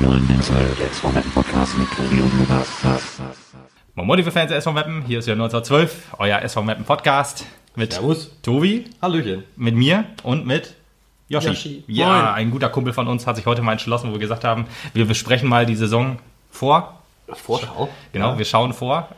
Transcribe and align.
Moin 0.00 0.22
liebe 4.16 4.30
Fans 4.30 4.48
der 4.48 4.58
SV 4.58 4.72
Meppen, 4.72 5.02
hier 5.02 5.18
ist 5.18 5.26
ja 5.26 5.32
1912, 5.32 6.14
euer 6.18 6.40
SV 6.40 6.62
Meppen 6.62 6.84
Podcast 6.84 7.44
mit 7.74 7.94
Servus. 7.94 8.30
Tobi, 8.42 8.84
Hallöchen. 9.02 9.42
mit 9.56 9.74
mir 9.74 10.04
und 10.22 10.46
mit 10.46 10.74
Yoshi. 11.28 11.48
Yoshi. 11.48 11.84
Ja, 11.88 12.06
Moin. 12.06 12.24
ein 12.26 12.50
guter 12.52 12.68
Kumpel 12.68 12.92
von 12.92 13.08
uns 13.08 13.26
hat 13.26 13.34
sich 13.36 13.46
heute 13.46 13.62
mal 13.62 13.72
entschlossen, 13.72 14.10
wo 14.10 14.12
wir 14.12 14.20
gesagt 14.20 14.44
haben, 14.44 14.66
wir 14.94 15.06
besprechen 15.06 15.48
mal 15.48 15.66
die 15.66 15.76
Saison 15.76 16.18
vor. 16.50 16.94
Vorschau. 17.32 17.88
Genau, 18.12 18.38
wir 18.38 18.44
schauen 18.44 18.72
vor. 18.72 19.08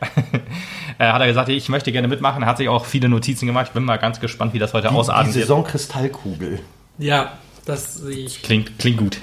äh, 0.97 1.11
hat 1.11 1.21
er 1.21 1.27
gesagt, 1.27 1.49
ich 1.49 1.69
möchte 1.69 1.91
gerne 1.91 2.07
mitmachen, 2.07 2.45
hat 2.45 2.57
sich 2.57 2.69
auch 2.69 2.85
viele 2.85 3.07
Notizen 3.07 3.45
gemacht. 3.45 3.67
Ich 3.67 3.73
bin 3.73 3.83
mal 3.83 3.97
ganz 3.97 4.19
gespannt, 4.19 4.53
wie 4.53 4.59
das 4.59 4.73
heute 4.73 4.87
Die, 4.87 4.93
die 4.93 4.99
ausarten 4.99 5.33
wird. 5.33 5.43
Saison 5.43 5.63
Kristallkugel. 5.63 6.59
Ja, 6.97 7.33
das 7.71 7.95
sehe 7.95 8.25
ich. 8.25 8.41
Klingt, 8.41 8.77
klingt 8.77 8.97
gut. 8.97 9.17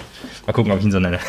Mal 0.47 0.52
gucken, 0.52 0.73
ob 0.73 0.79
ich 0.79 0.84
ihn 0.84 0.91
so 0.91 0.98
nenne. 0.98 1.20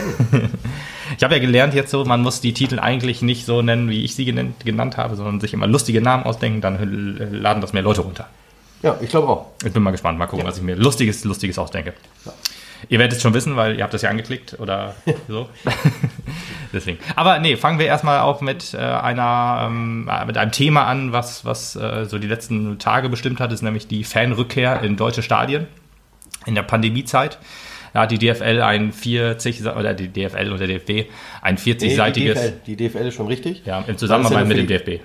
ich 1.17 1.23
habe 1.23 1.35
ja 1.35 1.41
gelernt 1.41 1.73
jetzt 1.73 1.91
so, 1.91 2.05
man 2.05 2.21
muss 2.21 2.39
die 2.41 2.53
Titel 2.53 2.79
eigentlich 2.79 3.21
nicht 3.21 3.45
so 3.45 3.61
nennen, 3.61 3.89
wie 3.89 4.05
ich 4.05 4.15
sie 4.15 4.25
genannt, 4.25 4.65
genannt 4.65 4.97
habe, 4.97 5.15
sondern 5.15 5.39
sich 5.41 5.53
immer 5.53 5.67
lustige 5.67 6.01
Namen 6.01 6.23
ausdenken, 6.23 6.61
dann 6.61 7.17
laden 7.31 7.61
das 7.61 7.73
mehr 7.73 7.83
Leute 7.83 8.01
runter. 8.01 8.27
Ja, 8.81 8.97
ich 9.01 9.09
glaube 9.09 9.27
auch. 9.27 9.47
Ich 9.65 9.73
bin 9.73 9.83
mal 9.83 9.91
gespannt, 9.91 10.17
mal 10.17 10.27
gucken, 10.27 10.45
was 10.45 10.57
ich 10.57 10.63
mir 10.63 10.75
lustiges, 10.75 11.25
lustiges 11.25 11.59
ausdenke. 11.59 11.93
Ihr 12.87 12.97
werdet 12.97 13.17
es 13.17 13.21
schon 13.21 13.33
wissen, 13.33 13.57
weil 13.57 13.75
ihr 13.75 13.83
habt 13.83 13.93
das 13.93 14.03
ja 14.03 14.09
angeklickt 14.09 14.57
oder 14.57 14.95
so. 15.27 15.49
Deswegen. 16.73 16.99
Aber 17.17 17.39
nee, 17.39 17.57
fangen 17.57 17.79
wir 17.79 17.87
erstmal 17.87 18.21
auch 18.21 18.39
mit 18.39 18.73
äh, 18.73 18.77
einer 18.77 19.65
ähm, 19.67 20.09
äh, 20.09 20.23
mit 20.23 20.37
einem 20.37 20.53
Thema 20.53 20.85
an, 20.85 21.11
was, 21.11 21.43
was 21.43 21.75
äh, 21.75 22.05
so 22.05 22.17
die 22.17 22.27
letzten 22.27 22.79
Tage 22.79 23.09
bestimmt 23.09 23.41
hat, 23.41 23.51
ist 23.51 23.63
nämlich 23.63 23.87
die 23.87 24.05
Fanrückkehr 24.05 24.81
in 24.81 24.95
deutsche 24.95 25.23
Stadien 25.23 25.67
in 26.49 26.55
der 26.55 26.63
Pandemiezeit. 26.63 27.37
Da 27.93 28.01
hat 28.01 28.11
die 28.11 28.19
DFL 28.19 28.61
ein 28.61 28.91
40 28.91 29.65
oder 29.65 29.93
die 29.93 30.09
DFL 30.09 30.51
oder 30.51 30.67
der 30.67 30.79
DFB 30.79 31.09
ein 31.41 31.55
Nee, 31.55 31.71
40-seitiges 31.73 32.13
die, 32.13 32.25
DFL, 32.25 32.53
die 32.67 32.75
DFL 32.75 33.07
ist 33.07 33.13
schon 33.15 33.27
richtig. 33.27 33.61
ja, 33.65 33.83
in 33.87 33.97
Zusammenarbeit 33.97 34.47
mit 34.47 34.57
dem 34.57 34.67
DFB. 34.67 35.01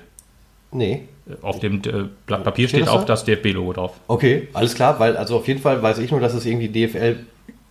Nee. 0.72 1.02
Auf 1.40 1.60
dem 1.60 1.76
äh, 1.76 2.08
Blatt 2.26 2.44
Papier 2.44 2.68
Steht 2.68 2.80
steht 2.80 2.88
das 2.88 2.94
auch 2.94 3.00
da? 3.02 3.14
das 3.14 3.24
DFB-Logo 3.24 3.72
drauf. 3.72 3.92
Okay, 4.08 4.48
alles 4.52 4.74
klar, 4.74 4.98
weil 5.00 5.16
also 5.16 5.36
auf 5.36 5.48
jeden 5.48 5.60
Fall 5.60 5.82
weiß 5.82 5.98
ich 5.98 6.10
nur, 6.10 6.20
dass 6.20 6.34
es 6.34 6.44
irgendwie 6.44 6.68
DFL 6.68 7.16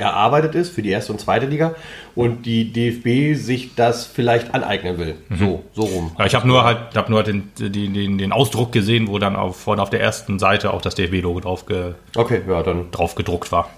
erarbeitet 0.04 0.56
ist 0.56 0.70
für 0.74 0.82
die 0.82 0.90
erste 0.90 1.12
und 1.12 1.20
zweite 1.20 1.46
Liga 1.46 1.76
und 2.16 2.46
die 2.46 2.72
DFB 2.72 3.36
sich 3.40 3.76
das 3.76 4.06
vielleicht 4.06 4.54
aneignen 4.54 4.98
will. 4.98 5.16
So, 5.38 5.64
so 5.74 5.84
rum. 5.84 6.12
Ja, 6.20 6.26
ich 6.26 6.36
habe 6.36 6.48
nur 6.48 6.64
halt, 6.64 6.96
hab 6.96 7.10
nur 7.10 7.24
den, 7.24 7.52
den, 7.58 7.94
den, 7.94 8.18
den 8.18 8.32
Ausdruck 8.32 8.72
gesehen, 8.72 9.08
wo 9.08 9.20
dann 9.20 9.36
auf, 9.36 9.58
vorne 9.58 9.82
auf 9.82 9.90
der 9.90 10.02
ersten 10.02 10.40
Seite 10.40 10.74
auch 10.74 10.82
das 10.82 10.96
DFB-Logo 10.96 11.40
drauf, 11.40 11.66
ge, 11.66 11.94
Okay, 12.16 12.42
ja, 12.48 12.62
dann. 12.64 12.92
drauf 12.92 13.16
gedruckt 13.16 13.52
war. 13.52 13.70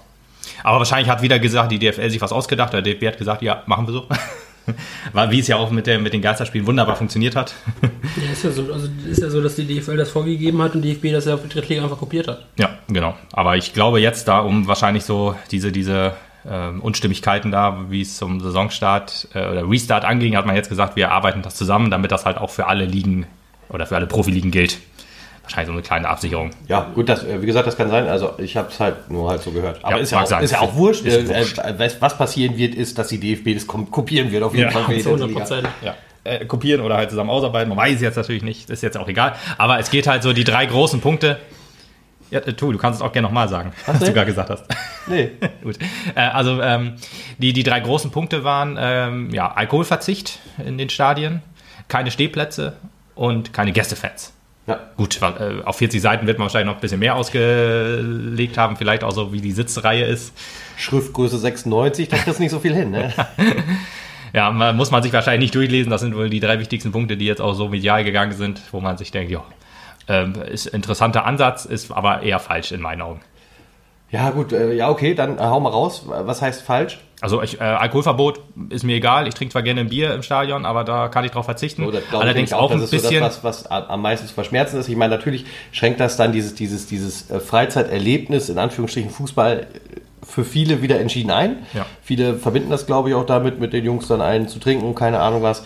Aber 0.62 0.78
wahrscheinlich 0.78 1.08
hat 1.08 1.22
wieder 1.22 1.38
gesagt, 1.38 1.72
die 1.72 1.78
DFL 1.78 2.10
sich 2.10 2.20
was 2.20 2.32
ausgedacht. 2.32 2.72
Der 2.72 2.82
DFB 2.82 3.06
hat 3.06 3.18
gesagt, 3.18 3.42
ja, 3.42 3.62
machen 3.66 3.86
wir 3.86 3.92
so. 3.92 4.06
War, 5.12 5.30
wie 5.30 5.40
es 5.40 5.48
ja 5.48 5.56
auch 5.56 5.70
mit, 5.70 5.86
der, 5.86 5.98
mit 5.98 6.12
den 6.12 6.22
Geisterspielen 6.22 6.66
wunderbar 6.66 6.96
funktioniert 6.96 7.36
hat. 7.36 7.54
Ja, 8.16 8.32
ist 8.32 8.44
ja 8.44 8.50
so. 8.50 8.72
Also 8.72 8.88
ist 9.10 9.20
ja 9.20 9.28
so, 9.28 9.42
dass 9.42 9.56
die 9.56 9.66
DFL 9.66 9.96
das 9.96 10.10
vorgegeben 10.10 10.62
hat 10.62 10.74
und 10.74 10.80
die 10.80 10.94
DFB 10.94 11.12
das 11.12 11.26
ja 11.26 11.34
auf 11.34 11.42
die 11.42 11.50
Drittliga 11.50 11.82
einfach 11.82 11.98
kopiert 11.98 12.28
hat. 12.28 12.46
Ja, 12.58 12.78
genau. 12.88 13.14
Aber 13.32 13.58
ich 13.58 13.74
glaube 13.74 14.00
jetzt 14.00 14.26
da, 14.26 14.38
um 14.38 14.66
wahrscheinlich 14.66 15.04
so 15.04 15.34
diese, 15.50 15.70
diese 15.70 16.14
ähm, 16.48 16.80
Unstimmigkeiten 16.80 17.50
da, 17.50 17.90
wie 17.90 18.00
es 18.00 18.16
zum 18.16 18.40
Saisonstart 18.40 19.28
äh, 19.34 19.50
oder 19.50 19.68
Restart 19.68 20.06
anging, 20.06 20.34
hat 20.36 20.46
man 20.46 20.56
jetzt 20.56 20.70
gesagt, 20.70 20.96
wir 20.96 21.10
arbeiten 21.10 21.42
das 21.42 21.56
zusammen, 21.56 21.90
damit 21.90 22.10
das 22.10 22.24
halt 22.24 22.38
auch 22.38 22.50
für 22.50 22.66
alle 22.66 22.86
Ligen 22.86 23.26
oder 23.68 23.86
für 23.86 23.96
alle 23.96 24.06
Profiligen 24.06 24.50
gilt. 24.50 24.78
Wahrscheinlich 25.46 25.66
so 25.68 25.72
eine 25.74 25.82
kleine 25.82 26.08
Absicherung. 26.08 26.50
Ja, 26.66 26.90
gut, 26.94 27.08
das, 27.08 27.22
äh, 27.24 27.40
wie 27.40 27.46
gesagt, 27.46 27.66
das 27.68 27.76
kann 27.76 27.88
sein. 27.88 28.08
Also 28.08 28.34
ich 28.38 28.56
habe 28.56 28.68
es 28.68 28.80
halt 28.80 29.08
nur 29.10 29.30
halt 29.30 29.42
so 29.42 29.52
gehört. 29.52 29.78
Aber 29.84 29.96
Ja, 29.96 30.02
ist, 30.02 30.10
ja 30.10 30.20
auch, 30.22 30.26
sein. 30.26 30.42
ist 30.42 30.50
ja 30.50 30.60
auch 30.60 30.74
wurscht. 30.74 31.06
Äh, 31.06 31.28
wurscht. 31.28 31.58
äh, 31.58 31.74
was, 31.78 32.02
was 32.02 32.18
passieren 32.18 32.56
wird, 32.58 32.74
ist, 32.74 32.98
dass 32.98 33.08
die 33.08 33.18
DFB 33.20 33.54
das 33.54 33.66
kopieren 33.66 34.32
wird 34.32 34.42
auf 34.42 34.54
jeden 34.54 34.66
Ja, 34.66 34.72
Fall. 34.72 34.84
für 34.86 34.94
die 34.94 35.02
Zu 35.02 35.10
dritte 35.10 35.24
100 35.24 35.28
Liga. 35.28 35.40
Prozent. 35.40 35.68
ja, 35.82 35.94
äh, 36.24 36.44
kopieren 36.46 36.80
oder 36.80 36.96
halt 36.96 37.10
zusammen 37.10 37.30
ausarbeiten. 37.30 37.68
Man 37.68 37.78
weiß 37.78 37.94
es 37.94 38.00
jetzt 38.00 38.16
natürlich 38.16 38.42
nicht, 38.42 38.68
ist 38.70 38.82
jetzt 38.82 38.96
auch 38.98 39.06
egal. 39.08 39.34
Aber 39.56 39.78
es 39.78 39.90
geht 39.90 40.08
halt 40.08 40.24
so 40.24 40.32
die 40.32 40.42
drei 40.44 40.66
großen 40.66 41.00
Punkte. 41.00 41.38
Ja, 42.32 42.40
äh, 42.40 42.52
tu, 42.54 42.72
du 42.72 42.78
kannst 42.78 43.00
es 43.00 43.06
auch 43.06 43.12
gerne 43.12 43.28
nochmal 43.28 43.48
sagen, 43.48 43.72
was 43.86 44.00
du 44.00 44.12
gerade 44.12 44.26
gesagt 44.26 44.50
hast. 44.50 44.64
Nee. 45.08 45.30
Gut. 45.62 45.78
Äh, 46.16 46.20
also 46.22 46.60
ähm, 46.60 46.94
die, 47.38 47.52
die 47.52 47.62
drei 47.62 47.78
großen 47.78 48.10
Punkte 48.10 48.42
waren 48.42 48.76
ähm, 48.80 49.30
ja, 49.32 49.52
Alkoholverzicht 49.52 50.40
in 50.66 50.78
den 50.78 50.90
Stadien, 50.90 51.42
keine 51.86 52.10
Stehplätze 52.10 52.72
und 53.14 53.52
keine 53.52 53.70
Gästefans. 53.70 54.32
Ja. 54.66 54.80
Gut, 54.96 55.20
weil, 55.22 55.60
äh, 55.60 55.62
auf 55.62 55.76
40 55.76 56.00
Seiten 56.00 56.26
wird 56.26 56.38
man 56.38 56.46
wahrscheinlich 56.46 56.66
noch 56.66 56.74
ein 56.74 56.80
bisschen 56.80 56.98
mehr 56.98 57.14
ausgelegt 57.14 58.58
haben, 58.58 58.76
vielleicht 58.76 59.04
auch 59.04 59.12
so, 59.12 59.32
wie 59.32 59.40
die 59.40 59.52
Sitzreihe 59.52 60.04
ist. 60.04 60.32
Schriftgröße 60.76 61.38
96, 61.38 62.08
da 62.08 62.16
kriegst 62.16 62.38
du 62.38 62.42
nicht 62.42 62.50
so 62.50 62.58
viel 62.58 62.74
hin, 62.74 62.90
ne? 62.90 63.12
Ja, 64.32 64.50
man, 64.50 64.76
muss 64.76 64.90
man 64.90 65.02
sich 65.02 65.14
wahrscheinlich 65.14 65.46
nicht 65.46 65.54
durchlesen. 65.54 65.90
Das 65.90 66.02
sind 66.02 66.14
wohl 66.14 66.28
die 66.28 66.40
drei 66.40 66.58
wichtigsten 66.58 66.92
Punkte, 66.92 67.16
die 67.16 67.24
jetzt 67.24 67.40
auch 67.40 67.54
so 67.54 67.68
medial 67.68 68.04
gegangen 68.04 68.32
sind, 68.32 68.60
wo 68.70 68.80
man 68.80 68.98
sich 68.98 69.10
denkt, 69.10 69.30
ja, 69.30 69.42
ähm, 70.08 70.34
ist 70.34 70.66
ein 70.66 70.74
interessanter 70.74 71.24
Ansatz, 71.24 71.64
ist 71.64 71.90
aber 71.90 72.22
eher 72.22 72.38
falsch 72.38 72.70
in 72.70 72.82
meinen 72.82 73.00
Augen. 73.00 73.20
Ja, 74.16 74.30
gut, 74.30 74.52
äh, 74.52 74.72
ja, 74.72 74.88
okay, 74.88 75.14
dann 75.14 75.36
äh, 75.36 75.42
hau 75.42 75.60
mal 75.60 75.68
raus. 75.68 76.04
Was 76.06 76.40
heißt 76.40 76.62
falsch? 76.62 77.00
Also 77.20 77.42
ich, 77.42 77.60
äh, 77.60 77.64
Alkoholverbot 77.64 78.40
ist 78.70 78.82
mir 78.82 78.96
egal. 78.96 79.28
Ich 79.28 79.34
trinke 79.34 79.52
zwar 79.52 79.62
gerne 79.62 79.82
ein 79.82 79.88
Bier 79.90 80.14
im 80.14 80.22
Stadion, 80.22 80.64
aber 80.64 80.84
da 80.84 81.08
kann 81.08 81.24
ich 81.24 81.32
drauf 81.32 81.44
verzichten. 81.44 81.84
So, 81.84 82.18
Allerdings 82.18 82.50
ich 82.50 82.54
auch 82.54 82.70
ein 82.70 82.80
das 82.80 82.84
ist 82.84 82.90
bisschen. 82.92 83.20
So 83.20 83.20
das, 83.20 83.44
was, 83.44 83.64
was 83.64 83.70
am 83.70 83.84
am 83.84 84.02
meisten 84.02 84.26
zu 84.26 84.32
verschmerzen 84.32 84.80
ist. 84.80 84.88
Ich 84.88 84.96
meine, 84.96 85.14
natürlich 85.14 85.44
schränkt 85.70 86.00
das 86.00 86.16
dann 86.16 86.32
dieses, 86.32 86.54
dieses, 86.54 86.86
dieses 86.86 87.30
äh, 87.30 87.40
Freizeiterlebnis, 87.40 88.48
in 88.48 88.58
Anführungsstrichen 88.58 89.10
Fußball, 89.10 89.60
äh, 89.60 89.66
für 90.26 90.44
viele 90.44 90.80
wieder 90.80 90.98
entschieden 90.98 91.30
ein. 91.30 91.66
Ja. 91.74 91.84
Viele 92.02 92.36
verbinden 92.36 92.70
das, 92.70 92.86
glaube 92.86 93.10
ich, 93.10 93.14
auch 93.14 93.26
damit, 93.26 93.60
mit 93.60 93.74
den 93.74 93.84
Jungs 93.84 94.08
dann 94.08 94.22
einen 94.22 94.48
zu 94.48 94.58
trinken 94.58 94.86
und 94.86 94.94
keine 94.94 95.20
Ahnung 95.20 95.42
was. 95.42 95.62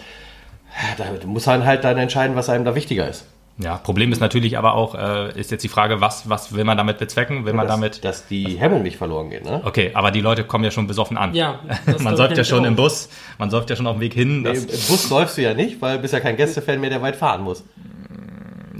Da 0.98 1.04
muss 1.26 1.46
man 1.46 1.64
halt 1.64 1.84
dann 1.84 1.98
entscheiden, 1.98 2.36
was 2.36 2.48
einem 2.48 2.64
da 2.64 2.74
wichtiger 2.74 3.08
ist. 3.08 3.26
Ja, 3.62 3.76
Problem 3.76 4.10
ist 4.12 4.20
natürlich 4.20 4.56
aber 4.56 4.74
auch, 4.74 4.94
äh, 4.94 5.38
ist 5.38 5.50
jetzt 5.50 5.62
die 5.62 5.68
Frage, 5.68 6.00
was, 6.00 6.28
was 6.28 6.54
will 6.54 6.64
man 6.64 6.76
damit 6.78 6.98
bezwecken? 6.98 7.44
Will 7.44 7.52
man 7.52 7.66
dass, 7.66 7.76
damit. 7.76 8.04
dass 8.04 8.26
die 8.26 8.58
Hemmung 8.58 8.82
nicht 8.82 8.96
verloren 8.96 9.30
geht, 9.30 9.44
ne? 9.44 9.60
Okay, 9.64 9.90
aber 9.94 10.10
die 10.10 10.20
Leute 10.20 10.44
kommen 10.44 10.64
ja 10.64 10.70
schon 10.70 10.86
besoffen 10.86 11.16
an. 11.16 11.34
Ja, 11.34 11.60
das 11.86 12.02
man 12.02 12.16
säuft 12.16 12.36
ja 12.36 12.44
schon 12.44 12.62
nämlich 12.62 12.78
im 12.78 12.84
auch. 12.84 12.88
Bus, 12.88 13.08
man 13.38 13.50
säuft 13.50 13.70
ja 13.70 13.76
schon 13.76 13.86
auf 13.86 13.96
dem 13.96 14.00
Weg 14.00 14.14
hin. 14.14 14.42
Nee, 14.42 14.54
Das, 14.54 14.64
Im 14.64 14.88
Bus 14.88 15.10
läufst 15.10 15.36
du 15.36 15.42
ja 15.42 15.54
nicht, 15.54 15.80
weil 15.82 15.96
du 15.96 16.02
bist 16.02 16.14
ja 16.14 16.20
kein 16.20 16.36
Gästefan 16.36 16.80
mehr, 16.80 16.90
der 16.90 17.02
weit 17.02 17.16
fahren 17.16 17.42
muss. 17.42 17.62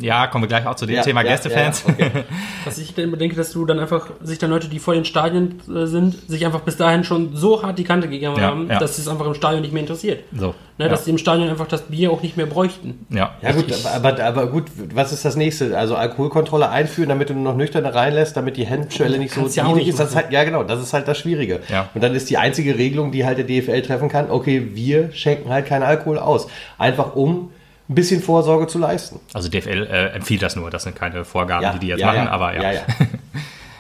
Ja, 0.01 0.27
kommen 0.27 0.45
wir 0.45 0.49
gleich 0.49 0.67
auch 0.67 0.75
zu 0.75 0.87
dem 0.87 0.97
Ja, 0.97 1.03
Thema 1.03 1.23
ja, 1.23 1.31
Gästefans. 1.31 1.85
ja, 1.87 1.93
okay. 1.93 2.11
Was 2.65 2.79
ich 2.79 2.95
dann 2.95 3.11
bedenke, 3.11 3.37
dass 3.37 3.53
du 3.53 3.65
dann 3.67 3.79
einfach, 3.79 4.09
sich 4.23 4.39
dann 4.39 4.51
Leute, 4.51 4.69
die 4.69 4.79
vor 4.79 4.95
den 4.95 5.05
Stadien 5.05 5.61
äh, 5.69 5.87
sind, 5.87 6.17
sich 6.29 6.45
einfach 6.47 6.61
bis 6.61 6.77
dahin 6.77 7.05
schon 7.05 7.37
so 7.37 7.63
hart 7.63 7.79
die 7.79 7.85
Kante 7.85 8.09
gegeben 8.09 8.35
Ja, 8.37 8.43
haben, 8.43 8.69
ja. 8.69 8.79
dass 8.79 8.99
es 8.99 9.09
einfach 9.09 9.27
im 9.27 9.35
Stadion 9.35 9.63
nicht 9.63 9.73
mehr 9.73 9.83
interessiert. 9.83 10.25
So. 10.35 10.55
Ne, 10.79 10.87
ja. 10.87 10.89
Dass 10.89 11.05
die 11.05 11.11
im 11.11 11.19
Stadion 11.19 11.49
einfach 11.49 11.67
das 11.69 11.83
Bier 11.83 12.11
auch 12.11 12.23
nicht 12.23 12.37
mehr 12.37 12.47
bräuchten. 12.47 13.07
ja. 13.11 13.35
Ja 13.43 13.53
gut, 13.53 13.67
aber, 13.85 14.09
aber, 14.13 14.25
aber 14.25 14.47
gut, 14.47 14.65
was 14.95 15.13
ist 15.13 15.25
das 15.25 15.37
nächste? 15.37 15.77
Also 15.77 15.95
Alkoholkontrolle 15.97 16.71
einführen, 16.71 17.09
damit 17.11 17.29
du 17.31 17.35
nur 17.35 17.43
noch 17.43 17.57
nüchterne 17.57 17.95
reinlässt, 17.95 18.37
damit 18.37 18.57
die 18.57 18.67
Hemmschwelle 18.67 19.19
nicht 19.19 19.35
so 19.35 19.43
niedrig 19.43 19.89
ist. 19.89 20.01
Das 20.01 20.15
halt, 20.17 20.31
ja 20.33 20.45
genau, 20.45 20.63
das 20.63 20.81
ist 20.83 20.93
halt 20.93 21.07
das 21.09 21.19
Schwierige. 21.19 21.61
Ja. 21.69 21.89
Und 21.95 22.03
dann 22.03 22.15
ist 22.15 22.31
die 22.31 22.39
einzige 22.39 22.79
Regelung, 22.79 23.13
die 23.13 23.25
halt 23.27 23.39
der 23.39 23.45
DFL 23.45 23.83
treffen 23.83 24.09
kann, 24.09 24.31
okay, 24.31 24.69
wir 24.75 25.13
schenken 25.13 25.51
halt 25.51 25.67
keinen 25.67 25.83
Alkohol 25.83 26.19
aus. 26.19 26.47
Einfach 26.79 27.15
um 27.15 27.51
ein 27.91 27.95
bisschen 27.95 28.23
Vorsorge 28.23 28.67
zu 28.69 28.79
leisten. 28.79 29.19
Also 29.35 29.49
DFL 29.49 29.87
äh, 29.91 30.07
empfiehlt 30.15 30.43
das 30.43 30.55
nur, 30.57 30.71
das 30.71 30.85
sind 30.85 30.95
keine 30.97 31.25
Vorgaben, 31.25 31.63
Ja, 31.65 31.73
die 31.73 31.81
die 31.81 31.87
jetzt 31.89 32.01
ja, 32.01 32.07
machen, 32.07 32.25
ja. 32.25 32.31
aber 32.31 32.55
ja. 32.63 32.71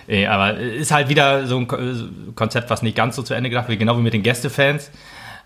Äh, 0.09 0.26
aber 0.26 0.56
ist 0.59 0.91
halt 0.91 1.09
wieder 1.09 1.47
so 1.47 1.56
ein 1.59 1.69
Ko- 1.69 1.78
Konzept, 2.34 2.69
was 2.71 2.82
nicht 2.82 2.97
ganz 2.97 3.16
so 3.16 3.22
zu 3.22 3.34
Ende 3.34 3.48
gedacht 3.50 3.69
wird, 3.69 3.78
genau 3.78 3.97
wie 3.97 4.03
mit 4.03 4.12
den 4.12 4.22
Gästefans, 4.25 4.91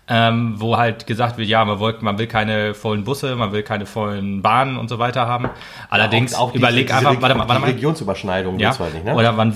ähm, 0.07 0.55
wo 0.57 0.77
halt 0.77 1.05
gesagt 1.07 1.37
wird, 1.37 1.47
ja, 1.47 1.63
man, 1.65 1.79
wollt, 1.79 2.01
man 2.01 2.17
will 2.17 2.27
keine 2.27 2.73
vollen 2.73 3.03
Busse, 3.03 3.35
man 3.35 3.51
will 3.51 3.61
keine 3.63 3.85
vollen 3.85 4.41
Bahnen 4.41 4.77
und 4.77 4.87
so 4.89 4.97
weiter 4.99 5.27
haben. 5.27 5.49
Allerdings 5.89 6.33
Auch 6.35 6.51
diese- 6.51 6.63
überleg 6.63 6.87
diese 6.87 6.97
einfach, 6.99 7.21
warte 7.21 7.35
mal, 7.35 7.47
warte 7.47 7.61
mal. 7.61 7.69
Regionsüberschneidung 7.71 8.57
Ja, 8.59 8.77
halt 8.77 8.93
nicht, 8.95 9.05
ne? 9.05 9.13
oder 9.15 9.31
man 9.31 9.53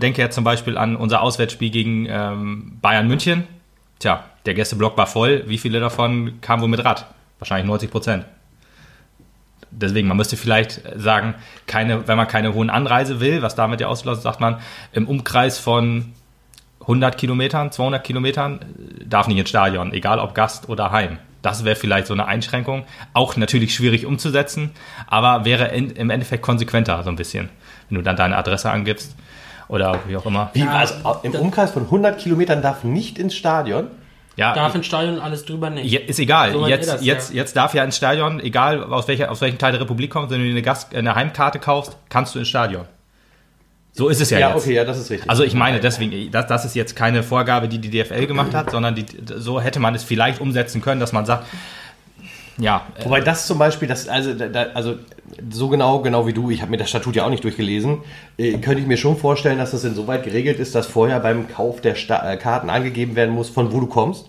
denke 0.00 0.22
jetzt 0.22 0.34
zum 0.36 0.44
Beispiel 0.44 0.76
an 0.78 0.94
unser 0.96 1.20
Auswärtsspiel 1.22 1.70
gegen 1.70 2.06
ähm, 2.08 2.78
Bayern 2.80 3.08
München. 3.08 3.44
Tja, 3.98 4.24
der 4.46 4.54
Gästeblock 4.54 4.96
war 4.96 5.06
voll. 5.06 5.44
Wie 5.46 5.58
viele 5.58 5.78
davon 5.80 6.40
kamen 6.40 6.62
wohl 6.62 6.68
mit 6.68 6.84
Rad? 6.84 7.06
Wahrscheinlich 7.38 7.66
90 7.66 7.90
Prozent. 7.90 8.24
Deswegen, 9.72 10.06
man 10.06 10.16
müsste 10.16 10.36
vielleicht 10.36 10.82
sagen, 10.96 11.34
keine, 11.66 12.06
wenn 12.06 12.16
man 12.16 12.28
keine 12.28 12.54
hohen 12.54 12.70
Anreise 12.70 13.20
will, 13.20 13.42
was 13.42 13.54
damit 13.54 13.80
ja 13.80 13.88
ausläuft, 13.88 14.22
sagt 14.22 14.40
man, 14.40 14.58
im 14.92 15.08
Umkreis 15.08 15.58
von 15.58 16.12
100 16.82 17.16
Kilometern, 17.16 17.72
200 17.72 18.04
Kilometern 18.04 18.60
äh, 18.60 19.04
darf 19.06 19.28
nicht 19.28 19.38
ins 19.38 19.48
Stadion, 19.48 19.92
egal 19.92 20.18
ob 20.18 20.34
Gast 20.34 20.68
oder 20.68 20.92
Heim. 20.92 21.18
Das 21.40 21.64
wäre 21.64 21.74
vielleicht 21.74 22.06
so 22.06 22.14
eine 22.14 22.26
Einschränkung. 22.26 22.84
Auch 23.14 23.36
natürlich 23.36 23.74
schwierig 23.74 24.06
umzusetzen, 24.06 24.70
aber 25.08 25.44
wäre 25.44 25.68
in, 25.68 25.90
im 25.90 26.10
Endeffekt 26.10 26.42
konsequenter 26.42 27.02
so 27.02 27.10
ein 27.10 27.16
bisschen, 27.16 27.48
wenn 27.88 27.96
du 27.96 28.02
dann 28.02 28.16
deine 28.16 28.36
Adresse 28.36 28.70
angibst 28.70 29.16
oder 29.68 29.98
wie 30.06 30.16
auch 30.16 30.26
immer. 30.26 30.50
Wie, 30.52 30.62
also 30.62 30.94
im 31.22 31.34
Umkreis 31.34 31.72
von 31.72 31.84
100 31.84 32.18
Kilometern 32.18 32.62
darf 32.62 32.84
nicht 32.84 33.18
ins 33.18 33.34
Stadion. 33.34 33.88
Ja, 34.36 34.54
Darf 34.54 34.74
im 34.74 34.82
Stadion 34.82 35.18
alles 35.18 35.44
drüber 35.44 35.68
nicht. 35.70 35.90
Ja, 35.90 36.00
ist 36.00 36.18
egal. 36.18 36.52
So 36.52 36.66
jetzt, 36.66 36.88
das, 36.88 37.04
jetzt, 37.04 37.30
ja. 37.30 37.36
jetzt 37.36 37.56
darf 37.56 37.74
ja 37.74 37.84
ins 37.84 37.96
Stadion, 37.96 38.40
egal 38.40 38.82
aus, 38.82 39.06
welcher, 39.08 39.30
aus 39.30 39.40
welchem 39.40 39.58
Teil 39.58 39.72
der 39.72 39.80
Republik 39.80 40.10
kommst, 40.10 40.30
wenn 40.30 40.38
du 40.38 40.46
dir 40.46 40.52
eine, 40.52 40.62
Gast, 40.62 40.94
eine 40.94 41.14
Heimkarte 41.14 41.58
kaufst, 41.58 41.96
kannst 42.08 42.34
du 42.34 42.38
ins 42.38 42.48
Stadion. 42.48 42.86
So 43.94 44.08
ist 44.08 44.22
es 44.22 44.30
ja, 44.30 44.38
Ja, 44.38 44.48
jetzt. 44.54 44.62
okay, 44.62 44.74
ja, 44.74 44.84
das 44.84 44.98
ist 44.98 45.10
richtig. 45.10 45.28
Also 45.28 45.44
ich 45.44 45.52
meine, 45.52 45.78
deswegen, 45.78 46.30
das, 46.30 46.46
das 46.46 46.64
ist 46.64 46.74
jetzt 46.74 46.96
keine 46.96 47.22
Vorgabe, 47.22 47.68
die 47.68 47.78
die 47.78 47.90
DFL 47.90 48.26
gemacht 48.26 48.54
hat, 48.54 48.70
sondern 48.70 48.94
die, 48.94 49.04
so 49.36 49.60
hätte 49.60 49.80
man 49.80 49.94
es 49.94 50.02
vielleicht 50.02 50.40
umsetzen 50.40 50.80
können, 50.80 50.98
dass 50.98 51.12
man 51.12 51.26
sagt, 51.26 51.46
ja, 52.58 52.86
äh, 52.98 53.04
Wobei 53.04 53.20
das 53.20 53.46
zum 53.46 53.58
Beispiel, 53.58 53.88
das, 53.88 54.08
also, 54.08 54.34
da, 54.34 54.66
also 54.74 54.96
so 55.50 55.68
genau, 55.68 56.00
genau 56.00 56.26
wie 56.26 56.32
du, 56.32 56.50
ich 56.50 56.60
habe 56.60 56.70
mir 56.70 56.76
das 56.76 56.90
Statut 56.90 57.16
ja 57.16 57.24
auch 57.24 57.30
nicht 57.30 57.44
durchgelesen, 57.44 57.98
äh, 58.38 58.58
könnte 58.58 58.80
ich 58.80 58.86
mir 58.86 58.96
schon 58.96 59.16
vorstellen, 59.16 59.58
dass 59.58 59.70
das 59.70 59.84
insoweit 59.84 60.24
geregelt 60.24 60.58
ist, 60.58 60.74
dass 60.74 60.86
vorher 60.86 61.20
beim 61.20 61.48
Kauf 61.48 61.80
der 61.80 61.94
Sta 61.94 62.30
äh, 62.30 62.36
Karten 62.36 62.70
angegeben 62.70 63.16
werden 63.16 63.34
muss, 63.34 63.48
von 63.48 63.72
wo 63.72 63.80
du 63.80 63.86
kommst. 63.86 64.28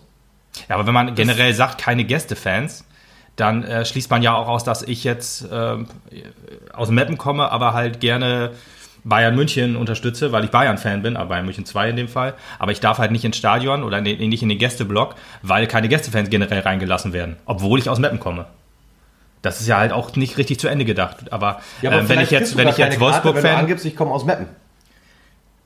Ja, 0.69 0.75
aber 0.75 0.85
wenn 0.87 0.93
man 0.93 1.15
generell 1.15 1.53
sagt, 1.53 1.79
keine 1.79 2.05
Gästefans, 2.05 2.85
dann 3.35 3.63
äh, 3.63 3.83
schließt 3.83 4.11
man 4.11 4.21
ja 4.21 4.35
auch 4.35 4.47
aus, 4.47 4.63
dass 4.63 4.83
ich 4.83 5.03
jetzt 5.03 5.47
ähm, 5.51 5.87
aus 6.71 6.89
Meppen 6.89 7.17
komme, 7.17 7.51
aber 7.51 7.73
halt 7.73 7.99
gerne 7.99 8.51
Bayern 9.03 9.35
München 9.35 9.75
unterstütze, 9.75 10.31
weil 10.31 10.45
ich 10.45 10.51
Bayern-Fan 10.51 11.01
bin, 11.01 11.17
aber 11.17 11.29
Bayern 11.29 11.45
München 11.45 11.65
2 11.65 11.89
in 11.89 11.95
dem 11.95 12.07
Fall. 12.07 12.33
Aber 12.59 12.71
ich 12.71 12.79
darf 12.79 12.97
halt 12.97 13.11
nicht 13.11 13.25
ins 13.25 13.38
Stadion 13.38 13.83
oder 13.83 13.97
in 13.97 14.05
den, 14.05 14.29
nicht 14.29 14.44
in 14.44 14.50
den 14.50 14.57
Gästeblock, 14.57 15.15
weil 15.41 15.67
keine 15.67 15.89
Gästefans 15.89 16.29
generell 16.29 16.59
reingelassen 16.59 17.13
werden, 17.13 17.38
obwohl 17.45 17.79
ich 17.79 17.89
aus 17.89 18.00
Meppen 18.00 18.19
komme. 18.19 18.45
Das 19.41 19.59
ist 19.59 19.67
ja 19.67 19.77
halt 19.77 19.91
auch 19.91 20.15
nicht 20.15 20.38
richtig 20.38 20.59
zu 20.59 20.69
Ende 20.69 20.85
gedacht. 20.85 21.31
Aber, 21.31 21.59
ähm, 21.81 21.91
wenn 21.91 22.05
vielleicht 22.07 22.31
ich 22.31 22.39
jetzt, 22.39 22.57
wenn 22.57 22.69
ich 22.69 22.77
jetzt 22.77 22.97
Karte, 22.97 23.00
wenn 23.00 23.00
du 23.00 23.05
Wolfsburg-Fan 23.05 23.55
angibst, 23.59 23.85
ich 23.85 23.95
komme 23.95 24.11
aus 24.11 24.23
Meppen. 24.23 24.47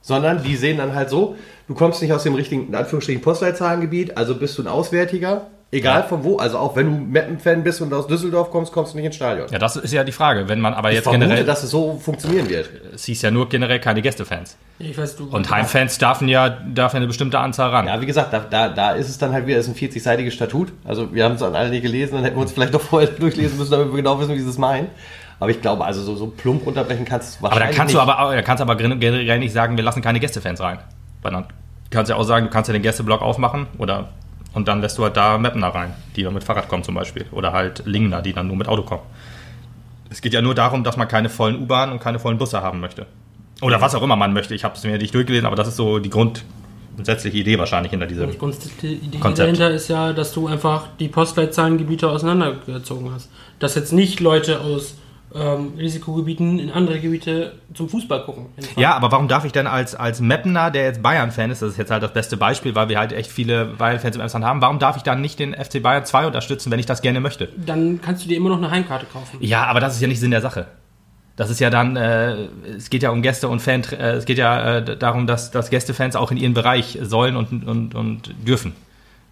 Sondern 0.01 0.41
die 0.41 0.55
sehen 0.55 0.77
dann 0.77 0.95
halt 0.95 1.09
so, 1.09 1.35
du 1.67 1.75
kommst 1.75 2.01
nicht 2.01 2.11
aus 2.11 2.23
dem 2.23 2.33
richtigen, 2.33 2.69
in 2.69 2.75
Anführungsstrichen, 2.75 3.21
Postleitzahlengebiet, 3.21 4.17
also 4.17 4.35
bist 4.35 4.57
du 4.57 4.63
ein 4.63 4.67
Auswärtiger, 4.67 5.47
egal 5.71 6.03
von 6.03 6.23
wo, 6.23 6.37
also 6.37 6.57
auch 6.57 6.75
wenn 6.75 6.85
du 6.85 6.91
Meppen-Fan 6.91 7.63
bist 7.63 7.81
und 7.81 7.93
aus 7.93 8.07
Düsseldorf 8.07 8.51
kommst, 8.51 8.71
kommst 8.71 8.93
du 8.93 8.97
nicht 8.97 9.05
ins 9.05 9.15
Stadion. 9.15 9.47
Ja, 9.51 9.59
das 9.59 9.75
ist 9.75 9.93
ja 9.93 10.03
die 10.03 10.11
Frage. 10.11 10.47
Wenn 10.47 10.59
man 10.59 10.73
aber 10.73 10.89
ich 10.89 10.95
jetzt 10.95 11.03
vermute, 11.03 11.25
generell, 11.25 11.45
dass 11.45 11.63
es 11.63 11.71
so 11.71 11.99
funktionieren 12.01 12.49
wird. 12.49 12.69
es 12.93 13.05
hieß 13.05 13.21
ja 13.21 13.31
nur 13.31 13.49
generell 13.49 13.79
keine 13.79 14.01
Gästefans. 14.01 14.57
Ich 14.79 14.97
weiß, 14.97 15.15
du. 15.17 15.29
Und 15.29 15.49
Heimfans 15.49 15.97
dürfen 15.97 16.27
ja, 16.27 16.49
darf 16.49 16.93
ja 16.93 16.97
eine 16.97 17.07
bestimmte 17.07 17.39
Anzahl 17.39 17.69
ran. 17.69 17.87
Ja, 17.87 17.99
wie 17.99 18.05
gesagt, 18.05 18.31
da, 18.31 18.39
da, 18.39 18.69
da 18.69 18.91
ist 18.91 19.09
es 19.09 19.17
dann 19.17 19.33
halt 19.33 19.47
wieder, 19.47 19.57
das 19.57 19.67
ist 19.67 19.81
ein 19.81 19.89
40-seitiges 19.89 20.31
Statut. 20.31 20.71
Also 20.85 21.13
wir 21.13 21.23
haben 21.23 21.35
es 21.35 21.41
an 21.41 21.55
alle 21.55 21.69
nicht 21.69 21.81
gelesen, 21.81 22.15
dann 22.15 22.23
hätten 22.23 22.37
wir 22.37 22.41
uns 22.41 22.51
vielleicht 22.51 22.73
doch 22.73 22.81
vorher 22.81 23.09
durchlesen 23.19 23.57
müssen, 23.57 23.71
damit 23.71 23.89
wir 23.89 23.97
genau 23.97 24.19
wissen, 24.19 24.35
wie 24.35 24.39
sie 24.39 24.49
es 24.49 24.57
meinen. 24.57 24.89
Aber 25.39 25.51
ich 25.51 25.61
glaube, 25.61 25.85
also 25.85 26.01
so, 26.01 26.15
so 26.15 26.27
plump 26.27 26.65
runterbrechen 26.65 27.05
kannst 27.05 27.39
du 27.39 27.45
Aber 27.45 27.59
wahrscheinlich 27.59 27.93
du 27.93 27.99
aber, 27.99 28.35
da 28.35 28.41
kannst 28.41 28.59
du 28.59 28.63
aber 28.63 28.75
generell 28.75 29.39
nicht 29.39 29.53
sagen, 29.53 29.77
wir 29.77 29.83
lassen 29.83 30.01
keine 30.01 30.19
Gästefans 30.19 30.59
rein. 30.61 30.79
Weil 31.21 31.31
dann 31.31 31.45
kannst 31.91 32.09
du 32.09 32.15
ja 32.15 32.19
auch 32.19 32.23
sagen, 32.23 32.47
du 32.47 32.51
kannst 32.51 32.67
ja 32.67 32.73
den 32.73 32.81
Gästeblock 32.81 33.21
aufmachen 33.21 33.67
oder 33.77 34.09
und 34.57 34.67
dann 34.67 34.81
lässt 34.81 34.97
du 34.97 35.03
halt 35.03 35.15
da 35.15 35.37
Mapner 35.37 35.67
rein, 35.67 35.93
die 36.15 36.23
dann 36.23 36.33
mit 36.33 36.43
Fahrrad 36.43 36.67
kommen 36.67 36.83
zum 36.83 36.95
Beispiel. 36.95 37.27
Oder 37.31 37.53
halt 37.53 37.83
Lingner, 37.85 38.23
die 38.23 38.33
dann 38.33 38.47
nur 38.47 38.55
mit 38.55 38.67
Auto 38.67 38.81
kommen. 38.81 39.03
Es 40.09 40.19
geht 40.19 40.33
ja 40.33 40.41
nur 40.41 40.55
darum, 40.55 40.83
dass 40.83 40.97
man 40.97 41.07
keine 41.07 41.29
vollen 41.29 41.61
U-Bahnen 41.61 41.91
und 41.91 41.99
keine 41.99 42.17
vollen 42.17 42.39
Busse 42.39 42.63
haben 42.63 42.79
möchte. 42.79 43.05
Oder 43.61 43.81
was 43.81 43.93
auch 43.93 44.01
immer 44.01 44.15
man 44.15 44.33
möchte. 44.33 44.55
Ich 44.55 44.63
habe 44.63 44.73
es 44.75 44.83
mir 44.83 44.97
nicht 44.97 45.13
durchgelesen, 45.13 45.45
aber 45.45 45.55
das 45.55 45.67
ist 45.67 45.75
so 45.75 45.99
die 45.99 46.09
grundsätzliche 46.09 47.37
Idee 47.37 47.59
wahrscheinlich 47.59 47.91
hinter 47.91 48.07
diesem. 48.07 48.31
Die 48.31 48.37
grundsätzliche 48.39 48.95
Idee 48.95 49.19
Konzept. 49.19 49.47
dahinter 49.47 49.69
ist 49.69 49.89
ja, 49.89 50.11
dass 50.11 50.33
du 50.33 50.47
einfach 50.47 50.85
die 50.99 51.07
Postleitzahlengebiete 51.07 52.09
auseinandergezogen 52.09 53.11
hast. 53.13 53.29
Dass 53.59 53.75
jetzt 53.75 53.93
nicht 53.93 54.21
Leute 54.21 54.61
aus 54.61 54.95
ähm, 55.33 55.73
Risikogebieten 55.77 56.59
in 56.59 56.71
andere 56.71 56.99
Gebiete 56.99 57.53
zum 57.73 57.89
Fußball 57.89 58.23
gucken. 58.23 58.47
Ja, 58.75 58.95
aber 58.95 59.11
warum 59.11 59.27
darf 59.27 59.45
ich 59.45 59.51
denn 59.51 59.67
als, 59.67 59.95
als 59.95 60.21
Mappener, 60.21 60.71
der 60.71 60.83
jetzt 60.83 61.01
Bayern-Fan 61.01 61.51
ist, 61.51 61.61
das 61.61 61.71
ist 61.71 61.77
jetzt 61.77 61.91
halt 61.91 62.03
das 62.03 62.13
beste 62.13 62.37
Beispiel, 62.37 62.75
weil 62.75 62.89
wir 62.89 62.97
halt 62.97 63.11
echt 63.11 63.31
viele 63.31 63.65
Bayern-Fans 63.65 64.15
im 64.15 64.21
Emsland 64.21 64.45
haben, 64.45 64.61
warum 64.61 64.79
darf 64.79 64.97
ich 64.97 65.03
dann 65.03 65.21
nicht 65.21 65.39
den 65.39 65.53
FC 65.53 65.81
Bayern 65.81 66.05
2 66.05 66.27
unterstützen, 66.27 66.71
wenn 66.71 66.79
ich 66.79 66.85
das 66.85 67.01
gerne 67.01 67.19
möchte? 67.19 67.49
Dann 67.57 67.99
kannst 68.01 68.23
du 68.23 68.29
dir 68.29 68.37
immer 68.37 68.49
noch 68.49 68.57
eine 68.57 68.71
Heimkarte 68.71 69.05
kaufen. 69.05 69.37
Ja, 69.41 69.65
aber 69.65 69.79
das 69.79 69.95
ist 69.95 70.01
ja 70.01 70.07
nicht 70.07 70.19
Sinn 70.19 70.31
der 70.31 70.41
Sache. 70.41 70.67
Das 71.35 71.51
ist 71.51 71.59
ja 71.59 71.69
dann, 71.69 71.95
äh, 71.97 72.47
es 72.75 72.89
geht 72.89 73.03
ja 73.03 73.11
um 73.11 73.21
Gäste 73.21 73.47
und 73.47 73.61
Fan, 73.61 73.83
äh, 73.91 74.13
es 74.13 74.25
geht 74.25 74.39
ja 74.39 74.77
äh, 74.77 74.97
darum, 74.97 75.27
dass, 75.27 75.51
dass 75.51 75.69
Gästefans 75.69 76.15
auch 76.15 76.31
in 76.31 76.37
ihren 76.37 76.55
Bereich 76.55 76.97
sollen 77.01 77.35
und, 77.35 77.67
und, 77.67 77.93
und 77.93 78.33
dürfen, 78.47 78.73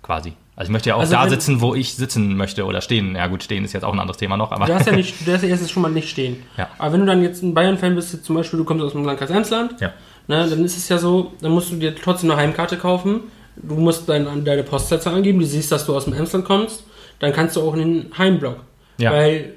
quasi. 0.03 0.33
Also 0.57 0.69
ich 0.69 0.71
möchte 0.73 0.89
ja 0.89 0.95
auch 0.95 1.01
Also 1.01 1.13
da 1.13 1.27
sitzen, 1.29 1.59
wo 1.59 1.75
ich 1.75 1.95
sitzen 1.95 2.37
möchte 2.37 2.65
oder 2.65 2.79
stehen. 2.79 3.15
Ja 3.15 3.27
gut, 3.27 3.43
stehen 3.43 3.65
ist 3.65 3.73
jetzt 3.73 3.83
auch 3.83 3.91
ein 3.93 3.99
anderes 3.99 4.17
Thema 4.17 4.37
noch, 4.37 4.51
aber 4.51 4.65
Du 4.65 4.71
darfst 4.71 4.87
ja 4.87 4.95
nicht, 4.95 5.19
du 5.25 5.25
darfst 5.29 5.43
ja 5.43 5.49
erstens 5.49 5.71
schon 5.71 5.81
mal 5.81 5.91
nicht 5.91 6.09
stehen. 6.09 6.43
Ja. 6.57 6.69
Aber 6.77 6.93
wenn 6.93 7.01
du 7.01 7.05
dann 7.05 7.21
jetzt 7.21 7.43
ein 7.43 7.53
Bayern-Fan 7.53 7.93
bist, 7.95 8.23
zum 8.23 8.35
Beispiel, 8.35 8.57
du 8.57 8.63
kommst 8.63 8.83
aus 8.83 8.93
dem 8.93 9.03
Landkreis 9.03 9.29
Emsland, 9.29 9.79
ja. 9.81 9.91
ne, 10.27 10.47
dann 10.49 10.63
ist 10.63 10.77
es 10.77 10.87
ja 10.87 10.97
so, 10.97 11.33
dann 11.41 11.51
musst 11.51 11.71
du 11.71 11.75
dir 11.75 11.93
trotzdem 11.93 12.31
eine 12.31 12.39
Heimkarte 12.39 12.77
kaufen. 12.77 13.21
Du 13.57 13.75
musst 13.75 14.07
dein, 14.07 14.45
deine 14.45 14.63
Postleitzahl 14.63 15.15
angeben, 15.15 15.39
du 15.39 15.45
siehst, 15.45 15.71
dass 15.71 15.85
du 15.85 15.95
aus 15.95 16.05
dem 16.05 16.13
Emsland 16.13 16.45
kommst. 16.45 16.83
Dann 17.19 17.33
kannst 17.33 17.55
du 17.57 17.61
auch 17.61 17.73
in 17.73 17.79
den 17.79 18.17
Heimblock. 18.17 18.57
Ja. 18.97 19.11
Weil 19.11 19.53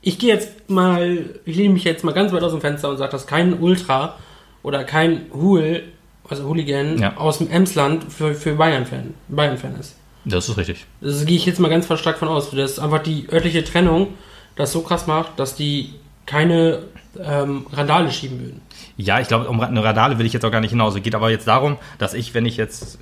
ich 0.00 0.18
gehe 0.18 0.32
jetzt 0.32 0.70
mal, 0.70 1.26
ich 1.44 1.56
lehne 1.56 1.74
mich 1.74 1.84
jetzt 1.84 2.04
mal 2.04 2.12
ganz 2.12 2.32
weit 2.32 2.42
aus 2.42 2.52
dem 2.52 2.60
Fenster 2.62 2.88
und 2.88 2.96
sage, 2.96 3.12
dass 3.12 3.26
kein 3.26 3.58
Ultra 3.58 4.14
oder 4.62 4.84
kein 4.84 5.26
Hul, 5.32 5.82
also 6.28 6.44
Hooligan, 6.44 6.98
Ja. 6.98 7.16
aus 7.16 7.38
dem 7.38 7.50
Emsland 7.50 8.10
für, 8.10 8.34
für 8.34 8.54
Bayern-Fan 8.54 9.12
Bayern 9.28 9.56
-Fan 9.56 9.78
ist. 9.78 9.97
Das 10.28 10.48
ist 10.48 10.56
richtig. 10.56 10.86
Das 11.00 11.24
gehe 11.24 11.36
ich 11.36 11.46
jetzt 11.46 11.60
mal 11.60 11.68
ganz 11.68 11.86
stark 11.86 12.18
von 12.18 12.28
aus. 12.28 12.50
Das 12.50 12.72
ist 12.72 12.78
einfach 12.78 13.02
die 13.02 13.28
örtliche 13.32 13.64
Trennung, 13.64 14.08
das 14.56 14.72
so 14.72 14.82
krass 14.82 15.06
macht, 15.06 15.38
dass 15.38 15.54
die 15.54 15.94
keine 16.26 16.80
ähm, 17.18 17.66
Randale 17.72 18.10
schieben 18.10 18.40
würden. 18.40 18.60
Ja, 18.96 19.20
ich 19.20 19.28
glaube, 19.28 19.48
um 19.48 19.60
eine 19.60 19.82
Radale 19.82 20.18
will 20.18 20.26
ich 20.26 20.32
jetzt 20.32 20.44
auch 20.44 20.50
gar 20.50 20.60
nicht 20.60 20.70
hinaus. 20.70 20.94
Es 20.94 21.02
geht 21.02 21.14
aber 21.14 21.30
jetzt 21.30 21.48
darum, 21.48 21.78
dass 21.98 22.14
ich, 22.14 22.34
wenn 22.34 22.46
ich 22.46 22.56
jetzt, 22.56 22.98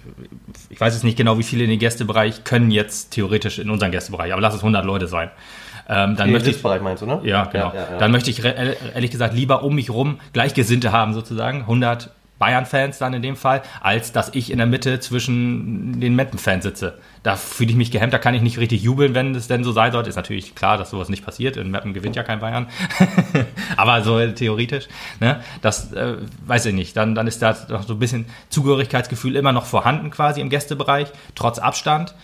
ich 0.71 0.81
weiß 0.81 0.95
jetzt 0.95 1.05
nicht 1.05 1.17
genau, 1.17 1.39
wie 1.39 1.43
viele 1.43 1.65
in 1.65 1.71
den 1.71 1.79
Gästebereich 1.79 2.45
können 2.45 2.71
jetzt 2.71 3.11
theoretisch 3.11 3.59
in 3.59 3.71
unseren 3.71 3.91
Gästebereich, 3.91 4.33
aber 4.33 4.43
lass 4.43 4.55
es 4.55 4.61
100 4.61 4.85
Leute 4.85 5.09
sein. 5.09 5.31
Ähm, 5.89 6.17
dann 6.17 6.33
möchte 6.33 6.51
ich, 6.51 6.63
meinst 6.63 7.03
du, 7.03 7.07
ne? 7.07 7.21
ja, 7.23 7.45
genau. 7.45 7.69
Ja, 7.69 7.75
ja, 7.75 7.91
ja. 7.93 7.99
Dann 7.99 8.11
möchte 8.11 8.31
ich 8.31 8.45
ehrlich 8.45 9.11
gesagt 9.11 9.35
lieber 9.35 9.63
um 9.63 9.75
mich 9.75 9.91
rum 9.91 10.19
Gleichgesinnte 10.33 10.93
haben, 10.93 11.15
sozusagen. 11.15 11.61
100 11.61 12.11
Bayern-Fans 12.39 12.99
dann 12.99 13.15
in 13.15 13.23
dem 13.23 13.37
Fall, 13.37 13.63
als 13.81 14.13
dass 14.13 14.35
ich 14.35 14.51
in 14.51 14.59
der 14.59 14.67
Mitte 14.67 15.01
zwischen 15.01 16.01
den 16.01 16.15
Meppen-Fans 16.15 16.65
sitze. 16.65 16.99
Da 17.23 17.35
fühle 17.37 17.71
ich 17.71 17.77
mich 17.77 17.91
gehemmt, 17.91 18.13
da 18.13 18.19
kann 18.19 18.35
ich 18.35 18.43
nicht 18.43 18.59
richtig 18.59 18.83
jubeln, 18.83 19.15
wenn 19.15 19.35
es 19.35 19.49
denn 19.49 19.65
so 19.65 19.73
sein 19.73 19.93
sollte. 19.93 20.09
Ist 20.11 20.17
natürlich 20.17 20.55
klar, 20.55 20.79
dass 20.79 20.91
sowas 20.91 21.09
nicht 21.09 21.25
passiert. 21.25 21.57
In 21.57 21.71
Meppen 21.71 21.95
gewinnt 21.95 22.15
ja 22.17 22.23
kein 22.23 22.41
Bayern. 22.41 22.67
Aber 23.77 24.03
so 24.03 24.25
theoretisch, 24.31 24.87
ne? 25.21 25.41
Das 25.63 25.93
äh, 25.93 26.17
weiß 26.47 26.67
ich 26.67 26.75
nicht. 26.75 26.97
Dann, 26.97 27.15
dann 27.15 27.27
ist 27.27 27.43
da 27.43 27.57
noch 27.69 27.83
so 27.85 27.95
ein 27.95 27.99
bisschen 27.99 28.27
Zugehörigkeitsgefühl 28.51 29.37
immer 29.37 29.53
noch 29.53 29.65
vorhanden 29.67 30.11
quasi 30.11 30.41
im 30.41 30.51
Gästebereich, 30.51 31.09
trotz 31.35 31.59
Abstand. 31.59 32.15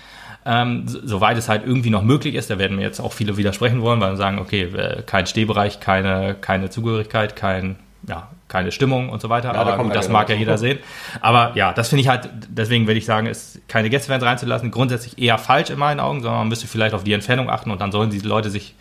Ähm, 0.45 0.89
so- 0.89 0.99
soweit 1.05 1.37
es 1.39 1.49
halt 1.49 1.63
irgendwie 1.65 1.91
noch 1.91 2.03
möglich 2.03 2.35
ist, 2.35 2.51
da 2.51 2.59
werden 2.59 2.77
mir 2.77 2.83
jetzt 2.83 2.99
auch 3.01 3.13
viele 3.13 3.37
widersprechen 3.37 3.81
wollen, 3.81 4.01
weil 4.01 4.11
sie 4.13 4.17
sagen, 4.19 4.41
okay, 4.41 4.63
äh, 4.65 5.03
kein 5.03 5.27
Stehbereich, 5.27 5.79
keine, 5.79 6.35
keine 6.35 6.69
Zugehörigkeit, 6.69 7.37
kein, 7.37 7.77
ja, 8.09 8.29
keine 8.49 8.73
Stimmung 8.73 9.09
und 9.09 9.21
so 9.21 9.29
weiter. 9.29 9.49
Ja, 9.49 9.55
da 9.55 9.61
Aber 9.61 9.77
kommen 9.77 9.91
gut, 9.91 9.97
das 9.97 10.09
mag 10.09 10.29
ja 10.29 10.35
jeder 10.35 10.59
sehen. 10.59 10.79
Aber 11.21 11.53
ja, 11.55 11.73
das 11.73 11.89
finde 11.89 12.03
ich 12.03 12.09
halt, 12.09 12.29
deswegen 12.49 12.87
würde 12.87 12.99
ich 12.99 13.05
sagen, 13.05 13.27
ist 13.27 13.61
keine 13.69 13.91
Gästefans 13.91 14.25
reinzulassen, 14.25 14.71
grundsätzlich 14.71 15.19
eher 15.19 15.39
falsch 15.39 15.71
in 15.71 15.79
meinen 15.79 16.01
Augen, 16.01 16.21
sondern 16.21 16.41
man 16.41 16.49
müsste 16.49 16.67
vielleicht 16.67 16.95
auf 16.95 17.05
die 17.05 17.13
Entfernung 17.13 17.49
achten 17.49 17.71
und 17.71 17.81
dann 17.81 17.93
sollen 17.93 18.11
die 18.11 18.19
Leute 18.21 18.51
sich 18.51 18.75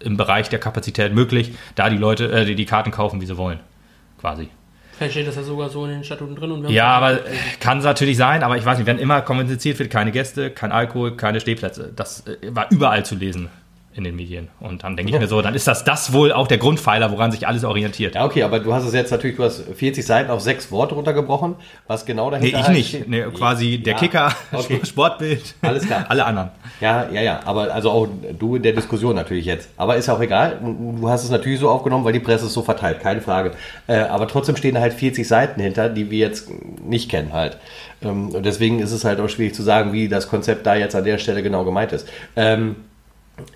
im 0.00 0.16
Bereich 0.16 0.48
der 0.48 0.60
Kapazität 0.60 1.14
möglich, 1.14 1.54
da 1.74 1.90
die 1.90 1.96
Leute, 1.96 2.30
äh, 2.30 2.44
die, 2.44 2.54
die 2.54 2.66
Karten 2.66 2.90
kaufen, 2.90 3.20
wie 3.20 3.26
sie 3.26 3.36
wollen. 3.36 3.58
Quasi. 4.20 4.48
Vielleicht 4.96 5.12
steht 5.12 5.28
das 5.28 5.36
ja 5.36 5.42
sogar 5.42 5.70
so 5.70 5.84
in 5.84 5.92
den 5.92 6.04
Statuten 6.04 6.34
drin. 6.34 6.50
Und 6.50 6.68
Ja, 6.70 6.88
aber 6.88 7.12
äh, 7.12 7.30
kann 7.60 7.78
es 7.78 7.84
natürlich 7.84 8.16
sein, 8.16 8.42
aber 8.42 8.56
ich 8.56 8.64
weiß 8.64 8.78
nicht, 8.78 8.86
wenn 8.86 8.98
immer 8.98 9.22
kommuniziert 9.22 9.78
wird, 9.78 9.90
keine 9.90 10.12
Gäste, 10.12 10.50
kein 10.50 10.72
Alkohol, 10.72 11.16
keine 11.16 11.40
Stehplätze. 11.40 11.92
Das 11.94 12.26
äh, 12.26 12.36
war 12.50 12.66
überall 12.70 13.04
zu 13.04 13.14
lesen 13.14 13.48
in 13.98 14.04
den 14.04 14.16
Medien. 14.16 14.48
Und 14.60 14.84
dann 14.84 14.96
denke 14.96 15.12
ich 15.12 15.18
mir 15.20 15.26
so, 15.28 15.42
dann 15.42 15.54
ist 15.54 15.66
das 15.66 15.84
das 15.84 16.12
wohl 16.12 16.32
auch 16.32 16.46
der 16.46 16.56
Grundpfeiler, 16.58 17.10
woran 17.10 17.30
sich 17.32 17.46
alles 17.46 17.64
orientiert. 17.64 18.14
Ja, 18.14 18.24
okay, 18.24 18.42
aber 18.44 18.60
du 18.60 18.72
hast 18.72 18.84
es 18.84 18.94
jetzt 18.94 19.10
natürlich, 19.10 19.36
du 19.36 19.44
hast 19.44 19.62
40 19.74 20.06
Seiten 20.06 20.30
auf 20.30 20.40
sechs 20.40 20.70
Worte 20.72 20.94
runtergebrochen, 20.94 21.56
was 21.86 22.06
genau 22.06 22.30
Nee, 22.30 22.38
dahinter 22.52 22.58
ich 22.60 22.64
halt 22.66 22.76
nicht. 22.76 22.88
steht. 22.88 23.08
Nee, 23.08 23.22
quasi 23.34 23.78
der 23.78 23.94
Ja, 23.94 23.98
Kicker, 23.98 24.32
okay. 24.52 24.80
Sportbild, 24.84 25.54
Alles 25.60 25.84
klar. 25.86 26.06
alle 26.08 26.24
anderen. 26.24 26.50
Ja, 26.80 27.08
ja, 27.12 27.20
ja, 27.20 27.40
aber 27.44 27.74
also 27.74 27.90
auch 27.90 28.08
du 28.38 28.56
in 28.56 28.62
der 28.62 28.72
Diskussion 28.72 29.16
natürlich 29.16 29.44
jetzt. 29.44 29.68
Aber 29.76 29.96
ist 29.96 30.06
ja 30.06 30.14
auch 30.14 30.20
egal. 30.20 30.58
Du 30.62 31.08
hast 31.08 31.24
es 31.24 31.30
natürlich 31.30 31.58
so 31.60 31.68
aufgenommen, 31.68 32.04
weil 32.04 32.12
die 32.12 32.20
Presse 32.20 32.46
es 32.46 32.52
so 32.54 32.62
verteilt, 32.62 33.00
keine 33.00 33.20
Frage. 33.20 33.50
Äh, 33.88 33.96
aber 33.98 34.28
trotzdem 34.28 34.56
stehen 34.56 34.74
da 34.76 34.80
halt 34.80 34.92
40 34.94 35.26
Seiten 35.26 35.60
hinter, 35.60 35.88
die 35.88 36.10
wir 36.10 36.18
jetzt 36.18 36.48
nicht 36.84 37.10
kennen 37.10 37.32
halt. 37.32 37.58
Ähm, 38.00 38.28
und 38.28 38.46
deswegen 38.46 38.78
ist 38.78 38.92
es 38.92 39.04
halt 39.04 39.18
auch 39.18 39.28
schwierig 39.28 39.54
zu 39.54 39.64
sagen, 39.64 39.92
wie 39.92 40.08
das 40.08 40.28
Konzept 40.28 40.64
da 40.66 40.76
jetzt 40.76 40.94
an 40.94 41.02
der 41.04 41.18
Stelle 41.18 41.42
genau 41.42 41.64
gemeint 41.64 41.90
ist. 41.92 42.08
Ähm, 42.36 42.76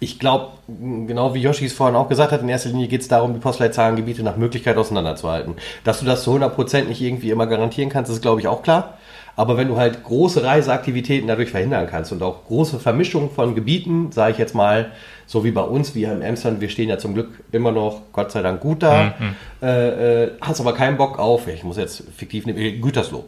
ich 0.01 0.19
glaube, 0.19 0.49
genau 0.69 1.35
wie 1.35 1.41
Yoshi 1.41 1.67
es 1.67 1.73
vorhin 1.73 1.97
auch 1.97 2.09
gesagt 2.09 2.33
hat, 2.33 2.43
in 2.43 2.49
erster 2.49 2.71
Linie 2.71 2.89
geht 2.89 3.03
es 3.03 3.09
darum, 3.09 3.35
die 3.35 3.41
Postleitzahlengebiete 3.41 4.23
nach 4.23 4.37
Möglichkeit 4.37 4.77
auseinanderzuhalten. 4.77 5.55
Dass 5.85 6.01
du 6.01 6.07
das 6.07 6.23
zu 6.23 6.33
100% 6.35 6.85
nicht 6.85 7.01
irgendwie 7.01 7.31
immer 7.31 7.47
garantieren 7.47 7.91
kannst, 7.91 8.11
ist 8.11 8.23
glaube 8.23 8.41
ich 8.41 8.49
auch 8.49 8.63
klar. 8.63 8.99
Aber 9.35 9.57
wenn 9.57 9.69
du 9.69 9.79
halt 9.79 10.05
große 10.05 10.45
Reiseaktivitäten 10.45 11.27
dadurch 11.27 11.51
verhindern 11.51 11.87
kannst 11.91 12.13
und 12.13 12.23
auch 12.23 12.45
große 12.45 12.79
Vermischung 12.79 13.31
von 13.31 13.55
Gebieten, 13.55 14.13
sage 14.13 14.33
ich 14.33 14.39
jetzt 14.39 14.55
mal, 14.55 14.93
so 15.27 15.43
wie 15.43 15.51
bei 15.53 15.63
uns, 15.63 15.95
wie 15.95 16.01
hier 16.01 16.13
im 16.13 16.21
Emsland, 16.21 16.61
wir 16.61 16.69
stehen 16.69 16.91
ja 16.91 16.99
zum 16.99 17.15
Glück 17.15 17.43
immer 17.51 17.73
noch, 17.73 18.03
Gott 18.13 18.31
sei 18.31 18.43
Dank, 18.43 18.61
gut 18.61 18.83
da, 18.83 19.15
äh, 19.63 20.25
äh, 20.25 20.31
hast 20.43 20.61
aber 20.61 20.75
keinen 20.75 20.99
Bock 20.99 21.19
auf, 21.19 21.49
ich 21.49 21.65
muss 21.65 21.79
jetzt 21.79 22.05
fiktiv 22.15 22.45
nehmen, 22.45 22.83
Gütersloh. 22.83 23.25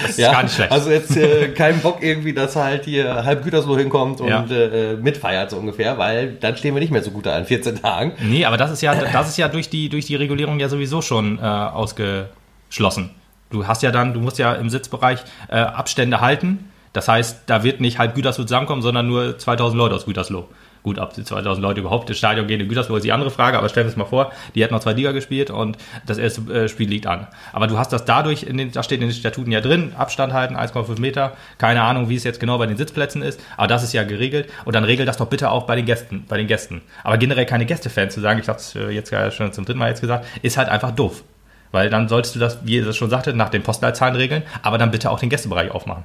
Das 0.00 0.10
ist 0.10 0.18
Ja, 0.18 0.32
gar 0.32 0.42
nicht 0.42 0.54
schlecht. 0.54 0.72
also 0.72 0.90
jetzt 0.90 1.16
äh, 1.16 1.48
kein 1.48 1.80
Bock 1.80 2.02
irgendwie, 2.02 2.32
dass 2.32 2.56
halt 2.56 2.84
hier 2.84 3.24
halb 3.24 3.44
Gütersloh 3.44 3.76
hinkommt 3.76 4.20
und 4.20 4.28
Ja. 4.28 4.44
äh, 4.44 4.94
mitfeiert 4.96 5.50
so 5.50 5.56
ungefähr, 5.56 5.98
weil 5.98 6.32
dann 6.40 6.56
stehen 6.56 6.74
wir 6.74 6.80
nicht 6.80 6.92
mehr 6.92 7.02
so 7.02 7.10
gut 7.10 7.26
da 7.26 7.38
in 7.38 7.44
14 7.44 7.80
Tagen. 7.80 8.12
Nee, 8.20 8.44
aber 8.44 8.56
das 8.56 8.70
ist 8.72 8.82
ja, 8.82 8.94
das 8.94 9.28
ist 9.28 9.36
ja 9.38 9.48
durch 9.48 9.68
die, 9.70 9.88
durch 9.88 10.06
die 10.06 10.16
Regulierung 10.16 10.58
ja 10.60 10.68
sowieso 10.68 11.00
schon 11.02 11.38
äh, 11.38 11.42
ausgeschlossen. 11.42 13.10
Du 13.50 13.66
hast 13.66 13.82
ja 13.82 13.90
dann, 13.90 14.14
du 14.14 14.20
musst 14.20 14.38
ja 14.38 14.54
im 14.54 14.68
Sitzbereich 14.70 15.20
äh, 15.48 15.56
Abstände 15.56 16.20
halten. 16.20 16.70
Das 16.92 17.08
heißt, 17.08 17.42
da 17.46 17.62
wird 17.64 17.80
nicht 17.80 17.98
halb 17.98 18.14
Gütersloh 18.14 18.44
zusammenkommen, 18.44 18.82
sondern 18.82 19.06
nur 19.06 19.38
2000 19.38 19.76
Leute 19.78 19.94
aus 19.94 20.06
Gütersloh. 20.06 20.48
Gut, 20.84 20.98
ob 20.98 21.14
die 21.14 21.24
2000 21.24 21.62
Leute 21.62 21.80
überhaupt 21.80 22.10
ins 22.10 22.18
Stadion 22.18 22.46
gehen 22.46 22.60
in 22.60 22.68
Gütersloh 22.68 22.96
ist 22.96 23.04
die 23.04 23.12
andere 23.12 23.30
Frage, 23.30 23.56
aber 23.56 23.70
stellen 23.70 23.86
wir 23.86 23.92
uns 23.92 23.96
mal 23.96 24.04
vor, 24.04 24.32
die 24.54 24.62
hätten 24.62 24.74
noch 24.74 24.82
zwei 24.82 24.92
Liga 24.92 25.12
gespielt 25.12 25.50
und 25.50 25.78
das 26.04 26.18
erste 26.18 26.42
äh, 26.52 26.68
Spiel 26.68 26.90
liegt 26.90 27.06
an. 27.06 27.26
Aber 27.54 27.66
du 27.68 27.78
hast 27.78 27.90
das 27.90 28.04
dadurch, 28.04 28.42
in 28.42 28.58
den, 28.58 28.70
da 28.70 28.82
steht 28.82 29.00
in 29.00 29.08
den 29.08 29.14
Statuten 29.14 29.50
ja 29.50 29.62
drin, 29.62 29.94
Abstand 29.96 30.34
halten, 30.34 30.56
1,5 30.56 31.00
Meter, 31.00 31.32
keine 31.56 31.80
Ahnung, 31.80 32.10
wie 32.10 32.16
es 32.16 32.24
jetzt 32.24 32.38
genau 32.38 32.58
bei 32.58 32.66
den 32.66 32.76
Sitzplätzen 32.76 33.22
ist, 33.22 33.40
aber 33.56 33.66
das 33.66 33.82
ist 33.82 33.94
ja 33.94 34.02
geregelt 34.02 34.50
und 34.66 34.74
dann 34.74 34.84
regel 34.84 35.06
das 35.06 35.16
doch 35.16 35.28
bitte 35.28 35.50
auch 35.50 35.62
bei 35.62 35.74
den 35.74 35.86
Gästen, 35.86 36.26
bei 36.28 36.36
den 36.36 36.48
Gästen. 36.48 36.82
Aber 37.02 37.16
generell 37.16 37.46
keine 37.46 37.64
Gästefans 37.64 38.12
zu 38.12 38.20
sagen, 38.20 38.38
ich 38.38 38.48
habe 38.50 38.58
es 38.58 38.74
jetzt 38.74 39.10
schon 39.34 39.54
zum 39.54 39.64
dritten 39.64 39.78
Mal 39.78 39.88
jetzt 39.88 40.02
gesagt, 40.02 40.26
ist 40.42 40.58
halt 40.58 40.68
einfach 40.68 40.90
doof. 40.90 41.24
Weil 41.72 41.88
dann 41.88 42.08
solltest 42.08 42.34
du 42.34 42.40
das, 42.40 42.58
wie 42.66 42.76
ihr 42.76 42.84
das 42.84 42.94
schon 42.94 43.08
sagte, 43.08 43.32
nach 43.32 43.48
den 43.48 43.62
Postleitzahlen 43.62 44.16
regeln, 44.16 44.42
aber 44.60 44.76
dann 44.76 44.90
bitte 44.90 45.10
auch 45.10 45.18
den 45.18 45.30
Gästebereich 45.30 45.70
aufmachen. 45.70 46.04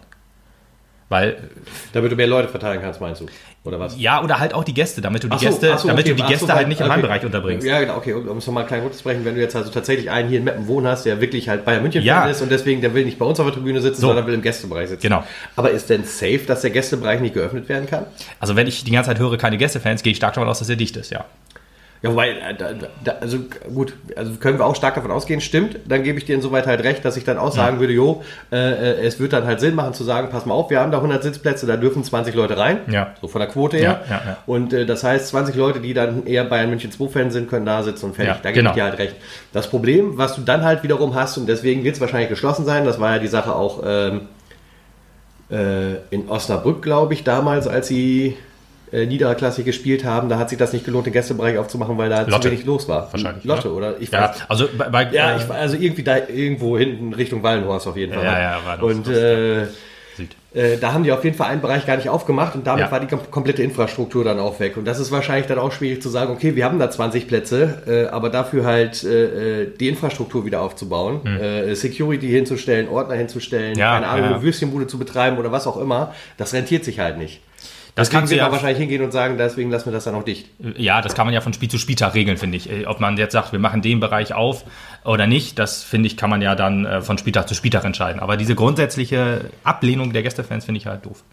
Weil 1.09 1.37
Damit 1.91 2.11
du 2.11 2.15
mehr 2.15 2.27
Leute 2.27 2.47
verteilen 2.49 2.79
kannst, 2.81 3.01
meinst 3.01 3.21
du? 3.21 3.25
Oder 3.65 3.77
was? 3.79 3.99
ja, 3.99 4.23
oder 4.23 4.39
halt 4.39 4.53
auch 4.53 4.63
die 4.63 4.73
Gäste, 4.73 5.01
damit 5.01 5.23
du 5.23 5.27
die 5.27 5.37
so, 5.37 5.45
Gäste, 5.45 5.77
so, 5.77 5.87
damit 5.89 6.05
okay, 6.05 6.09
du 6.11 6.15
die 6.15 6.21
so, 6.21 6.27
Gäste 6.27 6.47
weil- 6.47 6.55
halt 6.55 6.67
nicht 6.69 6.79
im 6.79 6.85
okay. 6.85 6.93
Heimbereich 6.93 7.25
unterbringst. 7.25 7.67
Ja, 7.67 7.79
genau, 7.81 7.97
okay, 7.97 8.13
um 8.13 8.37
es 8.37 8.47
nochmal 8.47 8.65
klein 8.65 8.81
runterzubrechen, 8.81 9.25
wenn 9.25 9.35
du 9.35 9.41
jetzt 9.41 9.55
also 9.55 9.69
tatsächlich 9.69 10.09
einen 10.09 10.29
hier 10.29 10.37
in 10.37 10.45
Meppen 10.45 10.67
wohnen 10.67 10.87
hast, 10.87 11.05
der 11.05 11.19
wirklich 11.19 11.49
halt 11.49 11.65
Bayern 11.65 11.81
München 11.81 12.01
Ja. 12.03 12.21
Fan 12.21 12.29
ist 12.31 12.41
und 12.41 12.51
deswegen, 12.51 12.79
der 12.79 12.93
will 12.93 13.03
nicht 13.05 13.19
bei 13.19 13.25
uns 13.25 13.39
auf 13.39 13.45
der 13.47 13.55
Tribüne 13.55 13.81
sitzen, 13.81 13.99
So. 14.01 14.07
sondern 14.07 14.27
will 14.27 14.33
im 14.35 14.41
Gästebereich 14.41 14.87
sitzen. 14.89 15.01
Genau. 15.01 15.23
Aber 15.57 15.71
ist 15.71 15.89
denn 15.89 16.03
safe, 16.05 16.39
dass 16.47 16.61
der 16.61 16.69
Gästebereich 16.69 17.19
nicht 17.19 17.33
geöffnet 17.33 17.67
werden 17.67 17.85
kann? 17.87 18.05
Also 18.39 18.55
wenn 18.55 18.67
ich 18.67 18.83
die 18.85 18.91
ganze 18.91 19.09
Zeit 19.09 19.19
höre, 19.19 19.37
keine 19.37 19.57
Gästefans, 19.57 20.03
gehe 20.03 20.11
ich 20.11 20.17
stark 20.17 20.35
davon 20.35 20.47
aus, 20.47 20.59
dass 20.59 20.69
er 20.69 20.75
dicht 20.77 20.95
ist, 20.95 21.09
ja. 21.11 21.25
Ja, 22.01 22.11
wobei, 22.11 22.29
äh, 22.29 22.55
da, 22.57 22.69
da, 23.03 23.11
also 23.19 23.39
gut, 23.73 23.93
also 24.15 24.31
können 24.35 24.57
wir 24.57 24.65
auch 24.65 24.75
stark 24.75 24.95
davon 24.95 25.11
ausgehen, 25.11 25.41
stimmt, 25.41 25.79
dann 25.85 26.03
gebe 26.03 26.17
ich 26.17 26.23
dir 26.23 26.35
insoweit 26.35 26.65
halt 26.65 26.83
recht, 26.83 27.03
dass 27.03 27.17
ich 27.17 27.25
dann 27.25 27.37
auch 27.37 27.51
sagen 27.51 27.81
würde, 27.81 27.91
jo, 27.91 28.23
äh, 28.53 28.55
äh, 28.55 29.05
es 29.05 29.19
wird 29.19 29.33
dann 29.33 29.45
halt 29.45 29.59
Sinn 29.59 29.75
machen 29.75 29.93
zu 29.93 30.05
sagen, 30.05 30.29
pass 30.31 30.45
mal 30.45 30.53
auf, 30.53 30.69
wir 30.69 30.79
haben 30.79 30.91
da 30.91 30.97
100 30.99 31.21
Sitzplätze, 31.23 31.65
da 31.65 31.75
dürfen 31.75 32.03
20 32.03 32.33
Leute 32.35 32.57
rein, 32.57 32.79
Ja. 32.89 33.15
so 33.21 33.27
von 33.27 33.39
der 33.39 33.49
Quote 33.49 33.75
her. 33.77 34.01
Ja, 34.09 34.15
ja, 34.15 34.21
ja. 34.25 34.37
Und 34.45 34.71
äh, 34.71 34.85
das 34.85 35.03
heißt, 35.03 35.27
20 35.27 35.55
Leute, 35.55 35.81
die 35.81 35.93
dann 35.93 36.25
eher 36.25 36.45
Bayern 36.45 36.69
München 36.69 36.91
2 36.91 37.09
Fans 37.09 37.33
sind, 37.33 37.49
können 37.49 37.65
da 37.65 37.83
sitzen 37.83 38.05
und 38.05 38.15
fertig. 38.15 38.35
Ja, 38.35 38.39
da 38.43 38.49
gebe 38.51 38.59
genau. 38.59 38.69
ich 38.69 38.75
dir 38.75 38.83
halt 38.83 38.97
recht. 38.97 39.15
Das 39.51 39.69
Problem, 39.69 40.17
was 40.17 40.35
du 40.35 40.41
dann 40.41 40.63
halt 40.63 40.83
wiederum 40.83 41.15
hast, 41.15 41.37
und 41.37 41.47
deswegen 41.49 41.83
wird 41.83 41.95
es 41.95 42.01
wahrscheinlich 42.01 42.29
geschlossen 42.29 42.63
sein, 42.65 42.85
das 42.85 42.99
war 43.01 43.13
ja 43.15 43.19
die 43.19 43.27
Sache 43.27 43.53
auch 43.53 43.83
ähm, 43.85 44.21
äh, 45.51 45.95
in 46.11 46.29
Osnabrück, 46.29 46.81
glaube 46.81 47.13
ich, 47.13 47.23
damals, 47.25 47.67
als 47.67 47.87
sie 47.87 48.37
äh, 48.91 49.05
niederklassig 49.05 49.65
gespielt 49.65 50.03
haben, 50.03 50.29
da 50.29 50.37
hat 50.37 50.49
sich 50.49 50.57
das 50.57 50.73
nicht 50.73 50.85
gelohnt, 50.85 51.05
den 51.05 51.13
Gästebereich 51.13 51.57
aufzumachen, 51.57 51.97
weil 51.97 52.09
da 52.09 52.25
zu 52.25 52.31
Lotte. 52.31 52.51
wenig 52.51 52.65
los 52.65 52.87
war. 52.87 53.07
Wahrscheinlich, 53.11 53.43
Lotte, 53.43 53.67
ja. 53.67 53.73
oder? 53.73 53.95
Ich 53.99 54.11
Ja, 54.11 54.29
weiß. 54.29 54.37
also 54.47 54.67
bei, 54.77 54.89
bei 54.89 55.09
Ja, 55.11 55.31
äh, 55.33 55.37
ich, 55.37 55.49
also 55.49 55.77
irgendwie 55.77 56.03
da 56.03 56.17
irgendwo 56.27 56.77
hinten 56.77 57.13
Richtung 57.13 57.43
Wallenhorst 57.43 57.87
auf 57.87 57.97
jeden 57.97 58.13
Fall. 58.13 58.23
Ja, 58.23 58.39
ja, 58.39 58.59
Wallenhorst, 58.65 58.97
Und 58.97 59.07
das- 59.07 59.17
äh, 59.17 59.65
Süd. 60.17 60.35
äh, 60.53 60.77
da 60.77 60.91
haben 60.91 61.03
die 61.05 61.11
auf 61.13 61.23
jeden 61.23 61.37
Fall 61.37 61.47
einen 61.49 61.61
Bereich 61.61 61.85
gar 61.85 61.95
nicht 61.95 62.09
aufgemacht 62.09 62.53
und 62.55 62.67
damit 62.67 62.81
Ja. 62.85 62.91
war 62.91 62.99
die 62.99 63.07
kom 63.07 63.19
komplette 63.31 63.63
Infrastruktur 63.63 64.23
dann 64.25 64.37
auch 64.39 64.59
weg. 64.59 64.75
Und 64.75 64.83
das 64.85 64.99
ist 64.99 65.11
wahrscheinlich 65.11 65.47
dann 65.47 65.59
auch 65.59 65.71
schwierig 65.71 66.01
zu 66.01 66.09
sagen, 66.09 66.33
okay, 66.33 66.55
wir 66.57 66.65
haben 66.65 66.77
da 66.77 66.89
20 66.91 67.25
Plätze, 67.27 67.83
äh, 67.87 68.07
aber 68.13 68.29
dafür 68.29 68.65
halt 68.65 69.03
äh, 69.05 69.61
äh, 69.63 69.67
die 69.79 69.87
Infrastruktur 69.87 70.45
wieder 70.45 70.61
aufzubauen, 70.61 71.25
äh, 71.25 71.73
Security 71.75 72.27
hinzustellen, 72.27 72.89
Ordner 72.89 73.15
hinzustellen, 73.15 73.73
Hm. 73.75 73.79
Ja, 73.79 73.93
keine 73.93 74.07
Ahnung, 74.07 74.25
ja. 74.25 74.31
eine 74.35 74.43
Würstchenbude 74.43 74.87
zu 74.87 74.97
betreiben 74.99 75.37
oder 75.37 75.51
was 75.53 75.67
auch 75.67 75.77
immer, 75.77 76.13
das 76.37 76.53
rentiert 76.53 76.83
sich 76.83 76.99
halt 76.99 77.17
nicht. 77.17 77.39
Das 77.99 78.09
du 78.09 78.19
wird 78.21 78.31
ja- 78.31 78.51
wahrscheinlich 78.51 78.77
hingehen 78.79 79.03
und 79.03 79.11
sagen, 79.11 79.37
deswegen 79.37 79.69
lassen 79.71 79.85
wir 79.85 79.93
das 79.93 80.03
dann 80.05 80.15
auch 80.15 80.23
dicht. 80.23 80.47
Ja, 80.77 81.01
das 81.01 81.13
kann 81.15 81.27
man 81.27 81.33
ja 81.33 81.41
von 81.41 81.53
Spiel 81.53 81.69
zu 81.69 81.77
Spieltag 81.77 82.13
regeln, 82.15 82.37
finde 82.37 82.57
ich. 82.57 82.69
Äh, 82.69 82.85
Ob 82.85 82.99
man 82.99 83.17
jetzt 83.17 83.33
sagt, 83.33 83.51
wir 83.51 83.59
machen 83.59 83.81
den 83.81 83.99
Bereich 83.99 84.33
auf 84.33 84.63
oder 85.05 85.27
nicht, 85.27 85.59
das 85.59 85.83
finde 85.83 86.07
ich, 86.07 86.17
kann 86.17 86.29
man 86.29 86.41
ja 86.41 86.55
dann 86.55 86.85
äh, 86.85 87.01
von 87.01 87.17
Spieltag 87.17 87.47
zu 87.47 87.53
Spieltag 87.55 87.85
entscheiden. 87.85 88.19
Aber 88.19 88.37
diese 88.37 88.55
grundsätzliche 88.55 89.45
Ablehnung 89.63 90.13
der 90.13 90.23
Gästefans 90.23 90.65
finde 90.65 90.79
ich 90.79 90.87
halt 90.87 91.05
doof. 91.05 91.23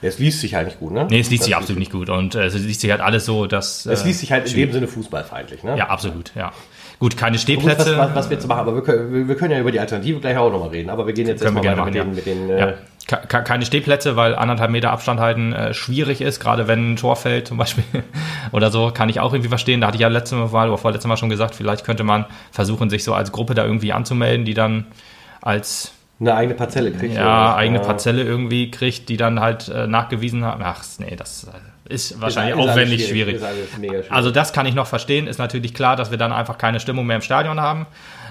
Es 0.00 0.18
liest 0.20 0.40
sich 0.40 0.54
halt 0.54 0.66
nicht 0.68 0.78
gut, 0.78 0.92
ne? 0.92 1.08
Nee, 1.10 1.18
es 1.18 1.28
liest 1.30 1.42
sich 1.42 1.52
Das- 1.54 1.60
absolut 1.62 1.80
nicht 1.80 1.90
gut. 1.90 2.08
Und 2.08 2.34
äh, 2.36 2.44
es 2.46 2.54
liest 2.54 2.80
sich 2.82 2.90
halt 2.90 3.00
alles 3.00 3.24
so, 3.24 3.46
dass. 3.46 3.84
Es 3.84 4.02
äh, 4.02 4.06
liest 4.06 4.20
sich 4.20 4.30
halt 4.30 4.48
in 4.48 4.54
dem 4.54 4.72
Sinne 4.72 4.86
fußballfeindlich, 4.86 5.64
ne? 5.64 5.76
Ja, 5.76 5.88
absolut, 5.88 6.32
ja. 6.36 6.52
Gut, 7.00 7.16
keine 7.16 7.38
Stehplätze. 7.38 7.96
was, 7.96 8.08
was, 8.08 8.14
was 8.14 8.30
wir 8.30 8.36
jetzt 8.36 8.46
machen, 8.46 8.60
aber 8.60 8.74
wir 8.76 8.82
können, 8.82 9.28
wir- 9.28 9.34
können 9.36 9.52
ja 9.52 9.58
über 9.60 9.72
die 9.72 9.80
Alternative 9.80 10.20
gleich 10.20 10.36
auch 10.36 10.52
nochmal 10.52 10.68
reden. 10.70 10.90
Aber 10.90 11.06
wir 11.06 11.14
gehen 11.14 11.26
jetzt 11.26 11.42
erstmal 11.42 11.62
gerne 11.62 11.80
weiter 11.82 12.04
machen, 12.04 12.14
mit 12.14 12.26
den, 12.26 12.48
ja. 12.48 12.54
mit 12.54 12.58
den 12.66 12.68
äh, 12.74 12.74
Keine 13.08 13.64
Stehplätze, 13.64 14.16
weil 14.16 14.34
anderthalb 14.34 14.70
Meter 14.70 14.90
Abstand 14.90 15.18
halten 15.18 15.54
äh, 15.54 15.72
schwierig 15.72 16.20
ist, 16.20 16.40
gerade 16.40 16.68
wenn 16.68 16.92
ein 16.92 16.96
Tor 16.96 17.16
fällt 17.16 17.48
zum 17.48 17.56
Beispiel 17.56 17.84
oder 18.52 18.70
so, 18.70 18.90
kann 18.90 19.08
ich 19.08 19.18
auch 19.18 19.32
irgendwie 19.32 19.48
verstehen. 19.48 19.80
Da 19.80 19.86
hatte 19.86 19.96
ich 19.96 20.02
ja 20.02 20.08
letzte 20.08 20.36
Mal 20.36 20.68
oder 20.68 20.76
vorletztes 20.76 21.08
Mal 21.08 21.16
schon 21.16 21.30
gesagt, 21.30 21.54
vielleicht 21.54 21.84
könnte 21.84 22.04
man 22.04 22.26
versuchen, 22.52 22.90
sich 22.90 23.04
so 23.04 23.14
als 23.14 23.32
Gruppe 23.32 23.54
da 23.54 23.64
irgendwie 23.64 23.94
anzumelden, 23.94 24.44
die 24.44 24.52
dann 24.52 24.86
als 25.40 25.92
eine 26.20 26.34
eigene 26.34 26.54
Parzelle 26.54 26.92
kriegt. 26.92 27.14
ja, 27.14 27.54
eigene. 27.54 27.80
Parzelle 27.80 28.22
irgendwie 28.22 28.70
kriegt, 28.70 29.08
die 29.08 29.16
dann 29.16 29.40
halt 29.40 29.68
äh, 29.68 29.86
nachgewiesen 29.86 30.44
haben. 30.44 30.62
Ach, 30.64 30.84
nee, 30.98 31.14
das 31.16 31.44
äh, 31.44 31.94
ist 31.94 32.20
wahrscheinlich 32.20 32.56
Ist 32.56 32.60
alles 32.60 32.70
aufwendig 32.70 33.08
schwierig. 33.08 33.36
Ist 33.36 33.44
alles 33.44 33.78
mega 33.78 33.92
schwierig. 33.94 34.12
Also 34.12 34.30
das 34.30 34.52
kann 34.52 34.66
ich 34.66 34.74
noch 34.74 34.86
verstehen. 34.86 35.28
Ist 35.28 35.38
natürlich 35.38 35.74
klar, 35.74 35.96
dass 35.96 36.10
wir 36.10 36.18
dann 36.18 36.32
einfach 36.32 36.58
keine 36.58 36.80
Stimmung 36.80 37.06
mehr 37.06 37.16
im 37.16 37.22
Stadion 37.22 37.60
haben. 37.60 37.86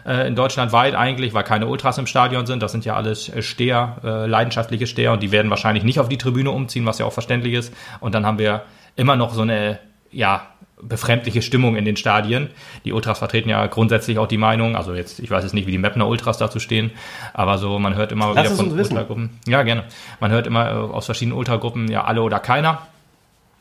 Äh, 0.07 0.25
in 0.27 0.35
Deutschland 0.35 0.71
weit 0.71 0.95
eigentlich, 0.95 1.33
weil 1.33 1.43
keine 1.43 1.67
Ultras 1.67 1.97
im 1.97 2.07
Stadion 2.07 2.45
sind. 2.45 2.63
Das 2.63 2.71
sind 2.71 2.85
ja 2.85 2.95
alles 2.95 3.27
äh, 3.27 3.41
Steher, 3.41 3.97
äh, 4.03 4.25
leidenschaftliche 4.25 4.87
Steher 4.87 5.11
und 5.11 5.21
die 5.21 5.31
werden 5.31 5.49
wahrscheinlich 5.49 5.83
nicht 5.83 5.99
auf 5.99 6.07
die 6.07 6.17
Tribüne 6.17 6.49
umziehen, 6.49 6.85
was 6.85 6.97
ja 6.97 7.05
auch 7.05 7.13
verständlich 7.13 7.53
ist. 7.53 7.73
Und 7.99 8.15
dann 8.15 8.25
haben 8.25 8.39
wir 8.39 8.63
immer 8.95 9.17
noch 9.17 9.33
so 9.33 9.41
eine, 9.41 9.79
ja, 10.09 10.47
befremdliche 10.81 11.41
Stimmung 11.41 11.75
in 11.75 11.85
den 11.85 11.97
Stadien. 11.97 12.49
Die 12.85 12.93
Ultras 12.93 13.17
vertreten 13.19 13.49
ja 13.49 13.65
grundsätzlich 13.65 14.19
auch 14.19 14.27
die 14.27 14.37
Meinung, 14.37 14.75
also 14.75 14.93
jetzt, 14.93 15.19
ich 15.19 15.29
weiß 15.29 15.43
jetzt 15.43 15.53
nicht, 15.53 15.65
wie 15.65 15.71
die 15.71 15.79
Mapner 15.79 16.07
Ultras 16.07 16.37
dazu 16.37 16.59
stehen, 16.59 16.91
aber 17.33 17.57
so, 17.57 17.79
man 17.79 17.95
hört 17.95 18.11
immer 18.11 18.33
Lass 18.33 18.45
wieder 18.45 18.55
von. 18.55 18.79
Ultragruppen. 18.79 19.31
Ja, 19.47 19.63
gerne. 19.63 19.85
Man 20.19 20.31
hört 20.31 20.47
immer 20.47 20.69
äh, 20.69 20.73
aus 20.73 21.05
verschiedenen 21.05 21.37
Ultragruppen, 21.37 21.89
ja, 21.89 22.03
alle 22.03 22.21
oder 22.21 22.39
keiner. 22.39 22.83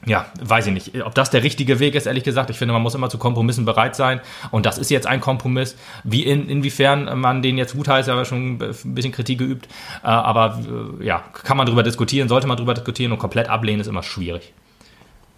Ja, 0.06 0.26
weiß 0.40 0.68
ich 0.68 0.72
nicht. 0.72 1.04
Ob 1.04 1.16
das 1.16 1.30
der 1.30 1.42
richtige 1.42 1.80
Weg 1.80 1.96
ist, 1.96 2.06
ehrlich 2.06 2.22
gesagt. 2.22 2.48
Ich 2.50 2.58
finde, 2.58 2.72
man 2.72 2.80
muss 2.82 2.94
immer 2.94 3.10
zu 3.10 3.18
Kompromissen 3.18 3.64
bereit 3.64 3.96
sein. 3.96 4.20
Und 4.52 4.64
das 4.64 4.78
ist 4.78 4.88
jetzt 4.90 5.06
ein 5.08 5.20
Kompromiss. 5.20 5.76
Wie 6.04 6.22
in, 6.22 6.48
inwiefern 6.48 7.18
man 7.18 7.42
den 7.42 7.58
jetzt 7.58 7.74
gut 7.74 7.88
heißt, 7.88 8.08
haben 8.08 8.16
wir 8.16 8.24
schon 8.24 8.52
ein 8.54 8.58
bisschen 8.94 9.10
Kritik 9.10 9.38
geübt. 9.38 9.66
Äh, 10.04 10.06
Aber 10.06 10.60
äh, 11.00 11.04
ja, 11.04 11.24
kann 11.32 11.56
man 11.56 11.66
drüber 11.66 11.82
diskutieren, 11.82 12.28
sollte 12.28 12.46
man 12.46 12.56
drüber 12.56 12.74
diskutieren 12.74 13.10
und 13.12 13.18
komplett 13.18 13.48
ablehnen 13.48 13.80
ist 13.80 13.88
immer 13.88 14.04
schwierig. 14.04 14.52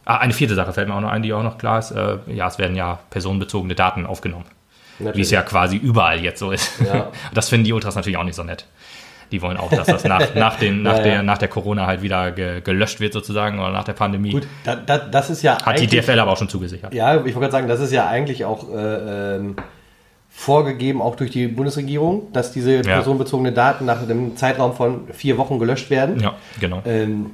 Ah, 0.04 0.18
eine 0.18 0.32
vierte 0.34 0.54
Sache 0.54 0.72
fällt 0.74 0.88
mir 0.88 0.94
auch 0.94 1.00
noch 1.00 1.10
ein, 1.10 1.22
die 1.22 1.32
auch 1.32 1.42
noch 1.42 1.56
klar 1.56 1.78
ist. 1.78 1.90
Äh, 1.90 2.18
Ja, 2.26 2.46
es 2.46 2.58
werden 2.58 2.76
ja 2.76 2.98
personenbezogene 3.08 3.74
Daten 3.74 4.04
aufgenommen. 4.04 4.44
Wie 4.98 5.04
es 5.04 5.06
Natürlich. 5.06 5.30
ja 5.30 5.42
quasi 5.42 5.76
überall 5.76 6.20
jetzt 6.20 6.40
so 6.40 6.50
ist. 6.50 6.72
Ja. 6.80 7.10
Das 7.32 7.48
finden 7.48 7.64
die 7.64 7.72
Ultras 7.72 7.94
natürlich 7.94 8.18
auch 8.18 8.24
nicht 8.24 8.34
so 8.34 8.42
nett. 8.42 8.66
Die 9.30 9.42
wollen 9.42 9.56
auch, 9.58 9.70
dass 9.70 9.86
das 9.86 10.04
nach, 10.04 10.22
nach, 10.34 10.56
den, 10.56 10.82
nach, 10.82 10.92
Ja, 10.92 10.98
ja. 10.98 11.02
Der, 11.04 11.22
nach 11.22 11.38
der 11.38 11.48
Corona 11.48 11.86
halt 11.86 12.02
wieder 12.02 12.30
ge, 12.32 12.60
gelöscht 12.62 12.98
wird 13.00 13.12
sozusagen 13.12 13.58
oder 13.58 13.70
nach 13.72 13.84
der 13.84 13.92
Pandemie. 13.92 14.30
Gut, 14.30 14.46
da, 14.64 14.74
da, 14.76 14.98
das 14.98 15.28
ist 15.30 15.42
ja 15.42 15.58
Hat 15.64 15.78
die 15.80 15.86
DFL 15.86 16.18
aber 16.18 16.32
auch 16.32 16.36
schon 16.38 16.48
zugesichert. 16.48 16.94
Ja, 16.94 17.14
ich 17.16 17.22
wollte 17.24 17.40
gerade 17.40 17.52
sagen, 17.52 17.68
das 17.68 17.80
ist 17.80 17.92
ja 17.92 18.06
eigentlich 18.06 18.44
auch 18.44 18.72
äh, 18.74 19.36
ähm, 19.36 19.56
vorgegeben, 20.30 21.02
auch 21.02 21.16
durch 21.16 21.30
die 21.30 21.48
Bundesregierung, 21.48 22.32
dass 22.32 22.52
diese 22.52 22.80
personenbezogenen 22.82 23.54
Daten 23.54 23.84
nach 23.86 24.02
einem 24.02 24.36
Zeitraum 24.36 24.74
von 24.74 25.08
vier 25.12 25.36
Wochen 25.38 25.58
gelöscht 25.58 25.90
werden. 25.90 26.20
Ja, 26.20 26.34
genau. 26.60 26.80
Ähm, 26.86 27.26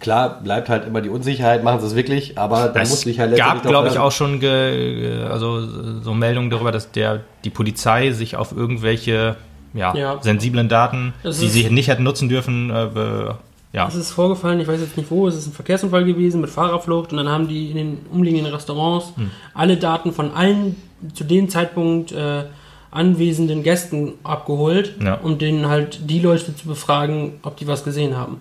klar, 0.00 0.40
bleibt 0.42 0.68
halt 0.68 0.86
immer 0.86 1.00
die 1.02 1.08
Unsicherheit, 1.08 1.62
machen 1.62 1.80
sie 1.80 1.86
es 1.86 1.94
wirklich, 1.96 2.36
aber 2.38 2.68
da 2.68 2.80
muss 2.80 2.92
Es 2.92 3.00
sich 3.02 3.20
halt 3.20 3.36
gab, 3.36 3.62
doch 3.62 3.70
glaube 3.70 3.88
ich, 3.88 3.98
auch 3.98 4.12
schon 4.12 4.40
ge- 4.40 5.24
also 5.24 6.00
so 6.00 6.14
Meldungen 6.14 6.50
darüber, 6.50 6.72
dass 6.72 6.90
der, 6.90 7.20
die 7.44 7.50
Polizei 7.50 8.10
sich 8.12 8.34
auf 8.36 8.52
irgendwelche 8.56 9.36
ja, 9.74 9.94
Ja. 9.94 10.18
sensiblen 10.22 10.68
Daten, 10.68 11.12
Das 11.22 11.38
die 11.40 11.46
ist- 11.46 11.52
sie 11.54 11.70
nicht 11.70 11.88
hätten 11.88 12.02
nutzen 12.02 12.28
dürfen, 12.28 12.70
äh, 12.70 13.34
ja, 13.72 13.86
Es 13.86 13.94
ist 13.94 14.10
vorgefallen, 14.10 14.58
ich 14.60 14.66
weiß 14.66 14.80
jetzt 14.80 14.96
nicht 14.96 15.10
wo, 15.10 15.28
es 15.28 15.36
ist 15.36 15.46
ein 15.46 15.52
Verkehrsunfall 15.52 16.04
gewesen 16.04 16.40
mit 16.40 16.50
Fahrerflucht 16.50 17.12
und 17.12 17.18
dann 17.18 17.28
haben 17.28 17.46
die 17.48 17.70
in 17.70 17.76
den 17.76 17.98
umliegenden 18.12 18.52
Restaurants 18.52 19.12
Hm. 19.16 19.30
alle 19.54 19.76
Daten 19.76 20.12
von 20.12 20.32
allen 20.34 20.74
zu 21.14 21.24
dem 21.24 21.48
Zeitpunkt 21.48 22.10
äh, 22.12 22.44
anwesenden 22.90 23.62
Gästen 23.62 24.14
abgeholt, 24.24 24.94
Ja. 25.02 25.14
um 25.14 25.38
denen 25.38 25.68
halt 25.68 26.10
die 26.10 26.18
Leute 26.18 26.54
zu 26.56 26.66
befragen, 26.66 27.34
ob 27.42 27.56
die 27.56 27.66
was 27.68 27.84
gesehen 27.84 28.16
haben. 28.16 28.40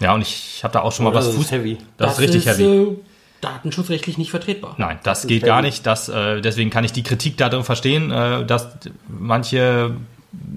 ja, 0.00 0.12
und 0.14 0.20
ich 0.20 0.60
habe 0.62 0.72
da 0.74 0.80
auch 0.82 0.92
schon 0.92 1.04
mal 1.04 1.10
Oh, 1.10 1.14
das 1.14 1.26
was 1.28 1.32
ist 1.32 1.38
Fuß. 1.38 1.52
heavy. 1.52 1.78
Das, 1.96 2.12
ist 2.12 2.20
richtig 2.20 2.44
heavy. 2.46 2.64
Äh, 2.64 2.96
datenschutzrechtlich 3.40 4.18
nicht 4.18 4.30
vertretbar. 4.30 4.74
Nein, 4.76 4.98
das, 5.04 5.20
ist 5.20 5.28
geht 5.28 5.42
gar 5.44 5.62
nicht. 5.62 5.86
Das, 5.86 6.08
äh, 6.10 6.40
deswegen 6.42 6.68
kann 6.70 6.84
ich 6.84 6.92
die 6.92 7.02
Kritik 7.02 7.36
darin 7.38 7.64
verstehen, 7.64 8.10
äh, 8.10 8.44
dass 8.44 8.66
manche 9.08 9.92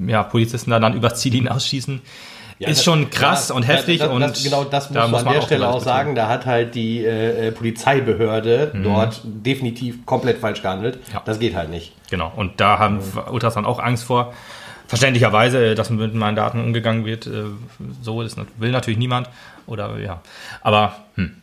ja, 0.07 0.23
Polizisten 0.23 0.71
da 0.71 0.79
dann 0.79 0.93
übers 0.93 1.19
Ziel 1.19 1.33
hinausschießen. 1.33 2.01
ist 2.59 2.69
das- 2.79 2.83
schon 2.83 3.09
krass 3.09 3.49
ja, 3.49 3.55
und 3.55 3.63
heftig 3.63 3.99
das, 3.99 4.09
und 4.09 4.19
das, 4.21 4.43
genau 4.43 4.63
das 4.65 4.89
muss 4.89 4.93
da 4.93 5.01
man 5.03 5.11
muss 5.11 5.19
an 5.19 5.25
man 5.25 5.33
der 5.33 5.41
auch 5.41 5.45
Stelle 5.45 5.67
auch 5.69 5.81
sagen. 5.81 6.15
Da 6.15 6.27
hat 6.27 6.45
halt 6.45 6.75
die 6.75 7.05
äh, 7.05 7.47
äh, 7.47 7.51
Polizeibehörde 7.51 8.73
dort 8.83 9.21
definitiv 9.23 10.05
komplett 10.05 10.39
falsch 10.39 10.61
gehandelt. 10.61 10.97
Mhm. 11.07 11.13
Ja. 11.13 11.21
Das 11.23 11.39
geht 11.39 11.55
halt 11.55 11.69
nicht. 11.69 11.93
Genau, 12.09 12.31
und 12.35 12.59
da 12.59 12.79
haben 12.79 12.99
Ultras 13.31 13.53
dann 13.53 13.65
auch 13.65 13.79
Angst 13.79 14.03
vor. 14.03 14.33
verständlicherweise, 14.87 15.75
dass 15.75 15.91
mit 15.91 16.15
meinen 16.15 16.35
Daten 16.35 16.59
umgegangen 16.59 17.05
wird, 17.05 17.27
äh, 17.27 17.43
so 18.01 18.21
ist, 18.23 18.37
will 18.57 18.71
natürlich 18.71 18.97
niemand. 18.97 19.29
Oder 19.67 19.99
ja. 19.99 20.21
Aber 20.61 20.95
hm. 21.15 21.35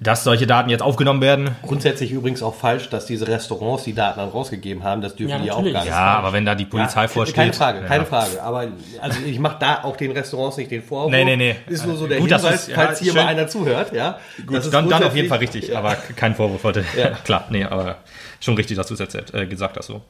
Dass 0.00 0.24
solche 0.24 0.46
Daten 0.46 0.70
jetzt 0.70 0.82
aufgenommen 0.82 1.20
werden. 1.20 1.56
Grundsätzlich 1.62 2.12
übrigens 2.12 2.42
auch 2.42 2.54
falsch, 2.54 2.88
dass 2.88 3.06
diese 3.06 3.26
Restaurants 3.26 3.84
die 3.84 3.94
Daten 3.94 4.20
dann 4.20 4.28
rausgegeben 4.28 4.84
haben. 4.84 5.02
Das 5.02 5.16
dürfen 5.16 5.30
Ja, 5.30 5.38
die 5.38 5.50
auch 5.50 5.56
gar 5.56 5.82
nicht. 5.82 5.86
Ja, 5.86 6.18
aber 6.18 6.32
wenn 6.32 6.44
da 6.44 6.54
die 6.54 6.64
Polizei 6.66 7.02
Ja, 7.02 7.08
vorsteht. 7.08 7.34
Keine 7.36 7.52
Frage, 7.52 7.80
keine 7.82 8.04
ja. 8.04 8.08
Frage. 8.08 8.42
Aber 8.42 8.66
also 9.00 9.18
ich 9.26 9.38
mache 9.38 9.56
da 9.58 9.82
auch 9.84 9.96
den 9.96 10.12
Restaurants 10.12 10.56
nicht 10.56 10.70
den 10.70 10.82
Vorwurf. 10.82 11.10
Nee, 11.10 11.24
nee, 11.24 11.36
nee. 11.36 11.56
Ist 11.66 11.86
nur 11.86 11.96
so 11.96 12.06
der 12.06 12.18
Gut, 12.18 12.30
dass 12.30 12.42
Hinweis, 12.42 12.68
ja, 12.68 12.74
falls 12.74 12.98
hier 13.00 13.12
schön. 13.12 13.22
mal 13.22 13.28
einer 13.28 13.48
zuhört. 13.48 13.92
Ja, 13.92 14.18
Gut, 14.46 14.56
Das 14.56 14.66
ist 14.66 14.74
dann, 14.74 14.88
dann 14.88 15.02
auf 15.02 15.16
jeden 15.16 15.28
Fall 15.28 15.38
richtig, 15.38 15.76
aber 15.76 15.94
kein 15.94 16.34
Vorwurf 16.34 16.62
heute. 16.64 16.84
Ja. 16.96 17.10
Klar, 17.24 17.46
nee, 17.50 17.64
aber 17.64 17.96
schon 18.40 18.54
richtig, 18.54 18.76
dass 18.76 18.86
du 18.86 18.94
es 18.94 19.00
jetzt 19.00 19.34
äh, 19.34 19.46
gesagt 19.46 19.76
hast. 19.76 19.86
So. 19.86 20.02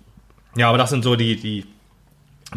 Ja, 0.57 0.69
aber 0.69 0.79
das 0.79 0.91
sind 0.91 1.03
so 1.03 1.17
die, 1.17 1.37
die 1.41 1.67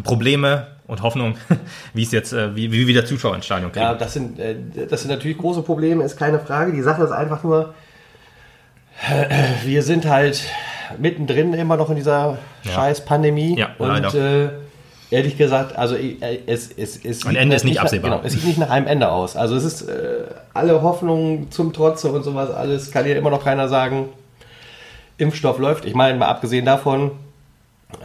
Probleme 0.04 0.68
und 0.86 1.02
Hoffnung, 1.02 1.36
wie 1.94 2.02
es 2.02 2.12
jetzt, 2.12 2.32
äh, 2.32 2.54
wie, 2.56 2.72
wie 2.72 2.86
wieder 2.86 3.04
Zuschauer 3.04 3.34
ins 3.34 3.44
Stadion 3.46 3.72
kriegen. 3.72 3.84
Ja, 3.84 3.94
das 3.94 4.14
sind, 4.14 4.38
äh, 4.38 4.56
das 4.88 5.02
sind 5.02 5.10
natürlich 5.10 5.38
große 5.38 5.62
Probleme, 5.62 6.04
ist 6.04 6.16
keine 6.16 6.38
Frage. 6.38 6.72
Die 6.72 6.82
Sache 6.82 7.02
ist 7.02 7.12
einfach 7.12 7.42
nur, 7.42 7.74
wir 9.64 9.82
sind 9.82 10.06
halt 10.08 10.42
mittendrin 10.98 11.54
immer 11.54 11.76
noch 11.76 11.90
in 11.90 11.96
dieser 11.96 12.38
scheiß 12.64 13.04
Pandemie. 13.04 13.58
Ja, 13.58 13.70
und 13.78 14.14
äh, 14.14 14.50
ehrlich 15.10 15.36
gesagt, 15.36 15.76
also 15.76 15.94
äh, 15.96 16.16
es, 16.46 16.70
es, 16.70 17.04
es 17.04 17.26
Ein 17.26 17.36
Ende 17.36 17.56
ist 17.56 17.64
nicht 17.64 17.76
nach- 17.76 17.82
absehbar. 17.84 18.10
Genau, 18.10 18.22
es 18.24 18.32
sieht 18.32 18.44
nicht 18.44 18.58
nach 18.58 18.70
einem 18.70 18.86
Ende 18.86 19.10
aus. 19.10 19.36
Also 19.36 19.56
es 19.56 19.64
ist 19.64 19.82
äh, 19.82 20.24
alle 20.54 20.82
Hoffnungen 20.82 21.50
zum 21.50 21.72
Trotze 21.72 22.10
und 22.12 22.22
sowas 22.22 22.50
alles, 22.50 22.90
kann 22.90 23.06
ja 23.06 23.14
immer 23.14 23.30
noch 23.30 23.44
keiner 23.44 23.68
sagen, 23.68 24.08
Impfstoff 25.18 25.58
läuft. 25.58 25.84
Ich 25.84 25.94
meine, 25.94 26.18
mal 26.18 26.26
abgesehen 26.28 26.64
davon, 26.64 27.12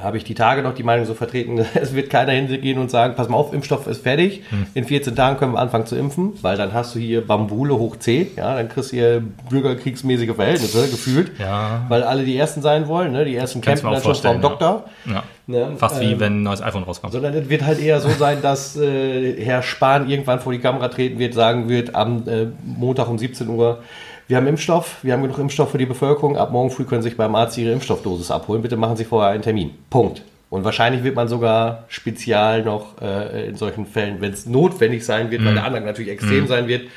habe 0.02 0.18
ich 0.18 0.24
die 0.24 0.34
Tage 0.36 0.62
noch 0.62 0.74
die 0.76 0.84
Meinung 0.84 1.06
so 1.06 1.14
vertreten, 1.14 1.60
es 1.74 1.94
wird 1.96 2.10
keiner 2.10 2.32
hingehen 2.34 2.78
und 2.80 2.92
sagen, 2.92 3.16
pass 3.16 3.30
mal 3.30 3.38
auf, 3.38 3.54
Impfstoff 3.54 3.88
ist 3.88 4.04
fertig, 4.04 4.44
Hm. 4.50 4.68
in 4.74 4.86
14 4.86 5.16
Tagen 5.16 5.38
können 5.38 5.54
wir 5.54 5.60
anfangen 5.60 5.86
zu 5.86 5.96
impfen, 5.96 6.34
weil 6.42 6.58
dann 6.58 6.74
hast 6.74 6.94
du 6.96 7.00
hier 7.00 7.26
Bambule 7.26 7.76
hoch 7.78 7.96
10, 7.98 8.28
ja, 8.38 8.56
dann 8.56 8.70
kriegst 8.70 8.92
du 8.92 8.96
hier 8.98 9.24
bürgerkriegsmäßige 9.50 10.36
Verhältnisse 10.36 10.88
gefühlt, 10.90 11.32
Ja. 11.40 11.86
weil 11.90 12.04
alle 12.04 12.24
die 12.24 12.38
Ersten 12.38 12.62
sein 12.62 12.88
wollen, 12.88 13.12
ne? 13.14 13.26
die 13.26 13.36
Ersten 13.36 13.62
Kannst 13.62 13.84
mir 13.84 13.92
dann 13.92 14.02
schon 14.04 14.16
vom 14.16 14.42
Doktor. 14.42 14.86
ja. 15.06 15.24
Ne? 15.50 15.72
Fast 15.78 16.02
wie 16.02 16.12
Ähm, 16.12 16.20
wenn 16.20 16.34
ein 16.40 16.44
neues 16.44 16.62
iPhone 16.62 16.84
rauskommt. 16.84 17.14
sondern 17.14 17.34
es 17.34 17.48
wird 17.50 17.64
halt 17.66 17.80
eher 17.80 18.02
so 18.02 18.10
sein, 18.10 18.42
dass 18.42 18.76
äh, 18.76 19.42
Herr 19.44 19.62
Spahn 19.64 20.10
irgendwann 20.10 20.42
vor 20.42 20.52
die 20.52 20.60
Kamera 20.60 20.90
treten 20.90 21.20
wird, 21.20 21.34
sagen 21.34 21.70
wird, 21.70 21.96
am 21.96 22.28
äh, 22.28 22.48
Montag 22.66 23.08
um 23.08 23.18
17 23.18 23.48
Uhr, 23.48 23.80
wir 24.28 24.38
haben 24.38 24.48
Impfstoff, 24.48 24.98
wir 25.04 25.14
haben 25.14 25.22
genug 25.22 25.38
Impfstoff 25.38 25.72
für 25.72 25.78
die 25.78 25.86
Bevölkerung, 25.86 26.38
ab 26.38 26.52
morgen 26.52 26.70
früh 26.70 26.84
können 26.84 27.02
Sie 27.02 27.10
sich 27.10 27.18
beim 27.18 27.34
Arzt 27.36 27.58
Ihre 27.58 27.72
Impfstoffdosis 27.72 28.32
abholen, 28.32 28.62
bitte 28.62 28.78
machen 28.78 28.98
Sie 28.98 29.06
vorher 29.06 29.32
einen 29.32 29.44
Termin. 29.44 29.72
Punkt. 29.90 30.24
Und 30.50 30.64
wahrscheinlich 30.64 31.04
wird 31.04 31.16
man 31.16 31.28
sogar 31.28 31.86
spezial 31.90 32.64
noch 32.64 33.02
äh, 33.02 33.48
in 33.48 33.56
solchen 33.58 33.86
Fällen, 33.86 34.22
wenn 34.22 34.32
es 34.32 34.46
notwendig 34.46 35.06
sein 35.06 35.30
wird, 35.30 35.44
weil 35.44 35.54
der 35.54 35.66
Antrag 35.66 35.84
natürlich 35.84 36.12
extrem 36.12 36.48
sein 36.48 36.68
wird, 36.68 36.88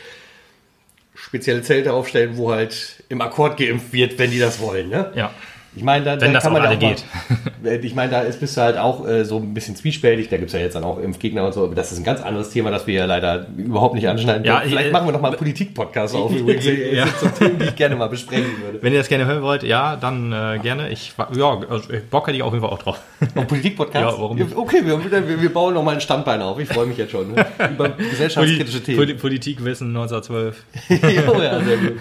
spezielle 1.14 1.62
Zelte 1.62 1.92
aufstellen, 1.92 2.36
wo 2.36 2.52
halt 2.52 3.02
im 3.08 3.20
Akkord 3.20 3.56
geimpft 3.56 3.92
wird, 3.92 4.18
wenn 4.18 4.30
die 4.30 4.38
das 4.38 4.60
wollen. 4.60 4.88
Ne? 4.88 5.12
ja. 5.14 5.32
Ich 5.76 5.84
meine, 5.84 6.04
da, 6.04 6.12
Wenn 6.12 6.28
da 6.28 6.32
das 6.34 6.42
kann 6.42 6.52
man 6.52 6.62
alle 6.62 6.76
mal- 6.76 6.96
Ich 7.82 7.94
meine, 7.94 8.10
da 8.10 8.20
ist, 8.22 8.40
bist 8.40 8.56
du 8.56 8.60
halt 8.62 8.76
auch 8.76 9.06
äh, 9.06 9.24
so 9.24 9.36
ein 9.36 9.54
bisschen 9.54 9.76
zwiespältig. 9.76 10.28
Da 10.28 10.36
gibt 10.38 10.48
es 10.48 10.54
ja 10.54 10.60
jetzt 10.60 10.74
dann 10.74 10.82
auch 10.82 10.98
Impfgegner 10.98 11.44
und 11.46 11.52
so. 11.52 11.64
Aber 11.64 11.74
das 11.74 11.92
ist 11.92 11.98
ein 11.98 12.04
ganz 12.04 12.22
anderes 12.22 12.50
Thema, 12.50 12.70
das 12.70 12.86
wir 12.86 12.94
ja 12.94 13.04
leider 13.04 13.46
überhaupt 13.56 13.94
nicht 13.94 14.08
anschneiden. 14.08 14.44
Ja. 14.44 14.62
Vielleicht 14.64 14.86
ich- 14.88 14.92
machen 14.92 15.06
wir 15.06 15.12
noch 15.12 15.20
mal 15.20 15.28
einen 15.28 15.36
Politik-Podcast 15.36 16.16
auf. 16.16 16.34
Übrigens, 16.34 16.64
Ja. 16.92 17.06
sind 17.18 17.18
so 17.20 17.28
Themen, 17.28 17.58
die 17.60 17.66
ich 17.66 17.76
gerne 17.76 17.94
mal 17.96 18.08
besprechen 18.08 18.50
würde. 18.64 18.82
Wenn 18.82 18.92
ihr 18.92 18.98
das 18.98 19.08
gerne 19.08 19.26
hören 19.26 19.42
wollt, 19.42 19.62
ja, 19.62 19.94
dann 19.96 20.32
äh, 20.32 20.58
gerne. 20.60 20.90
Ich, 20.90 21.12
ja, 21.36 21.60
also 21.68 21.92
ich 21.92 22.02
Bock 22.04 22.26
hätte 22.26 22.36
ich 22.36 22.42
auf 22.42 22.52
jeden 22.52 22.64
Fall 22.64 22.72
auch 22.72 22.82
drauf. 22.82 22.98
Auf 23.36 23.46
Politik-Podcast? 23.46 24.16
Ja, 24.16 24.20
warum 24.22 24.38
nicht? 24.38 24.56
Okay, 24.56 24.82
wir, 24.84 25.42
wir, 25.42 25.52
bauen 25.52 25.74
noch 25.74 25.84
mal 25.84 25.94
ein 25.94 26.00
Standbein 26.00 26.40
auf. 26.42 26.58
Ich 26.58 26.68
freue 26.68 26.86
mich 26.86 26.96
jetzt 26.98 27.12
schon. 27.12 27.32
Ne? 27.32 27.46
Über 27.70 27.90
gesellschaftskritische 27.90 28.82
Themen. 28.82 28.98
Poli 28.98 29.14
Politikwissen 29.14 29.88
1912. 29.88 30.64
ja, 30.88 31.42
ja, 31.42 31.60
sehr 31.60 31.76
gut. 31.76 31.92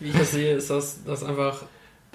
Wie 0.00 0.08
ich 0.08 0.16
das 0.16 0.30
sehe, 0.30 0.54
ist 0.54 0.70
das, 0.70 1.00
das 1.04 1.22
einfach. 1.24 1.62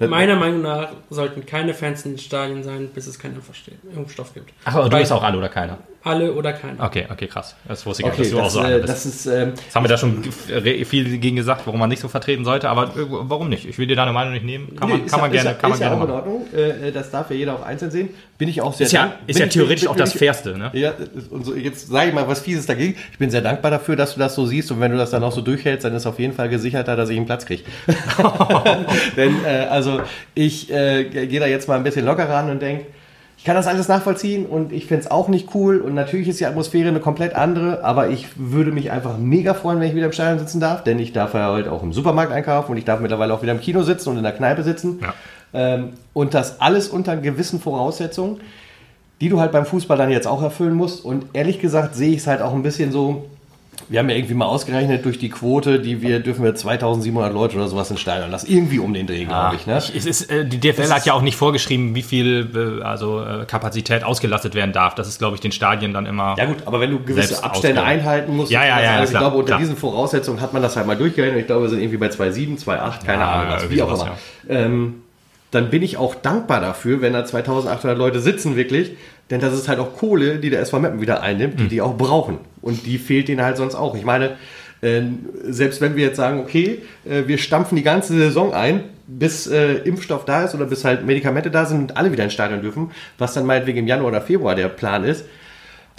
Meiner 0.00 0.36
Meinung 0.36 0.62
nach 0.62 0.90
sollten 1.10 1.44
keine 1.44 1.74
Fans 1.74 2.04
in 2.04 2.12
den 2.12 2.18
Stadien 2.18 2.62
sein, 2.62 2.88
bis 2.94 3.06
es 3.08 3.18
keinen 3.18 3.34
Impfstoff- 3.36 3.72
Impfstoff 3.96 4.32
gibt. 4.34 4.52
Ach, 4.64 4.74
aber 4.76 4.84
du 4.84 4.92
Weil- 4.92 5.00
bist 5.00 5.12
auch 5.12 5.22
alle 5.24 5.38
oder 5.38 5.48
keiner? 5.48 5.78
Alle 6.04 6.32
oder 6.32 6.52
keiner. 6.52 6.84
Okay, 6.84 7.06
okay, 7.10 7.26
krass. 7.26 7.56
Das 7.66 7.84
wusste 7.84 8.02
ich 8.02 8.08
Okay, 8.08 8.20
nicht, 8.22 8.32
dass 8.32 8.52
du 8.54 8.60
auch 8.60 8.62
das, 8.62 8.70
so 8.70 8.76
äh, 8.78 8.80
das 8.86 9.04
ist... 9.06 9.26
Ähm, 9.26 9.52
Das 9.66 9.74
haben 9.74 9.84
wir 9.84 9.88
da 9.88 9.98
schon 9.98 10.22
viel 10.22 11.18
gegen 11.18 11.34
gesagt, 11.36 11.62
warum 11.66 11.80
man 11.80 11.88
nicht 11.88 12.00
so 12.00 12.06
vertreten 12.08 12.44
sollte, 12.44 12.70
aber 12.70 12.84
äh, 12.84 13.06
warum 13.08 13.48
nicht? 13.48 13.66
Ich 13.68 13.78
will 13.78 13.88
dir 13.88 13.96
deine 13.96 14.12
Meinung 14.12 14.32
nicht 14.32 14.44
nehmen. 14.44 14.76
Kann 14.76 14.88
man, 14.88 15.00
Nee, 15.00 15.06
kann 15.06 15.18
ist 15.18 15.20
man 15.22 15.34
ja- 15.34 15.42
gerne, 15.42 15.50
ist, 15.56 15.60
kann 15.60 15.70
man 15.70 15.78
ist 15.78 15.82
ja 15.82 15.88
gerne 15.88 16.02
auch 16.02 16.06
in. 16.08 16.14
Ordnung. 16.14 16.46
Äh, 16.54 16.92
das 16.92 17.10
darf 17.10 17.30
ja 17.30 17.36
jeder 17.36 17.54
auch 17.54 17.62
einzeln 17.62 17.90
sehen. 17.90 18.10
Bin 18.38 18.48
ich 18.48 18.60
auch 18.62 18.72
sehr 18.74 18.86
Ist 18.86 18.92
ja, 18.92 19.12
ist 19.26 19.38
ja 19.40 19.46
ich- 19.46 19.52
theoretisch 19.52 19.80
bin- 19.82 19.88
auch 19.90 19.96
das 19.96 20.12
ich- 20.14 20.18
Fairste, 20.20 20.56
ne? 20.56 20.70
Ja, 20.72 20.92
und 21.30 21.44
so, 21.44 21.54
jetzt 21.56 21.88
sage 21.88 22.08
ich 22.10 22.14
mal 22.14 22.28
was 22.28 22.40
Fieses 22.40 22.66
dagegen. 22.66 22.94
Ich 23.12 23.18
bin 23.18 23.30
sehr 23.30 23.42
dankbar 23.42 23.72
dafür, 23.72 23.96
dass 23.96 24.14
du 24.14 24.20
das 24.20 24.36
so 24.36 24.46
siehst 24.46 24.70
und 24.70 24.80
wenn 24.80 24.92
du 24.92 24.98
das 24.98 25.10
dann 25.10 25.24
auch 25.24 25.32
so 25.32 25.40
durchhältst, 25.40 25.84
dann 25.84 25.94
ist 25.94 26.06
auf 26.06 26.20
jeden 26.20 26.32
Fall 26.32 26.48
gesicherter, 26.48 26.94
dass 26.94 27.10
ich 27.10 27.16
einen 27.16 27.26
Platz 27.26 27.44
kriege. 27.44 27.64
Denn 29.16 29.44
äh, 29.44 29.66
also 29.68 30.00
ich 30.34 30.70
äh, 30.72 31.04
gehe 31.04 31.40
da 31.40 31.46
jetzt 31.46 31.68
mal 31.68 31.74
ein 31.76 31.82
bisschen 31.84 32.04
locker 32.06 32.28
ran 32.28 32.50
und 32.50 32.62
denke, 32.62 32.86
ich 33.38 33.44
kann 33.44 33.54
das 33.54 33.68
alles 33.68 33.86
nachvollziehen 33.86 34.46
und 34.46 34.72
ich 34.72 34.86
finde 34.86 35.04
es 35.04 35.10
auch 35.10 35.28
nicht 35.28 35.54
cool 35.54 35.78
und 35.78 35.94
natürlich 35.94 36.26
ist 36.26 36.40
die 36.40 36.46
Atmosphäre 36.46 36.88
eine 36.88 36.98
komplett 36.98 37.36
andere, 37.36 37.84
aber 37.84 38.10
ich 38.10 38.26
würde 38.34 38.72
mich 38.72 38.90
einfach 38.90 39.16
mega 39.16 39.54
freuen, 39.54 39.78
wenn 39.78 39.88
ich 39.88 39.94
wieder 39.94 40.06
im 40.06 40.12
Stadion 40.12 40.40
sitzen 40.40 40.58
darf, 40.58 40.82
denn 40.82 40.98
ich 40.98 41.12
darf 41.12 41.34
ja 41.34 41.48
heute 41.52 41.70
auch 41.70 41.84
im 41.84 41.92
Supermarkt 41.92 42.32
einkaufen 42.32 42.72
und 42.72 42.78
ich 42.78 42.84
darf 42.84 42.98
mittlerweile 42.98 43.32
auch 43.32 43.40
wieder 43.40 43.52
im 43.52 43.60
Kino 43.60 43.82
sitzen 43.82 44.10
und 44.10 44.16
in 44.16 44.24
der 44.24 44.32
Kneipe 44.32 44.64
sitzen. 44.64 44.98
Ja. 45.00 45.14
Ähm, 45.54 45.90
und 46.12 46.34
das 46.34 46.60
alles 46.60 46.88
unter 46.88 47.16
gewissen 47.16 47.60
Voraussetzungen, 47.60 48.40
die 49.20 49.28
du 49.28 49.38
halt 49.38 49.52
beim 49.52 49.66
Fußball 49.66 49.96
dann 49.96 50.10
jetzt 50.10 50.26
auch 50.26 50.42
erfüllen 50.42 50.74
musst. 50.74 51.04
Und 51.04 51.26
ehrlich 51.32 51.60
gesagt 51.60 51.94
sehe 51.94 52.10
ich 52.10 52.18
es 52.18 52.26
halt 52.26 52.42
auch 52.42 52.54
ein 52.54 52.62
bisschen 52.62 52.90
so. 52.90 53.26
Wir 53.88 54.00
haben 54.00 54.10
ja 54.10 54.16
irgendwie 54.16 54.34
mal 54.34 54.46
ausgerechnet 54.46 55.04
durch 55.04 55.18
die 55.18 55.30
Quote, 55.30 55.80
die 55.80 56.02
wir 56.02 56.20
dürfen 56.20 56.44
wir 56.44 56.54
2700 56.54 57.32
Leute 57.32 57.56
oder 57.56 57.68
sowas 57.68 57.90
ins 57.90 58.00
Stadion 58.00 58.30
lassen. 58.30 58.46
Irgendwie 58.50 58.78
um 58.78 58.92
den 58.92 59.06
Dreh, 59.06 59.24
glaube 59.24 59.56
ich. 59.56 59.66
Ne? 59.66 59.78
Ich, 59.78 59.94
es 59.94 60.06
ist, 60.06 60.30
äh, 60.30 60.44
die 60.44 60.58
DFL 60.58 60.82
Das 60.82 60.92
hat 60.92 61.06
ja 61.06 61.14
auch 61.14 61.22
nicht 61.22 61.36
vorgeschrieben, 61.36 61.94
wie 61.94 62.02
viel 62.02 62.80
äh, 62.80 62.84
also, 62.84 63.22
äh, 63.22 63.44
Kapazität 63.46 64.04
ausgelastet 64.04 64.54
werden 64.54 64.72
darf. 64.72 64.94
Das 64.94 65.08
ist, 65.08 65.18
glaube 65.18 65.36
ich, 65.36 65.40
den 65.40 65.52
Stadien 65.52 65.92
dann 65.92 66.06
immer. 66.06 66.34
Ja 66.38 66.46
gut, 66.46 66.58
aber 66.66 66.80
wenn 66.80 66.90
du 66.90 67.02
gewisse 67.02 67.42
Abstände 67.42 67.80
ausgeben. 67.80 68.00
einhalten 68.00 68.36
musst, 68.36 68.50
Ja, 68.50 68.64
ja, 68.64 68.80
ja, 68.80 68.96
alles, 68.96 69.10
ich 69.10 69.16
klar, 69.16 69.22
glaube, 69.22 69.36
unter 69.36 69.46
klar. 69.48 69.58
diesen 69.60 69.76
Voraussetzungen 69.76 70.40
hat 70.40 70.52
man 70.52 70.62
das 70.62 70.76
halt 70.76 70.86
mal 70.86 70.96
durchgerechnet. 70.96 71.40
Ich 71.40 71.46
glaube, 71.46 71.62
wir 71.62 71.68
sind 71.70 71.80
irgendwie 71.80 71.98
bei 71.98 72.08
2,7, 72.08 72.62
2,8, 72.62 73.04
keine 73.06 73.22
Ja, 73.22 73.30
Ahnung, 73.30 73.52
was, 73.54 73.70
wie 73.70 73.82
auch 73.82 73.94
immer. 73.94 74.18
Ähm, 74.48 75.02
dann 75.50 75.70
bin 75.70 75.82
ich 75.82 75.96
auch 75.96 76.14
dankbar 76.14 76.60
dafür, 76.60 77.00
wenn 77.00 77.14
da 77.14 77.24
2800 77.24 77.96
Leute 77.96 78.20
sitzen, 78.20 78.56
wirklich. 78.56 78.92
Denn 79.30 79.40
das 79.40 79.52
ist 79.54 79.68
halt 79.68 79.78
auch 79.78 79.94
Kohle, 79.96 80.38
die 80.38 80.50
der 80.50 80.60
SV 80.60 80.80
Meppen 80.80 81.00
wieder 81.00 81.22
einnimmt, 81.22 81.58
die 81.58 81.64
Hm. 81.64 81.68
die 81.68 81.80
auch 81.82 81.96
brauchen. 81.96 82.38
Und 82.62 82.86
die 82.86 82.98
fehlt 82.98 83.28
denen 83.28 83.42
halt 83.42 83.56
sonst 83.56 83.74
auch. 83.74 83.94
Ich 83.94 84.04
meine, 84.04 84.36
äh, 84.80 85.02
selbst 85.44 85.80
wenn 85.80 85.96
wir 85.96 86.04
jetzt 86.06 86.16
sagen, 86.16 86.40
okay, 86.40 86.82
äh, 87.04 87.22
wir 87.26 87.38
stampfen 87.38 87.76
die 87.76 87.82
ganze 87.82 88.14
Saison 88.14 88.54
ein, 88.54 88.84
bis 89.06 89.46
äh, 89.46 89.74
Impfstoff 89.84 90.24
da 90.24 90.44
ist 90.44 90.54
oder 90.54 90.66
bis 90.66 90.84
halt 90.84 91.04
Medikamente 91.06 91.50
da 91.50 91.64
sind 91.64 91.80
und 91.80 91.96
alle 91.96 92.12
wieder 92.12 92.24
ins 92.24 92.34
Stadion 92.34 92.60
dürfen, 92.60 92.90
was 93.16 93.32
dann 93.34 93.46
meinetwegen 93.46 93.78
im 93.78 93.86
Januar 93.86 94.08
oder 94.08 94.20
Februar 94.20 94.54
der 94.54 94.68
Plan 94.68 95.04
ist, 95.04 95.24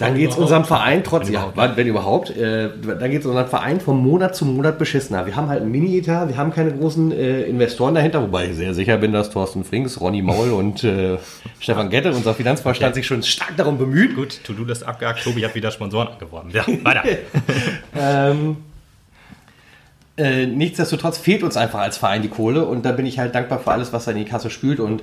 dann 0.00 0.14
geht 0.14 0.30
es 0.30 0.36
unserem 0.36 0.64
Verein 0.64 1.04
trotz, 1.04 1.26
Wenn 1.26 1.34
ja, 1.34 1.48
überhaupt. 1.48 1.76
wenn 1.76 1.86
überhaupt, 1.86 2.30
äh, 2.30 2.70
dann 2.98 3.10
geht 3.10 3.20
es 3.20 3.26
unserem 3.26 3.48
Verein 3.48 3.80
von 3.80 3.98
Monat 3.98 4.34
zu 4.34 4.46
Monat 4.46 4.78
beschissener. 4.78 5.26
Wir 5.26 5.36
haben 5.36 5.48
halt 5.48 5.60
einen 5.60 5.70
Mini-Etat, 5.70 6.28
wir 6.28 6.38
haben 6.38 6.52
keine 6.52 6.72
großen 6.72 7.12
äh, 7.12 7.42
Investoren 7.42 7.94
dahinter, 7.94 8.22
wobei 8.22 8.46
ich 8.46 8.56
sehr 8.56 8.72
sicher 8.72 8.96
bin, 8.96 9.12
dass 9.12 9.28
Thorsten 9.28 9.62
Frings, 9.62 10.00
Ronny 10.00 10.22
Maul 10.22 10.50
und 10.52 10.84
äh, 10.84 11.18
Stefan 11.58 11.90
Gette, 11.90 12.12
unser 12.12 12.32
Finanzvorstand, 12.32 12.94
sich 12.94 13.06
schon 13.06 13.22
stark 13.22 13.58
darum 13.58 13.76
bemüht. 13.76 14.16
Gut, 14.16 14.40
To-Do 14.42 14.64
das 14.64 14.82
abgehakt. 14.82 15.22
Tobi 15.22 15.44
hat 15.44 15.54
wieder 15.54 15.70
Sponsoren 15.70 16.08
angeworben. 16.08 16.50
Ja, 16.50 16.64
weiter. 16.82 17.02
Ähm, 17.94 18.56
äh, 20.16 20.46
nichtsdestotrotz 20.46 21.18
fehlt 21.18 21.42
uns 21.42 21.58
einfach 21.58 21.80
als 21.80 21.98
Verein 21.98 22.22
die 22.22 22.28
Kohle 22.28 22.64
und 22.64 22.86
da 22.86 22.92
bin 22.92 23.04
ich 23.04 23.18
halt 23.18 23.34
dankbar 23.34 23.58
für 23.58 23.70
alles, 23.70 23.92
was 23.92 24.06
da 24.06 24.12
in 24.12 24.16
die 24.16 24.24
Kasse 24.24 24.48
spült 24.48 24.80
und 24.80 25.02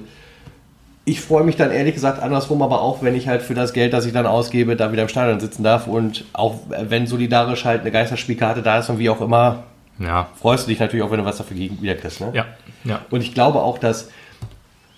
ich 1.07 1.21
freue 1.21 1.45
mich 1.45 1.55
dann 1.55 1.71
ehrlich 1.71 1.93
gesagt 1.93 2.21
andersrum 2.21 2.61
aber 2.61 2.81
auch, 2.81 3.01
wenn 3.01 3.15
ich 3.15 3.29
halt 3.29 3.41
für 3.41 3.53
das 3.53 3.71
Geld, 3.71 3.93
das 3.93 4.05
ich 4.05 4.11
dann 4.11 4.25
ausgebe, 4.25 4.75
da 4.75 4.91
wieder 4.91 5.03
im 5.03 5.07
Stadion 5.07 5.39
sitzen 5.39 5.63
darf 5.63 5.87
und 5.87 6.25
auch 6.33 6.55
äh, 6.69 6.85
wenn 6.89 7.07
solidarisch 7.07 7.63
halt 7.63 7.81
eine 7.81 7.91
Geisterspielkarte 7.91 8.61
da 8.61 8.79
ist 8.79 8.89
und 8.89 8.99
wie 8.99 9.09
auch 9.09 9.21
immer, 9.21 9.63
ja, 9.99 10.27
freust 10.39 10.65
du 10.67 10.69
dich 10.69 10.79
natürlich 10.81 11.03
auch, 11.05 11.09
wenn 11.11 11.19
du 11.19 11.25
was 11.25 11.37
dafür 11.37 11.55
gegen- 11.55 11.81
wieder 11.81 11.95
kriegst. 11.95 12.19
Ne? 12.19 12.31
ja, 12.33 12.45
ja. 12.83 12.99
Und 13.09 13.21
ich 13.21 13.33
glaube 13.33 13.59
auch, 13.61 13.77
dass, 13.77 14.09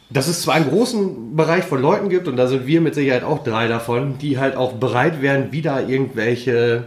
dass 0.10 0.28
es 0.28 0.42
zwar 0.42 0.56
einen 0.56 0.68
großen 0.70 1.36
Bereich 1.36 1.64
von 1.64 1.80
Leuten 1.80 2.10
gibt, 2.10 2.28
und 2.28 2.38
da 2.38 2.48
sind 2.48 2.66
wir 2.66 2.82
mit 2.82 2.96
Sicherheit 2.96 3.24
auch 3.24 3.44
drei 3.44 3.68
davon, 3.68 4.18
die 4.18 4.40
halt 4.40 4.56
auch 4.58 4.74
bereit 4.74 5.22
wären, 5.22 5.52
wieder 5.52 5.88
irgendwelche 5.88 6.86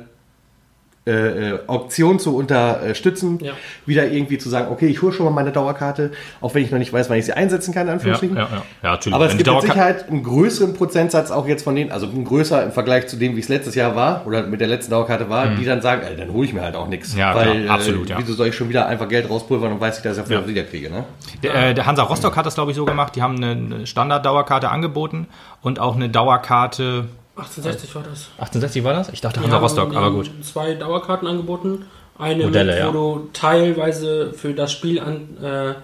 äh, 1.05 1.11
äh, 1.55 1.59
Auktion 1.67 2.21
zu 2.21 2.37
unterstützen, 2.37 3.39
Ja. 3.43 3.55
wieder 3.87 4.07
irgendwie 4.07 4.39
zu 4.39 4.49
sagen, 4.49 4.69
okay, 4.71 4.87
ich 4.87 5.03
hole 5.03 5.13
schon 5.13 5.25
mal 5.27 5.33
meine 5.33 5.51
Dauerkarte, 5.51 6.13
auch 6.41 6.55
wenn 6.55 6.63
ich 6.63 6.71
noch 6.71 6.79
nicht 6.79 6.93
weiß, 6.93 7.11
wann 7.11 7.19
ich 7.19 7.25
sie 7.27 7.33
einsetzen 7.33 7.75
kann, 7.75 7.89
in 7.89 7.95
Anführungsstrichen. 7.95 8.37
ja, 8.37 8.43
ja. 8.45 8.63
ja 8.85 8.91
natürlich. 8.93 9.15
Aber 9.17 9.27
es 9.27 9.37
gibt 9.37 9.51
mit 9.51 9.63
Sicherheit 9.63 10.09
einen 10.09 10.23
größeren 10.23 10.75
Prozentsatz 10.75 11.33
auch 11.33 11.49
jetzt 11.49 11.65
von 11.65 11.75
denen, 11.75 11.91
also 11.91 12.07
ein 12.07 12.25
größer 12.25 12.63
im 12.63 12.71
Vergleich 12.71 13.09
zu 13.09 13.17
dem, 13.17 13.35
wie 13.35 13.41
es 13.41 13.49
letztes 13.49 13.75
Jahr 13.75 13.97
war 13.97 14.25
oder 14.27 14.45
mit 14.45 14.61
der 14.61 14.69
letzten 14.69 14.93
Dauerkarte 14.93 15.29
war, 15.29 15.49
die 15.49 15.65
dann 15.65 15.83
sagen, 15.83 16.03
ey, 16.09 16.17
dann 16.17 16.33
hole 16.33 16.47
ich 16.47 16.53
mir 16.53 16.63
halt 16.63 16.77
auch 16.77 16.87
nichts. 16.87 17.15
Mhm. 17.15 17.19
Ja, 17.19 17.35
weil, 17.35 17.65
klar, 17.65 17.75
absolut, 17.75 18.09
äh. 18.11 18.15
Wieso 18.19 18.35
soll 18.35 18.47
ich 18.49 18.55
schon 18.55 18.69
wieder 18.69 18.87
einfach 18.87 19.09
Geld 19.09 19.29
rauspulvern 19.29 19.73
und 19.73 19.81
weiß 19.81 19.97
ich, 19.97 20.03
dass 20.05 20.17
ich 20.17 20.23
dafür 20.23 20.43
Ja. 20.43 20.47
wieder 20.47 20.63
kriege, 20.63 20.89
ne? 20.89 21.03
Der, 21.43 21.55
äh, 21.71 21.75
der 21.75 21.87
Hansa 21.87 22.05
Rostock 22.05 22.37
hat 22.37 22.47
das, 22.47 22.55
glaube 22.55 22.71
ich, 22.71 22.77
so 22.77 22.85
gemacht. 22.85 23.17
Die 23.17 23.23
haben 23.23 23.43
eine 23.43 23.87
Standard-Dauerkarte 23.89 24.69
angeboten 24.71 25.27
und 25.63 25.81
auch 25.81 25.97
eine 25.97 26.09
Dauerkarte. 26.09 27.07
1860 27.37 27.95
war 27.95 28.03
das. 28.03 28.29
68 28.39 28.85
war 28.85 28.93
das? 28.93 29.09
Ich 29.09 29.21
dachte 29.21 29.41
Hansa 29.41 29.59
Rostock, 29.59 29.95
aber 29.95 30.11
gut. 30.11 30.31
Zwei 30.43 30.75
Dauerkarten 30.75 31.27
angeboten. 31.27 31.87
Eine, 32.19 32.45
Modelle, 32.45 32.73
mit, 32.73 32.81
ja. 32.81 32.89
wo 32.89 32.93
du 32.93 33.29
teilweise 33.33 34.33
für 34.35 34.53
das 34.53 34.71
Spiel 34.71 35.01
an, 35.01 35.37
äh, 35.43 35.75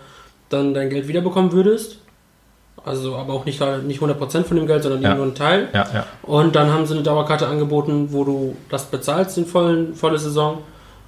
dann 0.50 0.74
dein 0.74 0.90
Geld 0.90 1.08
wiederbekommen 1.08 1.52
würdest. 1.52 1.98
Also 2.84 3.16
aber 3.16 3.32
auch 3.32 3.44
nicht, 3.44 3.60
nicht 3.84 4.00
100% 4.00 4.44
von 4.44 4.56
dem 4.56 4.66
Geld, 4.66 4.82
sondern 4.82 5.02
Ja. 5.02 5.14
nur 5.14 5.26
ein 5.26 5.34
Teil. 5.34 5.68
Ja, 5.72 5.86
ja. 5.92 6.06
Und 6.22 6.54
dann 6.54 6.72
haben 6.72 6.86
sie 6.86 6.94
eine 6.94 7.02
Dauerkarte 7.02 7.46
angeboten, 7.46 8.08
wo 8.12 8.24
du 8.24 8.56
das 8.68 8.84
bezahlst, 8.84 9.36
den 9.36 9.46
vollen, 9.46 9.94
volle 9.94 10.18
Saison. 10.18 10.58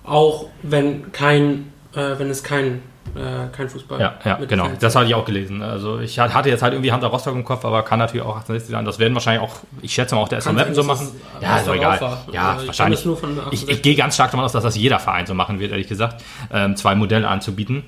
Auch 0.04 0.46
wenn 0.62 1.12
kein, 1.12 1.72
äh, 1.94 2.18
wenn 2.18 2.30
es 2.30 2.42
kein, 2.42 2.82
äh, 3.16 3.48
kein 3.54 3.68
Fußball 3.68 4.00
Ja, 4.00 4.14
ja, 4.24 4.34
genau. 4.46 4.66
Fans 4.66 4.78
Das 4.78 4.94
hatte 4.94 5.06
ich 5.06 5.14
auch 5.14 5.24
gelesen. 5.24 5.62
Also 5.62 5.98
ich 6.00 6.18
hatte 6.18 6.48
jetzt 6.48 6.62
halt 6.62 6.72
irgendwie 6.74 6.92
Hansa 6.92 7.06
Rostock 7.08 7.34
im 7.34 7.44
Kopf, 7.44 7.64
aber 7.64 7.82
kann 7.82 7.98
natürlich 7.98 8.22
auch 8.24 8.36
1860 8.36 8.70
sein. 8.72 8.84
Das 8.84 8.98
werden 8.98 9.14
wahrscheinlich 9.14 9.42
auch, 9.42 9.56
ich 9.82 9.92
schätze 9.92 10.14
mal 10.14 10.20
auch 10.22 10.28
der 10.28 10.40
Kann 10.40 10.54
Meppen 10.54 10.74
sein, 10.74 10.82
so 10.84 10.88
machen. 10.88 11.08
Ja, 11.40 11.58
ist 11.58 11.66
doch 11.66 11.74
egal. 11.74 12.00
war. 12.00 12.24
Ja, 12.32 12.50
Also 12.50 12.62
ich 12.62 12.66
wahrscheinlich. 12.68 13.00
Ich, 13.04 13.12
68. 13.12 13.68
ich 13.68 13.82
gehe 13.82 13.94
ganz 13.96 14.14
stark 14.14 14.30
davon 14.30 14.44
aus, 14.44 14.52
dass 14.52 14.62
das 14.62 14.76
jeder 14.76 14.98
Verein 14.98 15.26
so 15.26 15.34
machen 15.34 15.60
wird, 15.60 15.72
ehrlich 15.72 15.88
gesagt. 15.88 16.22
Ähm, 16.52 16.76
zwei 16.76 16.94
Modelle 16.94 17.28
anzubieten. 17.28 17.84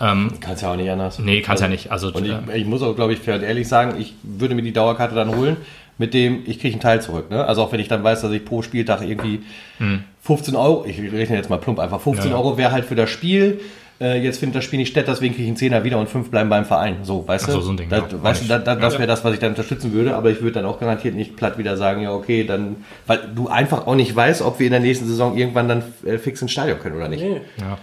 Ähm, 0.00 0.32
Kannst 0.40 0.62
ja 0.62 0.70
auch 0.72 0.76
nicht 0.76 0.90
anders. 0.90 1.18
nee, 1.18 1.40
kannst 1.40 1.62
ja 1.62 1.68
nicht. 1.68 1.90
Also, 1.90 2.12
Und 2.12 2.24
ich, 2.24 2.30
äh, 2.32 2.58
ich 2.58 2.66
muss 2.66 2.82
auch, 2.82 2.94
glaube 2.94 3.12
ich, 3.14 3.26
ehrlich 3.26 3.66
sagen, 3.66 4.00
ich 4.00 4.14
würde 4.22 4.54
mir 4.54 4.62
die 4.62 4.72
Dauerkarte 4.72 5.14
dann 5.14 5.34
holen, 5.34 5.56
mit 5.96 6.14
dem 6.14 6.42
ich 6.46 6.60
kriege 6.60 6.74
einen 6.74 6.80
Teil 6.80 7.02
zurück. 7.02 7.30
Ne? 7.30 7.44
Also 7.44 7.62
auch 7.64 7.72
wenn 7.72 7.80
ich 7.80 7.88
dann 7.88 8.04
weiß, 8.04 8.20
dass 8.20 8.30
ich 8.30 8.44
pro 8.44 8.62
Spieltag 8.62 9.02
irgendwie 9.02 9.42
15 10.22 10.54
Euro, 10.54 10.84
ich 10.86 11.00
rechne 11.00 11.34
jetzt 11.36 11.50
mal 11.50 11.58
plump 11.58 11.80
einfach, 11.80 12.00
15 12.00 12.26
Hm. 12.26 12.30
Ja, 12.30 12.36
ja. 12.36 12.42
Euro 12.44 12.56
wäre 12.56 12.70
halt 12.70 12.84
für 12.84 12.94
das 12.94 13.10
Spiel. 13.10 13.60
Äh, 14.00 14.20
jetzt 14.22 14.38
findet 14.38 14.56
das 14.56 14.64
Spiel 14.64 14.78
nicht 14.78 14.90
statt, 14.92 15.06
deswegen 15.08 15.34
kriege 15.34 15.42
ich 15.44 15.48
einen 15.48 15.56
Zehner 15.56 15.82
wieder 15.82 15.98
und 15.98 16.08
fünf 16.08 16.30
bleiben 16.30 16.48
beim 16.48 16.64
Verein. 16.64 16.98
So, 17.02 17.26
weißt 17.26 17.46
Ach 17.46 17.48
du? 17.48 17.54
so, 17.54 17.60
so 17.62 17.70
ein 17.72 17.76
Ding, 17.78 17.88
Da, 17.88 17.98
ja. 17.98 18.04
weißt 18.10 18.44
du, 18.44 18.46
da, 18.48 18.58
da, 18.58 18.76
das 18.76 18.92
Ja. 18.94 18.98
wäre 19.00 19.08
das, 19.08 19.24
was 19.24 19.32
ich 19.34 19.40
dann 19.40 19.50
unterstützen 19.50 19.92
würde, 19.92 20.14
aber 20.14 20.30
ich 20.30 20.40
würde 20.40 20.52
dann 20.52 20.66
auch 20.66 20.78
garantiert 20.78 21.16
nicht 21.16 21.36
platt 21.36 21.58
wieder 21.58 21.76
sagen, 21.76 22.02
ja, 22.02 22.12
okay, 22.12 22.44
dann, 22.44 22.76
weil 23.08 23.18
du 23.34 23.48
einfach 23.48 23.88
auch 23.88 23.96
nicht 23.96 24.14
weißt, 24.14 24.42
ob 24.42 24.60
wir 24.60 24.66
in 24.66 24.72
der 24.72 24.80
nächsten 24.80 25.06
Saison 25.06 25.36
irgendwann 25.36 25.66
dann 25.68 25.82
äh, 26.06 26.18
fix 26.18 26.40
ins 26.42 26.52
Stadion 26.52 26.78
können 26.78 26.94
oder 26.96 27.08
nicht. 27.08 27.22
Nee. 27.24 27.40
ja. 27.60 27.76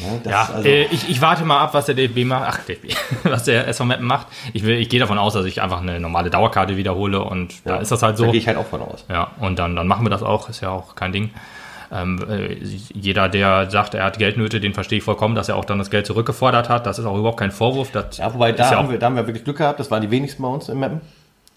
Ja, 0.00 0.06
das, 0.24 0.32
Ja, 0.32 0.54
also, 0.56 0.68
äh, 0.68 0.84
ich, 0.86 1.08
ich 1.08 1.20
warte 1.20 1.44
mal 1.44 1.60
ab, 1.60 1.74
was 1.74 1.86
der 1.86 1.94
DFB 1.94 2.24
macht. 2.24 2.44
Ach, 2.48 2.58
DFB, 2.64 2.96
was 3.24 3.44
der 3.44 3.68
SV 3.68 3.84
Meppen 3.84 4.06
macht. 4.06 4.26
Ich, 4.52 4.64
will, 4.64 4.76
ich 4.78 4.88
gehe 4.88 4.98
davon 4.98 5.18
aus, 5.18 5.34
dass 5.34 5.44
ich 5.46 5.62
einfach 5.62 5.82
eine 5.82 6.00
normale 6.00 6.30
Dauerkarte 6.30 6.76
wiederhole 6.76 7.22
und 7.22 7.54
da 7.64 7.76
ist 7.76 7.92
das 7.92 8.02
halt 8.02 8.14
Da 8.14 8.24
so. 8.24 8.30
gehe 8.32 8.40
ich 8.40 8.48
halt 8.48 8.56
auch 8.56 8.66
von 8.66 8.80
aus. 8.80 9.04
Ja, 9.08 9.30
und 9.38 9.58
dann, 9.60 9.76
dann 9.76 9.86
machen 9.86 10.04
wir 10.04 10.10
das 10.10 10.22
auch, 10.24 10.48
ist 10.48 10.60
ja 10.62 10.70
auch 10.70 10.96
kein 10.96 11.12
Ding. 11.12 11.30
Ähm, 11.94 12.18
äh, 12.28 12.54
jeder, 12.92 13.28
der 13.28 13.70
sagt, 13.70 13.94
er 13.94 14.04
hat 14.04 14.18
Geldnöte, 14.18 14.58
den 14.60 14.74
verstehe 14.74 14.98
ich 14.98 15.04
vollkommen, 15.04 15.34
dass 15.36 15.48
er 15.48 15.56
auch 15.56 15.64
dann 15.64 15.78
das 15.78 15.90
Geld 15.90 16.06
zurückgefordert 16.06 16.68
hat. 16.68 16.86
Das 16.86 16.98
ist 16.98 17.04
auch 17.04 17.16
überhaupt 17.16 17.38
kein 17.38 17.52
Vorwurf. 17.52 17.92
Das 17.92 18.16
Ja, 18.18 18.34
wobei 18.34 18.50
da, 18.52 18.70
ja 18.70 18.76
haben 18.78 18.90
wir, 18.90 18.98
da 18.98 19.06
haben 19.06 19.16
wir 19.16 19.26
wirklich 19.26 19.44
Glück 19.44 19.58
gehabt, 19.58 19.78
das 19.78 19.90
waren 19.92 20.02
die 20.02 20.10
wenigsten 20.10 20.42
bei 20.42 20.48
uns 20.48 20.68
im 20.68 20.80
Mappen. 20.80 21.00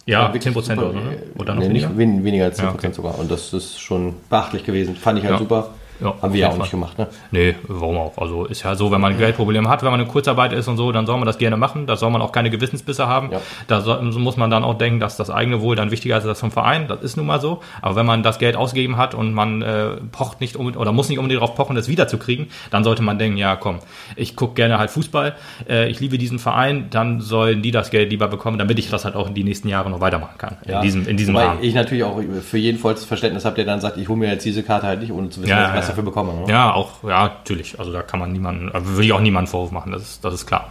ja, 0.06 0.20
War 0.22 0.28
wirklich 0.30 0.44
10 0.44 0.54
Prozent 0.54 0.80
oder 0.82 0.94
ne? 0.94 1.18
Oder 1.40 1.56
noch 1.56 1.62
nee, 1.64 1.70
weniger. 1.70 1.88
nicht 1.90 1.98
wen, 1.98 2.24
weniger 2.24 2.46
als 2.46 2.60
10% 2.60 2.64
Ja, 2.64 2.74
okay. 2.74 2.92
sogar. 2.94 3.18
Und 3.18 3.32
das 3.32 3.52
ist 3.54 3.80
schon 3.82 4.14
beachtlich 4.30 4.64
gewesen. 4.64 4.96
Fand 4.96 5.18
ich 5.18 5.26
halt 5.26 5.34
Ja. 5.34 5.40
super. 5.40 5.70
Ja, 6.00 6.14
haben 6.22 6.34
wir 6.34 6.40
ja 6.40 6.48
auch 6.48 6.52
jeden 6.52 6.62
nicht 6.62 6.72
Fall. 6.72 6.80
gemacht. 6.80 6.98
Ne? 7.00 7.08
Nee, 7.32 7.56
warum 7.68 7.98
auch? 7.98 8.18
Also 8.18 8.46
ist 8.46 8.64
ja 8.64 8.76
so, 8.76 8.92
wenn 8.92 9.02
man 9.02 9.18
Geldprobleme 9.18 9.68
hat, 9.70 9.84
wenn 9.84 9.92
man 9.92 10.00
eine 10.00 10.10
Kurzarbeit 10.10 10.54
ist 10.54 10.68
und 10.68 10.78
so, 10.78 10.92
dann 10.92 11.06
soll 11.06 11.18
man 11.18 11.26
das 11.26 11.38
gerne 11.38 11.58
machen. 11.58 11.88
Da 11.88 11.96
soll 11.96 12.10
man 12.12 12.22
auch 12.22 12.32
keine 12.32 12.50
Gewissensbisse 12.50 13.08
haben. 13.08 13.32
Ja. 13.32 13.42
Da 13.68 13.82
so 13.82 13.96
muss 14.02 14.38
man 14.38 14.50
dann 14.50 14.64
auch 14.64 14.78
denken, 14.78 15.00
dass 15.00 15.18
das 15.18 15.30
eigene 15.30 15.62
Wohl 15.62 15.76
dann 15.76 15.92
wichtiger 15.92 16.18
ist 16.18 16.24
als 16.24 16.32
das 16.34 16.40
vom 16.40 16.52
Verein. 16.52 16.88
Das 16.88 17.02
ist 17.02 17.18
nun 17.18 17.26
mal 17.26 17.42
so. 17.42 17.62
Aber 17.82 17.96
wenn 17.96 18.06
man 18.06 18.24
das 18.24 18.40
Geld 18.40 18.56
ausgegeben 18.56 18.98
hat 18.98 19.16
und 19.16 19.34
man 19.34 19.62
äh, 19.62 19.90
pocht 20.12 20.42
nicht 20.42 20.56
unbedingt 20.56 20.80
oder 20.82 20.92
muss 20.92 21.10
nicht 21.10 21.20
unbedingt 21.20 21.42
darauf 21.42 21.56
pochen, 21.56 21.76
das 21.76 21.88
wiederzukriegen, 21.88 22.48
dann 22.72 22.84
sollte 22.84 23.02
man 23.02 23.18
denken, 23.20 23.38
ja 23.38 23.56
komm, 23.56 23.80
ich 24.16 24.36
gucke 24.36 24.54
gerne 24.56 24.78
halt 24.80 24.90
Fußball, 24.92 25.36
äh, 25.68 25.90
ich 25.90 26.00
liebe 26.00 26.18
diesen 26.18 26.40
Verein, 26.40 26.88
dann 26.90 27.22
sollen 27.22 27.62
die 27.62 27.72
das 27.72 27.90
Geld 27.90 28.10
lieber 28.12 28.28
bekommen, 28.28 28.58
damit 28.58 28.78
ich 28.80 28.90
das 28.90 29.06
halt 29.06 29.16
auch 29.16 29.28
in 29.28 29.34
die 29.34 29.44
nächsten 29.44 29.68
Jahre 29.68 29.90
noch 29.90 30.02
weitermachen 30.02 30.38
kann. 30.38 30.58
In 30.66 30.82
diesem, 30.82 31.08
in 31.08 31.18
diesem 31.18 31.34
Wobei 31.34 31.46
Rahmen. 31.46 31.60
ich 31.64 31.74
natürlich 31.74 32.04
auch 32.04 32.20
für 32.44 32.58
jeden 32.58 32.78
vollstes 32.78 33.06
Verständnis 33.08 33.46
habe, 33.46 33.56
der 33.56 33.66
dann 33.66 33.82
sagt, 33.82 33.98
ich 33.98 34.08
hole 34.08 34.18
mir 34.20 34.30
jetzt 34.30 34.46
diese 34.46 34.64
Karte 34.64 34.88
halt 34.88 35.02
nicht, 35.02 35.12
ohne 35.12 35.30
zu 35.30 35.42
wissen, 35.42 35.50
Ja, 35.50 35.74
was 35.76 35.87
ja, 35.87 35.87
was 35.88 35.90
ja. 35.90 35.92
dafür 35.92 36.04
bekomme. 36.04 36.34
Ne? 36.34 36.46
Ja, 36.48 36.74
auch, 36.74 37.04
ja, 37.04 37.28
natürlich. 37.28 37.80
Also 37.80 37.92
da 37.92 38.02
kann 38.02 38.20
man 38.20 38.32
niemanden, 38.32 38.72
würde 38.74 39.06
ich 39.06 39.14
auch 39.14 39.20
niemanden 39.20 39.50
Vorwurf 39.50 39.72
machen, 39.72 39.92
das 39.92 40.02
ist, 40.02 40.26
das 40.26 40.34
ist 40.34 40.46
klar. 40.46 40.70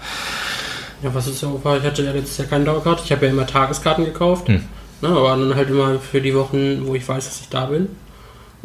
Ja, 1.03 1.15
was 1.15 1.27
ist 1.27 1.41
so 1.41 1.61
war, 1.63 1.77
ich 1.77 1.85
hatte 1.85 2.03
ja 2.03 2.13
letztes 2.13 2.39
Jahr 2.39 2.49
keine 2.49 2.65
Dauerkarte. 2.65 3.03
Ich 3.05 3.13
habe 3.13 3.27
ja 3.27 3.33
immer 3.33 3.47
Tageskarten 3.47 4.05
gekauft. 4.05 4.49
Hm. 4.49 4.65
Ne, 5.03 5.09
aber 5.09 5.37
dann 5.37 5.55
halt 5.55 5.69
immer 5.69 5.99
für 5.99 6.23
die 6.23 6.35
Wochen, 6.35 6.87
wo 6.87 6.95
ich 6.95 7.07
weiß, 7.07 7.25
dass 7.25 7.41
ich 7.41 7.49
da 7.51 7.67
bin. 7.67 7.89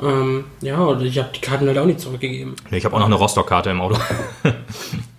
Ähm, 0.02 0.46
ja, 0.62 0.78
und 0.78 1.02
ich 1.02 1.18
habe 1.20 1.30
die 1.36 1.42
Karten 1.42 1.68
halt 1.68 1.78
auch 1.78 1.86
nicht 1.86 2.00
zurückgegeben. 2.00 2.56
Nee, 2.70 2.78
ich 2.78 2.86
habe 2.86 2.96
auch 2.96 3.00
noch 3.00 3.08
eine 3.08 3.16
Rostock-Karte 3.16 3.70
im 3.70 3.82
Auto. 3.82 3.98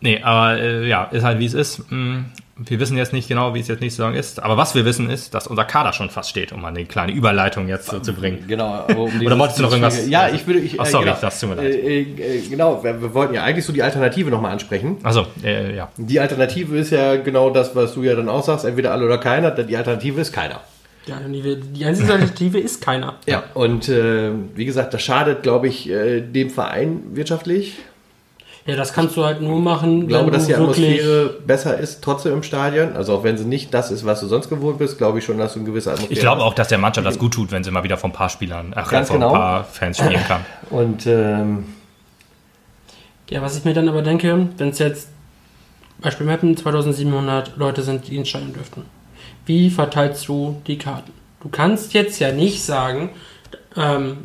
nee, 0.00 0.20
aber 0.22 0.58
äh, 0.60 0.86
ja, 0.88 1.04
ist 1.04 1.24
halt 1.24 1.38
wie 1.38 1.46
es 1.46 1.54
ist. 1.54 1.90
Mm, 1.90 2.24
Wir 2.60 2.80
wissen 2.80 2.96
jetzt 2.96 3.12
nicht 3.12 3.28
genau, 3.28 3.54
wie 3.54 3.60
es 3.60 3.68
jetzt 3.68 3.80
nächste 3.80 4.02
Saison 4.02 4.14
ist. 4.14 4.42
Aber 4.42 4.56
was 4.56 4.74
wir 4.74 4.84
wissen 4.84 5.08
ist, 5.10 5.32
dass 5.32 5.46
unser 5.46 5.64
Kader 5.64 5.92
schon 5.92 6.10
fast 6.10 6.30
steht, 6.30 6.50
um 6.52 6.60
mal 6.60 6.68
eine 6.68 6.84
kleine 6.86 7.12
Überleitung 7.12 7.68
jetzt 7.68 7.86
so 7.88 8.00
zu 8.00 8.12
bringen. 8.12 8.44
Genau. 8.48 8.84
aber 8.88 8.98
Um 8.98 9.20
Oder 9.24 9.38
wolltest 9.38 9.58
du 9.60 9.62
noch 9.62 9.70
irgendwas- 9.70 10.08
Ja, 10.08 10.28
ich 10.28 10.44
würde. 10.46 10.58
Ich, 10.60 10.80
Ach, 10.80 10.86
sorry, 10.86 11.04
genau, 11.04 11.18
das 11.20 11.38
tut 11.38 11.50
mir 11.50 11.54
leid. 11.54 11.72
Äh, 11.72 12.00
äh, 12.00 12.40
genau, 12.48 12.82
wir, 12.82 13.00
wir 13.00 13.14
wollten 13.14 13.34
ja 13.34 13.44
eigentlich 13.44 13.64
so 13.64 13.72
die 13.72 13.82
Alternative 13.82 14.28
nochmal 14.30 14.50
ansprechen. 14.52 14.96
Also, 15.04 15.26
äh, 15.44 15.76
ja. 15.76 15.88
Die 15.96 16.18
Alternative 16.18 16.76
ist 16.76 16.90
ja 16.90 17.14
genau 17.16 17.50
das, 17.50 17.76
was 17.76 17.94
du 17.94 18.02
ja 18.02 18.16
dann 18.16 18.28
auch 18.28 18.42
sagst, 18.42 18.64
entweder 18.64 18.90
alle 18.92 19.04
oder 19.06 19.18
keiner. 19.18 19.52
Die 19.52 19.76
Alternative 19.76 20.20
ist 20.20 20.32
keiner. 20.32 20.60
Die 21.06 21.12
Alternative, 21.12 21.56
die 21.56 21.84
einzige 21.84 22.12
Alternative 22.12 22.58
ist 22.58 22.82
keiner. 22.82 23.14
Ja, 23.26 23.44
und 23.54 23.88
äh, 23.88 24.30
wie 24.56 24.64
gesagt, 24.64 24.92
das 24.92 25.02
schadet, 25.02 25.42
glaube 25.44 25.68
ich, 25.68 25.88
äh, 25.88 26.20
dem 26.22 26.50
Verein 26.50 27.02
wirtschaftlich. 27.12 27.78
Ja, 28.68 28.76
das 28.76 28.92
kannst 28.92 29.16
du 29.16 29.24
halt 29.24 29.40
nur 29.40 29.58
machen, 29.60 30.02
Ich 30.02 30.08
glaube, 30.08 30.26
wenn 30.26 30.34
dass 30.34 30.46
die. 30.46 30.54
Atmosphäre 30.54 31.36
besser 31.46 31.78
ist, 31.78 32.02
trotzdem 32.02 32.34
im 32.34 32.42
Stadion. 32.42 32.94
Also 32.94 33.14
auch 33.14 33.24
wenn 33.24 33.38
sie 33.38 33.46
nicht 33.46 33.72
das 33.72 33.90
ist, 33.90 34.04
was 34.04 34.20
du 34.20 34.26
sonst 34.26 34.50
gewohnt 34.50 34.78
bist, 34.78 34.98
glaube 34.98 35.20
ich 35.20 35.24
schon, 35.24 35.38
dass 35.38 35.54
du 35.54 35.60
eine 35.60 35.68
gewisse 35.70 35.90
Atmosphäre 35.90 36.12
Ich 36.12 36.20
glaube 36.20 36.42
auch, 36.42 36.52
dass 36.52 36.68
der 36.68 36.76
Mannschaft 36.76 37.06
das 37.06 37.18
gut 37.18 37.32
tut, 37.32 37.50
wenn 37.50 37.64
sie 37.64 37.70
mal 37.70 37.82
wieder 37.82 37.96
von 37.96 38.10
ein 38.10 38.12
paar 38.12 38.28
Spielern, 38.28 38.74
ach, 38.76 38.90
Ganz 38.90 39.08
von 39.08 39.20
genau. 39.20 39.32
ein 39.32 39.38
paar 39.38 39.64
Fans 39.64 39.96
spielen 39.96 40.20
kann. 40.28 40.44
Und 40.70 41.06
ähm, 41.06 41.64
Ja, 43.30 43.40
was 43.40 43.56
ich 43.56 43.64
mir 43.64 43.72
dann 43.72 43.88
aber 43.88 44.02
denke, 44.02 44.48
wenn 44.58 44.68
es 44.68 44.78
jetzt 44.78 45.08
Beispiel 46.00 46.26
Mappen 46.26 46.54
2700 46.54 47.56
Leute 47.56 47.80
sind, 47.82 48.06
die 48.08 48.16
ins 48.16 48.28
Stadion 48.28 48.52
dürften. 48.52 48.82
Wie 49.46 49.70
verteilst 49.70 50.28
du 50.28 50.60
die 50.66 50.76
Karten? 50.76 51.12
Du 51.40 51.48
kannst 51.48 51.94
jetzt 51.94 52.18
ja 52.20 52.32
nicht 52.32 52.62
sagen, 52.62 53.10
ähm, 53.76 54.18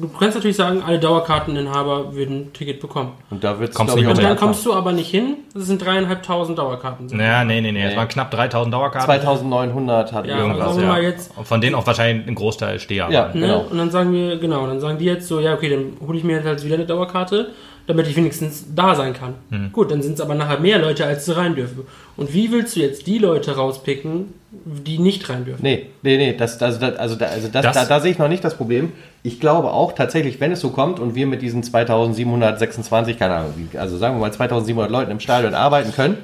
du 0.00 0.08
kannst 0.08 0.34
natürlich 0.36 0.56
sagen, 0.56 0.82
alle 0.86 0.98
Dauerkarteninhaber 0.98 2.14
würden 2.14 2.36
ein 2.46 2.52
Ticket 2.52 2.80
bekommen. 2.80 3.12
und 3.30 3.42
da 3.44 3.58
wird 3.60 3.74
Kommst 3.74 3.96
ich, 3.96 4.06
Und 4.06 4.22
dann 4.22 4.36
kommst 4.36 4.64
du 4.66 4.72
aber 4.74 4.92
nicht 4.92 5.10
hin, 5.10 5.36
das 5.54 5.64
sind 5.66 5.84
dreieinhalbtausend 5.84 6.58
Dauerkarten. 6.58 7.06
Naja, 7.16 7.44
nee, 7.44 7.60
nee, 7.60 7.72
nee. 7.72 7.82
Es 7.84 7.90
Nee. 7.92 7.96
waren 7.96 8.08
knapp 8.08 8.30
3000 8.30 8.72
Dauerkarten. 8.74 9.06
2900 9.06 10.12
hat 10.12 10.26
Ja, 10.26 10.38
Irgendwas, 10.38 10.74
sagen 10.76 10.88
wir 10.88 11.02
ja. 11.02 11.08
jetzt- 11.08 11.32
Von 11.42 11.60
denen 11.60 11.74
auch 11.74 11.86
wahrscheinlich 11.86 12.26
ein 12.26 12.34
Großteil 12.34 12.78
Steher. 12.78 13.08
Ja. 13.10 13.26
Ne? 13.28 13.40
Genau. 13.40 13.64
Und 13.70 13.78
dann 13.78 13.90
sagen 13.90 14.12
wir, 14.12 14.38
genau, 14.38 14.66
dann 14.66 14.80
sagen 14.80 14.98
die 14.98 15.04
jetzt 15.06 15.28
so, 15.28 15.40
ja, 15.40 15.54
okay, 15.54 15.70
dann 15.70 16.06
hole 16.06 16.18
ich 16.18 16.24
mir 16.24 16.36
jetzt 16.36 16.46
halt 16.46 16.64
wieder 16.64 16.74
eine 16.76 16.86
Dauerkarte, 16.86 17.50
damit 17.86 18.06
ich 18.08 18.16
wenigstens 18.16 18.64
da 18.74 18.94
sein 18.94 19.12
kann. 19.12 19.34
Mhm. 19.50 19.72
Gut, 19.72 19.90
dann 19.90 20.00
sind 20.02 20.14
es 20.14 20.20
aber 20.20 20.34
nachher 20.34 20.58
mehr 20.58 20.78
Leute, 20.78 21.04
als 21.04 21.26
sie 21.26 21.36
rein 21.36 21.54
dürfen. 21.54 21.80
Und 22.16 22.32
wie 22.32 22.50
willst 22.50 22.76
du 22.76 22.80
jetzt 22.80 23.06
die 23.06 23.18
Leute 23.18 23.56
rauspicken, 23.56 24.32
die 24.52 24.98
nicht 24.98 25.28
rein 25.28 25.44
dürfen? 25.44 25.62
Nee, 25.62 25.86
nee, 26.02 26.16
nee, 26.16 26.34
das, 26.36 26.62
also, 26.62 26.78
das, 26.80 26.96
also, 26.96 27.16
da, 27.16 27.26
also 27.26 27.48
das, 27.48 27.62
Das- 27.62 27.74
da, 27.74 27.84
da 27.84 28.00
sehe 28.00 28.12
ich 28.12 28.18
noch 28.18 28.28
nicht 28.28 28.42
das 28.44 28.56
Problem. 28.56 28.92
Ich 29.22 29.38
glaube 29.40 29.70
auch 29.72 29.92
tatsächlich, 29.92 30.40
wenn 30.40 30.52
es 30.52 30.60
so 30.60 30.70
kommt 30.70 30.98
und 31.00 31.14
wir 31.14 31.26
mit 31.26 31.42
diesen 31.42 31.62
2726, 31.62 33.18
keine 33.18 33.34
Ahnung, 33.34 33.54
wie- 33.56 33.78
also 33.78 33.96
sagen 33.98 34.16
wir 34.16 34.20
mal 34.20 34.32
2700 34.32 34.90
Leuten 34.90 35.10
im 35.10 35.20
Stadion 35.20 35.54
arbeiten 35.54 35.92
können 35.92 36.16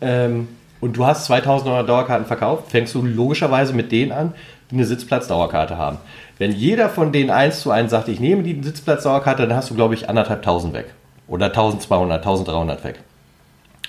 ähm, 0.00 0.48
und 0.80 0.96
du 0.96 1.06
hast 1.06 1.24
2900 1.26 1.88
Dauerkarten 1.88 2.26
verkauft, 2.26 2.70
fängst 2.70 2.94
du 2.94 3.02
logischerweise 3.02 3.72
mit 3.72 3.92
denen 3.92 4.12
an, 4.12 4.34
die 4.70 4.74
eine 4.76 4.84
Sitzplatz-Dauerkarte 4.86 5.76
haben. 5.76 5.98
Wenn 6.38 6.52
jeder 6.52 6.88
von 6.88 7.12
denen 7.12 7.30
eins 7.30 7.60
zu 7.60 7.70
eins 7.70 7.90
sagt, 7.90 8.08
ich 8.08 8.20
nehme 8.20 8.42
die 8.42 8.60
Sitzplatz-Dauerkarte, 8.62 9.46
dann 9.46 9.56
hast 9.56 9.70
du, 9.70 9.74
glaube 9.74 9.94
ich, 9.94 10.08
anderthalb 10.08 10.42
tausend 10.42 10.74
weg. 10.74 10.94
Oder 11.28 11.46
1200, 11.46 12.18
1300 12.18 12.84
weg. 12.84 13.00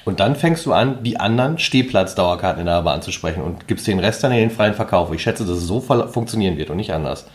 Und 0.05 0.19
dann 0.19 0.35
fängst 0.35 0.65
du 0.65 0.73
an, 0.73 1.01
die 1.03 1.19
anderen 1.19 1.57
Stehplatz-Dauerkarteninhaber 1.57 2.91
anzusprechen 2.91 3.41
und 3.41 3.67
gibst 3.67 3.87
den 3.87 3.99
Rest 3.99 4.23
dann 4.23 4.31
in 4.33 4.39
den 4.39 4.51
freien 4.51 4.73
Verkauf. 4.73 5.13
Ich 5.13 5.23
schätze, 5.23 5.45
dass 5.45 5.57
es 5.57 5.67
so 5.67 5.79
funktionieren 5.79 6.57
wird 6.57 6.69
und 6.69 6.77
nicht 6.77 6.93
anders. 6.93 7.25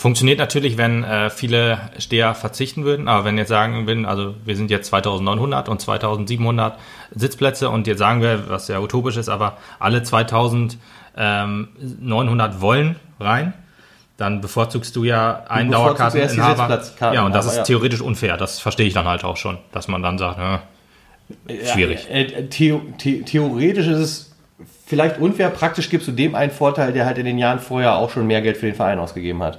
Funktioniert 0.00 0.38
natürlich, 0.38 0.78
wenn 0.78 1.04
äh, 1.04 1.28
viele 1.28 1.78
Steher 1.98 2.34
verzichten 2.34 2.84
würden, 2.84 3.06
aber 3.06 3.26
wenn 3.26 3.36
jetzt 3.36 3.50
sagen 3.50 3.86
würden, 3.86 4.06
also 4.06 4.34
wir 4.46 4.56
sind 4.56 4.70
jetzt 4.70 4.88
2900 4.88 5.68
und 5.68 5.78
2700 5.78 6.78
Sitzplätze 7.14 7.68
und 7.68 7.86
jetzt 7.86 7.98
sagen 7.98 8.22
wir, 8.22 8.48
was 8.48 8.68
ja 8.68 8.80
utopisch 8.80 9.18
ist, 9.18 9.28
aber 9.28 9.58
alle 9.78 10.02
2900 11.20 12.60
wollen 12.60 12.96
rein, 13.18 13.52
dann 14.16 14.40
bevorzugst 14.40 14.96
du 14.96 15.04
ja 15.04 15.44
einen 15.48 15.70
Du 15.70 15.78
bevorzugst 15.78 16.14
erst 16.16 16.34
die 16.34 16.38
Dauerkarteninhaber. 16.38 17.14
Ja, 17.14 17.24
und 17.24 17.34
das 17.34 17.46
ist 17.46 17.56
ja. 17.56 17.62
theoretisch 17.64 18.00
unfair. 18.00 18.36
Das 18.36 18.58
verstehe 18.58 18.86
ich 18.86 18.94
dann 18.94 19.06
halt 19.06 19.24
auch 19.24 19.36
schon, 19.36 19.58
dass 19.72 19.88
man 19.88 20.02
dann 20.02 20.18
sagt, 20.18 20.38
ja, 20.38 20.62
schwierig. 21.72 22.06
Ja, 22.08 22.16
äh, 22.16 22.46
theo 22.48 22.82
the 23.02 23.22
theoretisch 23.22 23.86
ist 23.86 23.98
es 23.98 24.36
vielleicht 24.86 25.18
unfair. 25.18 25.50
Praktisch 25.50 25.90
gibst 25.90 26.08
du 26.08 26.12
dem 26.12 26.34
einen 26.34 26.52
Vorteil, 26.52 26.92
der 26.92 27.06
halt 27.06 27.18
in 27.18 27.26
den 27.26 27.38
Jahren 27.38 27.60
vorher 27.60 27.96
auch 27.96 28.10
schon 28.10 28.26
mehr 28.26 28.42
Geld 28.42 28.56
für 28.56 28.66
den 28.66 28.74
Verein 28.74 28.98
ausgegeben 28.98 29.42
hat. 29.42 29.58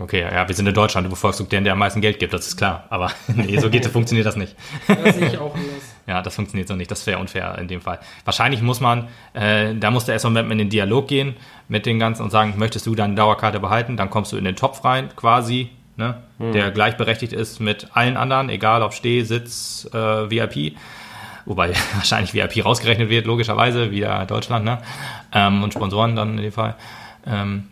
Okay, 0.00 0.22
ja, 0.22 0.48
wir 0.48 0.54
sind 0.56 0.66
in 0.66 0.74
Deutschland, 0.74 1.06
du 1.06 1.10
bevorzugst 1.10 1.52
den, 1.52 1.62
der 1.62 1.74
am 1.74 1.78
meisten 1.78 2.00
Geld 2.00 2.18
gibt, 2.18 2.34
das 2.34 2.48
ist 2.48 2.56
klar. 2.56 2.84
Aber 2.90 3.12
nee, 3.28 3.56
so 3.58 3.70
geht, 3.70 3.86
funktioniert 3.86 4.26
das 4.26 4.34
nicht. 4.34 4.56
Das 4.88 5.14
sehe 5.14 5.28
ich 5.28 5.38
auch 5.38 5.54
anders. 5.54 5.75
Ja, 6.06 6.22
das 6.22 6.36
funktioniert 6.36 6.68
so 6.68 6.76
nicht. 6.76 6.90
Das 6.90 7.06
wäre 7.06 7.18
unfair 7.18 7.58
in 7.58 7.68
dem 7.68 7.80
Fall. 7.80 7.98
Wahrscheinlich 8.24 8.62
muss 8.62 8.80
man, 8.80 9.08
äh, 9.34 9.74
da 9.74 9.90
muss 9.90 10.04
der 10.04 10.14
erstmal 10.14 10.50
in 10.50 10.58
den 10.58 10.70
Dialog 10.70 11.08
gehen 11.08 11.34
mit 11.68 11.84
den 11.84 11.98
ganzen 11.98 12.22
und 12.22 12.30
sagen, 12.30 12.54
möchtest 12.56 12.86
du 12.86 12.94
deine 12.94 13.14
Dauerkarte 13.14 13.58
behalten? 13.58 13.96
Dann 13.96 14.08
kommst 14.08 14.32
du 14.32 14.36
in 14.36 14.44
den 14.44 14.54
Topf 14.54 14.84
rein, 14.84 15.08
quasi, 15.16 15.70
ne? 15.96 16.22
der 16.38 16.70
gleichberechtigt 16.70 17.32
ist 17.32 17.58
mit 17.58 17.88
allen 17.94 18.16
anderen, 18.16 18.50
egal 18.50 18.82
ob 18.82 18.92
Steh, 18.94 19.22
Sitz, 19.22 19.88
äh, 19.92 20.30
VIP. 20.30 20.76
Wobei 21.44 21.72
wahrscheinlich 21.94 22.34
VIP 22.34 22.64
rausgerechnet 22.64 23.08
wird, 23.08 23.26
logischerweise, 23.26 23.90
wieder 23.90 24.26
Deutschland, 24.26 24.64
ne? 24.64 24.78
Ähm, 25.32 25.62
und 25.62 25.72
Sponsoren 25.72 26.14
dann 26.14 26.36
in 26.36 26.42
dem 26.42 26.52
Fall. 26.52 26.76
Ähm, 27.26 27.68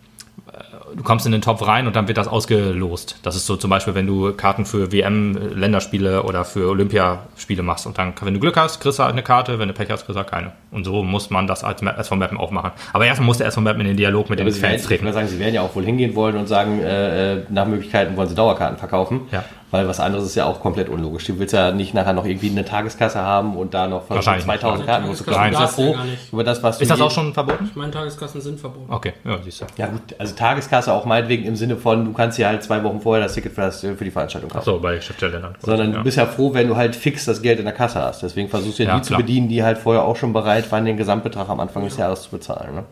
du 0.94 1.02
kommst 1.02 1.26
in 1.26 1.32
den 1.32 1.42
Topf 1.42 1.66
rein 1.66 1.86
und 1.86 1.96
dann 1.96 2.08
wird 2.08 2.18
das 2.18 2.28
ausgelost. 2.28 3.16
Das 3.22 3.36
ist 3.36 3.46
so 3.46 3.56
zum 3.56 3.70
Beispiel, 3.70 3.94
wenn 3.94 4.06
du 4.06 4.32
Karten 4.32 4.64
für 4.64 4.92
WM-Länderspiele 4.92 6.22
oder 6.22 6.44
für 6.44 6.68
Olympiaspiele 6.68 7.62
machst 7.62 7.86
und 7.86 7.98
dann, 7.98 8.12
wenn 8.22 8.34
du 8.34 8.40
Glück 8.40 8.56
hast, 8.56 8.80
kriegst 8.80 8.98
du 8.98 9.02
halt 9.02 9.12
eine 9.12 9.22
Karte, 9.22 9.58
wenn 9.58 9.68
du 9.68 9.74
Pech 9.74 9.90
hast, 9.90 10.04
kriegst 10.04 10.16
du 10.16 10.20
halt 10.20 10.30
keine. 10.30 10.52
Und 10.70 10.84
so 10.84 11.02
muss 11.02 11.30
man 11.30 11.46
das 11.46 11.64
als 11.64 11.82
SV 11.82 12.16
Mappen 12.16 12.38
auch 12.38 12.50
machen. 12.50 12.72
Aber 12.92 13.06
erstmal 13.06 13.26
muss 13.26 13.38
der 13.38 13.46
SV 13.48 13.60
Mappen 13.60 13.80
in 13.82 13.88
den 13.88 13.96
Dialog 13.96 14.30
mit 14.30 14.40
Aber 14.40 14.50
den 14.50 14.54
werden, 14.54 14.70
Fans 14.70 14.82
ich 14.82 14.88
treten. 14.88 15.04
würde 15.04 15.14
sagen, 15.14 15.28
sie 15.28 15.38
werden 15.38 15.54
ja 15.54 15.62
auch 15.62 15.74
wohl 15.74 15.84
hingehen 15.84 16.14
wollen 16.14 16.36
und 16.36 16.46
sagen, 16.46 16.80
äh, 16.80 17.34
äh, 17.34 17.42
nach 17.48 17.66
Möglichkeiten 17.66 18.16
wollen 18.16 18.28
sie 18.28 18.34
Dauerkarten 18.34 18.78
verkaufen. 18.78 19.22
Ja. 19.32 19.44
Weil 19.74 19.88
was 19.88 19.98
anderes 19.98 20.24
ist 20.24 20.36
ja 20.36 20.46
auch 20.46 20.60
komplett 20.60 20.88
unlogisch. 20.88 21.24
Du 21.24 21.36
willst 21.36 21.52
ja 21.52 21.72
nicht 21.72 21.94
nachher 21.94 22.12
noch 22.12 22.24
irgendwie 22.24 22.48
eine 22.48 22.64
Tageskasse 22.64 23.18
haben 23.18 23.56
und 23.56 23.74
da 23.74 23.88
noch 23.88 24.08
Wahrscheinlich 24.08 24.44
2000 24.44 24.78
nicht. 24.78 24.86
Karten 24.86 25.06
musst 25.08 25.26
du 25.26 25.32
ja 25.32 25.66
froh 25.66 25.96
über 26.30 26.44
das, 26.44 26.62
was 26.62 26.78
du 26.78 26.82
Ist 26.82 26.92
das 26.92 27.00
auch 27.00 27.10
schon 27.10 27.34
verboten? 27.34 27.72
Meine 27.74 27.90
Tageskassen 27.90 28.40
sind 28.40 28.60
verboten. 28.60 28.92
Okay, 28.92 29.14
ja, 29.24 29.36
siehst 29.42 29.62
du. 29.62 29.64
Ja 29.76 29.88
gut, 29.88 30.14
also 30.16 30.32
Tageskasse 30.36 30.92
auch 30.92 31.06
meinetwegen 31.06 31.44
im 31.44 31.56
Sinne 31.56 31.76
von, 31.76 32.04
du 32.04 32.12
kannst 32.12 32.38
ja 32.38 32.50
halt 32.50 32.62
zwei 32.62 32.84
Wochen 32.84 33.00
vorher 33.00 33.24
das 33.24 33.34
Ticket 33.34 33.52
für, 33.52 33.62
das, 33.62 33.80
für 33.80 33.96
die 33.96 34.12
Veranstaltung 34.12 34.48
kaufen. 34.48 34.64
So, 34.64 34.78
bei 34.78 35.00
Schriftstellern. 35.00 35.56
Sondern 35.60 35.90
ja. 35.90 35.98
du 35.98 36.04
bist 36.04 36.18
ja 36.18 36.26
froh, 36.26 36.54
wenn 36.54 36.68
du 36.68 36.76
halt 36.76 36.94
fix 36.94 37.24
das 37.24 37.42
Geld 37.42 37.58
in 37.58 37.64
der 37.64 37.74
Kasse 37.74 38.00
hast. 38.00 38.22
Deswegen 38.22 38.48
versuchst 38.48 38.78
du 38.78 38.84
ja, 38.84 38.90
Ja, 38.90 38.96
die 38.98 39.02
zu 39.02 39.08
klar. 39.08 39.22
bedienen, 39.22 39.48
die 39.48 39.64
halt 39.64 39.78
vorher 39.78 40.04
auch 40.04 40.14
schon 40.14 40.32
bereit 40.32 40.70
waren, 40.70 40.84
den 40.84 40.96
Gesamtbetrag 40.96 41.48
am 41.48 41.58
Anfang 41.58 41.82
des 41.82 41.96
Jahres 41.96 42.22
zu 42.22 42.30
bezahlen. 42.30 42.76
Ne? 42.76 42.84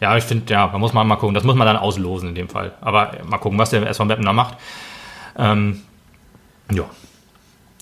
Ja, 0.00 0.16
ich 0.16 0.22
finde, 0.22 0.52
ja, 0.52 0.68
da 0.68 0.78
muss 0.78 0.92
man 0.92 1.08
mal 1.08 1.16
gucken. 1.16 1.34
Das 1.34 1.42
muss 1.42 1.56
man 1.56 1.66
dann 1.66 1.76
auslosen 1.76 2.28
in 2.28 2.34
dem 2.36 2.48
Fall. 2.48 2.70
Aber 2.80 3.14
äh, 3.14 3.24
mal 3.24 3.38
gucken, 3.38 3.58
was 3.58 3.70
der 3.70 3.84
SV 3.84 4.04
Mappen 4.04 4.24
da 4.24 4.32
macht. 4.32 4.58
Ähm, 5.36 5.82
ja. 6.72 6.84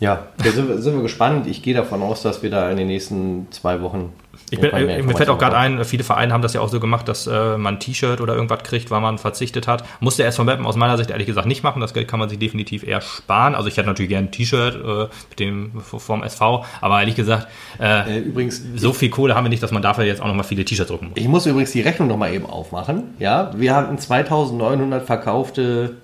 Ja, 0.02 0.26
da 0.38 0.50
sind 0.50 0.68
wir, 0.68 0.78
sind 0.78 0.96
wir 0.96 1.02
gespannt. 1.02 1.46
Ich 1.46 1.62
gehe 1.62 1.74
davon 1.74 2.02
aus, 2.02 2.22
dass 2.22 2.42
wir 2.42 2.50
da 2.50 2.68
in 2.70 2.76
den 2.76 2.88
nächsten 2.88 3.46
zwei 3.52 3.80
Wochen. 3.82 4.12
Ich 4.50 4.58
bin, 4.58 4.70
mir 4.72 5.16
fällt 5.16 5.28
auch 5.28 5.38
gerade 5.38 5.56
ein, 5.56 5.84
viele 5.84 6.02
Vereine 6.02 6.32
haben 6.32 6.42
das 6.42 6.54
ja 6.54 6.60
auch 6.60 6.68
so 6.68 6.80
gemacht, 6.80 7.06
dass 7.06 7.28
äh, 7.28 7.56
man 7.56 7.76
ein 7.76 7.80
T-Shirt 7.80 8.20
oder 8.20 8.34
irgendwas 8.34 8.64
kriegt, 8.64 8.90
weil 8.90 9.00
man 9.00 9.18
verzichtet 9.18 9.68
hat. 9.68 9.84
Muss 10.00 10.16
der 10.16 10.26
SV 10.26 10.42
Mappen 10.42 10.66
aus 10.66 10.74
meiner 10.74 10.96
Sicht 10.96 11.10
ehrlich 11.10 11.28
gesagt 11.28 11.46
nicht 11.46 11.62
machen. 11.62 11.80
Das 11.80 11.94
Geld 11.94 12.08
kann 12.08 12.18
man 12.18 12.28
sich 12.28 12.40
definitiv 12.40 12.82
eher 12.82 13.00
sparen. 13.00 13.54
Also 13.54 13.68
ich 13.68 13.76
hätte 13.76 13.86
natürlich 13.86 14.08
gerne 14.08 14.26
ein 14.26 14.32
T-Shirt 14.32 14.74
äh, 14.74 15.08
mit 15.30 15.38
dem 15.38 15.80
vom 15.80 16.24
SV, 16.24 16.64
aber 16.80 16.98
ehrlich 16.98 17.14
gesagt, 17.14 17.46
äh. 17.78 18.18
Äh, 18.18 18.18
übrigens, 18.22 18.60
so 18.74 18.92
viel 18.92 19.08
Kohle 19.08 19.36
haben 19.36 19.44
wir 19.44 19.50
nicht, 19.50 19.62
dass 19.62 19.70
man 19.70 19.82
dafür 19.82 20.02
jetzt 20.02 20.20
auch 20.20 20.26
nochmal 20.26 20.44
viele 20.44 20.64
T-Shirts 20.64 20.90
drucken 20.90 21.10
muss. 21.10 21.16
ich 21.16 21.28
muss 21.28 21.46
übrigens 21.46 21.70
die 21.70 21.80
Rechnung 21.80 22.08
nochmal 22.08 22.34
eben 22.34 22.46
aufmachen. 22.46 23.14
Ja, 23.20 23.52
wir 23.54 23.76
hatten 23.76 23.96
2900 23.96 25.06
verkaufte 25.06 25.98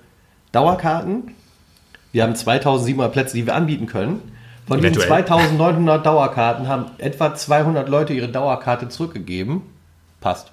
Dauerkarten. 0.53 1.35
Wir 2.11 2.23
haben 2.23 2.35
2700 2.35 3.11
Plätze, 3.11 3.35
die 3.35 3.45
wir 3.45 3.55
anbieten 3.55 3.85
können. 3.85 4.21
Von 4.67 4.77
diesen 4.77 4.93
Eventuell. 4.95 5.25
2900 5.25 6.05
Dauerkarten 6.05 6.67
haben 6.67 6.85
etwa 6.99 7.33
200 7.33 7.89
Leute 7.89 8.13
ihre 8.13 8.27
Dauerkarte 8.27 8.87
zurückgegeben. 8.89 9.61
Passt. 10.21 10.51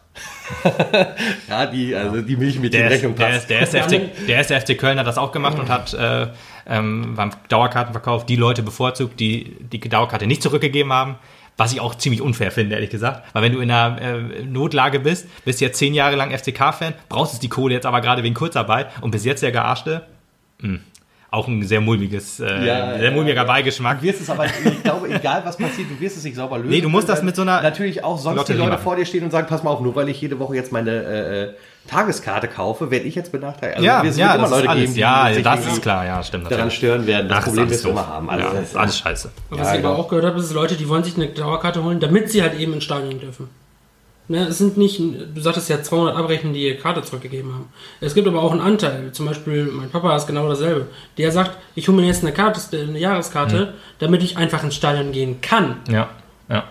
ja, 1.49 1.66
die, 1.66 1.95
also 1.95 2.23
die 2.23 2.37
Milch 2.37 2.59
mit 2.59 2.73
Der, 2.73 2.88
der 2.88 2.99
der, 2.99 3.09
passt. 3.11 3.51
FC, 3.51 4.27
der 4.27 4.40
ist 4.40 4.51
der 4.51 4.61
FC 4.61 4.79
Köln 4.79 4.99
hat 4.99 5.07
das 5.07 5.19
auch 5.19 5.33
gemacht 5.33 5.59
und 5.59 5.69
hat 5.69 5.92
äh, 5.92 6.29
ähm, 6.66 7.14
beim 7.14 7.31
Dauerkartenverkauf 7.49 8.25
die 8.25 8.37
Leute 8.37 8.62
bevorzugt, 8.62 9.21
die 9.21 9.57
die 9.61 9.81
Dauerkarte 9.81 10.27
nicht 10.27 10.42
zurückgegeben 10.42 10.92
haben. 10.92 11.16
Was 11.59 11.73
ich 11.73 11.81
auch 11.81 11.95
ziemlich 11.95 12.21
unfair 12.21 12.53
finde, 12.53 12.75
ehrlich 12.75 12.90
gesagt. 12.90 13.23
Weil 13.33 13.42
wenn 13.42 13.53
du 13.53 13.61
in 13.61 13.71
einer 13.71 14.01
äh, 14.01 14.45
Notlage 14.45 15.01
bist, 15.01 15.27
bist 15.47 15.62
jetzt 15.62 15.79
zehn 15.79 15.95
Jahre 15.95 16.14
lang 16.14 16.31
FCK-Fan, 16.31 16.92
brauchst 17.09 17.33
es 17.33 17.38
die 17.40 17.49
Kohle 17.49 17.73
jetzt 17.75 17.87
aber 17.87 18.03
gerade 18.03 18.23
wegen 18.23 18.35
Kurzarbeit 18.35 18.88
und 19.01 19.11
bis 19.11 19.25
jetzt 19.25 19.42
der 19.42 19.53
Gearschte, 19.53 20.07
mh, 20.61 20.81
auch 21.37 21.46
ein 21.49 21.62
sehr 21.62 21.81
mulmiges, 21.81 22.40
äh, 22.40 22.66
Ja, 22.66 22.99
sehr 22.99 23.11
mulmiger 23.12 23.44
Beigeschmack. 23.44 24.01
Du 24.01 24.07
wirst 24.07 24.22
es 24.22 24.31
aber, 24.31 24.46
ich 24.46 24.83
glaube, 24.83 25.09
egal 25.09 25.42
was 25.44 25.57
passiert, 25.57 25.88
du 25.90 26.01
wirst 26.01 26.16
es 26.16 26.25
nicht 26.25 26.37
sauber 26.37 26.57
lösen. 26.59 26.70
Nee, 26.70 26.81
du 26.81 26.88
musst 26.88 27.09
das 27.09 27.22
mit 27.22 27.37
so 27.37 27.42
einer 27.42 27.61
Natürlich 27.62 28.03
auch 28.03 28.18
sonst 28.18 28.37
Lotterie 28.38 28.55
die 28.57 28.59
Leute 28.61 28.72
machen. 28.72 28.83
vor 28.83 28.96
dir 28.96 29.05
stehen 29.07 29.25
und 29.25 29.31
sagen, 29.31 29.46
pass 29.49 29.62
mal 29.62 29.70
auf, 29.70 29.81
nur 29.81 29.94
weil 29.94 30.09
ich 30.09 30.20
jede 30.20 30.38
Woche 30.38 30.55
jetzt 30.57 30.72
meine 30.72 30.90
äh, 30.90 31.42
äh, 31.44 31.49
Tageskarte 31.88 32.49
kaufe, 32.49 32.90
werde 32.90 33.05
ich 33.05 33.14
jetzt 33.14 33.31
benachteiligt. 33.31 33.77
Also 33.77 33.87
ja, 33.87 34.03
wirst- 34.03 34.18
ja, 34.18 34.33
wird 34.33 34.42
das 34.51 34.59
ist 34.61 34.68
alles. 34.68 34.94
die 34.94 35.01
ja, 35.01 35.31
das 35.31 35.66
ist 35.66 35.83
klar, 35.83 36.05
ja, 36.05 36.22
stimmt. 36.22 36.44
daran 36.46 36.59
natürlich. 36.59 36.75
stören 36.79 37.07
werden. 37.07 37.29
Das 37.29 37.38
Ach, 37.38 37.44
Problem 37.44 37.62
alles 37.64 37.72
wirst 37.75 37.85
du 37.85 37.88
immer 37.90 38.07
haben. 38.09 38.29
Also 38.31 38.44
ja, 38.44 38.53
das 38.55 38.62
ist 38.70 38.77
alles 38.77 38.99
scheiße. 38.99 39.31
Was 39.51 39.59
Ja, 39.59 39.64
ich 39.64 39.70
aber 39.70 39.79
genau. 39.90 39.94
auch 40.03 40.09
gehört 40.09 40.27
habe, 40.27 40.38
ist 40.40 40.53
Leute, 40.53 40.75
die 40.75 40.88
wollen 40.88 41.05
sich 41.05 41.14
eine 41.16 41.29
Dauerkarte 41.29 41.85
holen, 41.85 42.01
damit 42.01 42.31
sie 42.31 42.42
halt 42.42 42.59
eben 42.59 42.72
ins 42.72 42.83
Stadion 42.85 43.20
dürfen. 43.20 43.49
Ne, 44.29 44.39
es 44.49 44.59
sind 44.59 44.77
nicht, 44.77 45.01
du 45.01 45.41
sagtest 45.41 45.69
ja 45.69 45.81
200 45.81 46.17
abrechnen, 46.17 46.53
die 46.53 46.67
ihre 46.67 46.77
Karte 46.77 47.01
zurückgegeben 47.03 47.53
haben. 47.55 47.69
Es 48.01 48.12
gibt 48.12 48.27
aber 48.27 48.43
auch 48.43 48.51
einen 48.51 48.61
Anteil. 48.61 49.12
Zum 49.12 49.27
Beispiel, 49.27 49.67
mein 49.67 49.89
Papa 49.89 50.17
ist 50.17 50.27
genau 50.27 50.49
dasselbe. 50.49 50.89
Der 51.17 51.31
sagt, 51.31 51.57
ich 51.77 51.87
hole 51.87 51.97
mir 51.97 52.07
jetzt 52.07 52.23
eine 52.25 52.33
Karte, 52.33 52.61
eine 52.77 52.99
Jahreskarte, 52.99 53.75
damit 54.01 54.25
ich 54.25 54.37
einfach 54.37 54.65
ins 54.65 54.75
Stadion 54.75 55.12
gehen 55.12 55.41
kann. 55.41 55.77
Ja, 55.89 56.09
ja. 56.49 56.65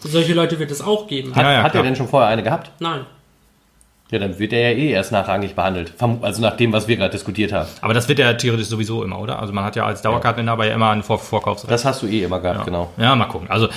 Solche 0.00 0.34
Leute 0.34 0.58
wird 0.58 0.70
es 0.70 0.80
auch 0.82 1.06
geben. 1.06 1.34
Hat, 1.36 1.44
Ja, 1.44 1.52
ja, 1.52 1.62
hat 1.62 1.74
er 1.74 1.82
denn 1.82 1.94
schon 1.94 2.08
vorher 2.08 2.28
eine 2.30 2.42
gehabt? 2.42 2.70
Nein. 2.80 3.06
Ja, 4.10 4.18
dann 4.18 4.38
wird 4.40 4.52
er 4.52 4.72
ja 4.72 4.76
eh 4.76 4.90
erst 4.90 5.12
nachrangig 5.12 5.54
behandelt. 5.54 5.92
Also 6.22 6.42
nach 6.42 6.56
dem, 6.56 6.72
was 6.72 6.88
wir 6.88 6.96
gerade 6.96 7.12
diskutiert 7.12 7.52
haben. 7.52 7.68
Aber 7.80 7.94
das 7.94 8.08
wird 8.08 8.18
ja 8.18 8.32
theoretisch 8.32 8.66
sowieso 8.66 9.04
immer, 9.04 9.20
oder? 9.20 9.38
Also 9.38 9.52
man 9.52 9.62
hat 9.62 9.76
ja 9.76 9.86
als 9.86 10.02
Dauerkarteninhaber 10.02 10.66
ja 10.66 10.74
immer 10.74 10.90
ein 10.90 11.04
Vor 11.04 11.20
Vorkaufsrecht. 11.20 11.70
Das 11.70 11.84
hast 11.84 12.02
du 12.02 12.08
eh 12.08 12.24
immer 12.24 12.40
gehabt, 12.40 12.64
genau. 12.64 12.90
Ja, 12.96 13.14
mal 13.14 13.26
gucken. 13.26 13.48
Also, 13.48 13.68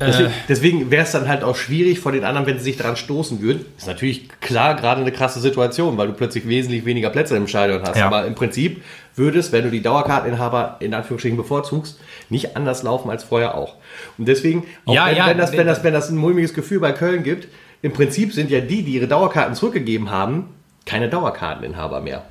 Deswegen, 0.00 0.30
deswegen 0.48 0.90
wäre 0.90 1.02
es 1.02 1.12
dann 1.12 1.28
halt 1.28 1.44
auch 1.44 1.56
schwierig 1.56 2.00
von 2.00 2.14
den 2.14 2.24
anderen, 2.24 2.46
wenn 2.46 2.58
sie 2.58 2.64
sich 2.64 2.76
daran 2.78 2.96
stoßen 2.96 3.42
würden. 3.42 3.66
Ist 3.76 3.86
natürlich 3.86 4.28
klar 4.40 4.74
gerade 4.74 5.02
eine 5.02 5.12
krasse 5.12 5.40
Situation, 5.40 5.98
weil 5.98 6.06
du 6.06 6.14
plötzlich 6.14 6.48
wesentlich 6.48 6.86
weniger 6.86 7.10
Plätze 7.10 7.36
im 7.36 7.46
Stadion 7.46 7.82
hast. 7.82 7.98
Ja. 7.98 8.06
Aber 8.06 8.24
im 8.24 8.34
Prinzip 8.34 8.82
würde 9.14 9.38
es, 9.38 9.52
wenn 9.52 9.64
du 9.64 9.70
die 9.70 9.82
Dauerkarteninhaber 9.82 10.76
in 10.80 10.94
Anführungsstrichen 10.94 11.36
bevorzugst, 11.36 12.00
nicht 12.30 12.56
anders 12.56 12.82
laufen 12.82 13.10
als 13.10 13.24
vorher 13.24 13.54
auch. 13.54 13.74
Und 14.16 14.26
deswegen, 14.26 14.64
auch 14.86 14.94
Ja, 14.94 15.06
wenn, 15.06 15.16
ja, 15.16 15.26
wenn, 15.26 15.38
das, 15.38 15.52
wenn, 15.52 15.66
das, 15.66 15.84
wenn 15.84 15.92
das 15.92 16.08
ein 16.08 16.16
mulmiges 16.16 16.54
Gefühl 16.54 16.80
bei 16.80 16.92
Köln 16.92 17.22
gibt, 17.22 17.48
im 17.82 17.92
Prinzip 17.92 18.32
sind 18.32 18.50
ja 18.50 18.60
die, 18.60 18.82
die 18.82 18.92
ihre 18.92 19.08
Dauerkarten 19.08 19.54
zurückgegeben 19.54 20.10
haben, 20.10 20.54
keine 20.86 21.08
Dauerkarteninhaber 21.08 22.00
mehr. 22.00 22.24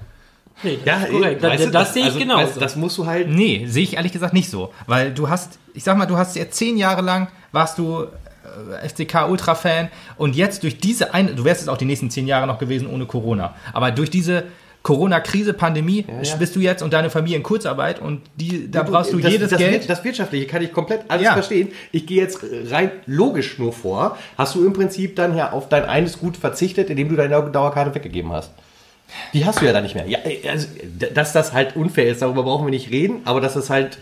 Nee, 0.63 0.79
das 0.83 1.03
ist 1.03 1.11
korrekt. 1.11 1.41
weißt 1.41 1.59
Das, 1.59 1.65
du, 1.65 1.71
das, 1.71 1.93
sehe 1.93 2.03
ich 2.07 2.15
also, 2.15 2.29
weißt 2.29 2.55
du, 2.55 2.59
Das 2.59 2.75
musst 2.75 2.97
du 2.97 3.05
halt 3.05 3.29
nee, 3.29 3.65
sehe 3.67 3.83
ich 3.83 3.95
ehrlich 3.95 4.11
gesagt 4.11 4.33
nicht 4.33 4.49
so. 4.49 4.73
Weil 4.87 5.11
du 5.13 5.29
hast, 5.29 5.59
ich 5.73 5.83
sag 5.83 5.97
mal, 5.97 6.05
du 6.05 6.17
hast 6.17 6.35
ja 6.35 6.49
zehn 6.49 6.77
Jahre 6.77 7.01
lang, 7.01 7.27
warst 7.51 7.77
du 7.77 8.03
äh, 8.03 8.87
FCK 8.89 9.29
Ultra-Fan 9.29 9.89
und 10.17 10.35
jetzt 10.35 10.63
durch 10.63 10.77
diese 10.79 11.13
eine, 11.13 11.33
du 11.35 11.45
wärst 11.45 11.61
es 11.61 11.67
auch 11.67 11.77
die 11.77 11.85
nächsten 11.85 12.09
zehn 12.09 12.27
Jahre 12.27 12.47
noch 12.47 12.59
gewesen 12.59 12.87
ohne 12.89 13.05
Corona, 13.05 13.55
aber 13.73 13.91
durch 13.91 14.09
diese 14.09 14.43
Corona-Krise, 14.81 15.53
Pandemie, 15.53 16.05
ja. 16.23 16.35
bist 16.37 16.55
du 16.55 16.61
jetzt 16.61 16.81
und 16.81 16.93
deine 16.93 17.09
Familie 17.09 17.35
in 17.37 17.43
Kurzarbeit 17.43 18.01
und 18.01 18.21
die, 18.37 18.71
da 18.71 18.83
brauchst 18.83 19.11
du 19.11 19.19
das, 19.19 19.31
jedes 19.31 19.49
das, 19.49 19.59
Geld. 19.59 19.89
Das 19.89 20.03
Wirtschaftliche 20.05 20.47
kann 20.47 20.61
ich 20.61 20.71
komplett 20.71 21.01
alles 21.09 21.25
Ja. 21.25 21.33
verstehen. 21.33 21.67
Ich 21.91 22.07
gehe 22.07 22.21
jetzt 22.21 22.39
rein 22.69 22.91
logisch 23.05 23.59
nur 23.59 23.73
vor. 23.73 24.17
Hast 24.37 24.55
du 24.55 24.65
im 24.65 24.71
Prinzip 24.71 25.17
dann 25.17 25.35
ja 25.35 25.51
auf 25.51 25.67
dein 25.67 25.83
eines 25.83 26.17
Gut 26.17 26.37
verzichtet, 26.37 26.89
indem 26.89 27.09
du 27.09 27.17
deine 27.17 27.41
Dauerkarte 27.51 27.93
weggegeben 27.93 28.31
hast? 28.31 28.51
Die 29.33 29.45
hast 29.45 29.61
du 29.61 29.65
ja 29.65 29.73
dann 29.73 29.83
nicht 29.83 29.95
mehr. 29.95 30.07
Ja, 30.07 30.19
also, 30.49 30.67
dass 31.13 31.33
das 31.33 31.53
halt 31.53 31.75
unfair 31.75 32.07
ist, 32.09 32.21
darüber 32.21 32.43
brauchen 32.43 32.65
wir 32.65 32.71
nicht 32.71 32.91
reden, 32.91 33.21
aber 33.25 33.41
dass 33.41 33.55
es 33.55 33.69
halt. 33.69 33.97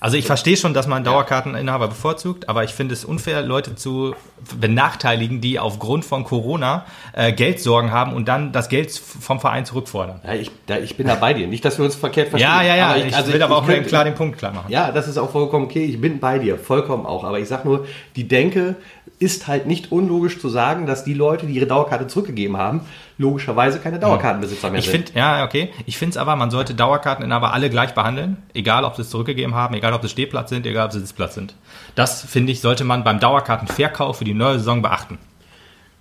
Also 0.00 0.16
ich 0.16 0.26
verstehe 0.26 0.56
schon, 0.56 0.74
dass 0.74 0.86
man 0.86 1.02
Dauerkarteninhaber 1.02 1.88
bevorzugt, 1.88 2.48
aber 2.48 2.62
ich 2.62 2.70
finde 2.72 2.94
es 2.94 3.04
unfair, 3.04 3.42
Leute 3.42 3.74
zu 3.74 4.14
benachteiligen, 4.60 5.40
die 5.40 5.58
aufgrund 5.58 6.04
von 6.04 6.22
Corona 6.22 6.84
äh, 7.14 7.32
Geldsorgen 7.32 7.90
haben 7.90 8.12
und 8.12 8.28
dann 8.28 8.52
das 8.52 8.68
Geld 8.68 8.92
vom 8.92 9.40
Verein 9.40 9.64
zurückfordern. 9.64 10.20
Ja, 10.24 10.34
ich, 10.34 10.52
da, 10.66 10.78
ich 10.78 10.96
bin 10.96 11.08
da 11.08 11.16
bei 11.16 11.34
dir. 11.34 11.48
Nicht, 11.48 11.64
dass 11.64 11.78
wir 11.78 11.84
uns 11.84 11.96
verkehrt 11.96 12.28
verstehen. 12.28 12.48
Ja, 12.48 12.62
ja, 12.62 12.76
ja. 12.76 12.96
Ich, 12.96 13.16
also 13.16 13.32
will 13.32 13.42
aber 13.42 13.56
auch 13.56 13.66
könnte- 13.66 13.88
klar 13.88 14.04
den 14.04 14.14
Punkt 14.14 14.38
klar 14.38 14.52
machen. 14.52 14.70
Ja, 14.70 14.92
das 14.92 15.08
ist 15.08 15.18
auch 15.18 15.30
vollkommen 15.30 15.64
okay. 15.64 15.84
Ich 15.84 16.00
bin 16.00 16.20
bei 16.20 16.38
dir, 16.38 16.58
vollkommen 16.58 17.04
auch. 17.04 17.24
Aber 17.24 17.40
ich 17.40 17.48
sag 17.48 17.64
nur, 17.64 17.86
die 18.14 18.28
Denke 18.28 18.76
ist 19.18 19.48
halt 19.48 19.66
nicht 19.66 19.90
unlogisch 19.90 20.38
zu 20.40 20.48
sagen, 20.48 20.86
dass 20.86 21.02
die 21.02 21.14
Leute, 21.14 21.46
die 21.46 21.54
ihre 21.54 21.66
Dauerkarte 21.66 22.06
zurückgegeben 22.06 22.56
haben, 22.56 22.82
logischerweise 23.18 23.80
keine 23.80 23.98
Dauerkartenbesitzer 23.98 24.70
mehr 24.70 24.78
Ich 24.78 24.86
sind. 24.86 25.08
finde, 25.08 25.18
ja, 25.18 25.44
okay. 25.44 25.70
Ich 25.86 25.98
finde 25.98 26.10
es 26.12 26.16
aber, 26.16 26.36
man 26.36 26.50
sollte 26.50 26.74
Dauerkarteninhaber 26.74 27.52
alle 27.52 27.68
gleich 27.68 27.92
behandeln. 27.92 28.36
Egal, 28.54 28.84
ob 28.84 28.96
sie 28.96 29.02
es 29.02 29.10
zurückgegeben 29.10 29.54
haben, 29.54 29.74
egal, 29.74 29.92
ob 29.92 30.02
sie 30.02 30.08
Stehplatz 30.08 30.50
sind, 30.50 30.64
egal, 30.66 30.86
ob 30.86 30.92
sie 30.92 31.00
Sitzplatz 31.00 31.34
sind. 31.34 31.54
Das, 31.96 32.22
finde 32.24 32.52
ich, 32.52 32.60
sollte 32.60 32.84
man 32.84 33.04
beim 33.04 33.18
Dauerkartenverkauf 33.20 34.18
für 34.18 34.24
die 34.24 34.34
neue 34.34 34.58
Saison 34.58 34.82
beachten. 34.82 35.18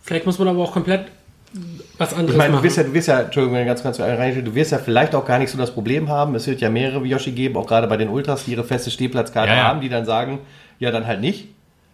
Vielleicht 0.02 0.26
muss 0.26 0.40
man 0.40 0.48
aber 0.48 0.60
auch 0.60 0.72
komplett 0.72 1.08
was 1.98 2.12
anderes 2.14 2.32
Ich 2.32 2.38
meine, 2.38 2.50
du 2.50 2.56
machen. 2.58 2.64
wirst 2.66 2.78
ja, 2.78 2.84
du 2.84 2.94
wirst 2.94 3.08
ja, 3.08 3.22
Entschuldigung, 3.22 3.56
wenn 3.56 3.62
ich 3.64 3.68
ganz 3.68 3.82
kurz 3.82 4.00
rein, 4.00 4.46
du 4.46 4.54
wirst 4.54 4.72
ja 4.72 4.78
vielleicht 4.78 5.16
auch 5.16 5.26
gar 5.26 5.40
nicht 5.40 5.50
so 5.50 5.58
das 5.58 5.74
Problem 5.74 6.10
haben. 6.10 6.36
Es 6.36 6.46
wird 6.46 6.62
ja 6.62 6.70
mehrere 6.70 7.04
Yoshi 7.06 7.32
geben, 7.32 7.58
auch 7.58 7.66
gerade 7.66 7.88
bei 7.88 7.98
den 7.98 8.10
Ultras, 8.10 8.46
die 8.46 8.52
ihre 8.52 8.64
feste 8.64 8.92
Stehplatzkarte 8.92 9.50
Ja, 9.50 9.58
ja. 9.58 9.64
haben, 9.64 9.82
die 9.82 9.90
dann 9.90 10.06
sagen, 10.06 10.40
ja, 10.78 10.92
dann 10.92 11.08
halt 11.08 11.20
nicht. 11.22 11.48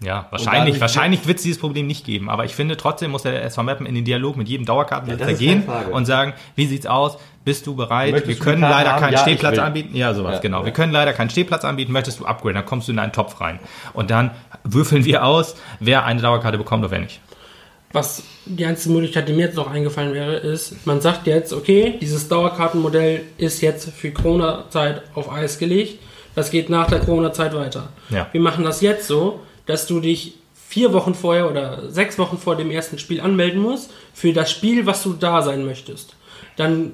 Ja, 0.04 0.28
wahrscheinlich, 0.32 0.76
dadurch- 0.76 0.82
wahrscheinlich 0.82 1.28
wird 1.28 1.38
es 1.38 1.44
dieses 1.44 1.60
Problem 1.60 1.88
nicht 1.88 2.06
geben. 2.06 2.30
Aber 2.30 2.46
ich 2.46 2.54
finde 2.56 2.78
trotzdem 2.78 3.12
muss 3.12 3.24
der 3.24 3.44
SV 3.44 3.64
Meppen 3.64 3.86
in 3.86 3.96
den 3.96 4.06
Dialog 4.06 4.36
mit 4.38 4.48
jedem 4.50 4.66
Dauerkartenbesitzer 4.66 5.32
Ja, 5.32 5.38
gehen 5.38 5.64
und 5.92 6.06
sagen, 6.06 6.34
wie 6.56 6.66
sieht's 6.66 6.86
aus? 6.86 7.18
Bist 7.46 7.68
du 7.68 7.76
bereit? 7.76 8.12
Möchtest 8.14 8.40
wir 8.40 8.46
können 8.46 8.62
leider 8.62 8.94
haben? 8.94 9.02
keinen 9.02 9.14
Ja, 9.14 9.20
Stehplatz 9.20 9.58
anbieten. 9.58 9.96
Ja, 9.96 10.14
sowas, 10.14 10.36
Ja, 10.36 10.40
genau. 10.40 10.60
ja. 10.60 10.66
Wir 10.66 10.72
können 10.72 10.94
leider 10.94 11.12
keinen 11.14 11.30
Stehplatz 11.30 11.66
anbieten. 11.66 11.92
Möchtest 11.92 12.20
du 12.22 12.26
upgraden? 12.26 12.56
Dann 12.56 12.66
kommst 12.66 12.88
du 12.88 12.94
in 12.94 13.00
einen 13.00 13.12
Topf 13.12 13.42
rein. 13.42 13.60
Und 13.94 14.12
dann 14.12 14.32
würfeln 14.64 15.04
wir 15.06 15.26
aus, 15.26 15.56
wer 15.82 16.06
eine 16.06 16.22
Dauerkarte 16.22 16.58
bekommt 16.58 16.84
oder 16.86 16.92
wer 16.92 17.00
nicht. 17.00 17.20
Was 17.92 18.24
die 18.46 18.66
einzige 18.66 18.94
Möglichkeit, 18.96 19.28
die 19.28 19.34
mir 19.34 19.46
jetzt 19.46 19.56
noch 19.56 19.70
eingefallen 19.70 20.14
wäre, 20.14 20.36
ist, 20.38 20.88
man 20.88 21.00
sagt 21.02 21.28
jetzt, 21.28 21.54
okay, 21.54 21.96
dieses 22.02 22.28
Dauerkartenmodell 22.28 23.22
ist 23.38 23.62
jetzt 23.62 23.90
für 23.92 24.12
Corona-Zeit 24.12 25.04
auf 25.14 25.32
Eis 25.32 25.60
gelegt. 25.60 26.00
Das 26.36 26.50
geht 26.50 26.70
nach 26.70 26.88
der 26.88 27.00
Corona-Zeit 27.02 27.54
weiter. 27.56 27.90
Ja. 28.10 28.28
Wir 28.32 28.42
machen 28.42 28.64
das 28.64 28.82
jetzt 28.82 29.06
so, 29.08 29.42
dass 29.66 29.88
du 29.88 30.00
dich 30.00 30.36
vier 30.68 30.92
Wochen 30.94 31.14
vorher 31.14 31.50
oder 31.50 31.90
sechs 31.92 32.18
Wochen 32.18 32.38
vor 32.38 32.56
dem 32.56 32.72
ersten 32.72 32.98
Spiel 32.98 33.22
anmelden 33.22 33.62
musst 33.62 33.92
für 34.14 34.34
das 34.34 34.52
Spiel, 34.52 34.86
was 34.86 35.04
du 35.04 35.14
da 35.14 35.42
sein 35.42 35.66
möchtest. 35.66 36.16
Dann 36.56 36.94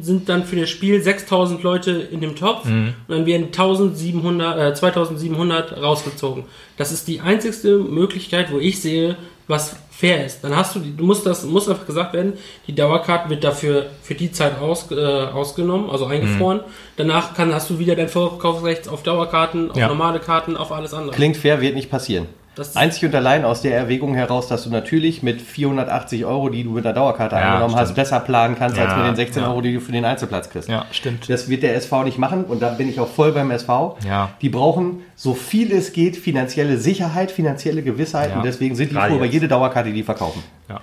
sind 0.00 0.28
dann 0.28 0.44
für 0.44 0.56
das 0.56 0.70
Spiel 0.70 1.00
6000 1.00 1.62
Leute 1.62 1.92
in 1.92 2.20
dem 2.20 2.34
Topf 2.34 2.66
und 2.66 2.94
dann 3.08 3.26
werden 3.26 3.46
1700, 3.46 4.58
äh, 4.58 4.74
2700 4.74 5.80
rausgezogen. 5.80 6.44
Das 6.76 6.90
ist 6.90 7.06
die 7.06 7.20
einzigste 7.20 7.78
Möglichkeit, 7.78 8.52
wo 8.52 8.58
ich 8.58 8.80
sehe, 8.80 9.16
was 9.48 9.76
fair 9.90 10.26
ist. 10.26 10.42
Dann 10.42 10.54
hast 10.56 10.74
du, 10.74 10.80
die, 10.80 10.94
du 10.96 11.04
musst 11.04 11.24
das, 11.24 11.44
muss 11.44 11.68
einfach 11.68 11.86
gesagt 11.86 12.12
werden, 12.12 12.34
die 12.66 12.74
Dauerkarte 12.74 13.30
wird 13.30 13.44
dafür 13.44 13.86
für 14.02 14.14
die 14.14 14.30
Zeit 14.32 14.58
aus, 14.60 14.90
äh, 14.90 14.94
ausgenommen, 14.96 15.88
also 15.88 16.06
eingefroren. 16.06 16.60
Danach 16.96 17.34
kann, 17.34 17.54
hast 17.54 17.70
du 17.70 17.78
wieder 17.78 17.94
dein 17.96 18.08
Vorkaufsrecht 18.08 18.88
auf 18.88 19.02
Dauerkarten, 19.02 19.70
auf 19.70 19.76
Ja. 19.76 19.88
normale 19.88 20.18
Karten, 20.18 20.56
auf 20.56 20.72
alles 20.72 20.92
andere. 20.92 21.14
Klingt 21.14 21.36
fair, 21.36 21.60
wird 21.60 21.74
nicht 21.74 21.90
passieren. 21.90 22.26
Das 22.56 22.68
ist- 22.68 22.76
Einzig 22.76 23.04
und 23.04 23.14
allein 23.14 23.44
aus 23.44 23.60
der 23.62 23.76
Erwägung 23.76 24.14
heraus, 24.14 24.48
dass 24.48 24.64
du 24.64 24.70
natürlich 24.70 25.22
mit 25.22 25.42
480 25.42 26.24
Euro, 26.24 26.48
die 26.48 26.64
du 26.64 26.70
mit 26.70 26.84
der 26.84 26.94
Dauerkarte 26.94 27.36
Ja, 27.36 27.42
angenommen 27.42 27.74
hast, 27.76 27.88
stimmt. 27.88 27.96
besser 27.96 28.20
planen 28.20 28.56
kannst, 28.58 28.78
als 28.78 28.90
Ja, 28.90 28.96
mit 28.96 29.06
den 29.06 29.14
16 29.16 29.42
ja. 29.42 29.48
Euro, 29.50 29.60
die 29.60 29.74
du 29.74 29.80
für 29.80 29.92
den 29.92 30.04
Einzelplatz 30.06 30.48
kriegst. 30.48 30.68
Ja, 30.68 30.86
stimmt. 30.90 31.28
Das 31.28 31.48
wird 31.48 31.62
der 31.62 31.76
SV 31.76 32.02
nicht 32.04 32.18
machen 32.18 32.44
und 32.44 32.62
da 32.62 32.70
bin 32.70 32.88
ich 32.88 32.98
auch 32.98 33.08
voll 33.08 33.32
beim 33.32 33.50
SV. 33.50 33.98
Ja. 34.08 34.30
Die 34.40 34.48
brauchen 34.48 35.02
so 35.14 35.34
viel 35.34 35.70
es 35.72 35.92
geht 35.92 36.16
finanzielle 36.16 36.78
Sicherheit, 36.78 37.30
finanzielle 37.30 37.82
Gewissheit 37.82 38.30
Ja. 38.30 38.36
und 38.38 38.44
deswegen 38.44 38.74
sind 38.74 38.90
die 38.90 38.94
Gerade 38.94 39.10
froh 39.10 39.16
über 39.16 39.26
jede 39.26 39.48
Dauerkarte, 39.48 39.90
die 39.90 39.94
die 39.96 40.02
verkaufen. 40.02 40.42
Ja. 40.68 40.80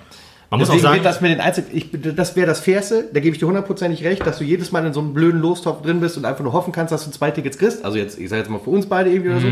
Man 0.50 0.60
muss 0.60 0.68
auch 0.68 0.74
Deswegen 0.74 0.82
sagen, 0.84 0.94
wird 0.96 1.04
das 1.06 1.20
mit 1.20 1.30
den 1.32 1.40
Einzel 1.40 1.64
ich, 1.72 1.88
das 1.92 2.36
wäre 2.36 2.46
das 2.46 2.60
Fairste, 2.60 3.08
da 3.12 3.18
gebe 3.18 3.34
ich 3.34 3.40
dir 3.40 3.46
hundertprozentig 3.46 4.04
recht, 4.04 4.24
dass 4.24 4.38
du 4.38 4.44
jedes 4.44 4.70
Mal 4.70 4.86
in 4.86 4.92
so 4.92 5.00
einem 5.00 5.12
blöden 5.12 5.40
Lostopf 5.40 5.82
drin 5.82 5.98
bist 5.98 6.16
und 6.16 6.24
einfach 6.24 6.44
nur 6.44 6.52
hoffen 6.52 6.70
kannst, 6.72 6.92
dass 6.92 7.04
du 7.04 7.10
zwei 7.10 7.32
Tickets 7.32 7.58
kriegst. 7.58 7.84
Also 7.84 7.98
jetzt, 7.98 8.16
ich 8.20 8.28
sage 8.28 8.42
jetzt 8.42 8.50
mal 8.50 8.60
für 8.60 8.70
uns 8.70 8.86
beide 8.86 9.10
irgendwie 9.10 9.30
oder 9.30 9.40
so. 9.40 9.48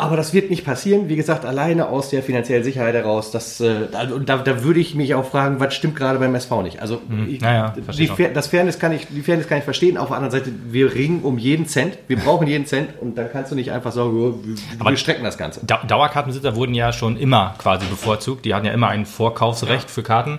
Aber 0.00 0.16
das 0.16 0.32
wird 0.34 0.50
nicht 0.50 0.64
passieren, 0.64 1.08
wie 1.08 1.16
gesagt, 1.16 1.44
alleine 1.44 1.88
aus 1.88 2.10
der 2.10 2.22
finanziellen 2.22 2.64
Sicherheit 2.64 2.94
heraus. 2.94 3.30
Das, 3.30 3.60
äh, 3.60 3.88
da, 4.24 4.38
da 4.38 4.62
würde 4.64 4.80
ich 4.80 4.94
mich 4.94 5.14
auch 5.14 5.24
fragen, 5.24 5.60
was 5.60 5.74
stimmt 5.74 5.96
gerade 5.96 6.18
beim 6.18 6.34
SV 6.34 6.62
nicht? 6.62 6.80
Also 6.80 7.00
ich, 7.28 7.40
Naja, 7.40 7.74
die. 7.96 8.06
Fair- 8.08 8.30
das 8.30 8.46
Fairness 8.48 8.78
kann 8.78 8.92
ich, 8.92 9.06
die 9.08 9.22
Fairness 9.22 9.46
kann 9.48 9.58
ich 9.58 9.64
verstehen. 9.64 9.96
Auf 9.98 10.08
der 10.08 10.16
anderen 10.16 10.32
Seite, 10.32 10.52
wir 10.70 10.94
ringen 10.94 11.20
um 11.22 11.38
jeden 11.38 11.66
Cent. 11.66 11.98
Wir 12.08 12.16
brauchen 12.18 12.46
jeden 12.46 12.66
Cent 12.66 12.90
und 13.00 13.16
dann 13.18 13.30
kannst 13.30 13.52
du 13.52 13.54
nicht 13.56 13.72
einfach 13.72 13.92
sagen, 13.92 14.10
oh, 14.10 14.38
wir, 14.44 14.54
Aber- 14.78 14.90
wir 14.90 14.96
strecken 14.96 15.24
das 15.24 15.36
Ganze. 15.38 15.60
Dau- 15.66 15.84
Dauerkartenbesitzer 15.86 16.56
wurden 16.56 16.74
ja 16.74 16.92
schon 16.92 17.16
immer 17.16 17.54
quasi 17.58 17.86
bevorzugt. 17.86 18.44
Die 18.44 18.54
hatten 18.54 18.66
ja 18.66 18.72
immer 18.72 18.88
ein 18.88 19.06
Vorkaufsrecht 19.06 19.90
für 19.90 20.02
Karten. 20.02 20.38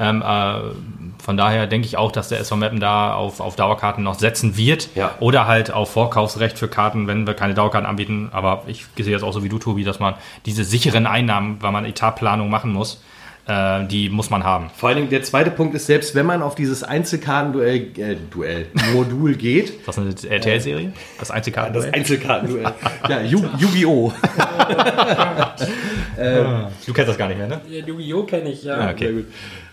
Ähm, 0.00 0.22
äh, 0.22 1.22
von 1.22 1.36
daher 1.36 1.66
denke 1.66 1.86
ich 1.86 1.98
auch, 1.98 2.10
dass 2.10 2.30
der 2.30 2.40
SV 2.40 2.56
Meppen 2.56 2.80
da 2.80 3.14
auf, 3.14 3.40
auf 3.40 3.54
Dauerkarten 3.54 4.02
noch 4.02 4.18
setzen 4.18 4.56
wird. 4.56 4.88
Ja. 4.94 5.14
Oder 5.20 5.46
halt 5.46 5.70
auf 5.70 5.92
Vorkaufsrecht 5.92 6.58
für 6.58 6.68
Karten, 6.68 7.06
wenn 7.06 7.26
wir 7.26 7.34
keine 7.34 7.52
Dauerkarten 7.52 7.88
anbieten. 7.88 8.30
Aber 8.32 8.62
ich 8.66 8.86
sehe 8.96 9.12
das 9.12 9.22
auch 9.22 9.32
so 9.32 9.44
wie 9.44 9.50
du, 9.50 9.58
Tobi, 9.58 9.84
dass 9.84 10.00
man 10.00 10.14
diese 10.46 10.64
sicheren 10.64 11.06
Einnahmen, 11.06 11.58
weil 11.60 11.72
man 11.72 11.84
Etatplanung 11.84 12.48
machen 12.48 12.72
muss, 12.72 13.02
äh, 13.46 13.84
die 13.86 14.08
muss 14.08 14.30
man 14.30 14.44
haben. 14.44 14.70
Vor 14.74 14.88
allen 14.88 14.98
Dingen 14.98 15.10
der 15.10 15.22
zweite 15.22 15.50
Punkt 15.50 15.74
ist, 15.74 15.86
selbst 15.86 16.14
wenn 16.14 16.26
man 16.26 16.42
auf 16.42 16.54
dieses 16.54 16.82
Einzelkartenduell, 16.82 17.88
äh, 17.98 18.16
Duell, 18.30 18.66
Modul 18.94 19.34
geht, 19.34 19.70
Ist 19.80 19.88
das 19.88 19.98
eine 19.98 20.10
RTL-Serie? 20.10 20.92
Das 21.18 21.30
Einzelkarten. 21.30 21.74
das 21.74 21.92
Einzelkartenduell, 21.92 22.64
ja, 23.08 23.20
Yu- 26.20 26.26
Yu-Gi-Oh! 26.26 26.68
du 26.86 26.92
kennst 26.92 27.08
das 27.08 27.18
gar 27.18 27.28
nicht 27.28 27.38
mehr, 27.38 27.48
ne? 27.48 27.60
Ja, 27.68 27.84
Yu-Gi-Oh! 27.84 28.22
kenne 28.24 28.50
ich, 28.50 28.64
ja. 28.64 28.78
Ja, 28.78 28.90
okay. 28.90 29.04
Sehr 29.04 29.12
gut. 29.12 29.24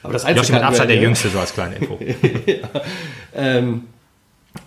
Aber 0.04 0.14
das 0.14 0.24
Joshi 0.28 0.54
mit 0.54 0.64
Abstand 0.64 0.90
der 0.90 0.98
Jüngste, 0.98 1.30
so 1.30 1.40
als 1.40 1.54
kleine 1.54 1.76
Info. 1.76 2.00
ähm, 3.36 3.84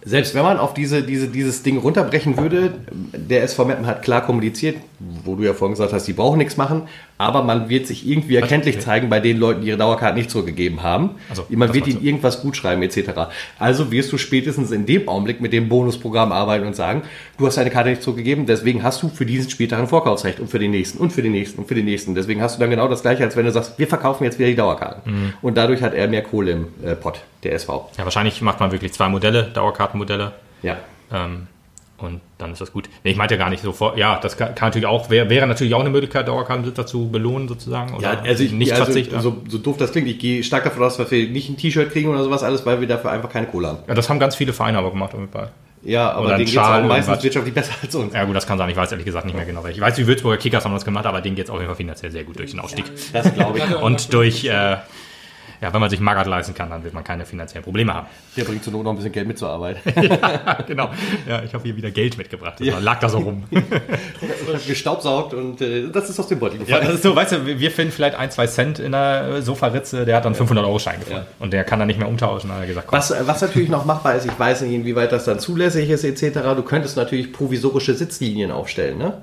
selbst 0.05 0.35
wenn 0.35 0.43
man 0.43 0.59
auf 0.59 0.75
diese, 0.75 1.03
diese, 1.03 1.29
dieses 1.29 1.63
Ding 1.63 1.79
runterbrechen 1.79 2.37
würde, 2.37 2.73
der 3.13 3.43
SV 3.43 3.65
Meppen 3.65 3.87
hat 3.87 4.03
klar 4.03 4.25
kommuniziert, 4.25 4.77
wo 4.99 5.35
du 5.35 5.43
ja 5.45 5.55
vorhin 5.55 5.75
gesagt 5.75 5.93
hast, 5.93 6.07
die 6.07 6.13
brauchen 6.13 6.39
nichts 6.39 6.57
machen, 6.57 6.83
aber 7.21 7.43
man 7.43 7.69
wird 7.69 7.87
sich 7.87 8.09
irgendwie 8.09 8.37
erkenntlich 8.37 8.77
Okay. 8.77 8.85
zeigen 8.85 9.11
bei 9.11 9.21
den 9.21 9.37
Leuten, 9.37 9.61
die 9.61 9.69
ihre 9.69 9.77
Dauerkarte 9.77 10.17
nicht 10.17 10.31
zurückgegeben 10.31 10.83
haben. 10.83 11.17
Also, 11.29 11.45
man 11.51 11.75
wird 11.75 11.87
ihnen 11.87 12.03
irgendwas 12.03 12.41
gut 12.41 12.57
schreiben 12.57 12.83
etc. 12.83 13.11
Also 13.59 13.93
wirst 13.93 14.11
du 14.11 14.17
spätestens 14.17 14.71
in 14.71 14.87
dem 14.87 15.07
Augenblick 15.07 15.43
mit 15.43 15.53
dem 15.53 15.69
Bonusprogramm 15.69 16.33
arbeiten 16.33 16.67
und 16.67 16.75
sagen, 16.75 17.03
du 17.37 17.47
hast 17.47 17.59
deine 17.59 17.69
Karte 17.69 17.91
nicht 17.91 18.03
zurückgegeben, 18.03 18.47
deswegen 18.47 18.83
hast 18.83 19.03
du 19.03 19.11
für 19.11 19.27
diesen 19.27 19.51
Spieltag 19.51 19.81
ein 19.81 19.87
Vorkaufsrecht 19.87 20.41
und 20.41 20.49
für 20.49 20.59
den 20.59 20.71
nächsten 20.71 20.97
und 20.97 21.13
für 21.13 21.21
den 21.21 21.33
nächsten 21.33 21.59
und 21.61 21.69
für 21.69 21.75
den 21.75 21.85
nächsten. 21.85 22.15
Deswegen 22.15 22.41
hast 22.41 22.57
du 22.57 22.61
dann 22.61 22.71
genau 22.71 22.89
das 22.89 23.03
gleiche, 23.03 23.23
als 23.23 23.37
wenn 23.37 23.45
du 23.45 23.53
sagst, 23.53 23.79
wir 23.79 23.87
verkaufen 23.87 24.25
jetzt 24.25 24.39
wieder 24.39 24.49
die 24.49 24.57
Dauerkarten. 24.57 25.13
Mhm. 25.13 25.33
Und 25.43 25.59
dadurch 25.59 25.83
hat 25.83 25.93
er 25.93 26.09
mehr 26.09 26.23
Kohle 26.23 26.53
im 26.53 26.69
äh, 26.83 26.95
Pott, 26.95 27.21
der 27.43 27.53
SV. 27.53 27.91
Ja, 27.99 28.05
wahrscheinlich 28.05 28.41
macht 28.41 28.61
man 28.61 28.73
wirklich 28.73 28.95
zwei 28.95 29.11
Modelle, 29.11 29.51
Dauerkartenmodelle. 29.53 30.33
Ja. 30.63 30.79
Ähm, 31.13 31.49
und 32.03 32.21
dann 32.39 32.53
ist 32.53 32.61
das 32.61 32.73
gut. 32.73 32.89
Nee, 33.05 33.13
ich 33.13 33.17
meinte 33.17 33.37
gar 33.39 33.51
nicht 33.51 33.63
sofort. 33.63 33.99
Ja, 33.99 34.19
das 34.19 34.37
kann, 34.37 34.55
kann 34.55 34.69
natürlich 34.69 34.87
auch, 34.87 35.11
wäre, 35.11 35.47
natürlich 35.47 35.75
auch 35.75 35.81
eine 35.81 35.91
Möglichkeit, 35.91 36.29
Dauerkartenbesitzer 36.29 36.87
zu 36.87 37.11
belohnen 37.11 37.49
sozusagen. 37.49 37.95
Oder 37.95 38.15
Ja, 38.15 38.21
also 38.21 38.43
ich 38.43 38.53
nicht 38.53 38.73
also, 38.73 38.85
verzichten. 38.85 39.21
so, 39.21 39.43
so 39.49 39.59
doof 39.59 39.77
das 39.77 39.93
klingt, 39.93 40.09
ich 40.09 40.19
gehe 40.19 40.43
stark 40.43 40.65
davon 40.65 40.83
aus, 40.83 40.97
dass 40.97 41.11
wir 41.11 41.29
nicht 41.29 41.49
ein 41.49 41.57
T-Shirt 41.57 41.91
kriegen 41.91 42.09
oder 42.09 42.25
sowas 42.25 42.43
alles, 42.43 42.65
weil 42.67 42.81
wir 42.81 42.89
dafür 42.89 43.11
einfach 43.11 43.31
keine 43.31 43.47
Kohle 43.47 43.69
haben. 43.69 43.79
ja, 43.87 43.95
das 43.95 44.09
haben 44.09 44.19
ganz 44.19 44.37
viele 44.37 44.53
Vereine 44.53 44.79
aber 44.79 44.91
gemacht. 44.91 45.13
Damit 45.15 45.31
bei. 45.31 45.49
Ja, 45.83 46.13
aber 46.13 46.37
denen 46.37 46.45
geht 46.45 46.49
es 46.49 46.55
meistens 46.55 47.23
wirtschaftlich 47.23 47.55
besser 47.55 47.73
als 47.83 47.95
uns. 47.95 48.13
Ja 48.13 48.25
gut, 48.25 48.37
das 48.37 48.47
kann 48.47 48.59
sein. 48.59 48.69
Ich 48.69 48.77
weiß 48.77 48.91
ehrlich 48.93 49.07
gesagt 49.07 49.25
nicht 49.25 49.35
mehr 49.35 49.47
genau. 49.47 49.65
welche. 49.65 49.79
Ich 49.79 49.83
weiß, 49.83 49.95
die 49.95 50.07
Würzburger 50.07 50.37
Kickers 50.37 50.65
haben 50.65 50.75
das 50.75 50.85
gemacht, 50.85 51.07
aber 51.07 51.21
denen 51.21 51.37
geht 51.37 51.47
es 51.47 51.51
auf 51.51 51.57
jeden 51.57 51.69
Fall 51.69 51.77
finanziell 51.77 52.11
sehr 52.11 52.25
gut 52.25 52.39
durch 52.39 52.51
den 52.51 52.61
Aufstieg. 52.61 52.85
Das 53.13 53.33
glaube 53.33 53.59
ich. 53.59 53.77
Und 53.83 54.13
durch, 54.13 54.45
äh, 54.45 54.77
ja, 55.61 55.73
wenn 55.73 55.81
man 55.81 55.91
sich 55.91 56.01
Magath 56.01 56.27
leisten 56.27 56.55
kann, 56.55 56.71
dann 56.71 56.83
wird 56.85 56.95
man 56.95 57.05
keine 57.05 57.25
finanziellen 57.27 57.65
Probleme 57.65 57.93
haben. 57.95 58.07
Der 58.37 58.45
bringt 58.45 58.65
zur 58.65 58.73
Not 58.73 58.85
noch 58.85 58.91
ein 58.93 58.97
bisschen 58.97 59.13
Geld 59.13 59.27
mit 59.29 59.39
zur 59.39 59.51
Arbeit. 59.51 59.79
genau. 60.67 60.91
Ja, 61.29 61.43
ich 61.43 61.53
habe 61.55 61.65
hier 61.65 61.77
wieder 61.77 61.91
Geld 61.91 62.17
mitgebracht. 62.19 62.55
Das 62.59 62.73
war- 62.73 62.81
lag 62.81 62.99
da 63.01 63.09
so 63.09 63.19
rum. 63.19 63.45
Gestaubsaugt 64.67 65.35
und 65.35 65.61
äh, 65.61 65.89
das 65.91 66.11
ist 66.11 66.19
aus 66.19 66.27
dem 66.29 66.39
Beutel 66.39 66.59
Ja, 66.61 66.65
gefallen. 66.65 66.87
das 66.87 66.95
ist 66.97 67.03
so, 67.03 67.15
weißt 67.15 67.33
du, 67.33 67.47
wir 67.47 67.71
finden 67.71 67.93
vielleicht 67.93 68.17
ein, 68.17 68.31
zwei 68.31 68.47
Cent 68.47 68.79
in 68.79 68.93
der 68.93 69.43
Sofaritze, 69.43 70.05
der 70.05 70.17
hat 70.17 70.25
dann 70.25 70.35
500-Euro-Schein 70.35 71.01
gefunden. 71.01 71.23
Ja. 71.23 71.35
Und 71.39 71.53
der 71.53 71.65
kann 71.65 71.79
dann 71.79 71.89
nicht 71.89 71.99
mehr 71.99 72.09
umtauschen. 72.09 72.51
Hat 72.53 72.61
er 72.61 72.67
gesagt, 72.67 72.87
komm, 72.89 72.99
Was, 72.99 73.15
was 73.27 73.41
natürlich 73.41 73.69
noch 73.69 73.85
machbar 73.85 74.15
ist, 74.15 74.27
ich 74.27 74.39
weiß 74.39 74.63
nicht, 74.63 74.73
inwieweit 74.73 75.13
das 75.13 75.25
dann 75.25 75.39
zulässig 75.39 75.89
ist, 75.91 76.05
etc. 76.05 76.41
Du 76.57 76.63
könntest 76.63 76.97
natürlich 76.97 77.33
provisorische 77.33 77.95
Sitzlinien 77.95 78.51
aufstellen. 78.51 78.99
Ne? 78.99 79.15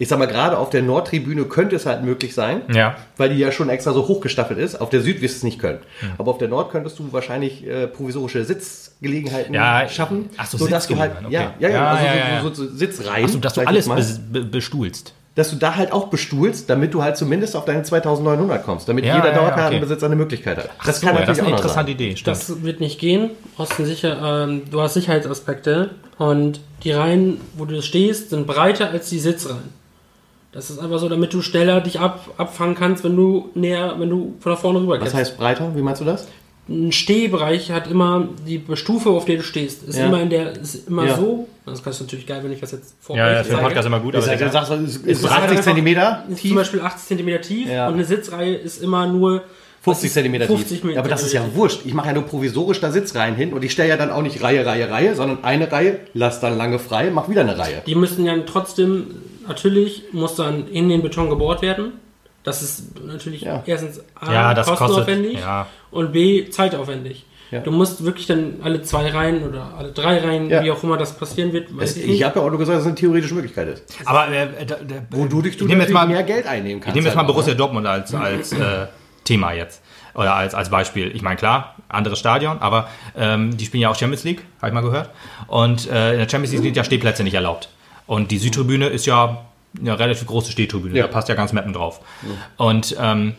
Ich 0.00 0.08
sag 0.08 0.18
mal, 0.18 0.26
gerade 0.26 0.56
auf 0.58 0.70
der 0.70 0.82
Nordtribüne 0.82 1.44
könnte 1.44 1.74
es 1.76 1.84
halt 1.86 2.04
möglich 2.04 2.34
sein, 2.34 2.62
Ja. 2.72 2.96
weil 3.16 3.30
die 3.30 3.36
ja 3.36 3.50
schon 3.50 3.68
extra 3.68 3.92
so 3.92 4.06
hochgestaffelt 4.06 4.58
ist. 4.58 4.80
Auf 4.80 4.90
der 4.90 5.00
Süd 5.00 5.20
wirst 5.20 5.34
du 5.34 5.38
es 5.38 5.42
nicht 5.42 5.58
können. 5.58 5.78
Aber 6.18 6.30
auf 6.30 6.38
der 6.38 6.48
Nord 6.48 6.70
könntest 6.70 6.98
du 6.98 7.12
wahrscheinlich 7.12 7.66
äh, 7.66 7.86
provisorische 7.88 8.44
Sitzgelegenheiten 8.44 9.54
Ja, 9.54 9.88
schaffen. 9.88 10.30
ach 10.36 10.46
so, 10.46 10.58
sodass 10.58 10.86
du 10.86 10.96
halt, 10.98 11.12
okay. 11.24 11.32
ja, 11.34 11.54
ja, 11.58 11.68
ja, 11.68 11.74
Ja, 11.74 11.90
also 11.90 12.04
ja, 12.06 12.12
so, 12.12 12.18
ja. 12.18 12.42
So, 12.42 12.54
so, 12.54 12.70
so 12.70 12.76
Sitzreihen. 12.76 13.24
Achso, 13.24 13.38
dass 13.38 13.54
du 13.54 13.60
alles 13.62 13.88
be 14.30 14.44
bestuhlst. 14.44 15.14
dass 15.34 15.50
du 15.50 15.56
da 15.56 15.76
halt 15.76 15.92
auch 15.92 16.08
bestuhlst, 16.08 16.68
damit 16.70 16.94
du 16.94 17.02
halt 17.02 17.16
zumindest 17.16 17.54
auf 17.56 17.64
deine 17.64 17.82
2900 17.84 18.64
kommst, 18.64 18.88
damit 18.88 19.04
Ja, 19.04 19.16
jeder 19.16 19.28
ja, 19.30 19.34
Dauerkartenbesitzer 19.36 20.06
eine 20.06 20.16
Möglichkeit 20.16 20.56
hat. 20.58 20.70
Das 20.84 21.00
So, 21.00 21.06
ja, 21.06 21.12
das 21.12 21.38
ist 21.38 21.44
eine 21.44 21.50
interessante 21.56 21.90
sein. 21.92 21.94
Idee. 21.94 22.16
Stimmt. 22.16 22.36
Das 22.36 22.62
wird 22.62 22.80
nicht 22.80 22.98
gehen. 22.98 23.30
Sicher, 23.78 24.44
ähm, 24.48 24.62
du 24.70 24.80
hast 24.80 24.94
Sicherheitsaspekte 24.94 25.90
und 26.18 26.60
die 26.84 26.90
Reihen, 26.92 27.40
wo 27.56 27.64
du 27.64 27.80
stehst, 27.82 28.30
sind 28.30 28.46
breiter 28.46 28.90
als 28.90 29.10
die 29.10 29.18
Sitzreihen. 29.18 29.77
Das 30.52 30.70
ist 30.70 30.78
einfach 30.78 30.98
so, 30.98 31.08
damit 31.08 31.32
du 31.34 31.42
schneller 31.42 31.80
dich 31.80 32.00
ab, 32.00 32.30
abfangen 32.38 32.74
kannst, 32.74 33.04
wenn 33.04 33.14
du 33.16 33.50
näher, 33.54 33.94
wenn 33.98 34.08
du 34.08 34.34
von 34.40 34.50
da 34.52 34.56
vorne 34.56 34.80
rüber 34.80 34.94
Was 34.94 35.04
gehst. 35.04 35.14
heißt 35.14 35.36
breiter? 35.38 35.72
Wie 35.76 35.82
meinst 35.82 36.00
du 36.00 36.04
das? 36.06 36.26
Ein 36.70 36.92
Stehbereich 36.92 37.70
hat 37.70 37.90
immer 37.90 38.28
die 38.46 38.62
Stufe, 38.74 39.10
auf 39.10 39.24
der 39.24 39.36
du 39.38 39.42
stehst, 39.42 39.82
ist 39.84 39.98
Ja. 39.98 40.06
immer 40.06 40.20
in 40.22 40.30
der, 40.30 40.52
ist 40.52 40.88
immer 40.88 41.06
Ja. 41.06 41.16
so. 41.16 41.48
Das 41.66 41.80
ist 41.80 42.00
natürlich 42.00 42.26
geil, 42.26 42.40
wenn 42.42 42.52
ich 42.52 42.60
das 42.60 42.72
jetzt 42.72 42.94
vor 43.00 43.16
ja, 43.16 43.26
euch 43.26 43.32
ja, 43.36 43.44
für 43.44 43.54
den. 43.56 43.60
Podcast 43.64 43.86
immer 43.86 44.00
gut, 44.00 44.14
aber 44.16 44.24
Ist, 44.24 44.32
ist 44.32 44.40
du 44.40 44.50
sagst, 44.52 44.70
es 44.72 44.96
ist 44.96 45.06
ist 45.06 45.22
halt 45.30 45.32
80 45.44 45.50
einfach- 45.50 45.64
Zentimeter 45.64 46.24
Ist 46.30 46.40
tief, 46.40 46.50
zum 46.50 46.56
Beispiel 46.56 46.80
80 46.80 47.18
cm 47.18 47.42
tief 47.42 47.68
Ja. 47.68 47.88
und 47.88 47.94
eine 47.94 48.04
Sitzreihe 48.04 48.54
ist 48.54 48.82
immer 48.82 49.06
nur 49.06 49.42
50 49.94 50.12
Zentimeter 50.12 50.46
50 50.46 50.80
tief. 50.82 50.90
Ja, 50.92 51.00
aber 51.00 51.08
das 51.08 51.22
ist 51.22 51.32
ja 51.32 51.42
wurscht. 51.54 51.80
Ich 51.84 51.94
mache 51.94 52.08
ja 52.08 52.12
nur 52.14 52.24
provisorisch 52.24 52.80
da 52.80 52.90
Sitzreihen 52.90 53.34
hin 53.34 53.52
und 53.52 53.64
ich 53.64 53.72
stelle 53.72 53.88
ja 53.90 53.96
dann 53.96 54.10
auch 54.10 54.22
nicht 54.22 54.42
Reihe, 54.42 54.64
Reihe, 54.64 54.90
Reihe, 54.90 55.14
sondern 55.14 55.44
eine 55.44 55.70
Reihe, 55.70 56.00
lass 56.14 56.40
dann 56.40 56.56
lange 56.58 56.78
frei, 56.78 57.10
mach 57.12 57.28
wieder 57.28 57.42
eine 57.42 57.58
Reihe. 57.58 57.82
Die 57.86 57.94
müssen 57.94 58.24
ja 58.24 58.34
trotzdem, 58.46 59.06
natürlich 59.46 60.04
muss 60.12 60.36
dann 60.36 60.68
in 60.68 60.88
den 60.88 61.02
Beton 61.02 61.28
gebohrt 61.30 61.62
werden. 61.62 61.92
Das 62.44 62.62
ist 62.62 63.04
natürlich 63.04 63.42
Ja. 63.42 63.62
erstens 63.66 64.00
A, 64.14 64.32
Ja, 64.32 64.54
das 64.54 64.66
kostet. 64.66 64.86
kostenaufwendig 64.86 65.38
Ja, 65.40 65.66
und 65.90 66.12
B, 66.12 66.48
zeitaufwendig. 66.50 67.24
Ja. 67.50 67.60
Du 67.60 67.70
musst 67.70 68.04
wirklich 68.04 68.26
dann 68.26 68.56
alle 68.62 68.82
zwei 68.82 69.08
Reihen 69.08 69.42
oder 69.42 69.72
alle 69.78 69.90
drei 69.92 70.18
Reihen, 70.18 70.50
Ja. 70.50 70.62
wie 70.62 70.70
auch 70.70 70.82
immer 70.82 70.98
das 70.98 71.14
passieren 71.16 71.52
wird, 71.54 71.74
weiß 71.74 71.92
Es, 71.92 71.96
ich 71.96 72.08
ich 72.10 72.22
habe 72.22 72.38
ja 72.38 72.44
auch 72.44 72.50
nur 72.50 72.58
gesagt, 72.58 72.76
dass 72.76 72.82
es 72.82 72.86
eine 72.88 72.94
theoretische 72.94 73.32
Möglichkeit 73.34 73.68
ist. 73.68 73.84
aber 74.04 74.28
äh, 74.30 74.66
da, 74.66 74.74
da, 74.76 74.94
Wo 75.10 75.24
du 75.24 75.40
dich 75.40 75.56
ich 75.58 75.66
nehme 75.66 75.82
jetzt 75.82 75.92
mal, 75.92 76.06
mehr 76.06 76.22
Geld 76.24 76.46
einnehmen 76.46 76.78
ich 76.78 76.84
kannst. 76.84 76.94
nehme 76.94 77.06
jetzt 77.06 77.14
mal 77.16 77.22
halt 77.22 77.30
auch, 77.30 77.34
Borussia 77.34 77.52
ne? 77.54 77.56
Dortmund 77.58 77.86
als, 77.86 78.12
als 78.14 78.52
äh, 78.52 78.56
Thema 79.28 79.52
jetzt. 79.52 79.82
Oder 80.14 80.34
als, 80.34 80.54
als 80.54 80.68
Beispiel. 80.70 81.14
Ich 81.14 81.22
meine, 81.22 81.36
klar, 81.36 81.76
anderes 81.88 82.18
Stadion, 82.18 82.58
aber 82.58 82.88
ähm, 83.16 83.56
die 83.56 83.64
spielen 83.66 83.82
ja 83.82 83.90
auch 83.90 83.94
Champions 83.96 84.24
League, 84.24 84.42
habe 84.58 84.68
ich 84.68 84.74
mal 84.74 84.80
gehört. 84.80 85.10
Und 85.46 85.88
äh, 85.88 86.12
in 86.14 86.18
der 86.18 86.28
Champions 86.28 86.52
League 86.52 86.62
sind 86.64 86.76
ja 86.76 86.82
Stehplätze 86.82 87.22
nicht 87.22 87.34
erlaubt. 87.34 87.68
Und 88.06 88.30
die 88.32 88.38
Südtribüne 88.38 88.86
ist 88.88 89.06
ja 89.06 89.44
eine 89.78 89.98
relativ 89.98 90.26
große 90.26 90.50
Stehtribüne, 90.50 90.96
Ja. 90.98 91.06
da 91.06 91.12
passt 91.12 91.28
ja 91.28 91.34
ganz 91.36 91.52
Mappen 91.52 91.72
drauf. 91.72 92.00
Und 92.56 92.96
ähm, 93.00 93.34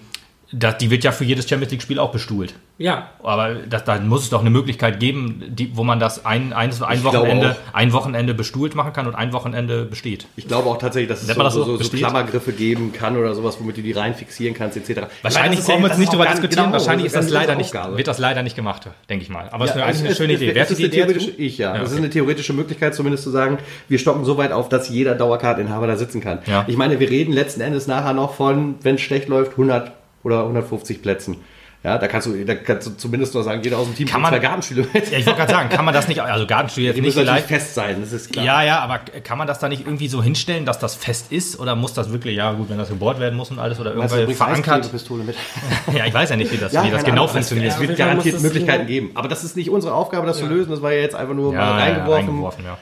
das, 0.51 0.77
die 0.79 0.89
wird 0.89 1.03
ja 1.03 1.11
für 1.11 1.23
jedes 1.25 1.47
Champions 1.47 1.71
League-Spiel 1.71 1.99
auch 1.99 2.11
bestuhlt. 2.11 2.53
Ja, 2.79 3.09
Aber 3.21 3.55
das, 3.69 3.83
da 3.83 3.99
muss 3.99 4.23
es 4.23 4.29
doch 4.29 4.39
eine 4.39 4.49
Möglichkeit 4.49 4.99
geben, 4.99 5.43
die, 5.49 5.75
wo 5.75 5.83
man 5.83 5.99
das 5.99 6.25
ein, 6.25 6.53
ein, 6.53 6.71
ein, 6.81 7.03
Wochenende, 7.03 7.51
auch. 7.51 7.73
ein 7.75 7.91
Wochenende 7.93 8.33
bestuhlt 8.33 8.73
machen 8.73 8.93
kann 8.93 9.05
und 9.05 9.15
ein 9.15 9.33
Wochenende 9.33 9.83
besteht. 9.83 10.25
Ich 10.37 10.47
glaube 10.47 10.69
auch 10.69 10.77
tatsächlich, 10.77 11.09
dass 11.09 11.21
es 11.21 11.27
so, 11.27 11.43
das 11.43 11.53
so, 11.53 11.63
so? 11.65 11.77
so? 11.83 11.89
Klammergriffe 11.97 12.53
geben 12.53 12.93
kann 12.93 13.17
oder 13.17 13.35
sowas, 13.35 13.57
womit 13.59 13.77
du 13.77 13.81
die 13.81 13.91
rein 13.91 14.15
fixieren 14.15 14.55
kannst, 14.55 14.77
etc. 14.77 15.01
Wahrscheinlich 15.21 15.59
brauchen 15.59 15.81
wir 15.83 15.89
jetzt 15.89 15.99
nicht 15.99 16.09
darüber 16.13 16.25
diskutieren. 16.27 16.63
genau, 16.65 16.73
Wahrscheinlich 16.73 17.07
ist 17.07 17.15
das 17.17 17.29
leider 17.29 17.55
nicht, 17.55 17.73
wird 17.73 18.07
das 18.07 18.17
leider 18.17 18.41
nicht 18.41 18.55
gemacht, 18.55 18.87
denke 19.09 19.23
ich 19.23 19.29
mal. 19.29 19.49
Aber 19.51 19.65
es 19.65 19.71
Ja, 19.71 19.75
ist 19.75 19.83
eigentlich 19.83 19.99
eine 19.99 20.09
es- 20.09 20.17
schöne 20.17 20.33
es- 20.33 20.41
Idee. 20.41 20.49
Es, 20.51 20.55
Wer 20.55 20.63
es 20.63 20.71
ist 20.71 20.77
die 20.79 20.83
eine 20.85 20.93
Idee 20.93 20.99
dazu? 21.01 21.13
theoretische, 21.13 21.41
ich 21.41 21.57
ja. 21.57 21.75
Ja, 21.75 21.81
Es 21.81 21.87
ist 21.89 21.93
okay. 21.95 22.03
eine 22.03 22.09
theoretische 22.09 22.53
Möglichkeit, 22.53 22.95
zumindest 22.95 23.23
zu 23.25 23.29
sagen, 23.29 23.57
wir 23.89 23.99
stocken 23.99 24.23
so 24.25 24.37
weit 24.37 24.53
auf, 24.53 24.69
dass 24.69 24.87
jeder 24.89 25.15
Dauerkarteninhaber 25.15 25.85
da 25.85 25.97
sitzen 25.97 26.21
kann. 26.21 26.39
Ja. 26.47 26.63
Ich 26.67 26.77
meine, 26.77 26.99
wir 26.99 27.09
reden 27.09 27.33
letzten 27.33 27.59
Endes 27.61 27.87
nachher 27.87 28.13
noch 28.13 28.33
von, 28.35 28.75
wenn 28.81 28.95
es 28.95 29.01
schlecht 29.01 29.27
läuft, 29.27 29.51
100 29.51 29.91
oder 30.23 30.41
150 30.43 31.01
Plätzen. 31.01 31.37
Ja, 31.81 31.97
da 31.97 32.09
kannst 32.09 32.27
du, 32.27 32.33
da 32.43 32.55
kannst 32.55 32.87
du 32.87 32.91
zumindest 32.97 33.33
noch 33.35 33.41
sagen, 33.41 33.61
jeder 33.63 33.77
aus 33.77 33.85
dem 33.85 33.95
Team 33.95 34.05
Kann 34.09 34.21
man- 34.21 34.31
zwei 34.33 34.39
Gartenstühle 34.39 34.85
mit. 34.93 35.09
Ja, 35.11 35.17
ich 35.17 35.25
wollte 35.25 35.39
gerade 35.39 35.53
sagen, 35.53 35.69
kann 35.69 35.85
man 35.85 35.93
das 35.93 36.09
nicht, 36.09 36.19
also 36.21 36.45
Gartenstuhl 36.45 36.83
jetzt 36.83 36.97
Die 36.97 37.01
nicht 37.01 37.17
vielleicht. 37.17 37.47
fest 37.47 37.73
sein, 37.73 38.01
das 38.01 38.11
ist 38.11 38.33
klar. 38.33 38.43
Ja, 38.43 38.61
ja, 38.63 38.79
aber 38.79 38.99
kann 39.23 39.37
man 39.37 39.47
das 39.47 39.59
da 39.59 39.69
nicht 39.69 39.85
irgendwie 39.85 40.09
so 40.09 40.21
hinstellen, 40.21 40.65
dass 40.65 40.77
das 40.79 40.95
fest 40.95 41.31
ist? 41.31 41.57
Oder 41.57 41.77
muss 41.77 41.93
das 41.93 42.11
wirklich, 42.11 42.35
ja 42.35 42.51
gut, 42.51 42.69
wenn 42.69 42.77
das 42.77 42.89
gebohrt 42.89 43.21
werden 43.21 43.37
muss 43.37 43.49
und 43.49 43.59
alles 43.59 43.79
oder 43.79 43.91
du 43.91 43.95
bringst 43.95 44.13
verankert? 44.35 44.67
Eiskleberpistole 44.79 45.23
mit. 45.23 45.37
Ja, 45.95 46.05
ich 46.05 46.13
weiß 46.13 46.29
ja 46.31 46.35
nicht, 46.35 46.51
wie 46.51 46.57
das, 46.57 46.73
Ja, 46.73 46.83
wie 46.83 46.91
das 46.91 47.05
genau 47.05 47.21
Ahnung. 47.21 47.29
funktioniert. 47.35 47.71
Es 47.71 47.79
wird 47.79 47.97
garantiert 47.97 48.41
Möglichkeiten 48.41 48.85
geben. 48.85 49.11
Aber 49.15 49.29
das 49.29 49.45
ist 49.45 49.55
nicht 49.55 49.69
unsere 49.69 49.93
Aufgabe, 49.93 50.27
das 50.27 50.37
zu 50.39 50.43
Ja. 50.43 50.49
lösen. 50.51 50.71
Das 50.71 50.81
war 50.81 50.91
ja 50.91 50.99
jetzt 50.99 51.15
einfach 51.15 51.33
nur 51.33 51.53
mal 51.53 51.79
reingeworfen. 51.79 52.27
reingeworfen, 52.27 52.65
ja. 52.65 52.77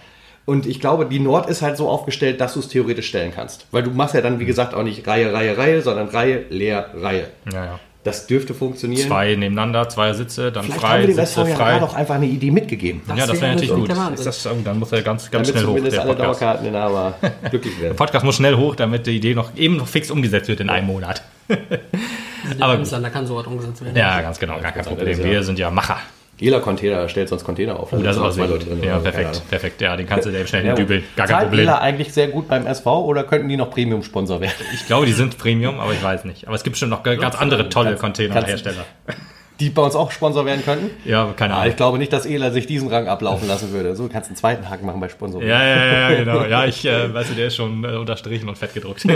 Und 0.48 0.66
ich 0.66 0.80
glaube, 0.80 1.06
die 1.06 1.20
Nord 1.20 1.50
ist 1.50 1.62
halt 1.62 1.76
so 1.78 1.90
aufgestellt, 1.90 2.40
dass 2.42 2.54
du 2.54 2.62
es 2.62 2.70
theoretisch 2.70 3.10
stellen 3.10 3.34
kannst. 3.36 3.68
Weil 3.72 3.84
du 3.84 3.92
machst 3.92 4.16
ja 4.16 4.22
dann, 4.22 4.40
wie 4.40 4.46
gesagt, 4.46 4.74
auch 4.74 4.82
nicht 4.84 5.06
Reihe, 5.06 5.32
Reihe, 5.34 5.58
Reihe, 5.58 5.82
sondern 5.82 6.08
Reihe, 6.08 6.46
leer, 6.50 6.90
Reihe. 6.96 7.28
ja, 7.54 7.66
ja. 7.66 7.80
Das 8.04 8.26
dürfte 8.26 8.54
funktionieren. 8.54 9.06
Zwei 9.06 9.36
nebeneinander, 9.36 9.90
zwei 9.90 10.14
Sitze, 10.14 10.50
dann 10.54 10.64
Vielleicht 10.64 10.82
haben 10.82 10.90
frei, 10.90 11.00
wir 11.02 11.08
dem 11.08 11.26
Sitze 11.26 11.42
ja 11.42 11.46
frei. 11.58 11.72
gerade 11.74 11.84
auch 11.86 11.94
einfach 11.94 12.16
eine 12.16 12.28
Idee 12.28 12.52
mitgegeben. 12.52 13.02
Ja, 13.14 13.28
das 13.28 13.42
wäre 13.42 13.48
natürlich 13.56 13.74
gut. 13.74 13.90
der 13.90 14.12
das, 14.24 14.48
dann 14.64 14.80
muss 14.80 14.94
er 14.94 15.02
ganz, 15.02 15.30
ganz 15.30 15.32
Damit 15.32 15.48
schnell 15.50 15.64
hoch, 15.64 15.68
zumindest 15.72 15.96
der 15.98 16.04
alle 16.04 16.14
Podcast. 16.16 16.42
Dauerkarteninhaber 16.42 17.14
glücklich 17.50 17.74
Der 17.76 17.84
werden. 17.84 17.96
Podcast 17.98 18.24
muss 18.24 18.36
schnell 18.38 18.56
hoch, 18.56 18.76
damit 18.76 19.08
die 19.08 19.18
Idee 19.18 19.36
noch 19.36 19.54
eben 19.58 19.76
noch 19.76 19.88
fix 19.88 20.10
umgesetzt 20.10 20.48
wird 20.48 20.62
in 20.62 20.70
einem 20.70 20.88
Monat. 20.88 21.22
Aber 22.60 22.78
gut. 22.78 22.90
da 22.90 23.10
kann 23.10 23.28
sowas 23.28 23.46
umgesetzt 23.46 23.84
werden. 23.84 23.98
Ja, 23.98 24.22
ganz 24.22 24.40
genau, 24.40 24.54
gar 24.62 24.72
kein 24.72 24.84
Das 24.84 24.88
Problem. 24.88 25.20
ja- 25.20 25.26
Wir 25.26 25.44
sind 25.44 25.60
ja 25.60 25.70
Macher. 25.70 25.98
Jeder 26.40 26.60
Container 26.60 27.10
stellt 27.10 27.30
sonst 27.30 27.44
Container 27.44 27.80
auf. 27.80 27.92
Oh, 27.92 27.98
das 27.98 28.16
ist 28.16 28.22
sind 28.22 28.32
zwei 28.32 28.32
sehr 28.32 28.48
Leute 28.48 28.66
drin, 28.68 28.84
Ja? 28.84 29.00
Keine 29.00 29.02
perfekt, 29.12 29.50
perfekt. 29.50 29.82
Ja, 29.82 29.98
den 29.98 30.06
kannst 30.06 30.28
du 30.28 30.32
dir 30.32 30.46
schnell 30.46 30.66
Ja, 30.66 30.76
dübeln. 30.76 31.04
Gar 31.16 31.28
kein 31.28 31.44
Problem. 31.46 31.62
Ela 31.62 31.80
eigentlich 31.80 32.14
sehr 32.14 32.28
gut 32.28 32.48
beim 32.48 32.68
SV 32.68 33.06
oder 33.06 33.24
könnten 33.24 33.50
die 33.50 33.58
noch 33.58 33.72
Premium-Sponsor 33.72 34.40
werden? 34.40 34.54
Ich 34.74 34.86
glaube, 34.86 35.08
die 35.08 35.14
sind 35.14 35.38
Premium, 35.38 35.80
aber 35.80 35.94
ich 35.94 36.04
weiß 36.04 36.26
nicht. 36.26 36.48
Aber 36.48 36.56
es 36.56 36.64
gibt 36.64 36.78
schon 36.78 36.90
noch 36.90 37.02
ganz 37.04 37.36
andere 37.36 37.70
tolle 37.70 37.96
Containerhersteller. 37.96 38.86
Die 39.60 39.70
bei 39.70 39.82
uns 39.82 39.96
auch 39.96 40.12
Sponsor 40.12 40.46
werden 40.46 40.64
könnten? 40.64 40.92
Ja, 41.04 41.34
keine 41.36 41.54
Ah, 41.54 41.58
Ahnung. 41.58 41.70
ich 41.72 41.76
glaube 41.78 41.98
nicht, 41.98 42.14
dass 42.14 42.26
Ela 42.28 42.52
sich 42.52 42.68
diesen 42.68 42.90
Rang 42.90 43.08
ablaufen 43.08 43.48
lassen 43.48 43.72
würde. 43.72 43.96
So, 43.96 44.04
du 44.08 44.14
kannst 44.14 44.30
einen 44.30 44.36
zweiten 44.36 44.70
Haken 44.70 44.86
machen 44.86 45.00
bei 45.00 45.10
Sponsor. 45.10 45.42
Ja, 45.42 45.64
ja, 45.66 45.86
ja, 46.12 46.16
genau. 46.18 46.46
Ja, 46.46 46.66
ich, 46.68 46.86
äh, 46.86 47.12
weißt 47.14 47.32
du, 47.32 47.34
der 47.34 47.48
ist 47.48 47.56
schon 47.56 47.84
äh, 47.84 47.96
unterstrichen 47.96 48.48
und 48.48 48.58
fett 48.58 48.74
gedruckt. 48.74 49.04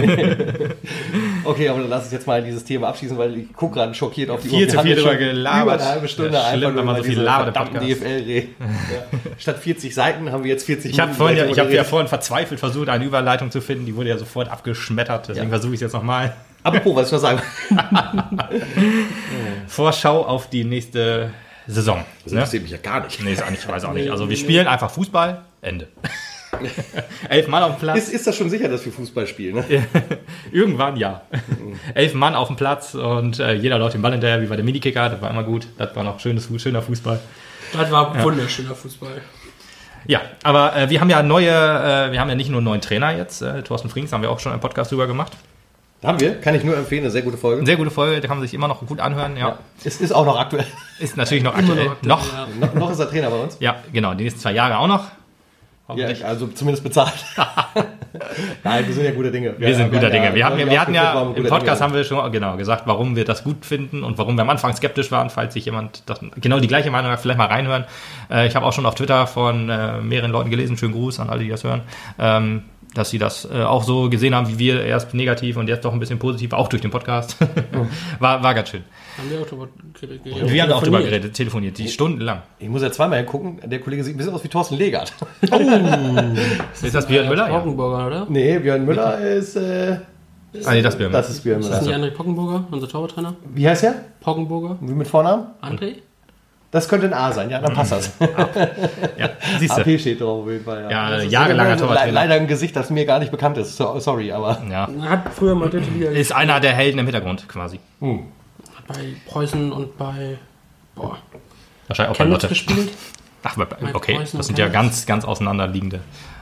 Okay, 1.43 1.69
aber 1.69 1.79
dann 1.79 1.89
lass 1.89 2.03
uns 2.03 2.11
jetzt 2.13 2.27
mal 2.27 2.43
dieses 2.43 2.63
Thema 2.63 2.89
abschließen, 2.89 3.17
weil 3.17 3.35
ich 3.35 3.53
gucke 3.53 3.75
gerade 3.75 3.93
schockiert 3.95 4.29
auf 4.29 4.41
die 4.41 4.49
Viel 4.49 4.67
zu 4.67 4.73
Wir 4.73 4.79
haben 4.79 4.85
viel 4.85 4.95
drüber 4.95 5.15
gelabert. 5.15 5.63
Über 5.75 5.83
eine 5.83 5.91
halbe 5.91 6.07
Stunde 6.07 6.33
Ja, 6.33 6.49
schlimm, 6.51 6.65
einfach 6.69 6.77
wenn 6.77 6.85
man 6.85 6.95
so 6.97 7.03
viel 7.03 7.19
labert 7.19 7.47
im 7.47 7.53
verdammten 7.53 7.79
Podcast. 7.79 8.01
DFL 8.01 8.23
reden. 8.23 8.55
Ja. 8.59 9.19
Statt 9.39 9.57
40 9.57 9.95
Seiten 9.95 10.31
haben 10.31 10.43
wir 10.43 10.51
jetzt 10.51 10.65
40 10.67 10.91
Ich 10.91 10.99
habe 10.99 11.07
Minuten 11.11 11.17
vorhin 11.17 11.37
ja, 11.37 11.45
ich 11.45 11.59
hab 11.59 11.71
ja 11.71 11.83
vorhin 11.83 12.07
verzweifelt 12.07 12.59
versucht, 12.59 12.89
eine 12.89 13.05
Überleitung 13.05 13.49
zu 13.49 13.59
finden. 13.59 13.85
Die 13.87 13.95
wurde 13.95 14.09
ja 14.09 14.17
sofort 14.19 14.49
abgeschmettert. 14.49 15.29
Deswegen 15.29 15.49
versuche 15.49 15.71
ich 15.73 15.77
es 15.77 15.81
jetzt 15.81 15.93
nochmal. 15.93 16.33
Apropos, 16.63 16.95
was 16.95 17.07
ich 17.07 17.13
noch 17.13 17.19
sagen 17.19 17.41
Vorschau 19.67 20.25
auf 20.25 20.49
die 20.49 20.63
nächste 20.63 21.31
Saison. 21.67 22.03
Das 22.23 22.33
Ne? 22.33 22.39
interessiert 22.39 22.63
mich 22.63 22.71
ja 22.71 22.77
gar 22.77 23.03
nicht. 23.03 23.21
Nee, 23.23 23.33
ich 23.33 23.67
weiß 23.67 23.85
auch 23.85 23.93
nicht. 23.93 24.09
Also 24.11 24.29
wir 24.29 24.37
spielen 24.37 24.67
einfach 24.67 24.91
Fußball, 24.91 25.41
Ende. 25.61 25.87
Elf 27.29 27.47
Mann 27.47 27.63
auf 27.63 27.77
dem 27.77 27.79
Platz. 27.79 27.97
Ist, 27.97 28.13
ist 28.13 28.27
das 28.27 28.35
schon 28.35 28.49
sicher, 28.49 28.67
dass 28.67 28.83
wir 28.85 28.91
Fußball 28.91 29.25
spielen? 29.25 29.55
Ne? 29.55 29.87
Irgendwann 30.51 30.97
ja. 30.97 31.21
Elf 31.93 32.13
Mann 32.13 32.35
auf 32.35 32.47
dem 32.47 32.57
Platz 32.57 32.93
und 32.93 33.39
äh, 33.39 33.53
jeder 33.53 33.79
läuft 33.79 33.93
den 33.95 34.01
Ball 34.01 34.11
hinterher, 34.11 34.41
wie 34.41 34.47
bei 34.47 34.55
der 34.55 34.65
Minikicker. 34.65 35.09
Das 35.09 35.21
war 35.21 35.29
immer 35.29 35.43
gut. 35.43 35.67
Das 35.77 35.95
war 35.95 36.03
noch 36.03 36.19
schönes, 36.19 36.49
schöner 36.57 36.81
Fußball. 36.81 37.19
Das 37.73 37.89
war 37.89 38.21
wunderschöner 38.21 38.75
Fußball. 38.75 39.21
Ja, 40.07 40.21
aber 40.43 40.75
äh, 40.75 40.89
wir 40.89 40.99
haben 40.99 41.09
ja 41.09 41.23
neue, 41.23 41.49
äh, 41.49 42.11
wir 42.11 42.19
haben 42.19 42.29
ja 42.29 42.35
nicht 42.35 42.49
nur 42.49 42.57
einen 42.57 42.65
neuen 42.65 42.81
Trainer 42.81 43.15
jetzt. 43.15 43.41
Äh, 43.41 43.61
Thorsten 43.63 43.89
Frings 43.89 44.11
haben 44.11 44.21
wir 44.21 44.29
auch 44.31 44.39
schon 44.39 44.51
einen 44.51 44.61
Podcast 44.61 44.91
drüber 44.91 45.07
gemacht. 45.07 45.31
Haben 46.03 46.19
wir, 46.19 46.41
kann 46.41 46.55
ich 46.55 46.63
nur 46.63 46.75
empfehlen, 46.75 47.03
eine 47.03 47.11
sehr 47.11 47.21
gute 47.21 47.37
Folge. 47.37 47.57
Eine 47.57 47.67
sehr 47.67 47.77
gute 47.77 47.91
Folge, 47.91 48.21
da 48.21 48.27
kann 48.27 48.37
man 48.37 48.47
sich 48.47 48.55
immer 48.55 48.67
noch 48.67 48.85
gut 48.85 48.99
anhören. 48.99 49.37
Ja, 49.37 49.59
Es 49.83 50.01
ist 50.01 50.11
auch 50.11 50.25
noch 50.25 50.39
aktuell. 50.39 50.65
ist 50.99 51.15
natürlich 51.15 51.43
noch 51.43 51.55
aktuell. 51.55 51.85
noch. 51.85 52.01
Noch. 52.01 52.33
Ja. 52.33 52.47
noch, 52.59 52.73
noch 52.73 52.91
ist 52.91 52.99
er 52.99 53.09
Trainer 53.09 53.29
bei 53.29 53.37
uns. 53.37 53.57
Ja, 53.59 53.75
genau. 53.93 54.13
Die 54.15 54.23
nächsten 54.23 54.39
zwei 54.39 54.53
Jahre 54.53 54.77
auch 54.79 54.87
noch. 54.87 55.03
Ja, 55.03 56.05
Hoffentlich. 56.05 56.25
also 56.25 56.47
zumindest 56.47 56.83
bezahlt. 56.83 57.13
Nein, 58.63 58.87
wir 58.87 58.93
sind 58.93 59.03
ja 59.05 59.11
guter 59.11 59.29
Dinge. 59.29 59.55
Wir 59.57 59.75
sind 59.75 59.91
guter 59.91 60.09
Dinge. 60.09 60.33
Wir, 60.33 60.45
haben, 60.45 60.57
wir, 60.57 60.79
hatten 60.79 60.93
ja 60.93 61.21
im 61.21 61.33
Podcast 61.43 61.63
guter 61.63 61.79
haben 61.81 61.93
wir 61.93 62.03
schon 62.03 62.31
genau 62.31 62.55
gesagt, 62.55 62.83
warum 62.85 63.15
wir 63.15 63.25
das 63.25 63.43
gut 63.43 63.65
finden 63.65 64.03
und 64.03 64.17
warum 64.17 64.35
wir 64.35 64.43
am 64.43 64.49
Anfang 64.49 64.73
skeptisch 64.73 65.11
waren, 65.11 65.29
falls 65.29 65.53
sich 65.53 65.65
jemand 65.65 66.03
das, 66.05 66.19
genau 66.39 66.59
die 66.59 66.67
gleiche 66.67 66.91
Meinung 66.91 67.11
hat, 67.11 67.19
vielleicht 67.19 67.37
mal 67.37 67.47
reinhören. 67.47 67.85
Äh, 68.29 68.47
ich 68.47 68.55
habe 68.55 68.65
auch 68.65 68.73
schon 68.73 68.85
auf 68.85 68.95
Twitter 68.95 69.27
von 69.27 69.69
äh, 69.69 69.99
mehreren 69.99 70.31
Leuten 70.31 70.49
gelesen, 70.49 70.77
schönen 70.77 70.93
Gruß 70.93 71.19
an 71.19 71.29
alle, 71.29 71.43
die 71.43 71.49
das 71.49 71.63
hören, 71.63 71.81
ähm, 72.19 72.63
dass 72.93 73.09
sie 73.09 73.17
das 73.17 73.47
äh, 73.49 73.63
auch 73.63 73.83
so 73.83 74.09
gesehen 74.09 74.35
haben 74.35 74.47
wie 74.49 74.59
wir, 74.59 74.83
erst 74.83 75.13
negativ 75.13 75.57
und 75.57 75.67
jetzt 75.69 75.85
doch 75.85 75.93
ein 75.93 75.99
bisschen 75.99 76.19
positiv, 76.19 76.53
auch 76.53 76.67
durch 76.67 76.81
den 76.81 76.91
Podcast. 76.91 77.37
war, 78.19 78.43
war 78.43 78.53
ganz 78.53 78.69
schön. 78.69 78.83
Haben 79.17 79.29
wir 79.29 79.41
auch 79.41 79.47
drüber 79.47 79.67
geredet. 79.99 80.43
Und 80.43 80.51
wir 80.51 80.63
haben 80.63 80.71
auch 80.71 80.83
drüber 80.83 81.01
geredet, 81.01 81.33
telefoniert, 81.33 81.77
die 81.77 81.87
stundenlang. 81.87 82.41
Ich 82.59 82.69
muss 82.69 82.81
ja 82.81 82.91
zweimal 82.91 83.19
hingucken. 83.19 83.59
Der 83.69 83.79
Kollege 83.79 84.03
sieht 84.03 84.15
ein 84.15 84.17
bisschen 84.17 84.33
aus 84.33 84.43
wie 84.43 84.49
Thorsten 84.49 84.75
Legert. 84.75 85.13
Ist 86.81 86.95
das 86.95 87.07
Björn 87.07 87.29
Müller? 87.29 87.47
Ja. 87.47 87.57
Pockenburger, 87.57 88.07
oder? 88.07 88.27
nee, 88.29 88.59
Björn 88.59 88.85
Müller 88.85 89.19
ist. 89.19 89.55
Äh, 89.55 89.97
Ah, 90.65 90.73
nee, 90.73 90.81
das 90.81 90.97
Björn 90.97 91.11
Müller. 91.11 91.21
das 91.21 91.29
ist 91.31 91.43
Björn 91.43 91.61
Ist 91.61 91.69
das 91.69 91.81
nicht 91.81 91.95
Müller. 91.95 92.07
André 92.09 92.11
Pockenburger, 92.13 92.65
unser 92.71 92.89
Torwarttrainer? 92.89 93.35
Wie 93.55 93.69
heißt 93.69 93.85
er? 93.85 93.95
Pockenburger? 94.19 94.77
Wie 94.81 94.93
mit 94.93 95.07
Vornamen? 95.07 95.45
André? 95.61 95.93
Das 96.71 96.87
könnte 96.87 97.05
ein 97.07 97.13
A 97.13 97.33
sein, 97.33 97.49
ja, 97.49 97.59
dann 97.59 97.73
passt 97.73 97.91
das. 97.91 98.11
Ja, 99.17 99.29
siehst 99.59 99.77
du. 99.77 99.81
AP 99.81 99.99
steht 99.99 100.21
drauf 100.21 100.43
auf 100.45 100.49
jeden 100.49 100.63
Fall. 100.63 100.87
Ja, 100.89 101.15
ist 101.15 101.29
jahrelanger 101.31 101.75
Torwarttrainer. 101.75 102.13
Leider 102.13 102.35
ein 102.35 102.47
Gesicht, 102.47 102.75
das 102.77 102.89
mir 102.89 103.05
gar 103.05 103.19
nicht 103.19 103.29
bekannt 103.31 103.57
ist. 103.57 103.75
So, 103.75 103.99
sorry, 103.99 104.31
aber. 104.31 104.61
Ja. 104.69 104.87
Er 105.03 105.09
hat 105.09 105.33
früher 105.35 105.53
mal 105.53 105.69
dritte 105.69 105.89
Liga 105.89 106.09
Ist 106.11 106.31
einer 106.33 106.61
der 106.61 106.71
Helden 106.73 106.99
im 106.99 107.05
Hintergrund 107.05 107.47
quasi. 107.49 107.79
bei 107.99 108.15
Preußen 109.27 109.71
und 109.73 109.97
bei 109.97 110.37
boah, 110.95 111.17
Wahrscheinlich 111.87 112.13
auch 112.13 112.17
bei 112.17 112.23
Chemnitz 112.23 112.43
Lotte. 112.43 112.47
gespielt. 112.47 112.89
Ach, 113.43 113.57
okay, 113.93 114.15
Preußen 114.15 114.37
das 114.37 114.47
sind 114.47 114.57
ja 114.57 114.69
ganz, 114.69 115.05
ganz 115.05 115.25
auseinanderliegende. 115.25 115.99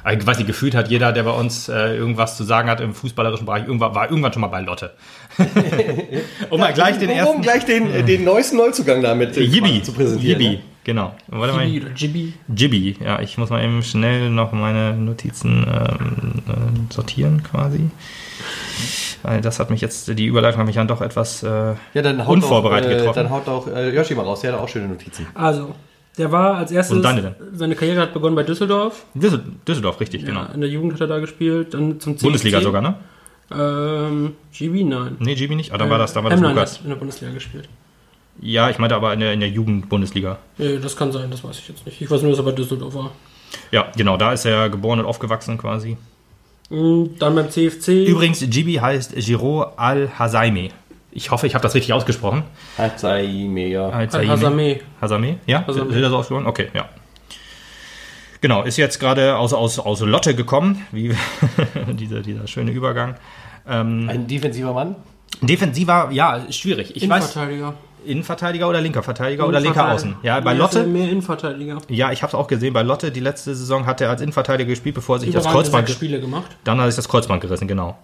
Aber 0.10 0.20
Ich 0.20 0.26
weiß 0.26 0.38
nicht, 0.38 0.48
gefühlt 0.48 0.74
hat 0.76 0.90
jeder, 0.90 1.12
der 1.12 1.24
bei 1.24 1.32
uns 1.32 1.70
äh, 1.70 1.96
irgendwas 1.96 2.36
zu 2.36 2.44
sagen 2.44 2.70
hat 2.70 2.82
im 2.82 2.94
fußballerischen 2.94 3.46
Bereich, 3.46 3.68
irgendwann, 3.68 3.94
war 3.94 4.10
irgendwann 4.10 4.34
schon 4.34 4.42
mal 4.42 4.48
bei 4.48 4.62
Lotte. 4.62 4.94
um 6.50 6.60
mal 6.60 6.74
gleich 6.74 6.98
den 6.98 7.10
um 7.10 7.16
ersten. 7.16 7.42
gleich 7.42 7.66
den, 7.66 7.94
äh, 7.94 8.04
den 8.04 8.24
neuesten 8.24 8.58
Neuzugang 8.58 9.04
damit 9.04 9.38
äh, 9.38 9.42
Yibi 9.42 9.84
zu 9.84 9.94
präsentieren. 9.94 10.42
Yibi, 10.42 10.56
ne? 10.58 10.64
genau. 10.84 11.16
Warte 11.28 11.54
mal. 11.54 11.66
Gibi 11.68 11.86
oder 11.86 11.94
Gibi. 11.94 12.34
Jibby, 12.56 12.98
ja, 13.04 13.20
ich 13.22 13.38
muss 13.38 13.52
mal 13.52 13.64
eben 13.64 13.84
schnell 13.84 14.32
noch 14.32 14.52
meine 14.52 14.96
Notizen 14.96 15.66
ähm, 15.68 16.42
äh, 16.48 16.94
sortieren 16.94 17.44
quasi. 17.44 17.92
Weil 19.22 19.42
das 19.42 19.60
hat 19.60 19.70
mich 19.70 19.82
jetzt, 19.82 20.08
die 20.08 20.26
Überleitung 20.26 20.60
hat 20.60 20.66
mich 20.66 20.76
dann 20.76 20.88
doch 20.88 21.02
etwas 21.02 21.44
äh, 21.44 21.76
Ja, 21.94 22.02
dann 22.02 22.22
unvorbereitet 22.22 22.88
auch, 22.88 22.94
äh, 22.94 22.98
getroffen. 22.98 23.24
Dann 23.24 23.30
haut 23.30 23.48
auch 23.48 23.68
äh, 23.68 23.94
Yoshi 23.94 24.16
mal 24.16 24.24
raus, 24.24 24.42
der 24.42 24.54
hat 24.54 24.60
auch 24.60 24.70
schöne 24.70 24.88
Notizen. 24.88 25.28
Also, 25.36 25.76
der 26.20 26.32
war 26.32 26.58
als 26.58 26.72
erstes, 26.72 26.96
Und 26.98 27.02
deine 27.04 27.22
denn? 27.24 27.36
seine 27.54 27.76
Karriere 27.76 28.02
hat 28.02 28.14
begonnen 28.14 28.36
bei 28.36 28.44
Düsseldorf. 28.44 29.06
Düssel- 29.16 29.42
Düsseldorf, 29.68 30.00
richtig, 30.00 30.24
genau. 30.26 30.42
Ja, 30.42 30.46
in 30.54 30.62
der 30.62 30.70
Jugend 30.70 30.94
hat 30.94 31.02
er 31.02 31.08
da 31.08 31.18
gespielt, 31.20 31.74
dann 31.74 32.00
zum 32.00 32.14
CFC. 32.14 32.24
Bundesliga 32.24 32.62
sogar, 32.62 32.82
ne? 32.82 32.96
Ähm, 33.52 34.34
GB, 34.54 34.84
nein. 34.84 35.16
Nee, 35.20 35.34
Jibby 35.34 35.56
nicht, 35.56 35.72
aber 35.72 35.80
dann 35.80 35.90
war 35.90 35.98
das, 35.98 36.14
dann 36.14 36.24
war 36.24 36.30
das 36.32 36.40
Lukas. 36.40 36.76
hat 36.78 36.84
in 36.84 36.90
der 36.90 36.98
Bundesliga 36.98 37.34
gespielt. 37.34 37.68
Ja, 38.42 38.70
ich 38.70 38.78
meinte 38.78 38.96
aber 38.96 39.12
in 39.14 39.20
der, 39.22 39.34
in 39.34 39.40
der 39.40 39.50
Jugend-Bundesliga. 39.50 40.38
Nee, 40.58 40.78
das 40.78 40.96
kann 40.96 41.12
sein, 41.12 41.32
das 41.32 41.44
weiß 41.44 41.58
ich 41.60 41.68
jetzt 41.68 41.86
nicht. 41.86 42.00
Ich 42.00 42.10
weiß 42.12 42.22
nur, 42.22 42.32
dass 42.32 42.40
er 42.40 42.46
bei 42.46 42.52
Düsseldorf 42.52 42.94
war. 42.94 43.12
Ja, 43.72 43.88
genau, 43.98 44.18
da 44.18 44.34
ist 44.34 44.46
er 44.46 44.70
geboren 44.70 45.00
und 45.00 45.06
aufgewachsen 45.06 45.58
quasi. 45.58 45.98
Mm, 46.70 47.06
Dann 47.18 47.34
beim 47.36 47.50
CFC. 47.50 48.06
Übrigens, 48.08 48.40
Gibi 48.48 48.76
heißt 48.76 49.16
Giro 49.16 49.64
Al-Hazaimi. 49.76 50.70
Ich 51.12 51.32
hoffe, 51.32 51.48
ich 51.48 51.56
habe 51.56 51.64
das 51.64 51.74
richtig 51.74 51.94
ausgesprochen. 51.94 52.44
Mir 53.48 53.68
ja. 53.68 53.92
Hazame. 53.94 54.80
Hazame? 55.02 55.38
Ja? 55.48 55.66
Hazame. 55.66 55.96
Ist 55.96 56.02
das 56.04 56.14
ausgesprochen? 56.14 56.48
Okay, 56.48 56.70
ja. 56.74 56.88
Genau, 58.42 58.64
ist 58.64 58.78
jetzt 58.78 59.00
gerade 59.00 59.38
aus, 59.38 59.54
aus, 59.54 59.80
aus 59.80 60.00
Lotte 60.02 60.34
gekommen, 60.34 60.86
wie 60.92 61.14
dieser, 61.94 62.22
dieser 62.22 62.48
schöne 62.48 62.72
Übergang. 62.72 63.16
Ein 63.66 64.28
defensiver 64.28 64.74
Mann. 64.74 64.96
Defensiver, 65.42 66.10
ja, 66.12 66.42
schwierig. 66.50 66.96
Ich 66.96 67.08
weiß, 67.08 67.36
Innenverteidiger. 67.36 67.74
Innenverteidiger 68.06 68.70
oder 68.70 68.82
linker 68.82 69.04
Verteidiger 69.04 69.48
oder 69.48 69.60
linker 69.60 69.92
Außen. 69.92 70.16
Ja, 70.24 70.40
bei 70.40 70.54
Lotte, 70.54 70.86
Mehr 70.86 71.10
Innenverteidiger. 71.10 71.80
ja, 71.90 72.12
ich 72.12 72.22
habe 72.24 72.30
es 72.30 72.36
auch 72.36 72.48
gesehen, 72.48 72.74
bei 72.74 72.82
Lotte, 72.82 73.12
die 73.12 73.20
letzte 73.20 73.54
Saison 73.56 73.86
hat 73.86 74.00
er 74.02 74.10
als 74.10 74.22
Innenverteidiger 74.22 74.70
gespielt, 74.70 74.96
bevor 74.96 75.18
er 75.18 75.20
sich 75.20 75.32
das 75.32 75.44
Überragende 75.44 75.70
Kreuzband, 75.72 75.90
Spiele 75.90 76.22
gemacht. 76.22 76.50
dann 76.64 76.78
hat 76.80 76.88
er 76.88 76.92
sich 76.92 76.96
das 76.96 77.10
Kreuzband 77.10 77.42
gerissen, 77.42 77.68
genau. 77.68 77.98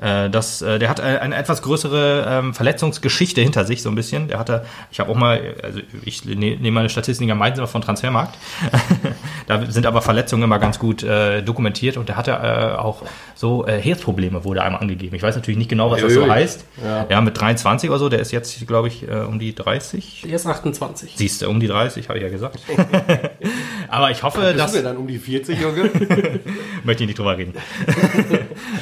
Äh, 0.00 0.30
Das, 0.30 0.62
äh, 0.62 0.78
der 0.78 0.88
hat 0.88 1.00
äh, 1.00 1.02
eine 1.02 1.36
etwas 1.36 1.62
größere 1.62 2.26
ähm, 2.28 2.54
Verletzungsgeschichte 2.54 3.40
hinter 3.40 3.64
sich, 3.64 3.82
so 3.82 3.88
ein 3.88 3.94
bisschen. 3.94 4.28
Der 4.28 4.38
hatte, 4.38 4.64
ich 4.90 5.00
habe 5.00 5.10
auch 5.10 5.16
mal, 5.16 5.40
also 5.62 5.80
ich 6.04 6.24
ne- 6.24 6.34
nehme 6.56 6.70
meine 6.72 6.88
Statistiken 6.88 7.30
am 7.30 7.38
meisten 7.38 7.66
von 7.66 7.82
Transfermarkt. 7.82 8.36
da 9.46 9.66
sind 9.70 9.86
aber 9.86 10.02
Verletzungen 10.02 10.42
immer 10.44 10.58
ganz 10.58 10.78
gut 10.78 11.02
äh, 11.02 11.42
dokumentiert 11.42 11.96
und 11.96 12.08
der 12.08 12.16
hatte 12.16 12.30
äh, 12.32 12.78
auch 12.78 13.02
so 13.34 13.66
äh, 13.66 13.80
Herzprobleme, 13.80 14.44
wurde 14.44 14.62
einmal 14.62 14.80
angegeben. 14.82 15.14
Ich 15.16 15.22
weiß 15.22 15.34
natürlich 15.36 15.58
nicht 15.58 15.70
genau, 15.70 15.90
was 15.90 16.00
das 16.00 16.12
so 16.14 16.28
heißt. 16.28 16.64
Ja. 16.84 17.06
Ja. 17.08 17.20
mit 17.20 17.38
23 17.40 17.90
oder 17.90 17.98
so, 17.98 18.08
der 18.08 18.20
ist 18.20 18.32
jetzt, 18.32 18.66
glaube 18.66 18.88
ich, 18.88 19.08
äh, 19.08 19.12
um 19.14 19.38
die 19.38 19.54
30. 19.54 20.24
Er 20.28 20.34
ist 20.36 20.46
28. 20.46 21.12
Siehst 21.16 21.42
du, 21.42 21.48
um 21.48 21.60
die 21.60 21.66
30, 21.68 22.08
habe 22.08 22.18
ich 22.18 22.24
ja 22.24 22.30
gesagt. 22.30 22.60
aber 23.88 24.10
ich 24.10 24.22
hoffe, 24.22 24.54
dass. 24.56 24.72
Denn 24.72 24.84
dann 24.84 24.96
um 24.96 25.06
die 25.06 25.18
40, 25.18 25.60
Junge? 25.60 25.84
Möchte 26.84 27.02
ich 27.04 27.08
nicht 27.08 27.18
drüber 27.18 27.36
reden. 27.36 27.54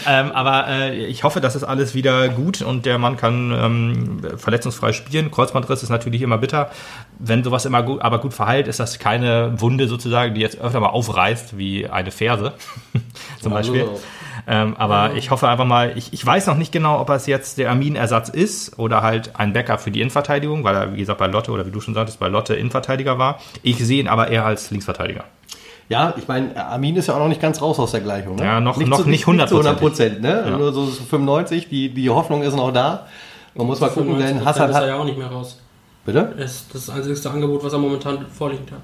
ähm, 0.06 0.32
aber 0.32 0.68
äh, 0.68 1.05
ich 1.06 1.24
hoffe, 1.24 1.40
das 1.40 1.56
ist 1.56 1.64
alles 1.64 1.94
wieder 1.94 2.28
gut 2.28 2.62
und 2.62 2.86
der 2.86 2.98
Mann 2.98 3.16
kann 3.16 3.52
ähm, 3.52 4.20
verletzungsfrei 4.38 4.92
spielen. 4.92 5.30
Kreuzbandriss 5.30 5.82
ist 5.82 5.90
natürlich 5.90 6.22
immer 6.22 6.38
bitter. 6.38 6.70
Wenn 7.18 7.42
sowas 7.44 7.64
immer 7.64 7.82
gut, 7.82 8.02
aber 8.02 8.18
gut 8.20 8.34
verheilt, 8.34 8.68
ist 8.68 8.80
das 8.80 8.98
keine 8.98 9.60
Wunde 9.60 9.88
sozusagen, 9.88 10.34
die 10.34 10.40
jetzt 10.40 10.58
öfter 10.60 10.80
mal 10.80 10.88
aufreißt, 10.88 11.56
wie 11.58 11.88
eine 11.88 12.10
Ferse 12.10 12.52
zum 13.40 13.52
Also 13.52 13.72
Beispiel. 13.72 13.86
so. 13.86 14.00
Ähm, 14.48 14.76
aber 14.76 15.14
ich 15.14 15.30
hoffe 15.30 15.48
einfach 15.48 15.64
mal, 15.64 15.92
ich, 15.96 16.12
ich 16.12 16.24
weiß 16.24 16.46
noch 16.46 16.56
nicht 16.56 16.70
genau, 16.70 17.00
ob 17.00 17.10
es 17.10 17.26
jetzt 17.26 17.58
der 17.58 17.70
Armin-Ersatz 17.70 18.28
ist 18.28 18.78
oder 18.78 19.02
halt 19.02 19.30
ein 19.34 19.52
Backup 19.52 19.80
für 19.80 19.90
die 19.90 20.00
Innenverteidigung, 20.00 20.62
weil 20.62 20.76
er, 20.76 20.92
wie 20.92 20.98
gesagt, 20.98 21.18
bei 21.18 21.26
Lotte 21.26 21.50
oder 21.50 21.66
wie 21.66 21.70
du 21.72 21.80
schon 21.80 21.94
sagtest, 21.94 22.20
bei 22.20 22.28
Lotte 22.28 22.54
Innenverteidiger 22.54 23.18
war. 23.18 23.40
Ich 23.62 23.78
sehe 23.78 23.98
ihn 24.00 24.08
aber 24.08 24.28
eher 24.28 24.44
als 24.44 24.70
Linksverteidiger. 24.70 25.24
Ja, 25.88 26.14
ich 26.16 26.26
meine, 26.26 26.56
Armin 26.56 26.96
ist 26.96 27.06
ja 27.06 27.14
auch 27.14 27.18
noch 27.20 27.28
nicht 27.28 27.40
ganz 27.40 27.62
raus 27.62 27.78
aus 27.78 27.92
der 27.92 28.00
Gleichung. 28.00 28.36
Ne? 28.36 28.44
Ja, 28.44 28.60
noch- 28.60 28.76
noch 28.76 29.02
zu, 29.02 29.08
nicht 29.08 29.22
zu 29.24 29.30
100 29.30 29.50
hundertprozentig. 29.52 30.20
Prozent, 30.20 30.46
ne? 30.50 30.56
Nur 30.58 30.72
so 30.72 30.86
95, 30.86 31.68
die, 31.68 31.90
die 31.94 32.10
Hoffnung 32.10 32.42
ist 32.42 32.56
noch 32.56 32.72
da. 32.72 33.06
Man 33.54 33.66
muss 33.68 33.80
mal 33.80 33.90
gucken, 33.90 34.18
denn 34.18 34.40
95% 34.40 34.44
Hassan 34.44 34.70
ist 34.70 34.76
er 34.76 34.82
hat... 34.82 34.88
ja 34.88 34.96
auch 34.96 35.04
nicht 35.04 35.16
mehr 35.18 35.28
raus. 35.28 35.60
Bitte? 36.04 36.34
Das 36.36 36.50
ist 36.52 36.74
das 36.74 36.90
einzigste 36.90 37.30
Angebot, 37.30 37.62
was 37.64 37.72
er 37.72 37.78
momentan 37.78 38.26
vorliegend 38.26 38.70
hat. 38.72 38.82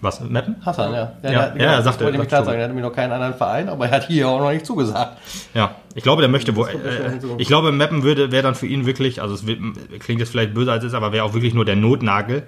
Was, 0.00 0.20
Meppen? 0.20 0.56
Hassan, 0.64 0.92
ja. 0.92 0.98
Ja, 0.98 1.30
der 1.30 1.42
hat- 1.42 1.56
ja, 1.56 1.62
er 1.62 1.76
das 1.76 1.84
sagte- 1.84 2.04
wollte 2.04 2.16
ich 2.16 2.18
mir 2.18 2.22
sagt 2.24 2.28
klar 2.28 2.44
sagen, 2.44 2.58
er 2.60 2.68
hat 2.68 2.74
mir 2.74 2.80
noch 2.82 2.92
keinen 2.92 3.12
anderen 3.12 3.34
Verein, 3.34 3.68
aber 3.68 3.86
er 3.86 3.90
hat 3.90 4.06
hier 4.06 4.28
auch 4.28 4.38
noch 4.40 4.50
nicht 4.52 4.64
zugesagt. 4.64 5.18
Ja, 5.54 5.72
ich 5.94 6.02
glaube, 6.04 6.22
der 6.22 6.30
möchte 6.30 6.54
wohl. 6.56 6.68
ja 6.68 7.06
Äh, 7.06 7.10
hinzu. 7.10 7.34
ich 7.36 7.48
glaube, 7.48 7.72
Meppen 7.72 8.04
würde 8.04 8.30
wäre 8.30 8.42
dann 8.44 8.54
für 8.54 8.66
ihn 8.66 8.86
wirklich, 8.86 9.20
also 9.20 9.34
es 9.34 9.46
wird, 9.46 9.58
klingt 9.98 10.20
jetzt 10.20 10.30
vielleicht 10.30 10.54
böse 10.54 10.70
als 10.72 10.84
es 10.84 10.92
ist, 10.92 10.94
aber 10.94 11.12
wäre 11.12 11.24
auch 11.24 11.34
wirklich 11.34 11.52
nur 11.52 11.64
der 11.64 11.76
Notnagel, 11.76 12.44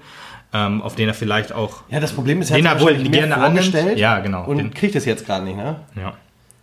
ähm, 0.52 0.82
auf 0.82 0.94
den 0.96 1.08
er 1.08 1.14
vielleicht 1.14 1.52
auch. 1.52 1.82
Ja, 1.90 2.00
das 2.00 2.12
Problem 2.12 2.40
ist, 2.42 2.50
Den 2.50 2.68
hat 2.68 2.80
er 2.80 2.86
sich 2.88 2.98
wohl 3.04 3.08
gerne 3.10 3.34
annimmt. 3.36 3.64
vorgestellt 3.64 3.98
Ja, 3.98 4.18
genau. 4.20 4.44
Und 4.44 4.58
Den- 4.58 4.74
kriegt 4.74 4.94
es 4.96 5.04
jetzt 5.04 5.24
gerade 5.26 5.44
nicht, 5.44 5.56
ne? 5.56 5.76
Ja. 5.96 6.14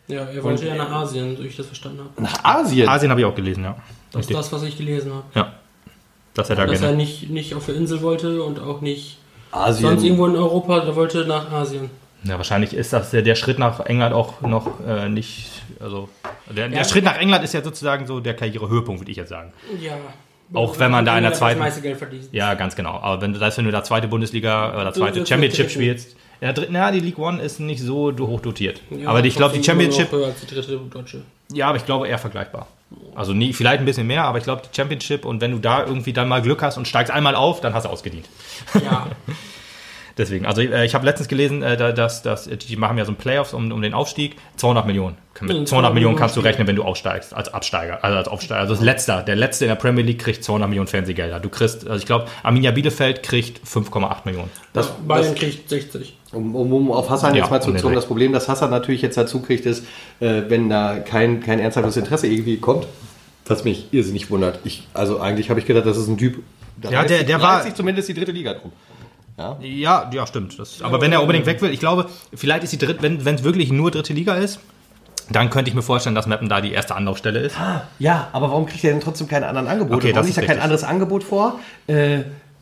Ja, 0.10 0.22
er 0.26 0.44
wollte 0.44 0.66
ja 0.68 0.76
nach 0.76 0.90
Asien, 0.90 1.36
so 1.36 1.44
ich 1.44 1.56
das 1.58 1.66
verstanden 1.66 2.00
habe. 2.00 2.22
Nach 2.22 2.44
Asien? 2.44 2.88
Asien 2.88 3.12
habe 3.12 3.20
ich 3.22 3.26
auch 3.26 3.36
gelesen, 3.36 3.64
ja. 3.66 3.76
Das 4.14 4.22
ist 4.22 4.34
das, 4.34 4.52
was 4.54 4.64
ich 4.64 4.78
gelesen 4.78 5.12
habe. 5.14 5.24
Ja. 5.36 5.54
Dass 6.34 6.50
er 6.50 6.56
da 6.56 6.66
Dass 6.66 6.76
er 6.80 6.88
gerne. 6.88 6.98
nicht, 6.98 7.30
nicht 7.30 7.54
auf 7.56 7.66
der 7.66 7.76
Insel 7.76 8.02
wollte 8.02 8.42
und 8.44 8.60
auch 8.60 8.80
nicht 8.82 9.18
Asien. 9.52 9.90
sonst 9.90 10.04
irgendwo 10.04 10.28
in 10.28 10.36
Europa, 10.38 10.80
der 10.82 10.96
wollte 10.96 11.26
nach 11.26 11.52
Asien. 11.52 11.90
Ja, 12.24 12.38
wahrscheinlich 12.38 12.74
ist 12.74 12.94
das 12.94 13.12
der, 13.12 13.22
der 13.22 13.36
Schritt 13.36 13.60
nach 13.60 13.80
England 13.82 14.14
auch 14.14 14.42
noch 14.42 14.80
äh, 14.88 15.10
nicht. 15.10 15.50
Also 15.80 16.10
der, 16.50 16.70
der 16.70 16.80
Ja. 16.80 16.84
Schritt 16.86 17.04
nach 17.04 17.18
England 17.18 17.44
ist 17.44 17.54
ja 17.54 17.62
sozusagen 17.62 18.08
so 18.08 18.20
der 18.20 18.34
Karrierehöhepunkt, 18.36 19.02
würde 19.02 19.12
ich 19.12 19.18
jetzt 19.18 19.30
sagen. 19.30 19.52
Ja. 19.82 19.94
Auch 20.54 20.80
wenn 20.80 20.92
man 20.92 21.04
da 21.06 21.18
in 21.18 21.24
der 21.24 21.32
zweiten-. 21.34 21.60
Ja, 22.32 22.54
ganz 22.54 22.76
genau. 22.76 23.00
Aber 23.02 23.22
wenn 23.22 23.34
du 23.34 23.40
das, 23.40 23.58
wenn 23.58 23.66
du 23.66 23.72
da 23.72 23.84
zweite 23.84 24.08
Bundesliga 24.08 24.80
oder 24.80 24.94
zweite 24.94 25.26
Championship 25.26 25.70
spielst, 25.70 26.12
in 26.40 26.46
der 26.46 26.54
dritten, 26.54 26.76
ja, 26.76 26.92
die 26.92 27.00
League 27.00 27.18
One 27.20 27.42
ist 27.42 27.60
nicht 27.60 27.82
so 27.82 28.14
hoch 28.18 28.40
dotiert. 28.42 28.82
Ja, 28.92 29.10
aber 29.10 29.24
ich 29.26 29.36
glaube, 29.36 29.58
die 29.58 29.64
Championship, 29.64 30.12
höher 30.12 30.28
als 30.28 30.40
die 30.42 30.48
dritte 30.54 30.78
deutsche. 30.90 31.22
ja, 31.52 31.68
aber 31.68 31.78
ich 31.78 31.86
glaube 31.86 32.08
eher 32.08 32.18
vergleichbar. 32.20 32.68
Also 33.16 33.34
nie, 33.34 33.52
vielleicht 33.52 33.80
ein 33.80 33.86
bisschen 33.86 34.08
mehr, 34.08 34.24
aber 34.24 34.38
ich 34.38 34.44
glaube, 34.46 34.62
die 34.62 34.74
Championship 34.76 35.26
und 35.26 35.42
wenn 35.42 35.52
du 35.52 35.58
da 35.60 35.84
irgendwie 35.86 36.14
dann 36.14 36.30
mal 36.30 36.42
Glück 36.42 36.62
hast 36.62 36.78
und 36.78 36.88
steigst 36.88 37.12
einmal 37.12 37.36
auf, 37.36 37.60
dann 37.60 37.74
hast 37.74 37.84
du 37.84 37.90
ausgedient. 37.90 38.30
Ja. 38.82 39.08
Deswegen, 40.18 40.46
also 40.48 40.62
äh, 40.62 40.86
ich 40.86 40.96
habe 40.96 41.06
letztens 41.06 41.28
gelesen, 41.28 41.62
äh, 41.62 41.78
da- 41.78 41.92
dass, 41.92 42.24
dass 42.24 42.46
die 42.50 42.76
machen 42.76 42.98
ja 42.98 43.06
so 43.06 43.12
ein 43.12 43.16
Playoffs 43.18 43.54
um, 43.54 43.72
um 43.72 43.82
den 43.82 43.94
Aufstieg. 43.94 44.36
200 44.56 44.86
Millionen. 44.88 45.16
Mit 45.42 45.50
200 45.52 45.60
Ja, 45.60 45.66
200 45.70 45.94
Millionen 45.94 46.16
kannst 46.16 46.36
du 46.36 46.40
rechnen, 46.42 46.68
wenn 46.68 46.76
du 46.76 46.84
aufsteigst, 46.84 47.34
als 47.34 47.54
Absteiger, 47.54 48.04
also 48.04 48.18
als 48.18 48.28
Aufsteiger. 48.28 48.62
Also 48.62 48.74
das 48.76 48.84
Letzte, 48.84 49.24
der 49.26 49.36
Letzte 49.36 49.66
in 49.66 49.70
der 49.70 49.76
Premier 49.76 50.04
League 50.04 50.20
kriegt 50.20 50.44
200 50.44 50.70
Millionen 50.70 50.88
Fernsehgelder. 50.88 51.40
Du 51.40 51.50
kriegst, 51.50 51.86
also 51.88 51.98
ich 52.00 52.06
glaube, 52.06 52.26
Arminia 52.44 52.72
Bielefeld 52.72 53.24
kriegt 53.24 53.62
5,8 53.68 54.18
Millionen. 54.26 54.50
Das, 54.74 54.90
Bayern 55.08 55.36
kriegt 55.36 55.70
60. 55.70 56.16
um, 56.34 56.56
um, 56.56 56.74
um 56.74 56.92
auf 56.92 57.10
Hassan 57.10 57.36
Ja, 57.36 57.42
jetzt 57.44 57.52
mal 57.52 57.62
zurückzukommen, 57.62 57.94
Dreh. 57.94 58.00
das 58.00 58.06
Problem, 58.08 58.34
das 58.34 58.48
Hassan 58.48 58.70
natürlich 58.72 59.02
jetzt 59.02 59.18
dazu 59.18 59.42
kriegt, 59.42 59.66
ist, 59.66 59.86
äh, 60.20 60.44
wenn 60.48 60.70
da 60.70 61.00
kein, 61.00 61.42
kein 61.42 61.60
ernsthaftes 61.60 61.98
Interesse 61.98 62.28
irgendwie 62.28 62.58
kommt, 62.58 62.88
was 63.46 63.64
mich 63.64 63.88
irrsinnig 63.92 64.30
wundert. 64.30 64.60
Ich, 64.66 64.88
also 64.94 65.20
eigentlich 65.20 65.50
habe 65.50 65.60
ich 65.60 65.66
gedacht, 65.66 65.86
das 65.86 65.98
ist 65.98 66.08
ein 66.08 66.18
Typ, 66.18 66.44
da 66.82 66.90
Ja, 66.90 67.04
der- 67.04 67.24
der 67.24 67.42
war- 67.42 67.64
sich 67.64 67.74
zumindest 67.76 68.10
die 68.10 68.14
dritte 68.14 68.32
Liga 68.32 68.54
drum. 68.54 68.72
Ja, 69.62 70.10
ja, 70.12 70.26
stimmt. 70.26 70.58
Das, 70.58 70.82
aber 70.82 71.00
wenn 71.00 71.12
er 71.12 71.22
unbedingt 71.22 71.46
weg 71.46 71.62
will, 71.62 71.70
ich 71.72 71.80
glaube, 71.80 72.08
vielleicht 72.34 72.64
ist 72.64 72.74
die 72.74 72.80
dritte, 72.80 73.04
wenn 73.04 73.24
wenn 73.24 73.36
es 73.36 73.44
wirklich 73.44 73.72
nur 73.72 73.92
dritte 73.92 74.12
Liga 74.14 74.34
ist, 74.36 74.60
dann 75.30 75.50
könnte 75.50 75.70
ich 75.70 75.76
mir 75.76 75.82
vorstellen, 75.82 76.16
dass 76.16 76.28
Meppen 76.28 76.50
da 76.50 76.62
die 76.62 76.72
erste 76.72 76.96
Anlaufstelle 76.96 77.40
ist. 77.40 77.56
Ja, 78.00 78.30
aber 78.32 78.50
warum 78.50 78.66
kriegt 78.66 78.84
er 78.84 78.92
denn 78.92 79.02
trotzdem 79.02 79.28
keine 79.28 79.48
anderen 79.48 79.68
Angebote? 79.68 79.96
Okay, 79.96 80.12
warum 80.14 80.26
liegt 80.26 80.38
da 80.38 80.42
kein 80.42 80.60
anderes 80.60 80.84
Angebot 80.84 81.24
vor? 81.24 81.60
Äh, 81.88 82.20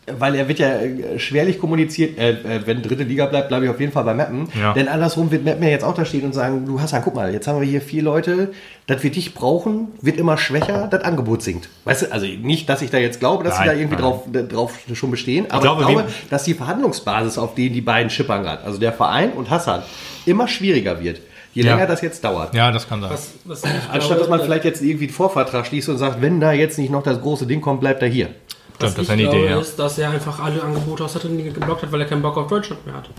weil 0.08 0.36
er 0.36 0.48
wird 0.48 0.60
ja 0.60 0.70
äh, 0.70 1.18
schwerlich 1.20 1.60
kommuniziert, 1.60 2.18
äh, 2.18 2.32
äh, 2.32 2.62
wenn 2.66 2.82
dritte 2.82 3.04
Liga 3.04 3.26
bleibt, 3.26 3.48
bleibe 3.48 3.66
ich 3.66 3.72
auf 3.72 3.80
jeden 3.80 3.92
Fall 3.92 4.04
bei 4.04 4.14
Meppen. 4.14 4.48
Ja. 4.60 4.74
Denn 4.74 4.88
andersrum 4.88 5.32
wird 5.32 5.44
Meppen 5.44 5.64
ja 5.64 5.70
jetzt 5.70 5.84
auch 5.84 5.96
da 5.96 6.06
stehen 6.06 6.26
und 6.26 6.34
sagen, 6.34 6.66
du 6.66 6.80
Hassan, 6.80 7.02
guck 7.04 7.16
mal, 7.16 7.34
jetzt 7.34 7.48
haben 7.48 7.60
wir 7.60 7.68
hier 7.68 7.82
vier 7.82 8.04
Leute, 8.04 8.52
das 8.88 9.02
wir 9.04 9.12
dich 9.12 9.34
brauchen, 9.34 9.88
wird 10.02 10.18
immer 10.18 10.38
schwächer, 10.38 10.88
das 10.90 11.04
Angebot 11.04 11.42
sinkt. 11.42 11.70
Weißt 11.86 12.04
du, 12.04 12.12
also 12.12 12.26
nicht, 12.26 12.70
dass 12.70 12.82
ich 12.82 12.92
da 12.92 12.98
jetzt 12.98 13.20
glaube, 13.20 13.44
dass 13.44 13.56
sie 13.56 13.62
Nein, 13.62 13.70
da 13.70 13.74
irgendwie 13.74 13.96
nein. 13.96 14.04
drauf, 14.04 14.24
äh, 14.32 14.44
drauf 14.44 14.80
schon 14.94 15.12
bestehen, 15.12 15.50
aber 15.50 15.62
glaube, 15.62 15.82
ich 15.82 15.88
glaube, 15.88 16.06
dass 16.30 16.44
die 16.44 16.54
Verhandlungsbasis, 16.54 17.38
auf 17.38 17.56
denen 17.56 17.74
die 17.74 17.82
beiden 17.82 18.10
schippern 18.10 18.44
gerade, 18.44 18.64
also 18.64 18.80
der 18.80 18.94
Verein 18.94 19.32
und 19.32 19.50
Hassan, 19.50 19.82
immer 20.26 20.48
schwieriger 20.48 21.04
wird. 21.04 21.20
Je 21.56 21.64
Ja. 21.64 21.74
länger 21.76 21.88
das 21.88 22.02
jetzt 22.02 22.24
dauert. 22.24 22.54
Ja, 22.54 22.70
das 22.70 22.88
kann 22.88 23.02
sein. 23.02 23.10
Was, 23.12 23.32
was 23.46 23.64
Anstatt 23.64 24.02
glaube, 24.02 24.16
dass 24.20 24.30
man 24.30 24.42
vielleicht 24.42 24.66
jetzt 24.66 24.82
irgendwie 24.82 25.06
einen 25.06 25.14
Vorvertrag 25.14 25.66
schließt 25.66 25.90
und 25.90 25.98
sagt, 25.98 26.22
wenn 26.22 26.40
da 26.40 26.52
jetzt 26.52 26.78
nicht 26.78 26.92
noch 26.92 27.02
das 27.02 27.20
große 27.22 27.48
Ding 27.48 27.62
kommt, 27.62 27.80
bleibt 27.80 28.02
er 28.04 28.10
hier. 28.10 28.28
was 28.28 28.92
Stimmt, 28.92 28.98
das 28.98 29.04
ist 29.06 29.10
eine 29.10 29.22
glaube, 29.24 29.38
Idee, 29.38 29.50
ja. 29.50 29.60
ist, 29.60 29.80
dass 29.80 29.98
er 29.98 30.10
einfach 30.10 30.40
alle 30.40 30.62
Angebote 30.62 31.06
aus 31.06 31.14
der 31.14 31.22
dritten 31.22 31.38
Liga 31.38 31.52
geblockt 31.54 31.84
hat, 31.84 31.92
weil 31.94 32.02
er 32.02 32.08
keinen 32.08 32.22
Bock 32.22 32.36
auf 32.38 32.48
Deutschland 32.48 32.86
mehr 32.86 32.96
hat. 32.96 33.10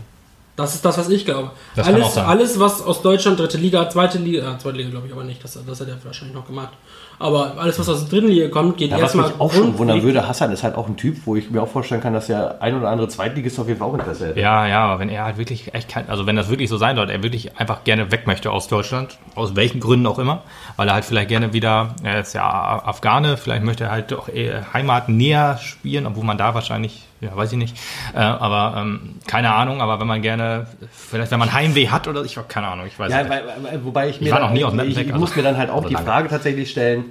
Das 0.55 0.75
ist 0.75 0.85
das, 0.85 0.99
was 0.99 1.09
ich 1.09 1.25
glaube. 1.25 1.51
Das 1.75 1.87
kann 1.87 1.95
auch 1.97 2.01
alles, 2.03 2.15
sein. 2.15 2.27
alles, 2.27 2.61
was 2.61 2.83
aus 2.83 3.03
Deutschland, 3.03 3.39
dritte 3.39 3.57
Liga, 3.59 3.89
zweite 3.89 4.19
Liga, 4.19 4.55
äh, 4.55 4.59
zweite 4.59 4.77
Liga 4.79 4.91
glaube 4.91 5.07
ich 5.07 5.13
aber 5.13 5.25
nicht, 5.25 5.43
das, 5.43 5.59
das 5.67 5.81
hat 5.81 5.89
er 5.89 5.97
wahrscheinlich 6.05 6.35
noch 6.35 6.47
gemacht. 6.47 6.73
Aber 7.19 7.55
alles, 7.59 7.79
was 7.79 7.89
aus 7.89 8.01
der 8.01 8.09
dritten 8.11 8.29
Liga 8.33 8.49
kommt, 8.49 8.77
geht 8.77 8.91
Ja, 8.91 8.97
was 8.97 9.03
erstmal 9.03 9.29
mich 9.29 9.41
auch 9.41 9.53
schon 9.53 9.79
wundern 9.79 10.03
würde, 10.03 10.29
Hassan 10.29 10.53
ist 10.53 10.63
halt 10.63 10.75
auch 10.75 10.87
ein 10.87 10.97
Typ, 10.97 11.19
wo 11.25 11.35
ich 11.35 11.51
mir 11.51 11.63
auch 11.63 11.69
vorstellen 11.69 12.01
kann, 12.01 12.13
dass 12.13 12.27
der 12.27 12.61
ein 12.61 12.77
oder 12.77 12.89
andere 12.89 13.09
Zweitligist 13.09 13.59
auf 13.59 13.69
jeden 13.69 13.79
Fall 13.79 13.89
auch 13.89 13.95
Interesse 13.95 14.29
hätte. 14.29 14.41
Ja, 14.41 14.67
ja, 14.67 14.85
aber 14.85 15.01
wenn 15.01 15.09
er 15.09 15.25
halt 15.25 15.39
wirklich 15.39 15.73
echt 15.75 15.89
kein, 15.89 16.09
also 16.11 16.27
wenn 16.27 16.37
das 16.37 16.51
wirklich 16.51 16.69
so 16.69 16.77
sein 16.77 16.97
sollte, 16.97 17.13
er 17.13 17.23
wirklich 17.23 17.59
einfach 17.59 17.85
gerne 17.85 18.13
weg 18.13 18.27
möchte 18.27 18.51
aus 18.51 18.69
Deutschland, 18.69 19.19
aus 19.35 19.57
welchen 19.57 19.81
Gründen 19.81 20.07
auch 20.07 20.19
immer, 20.19 20.43
weil 20.77 20.89
er 20.89 20.95
halt 20.95 21.05
vielleicht 21.05 21.29
gerne 21.29 21.53
wieder, 21.53 21.95
er 22.03 22.21
ist 22.21 22.35
ja 22.35 22.43
Afghane, 22.45 23.37
vielleicht 23.37 23.65
möchte 23.65 23.85
er 23.85 23.91
halt 23.91 24.13
doch 24.13 24.29
eher 24.29 24.75
Heimat 24.75 25.09
näher 25.09 25.59
spielen, 25.63 26.07
obwohl 26.07 26.25
man 26.25 26.37
da 26.37 26.55
wahrscheinlich, 26.55 27.06
ja, 27.21 27.35
weiß 27.37 27.53
ich 27.53 27.59
nicht, 27.59 27.77
äh, 28.15 28.19
aber 28.19 28.79
ähm, 28.81 29.15
keine 29.27 29.55
Ahnung, 29.55 29.81
aber 29.81 29.99
wenn 30.01 30.07
man 30.07 30.21
gerne, 30.23 30.67
vielleicht 30.93 31.31
wenn 31.31 31.39
man 31.39 31.53
Heimweh 31.53 31.89
hat 31.89 32.09
oder 32.09 32.23
ich 32.25 32.37
habe 32.37 32.47
keine 32.49 32.67
Ahnung, 32.69 32.87
ich 32.87 32.99
weiß 32.99 33.11
Ja, 33.11 33.19
nicht. 33.23 33.31
weil, 33.31 33.45
wobei 33.85 34.09
ich 34.11 34.21
mir, 34.21 34.31
war 34.33 34.41
noch 34.41 34.51
nie 34.53 34.65
aus 34.65 34.73
Meppen 34.75 34.91
ich, 34.91 34.99
ich 34.99 35.07
also- 35.09 35.19
muss 35.21 35.35
mir 35.35 35.43
dann 35.43 35.57
halt 35.57 35.71
auch 35.71 35.77
also 35.77 35.89
die 35.89 35.95
lange. 35.95 36.07
Frage 36.07 36.29
tatsächlich 36.29 36.71
stellen, 36.71 37.05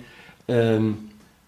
ähm, 0.48 0.98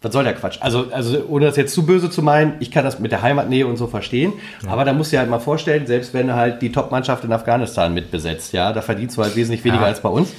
was 0.01 0.14
soll 0.14 0.24
der 0.24 0.36
Quatsch? 0.36 0.58
Also, 0.62 0.88
also 0.91 1.24
ohne 1.28 1.45
das 1.47 1.55
jetzt 1.58 1.74
zu 1.74 1.86
böse 1.86 2.10
zu 2.12 2.22
meinen, 2.22 2.53
ich 2.60 2.70
kann 2.72 2.86
das 2.86 2.99
mit 2.99 3.12
der 3.12 3.24
Heimatnähe 3.24 3.66
und 3.66 3.78
so 3.78 3.88
verstehen, 3.88 4.34
aber 4.68 4.86
da 4.86 4.93
musst 4.93 5.12
du 5.12 5.16
dir 5.16 5.20
halt 5.22 5.30
mal 5.30 5.39
vorstellen, 5.39 5.88
selbst 5.88 6.14
wenn 6.14 6.34
halt 6.34 6.62
die 6.62 6.72
Top-Mannschaft 6.72 7.24
in 7.24 7.34
Afghanistan 7.34 7.93
mitbesetzt, 7.93 8.53
ja, 8.53 8.74
da 8.74 8.82
verdienst 8.82 9.18
du 9.18 9.24
halt 9.24 9.36
wesentlich 9.36 9.64
weniger 9.64 9.82
Ja. 9.84 9.88
als 9.89 10.01
bei 10.01 10.10
uns, 10.10 10.30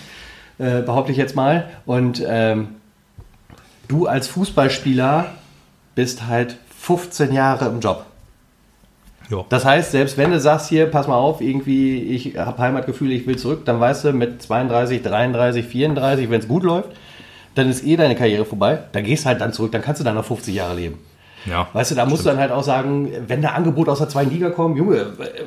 äh, 0.58 0.82
behaupte 0.82 1.10
ich 1.12 1.18
jetzt 1.18 1.34
mal. 1.36 1.68
Und 1.86 2.22
ähm, 2.26 2.68
du 3.88 4.06
als 4.06 4.28
Fußballspieler 4.28 5.26
bist 5.96 6.26
halt 6.26 6.56
15 6.80 7.32
Jahre 7.32 7.66
im 7.66 7.80
Job. 7.80 8.06
Jo. 9.30 9.44
Das 9.48 9.64
heißt, 9.64 9.92
selbst 9.92 10.16
wenn 10.16 10.30
du 10.30 10.40
sagst 10.40 10.68
hier, 10.68 10.86
pass 10.86 11.06
mal 11.06 11.16
auf, 11.16 11.40
irgendwie, 11.40 12.02
ich 12.02 12.38
habe 12.38 12.58
Heimatgefühle, 12.58 13.12
ich 13.12 13.26
will 13.26 13.36
zurück, 13.36 13.64
dann 13.64 13.78
weißt 13.78 14.04
du, 14.04 14.12
mit 14.12 14.40
32, 14.42 15.02
33, 15.02 15.66
34, 15.66 16.30
wenn 16.30 16.40
es 16.40 16.48
gut 16.48 16.62
läuft, 16.62 16.90
dann 17.54 17.68
ist 17.68 17.84
eh 17.84 17.96
deine 17.96 18.16
Karriere 18.16 18.44
vorbei. 18.44 18.78
Dann 18.92 19.04
gehst 19.04 19.24
du 19.24 19.28
halt 19.28 19.40
dann 19.40 19.52
zurück, 19.52 19.72
dann 19.72 19.82
kannst 19.82 20.00
du 20.00 20.04
dann 20.04 20.14
noch 20.14 20.24
50 20.24 20.54
Jahre 20.54 20.76
leben. 20.76 20.98
Ja. 21.46 21.68
Weißt 21.72 21.90
du, 21.90 21.94
da 21.94 22.04
musst 22.06 22.24
du 22.24 22.28
dann 22.28 22.38
halt 22.38 22.50
auch 22.50 22.62
sagen, 22.62 23.10
wenn 23.26 23.42
da 23.42 23.50
Angebote 23.50 23.90
aus 23.90 23.98
der 23.98 24.08
zweiten 24.08 24.30
Liga 24.30 24.50
kommen, 24.50 24.76
Junge, 24.76 25.06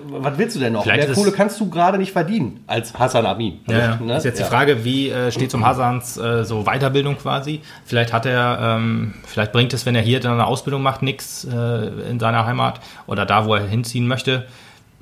was 0.09 0.37
willst 0.37 0.55
du 0.55 0.59
denn 0.59 0.73
noch? 0.73 0.83
Vielleicht 0.83 1.07
Mehr 1.07 1.15
Kohle 1.15 1.31
kannst 1.31 1.59
du 1.59 1.69
gerade 1.69 1.97
nicht 1.97 2.11
verdienen 2.11 2.63
als 2.67 2.93
Hassan 2.97 3.25
Amin. 3.25 3.59
Ja, 3.67 3.77
ja. 3.77 3.95
Ne? 3.97 4.17
Ist 4.17 4.23
jetzt 4.25 4.39
Ja. 4.39 4.45
die 4.45 4.49
Frage, 4.51 4.83
wie 4.83 5.09
äh, 5.09 5.31
steht 5.31 5.51
zum 5.51 5.65
Hasans 5.65 6.17
äh, 6.17 6.43
so 6.45 6.63
Weiterbildung 6.63 7.17
quasi? 7.17 7.61
Vielleicht 7.85 8.13
hat 8.13 8.25
er, 8.25 8.57
ähm, 8.61 9.13
vielleicht 9.25 9.51
bringt 9.51 9.73
es, 9.73 9.85
wenn 9.85 9.95
er 9.95 10.01
hier 10.01 10.19
dann 10.19 10.33
eine 10.33 10.47
Ausbildung 10.47 10.81
macht, 10.81 11.01
nichts 11.01 11.45
äh, 11.45 12.09
in 12.09 12.19
seiner 12.19 12.45
Heimat 12.45 12.79
oder 13.07 13.25
da, 13.25 13.45
wo 13.45 13.55
er 13.55 13.67
hinziehen 13.67 14.07
möchte. 14.07 14.45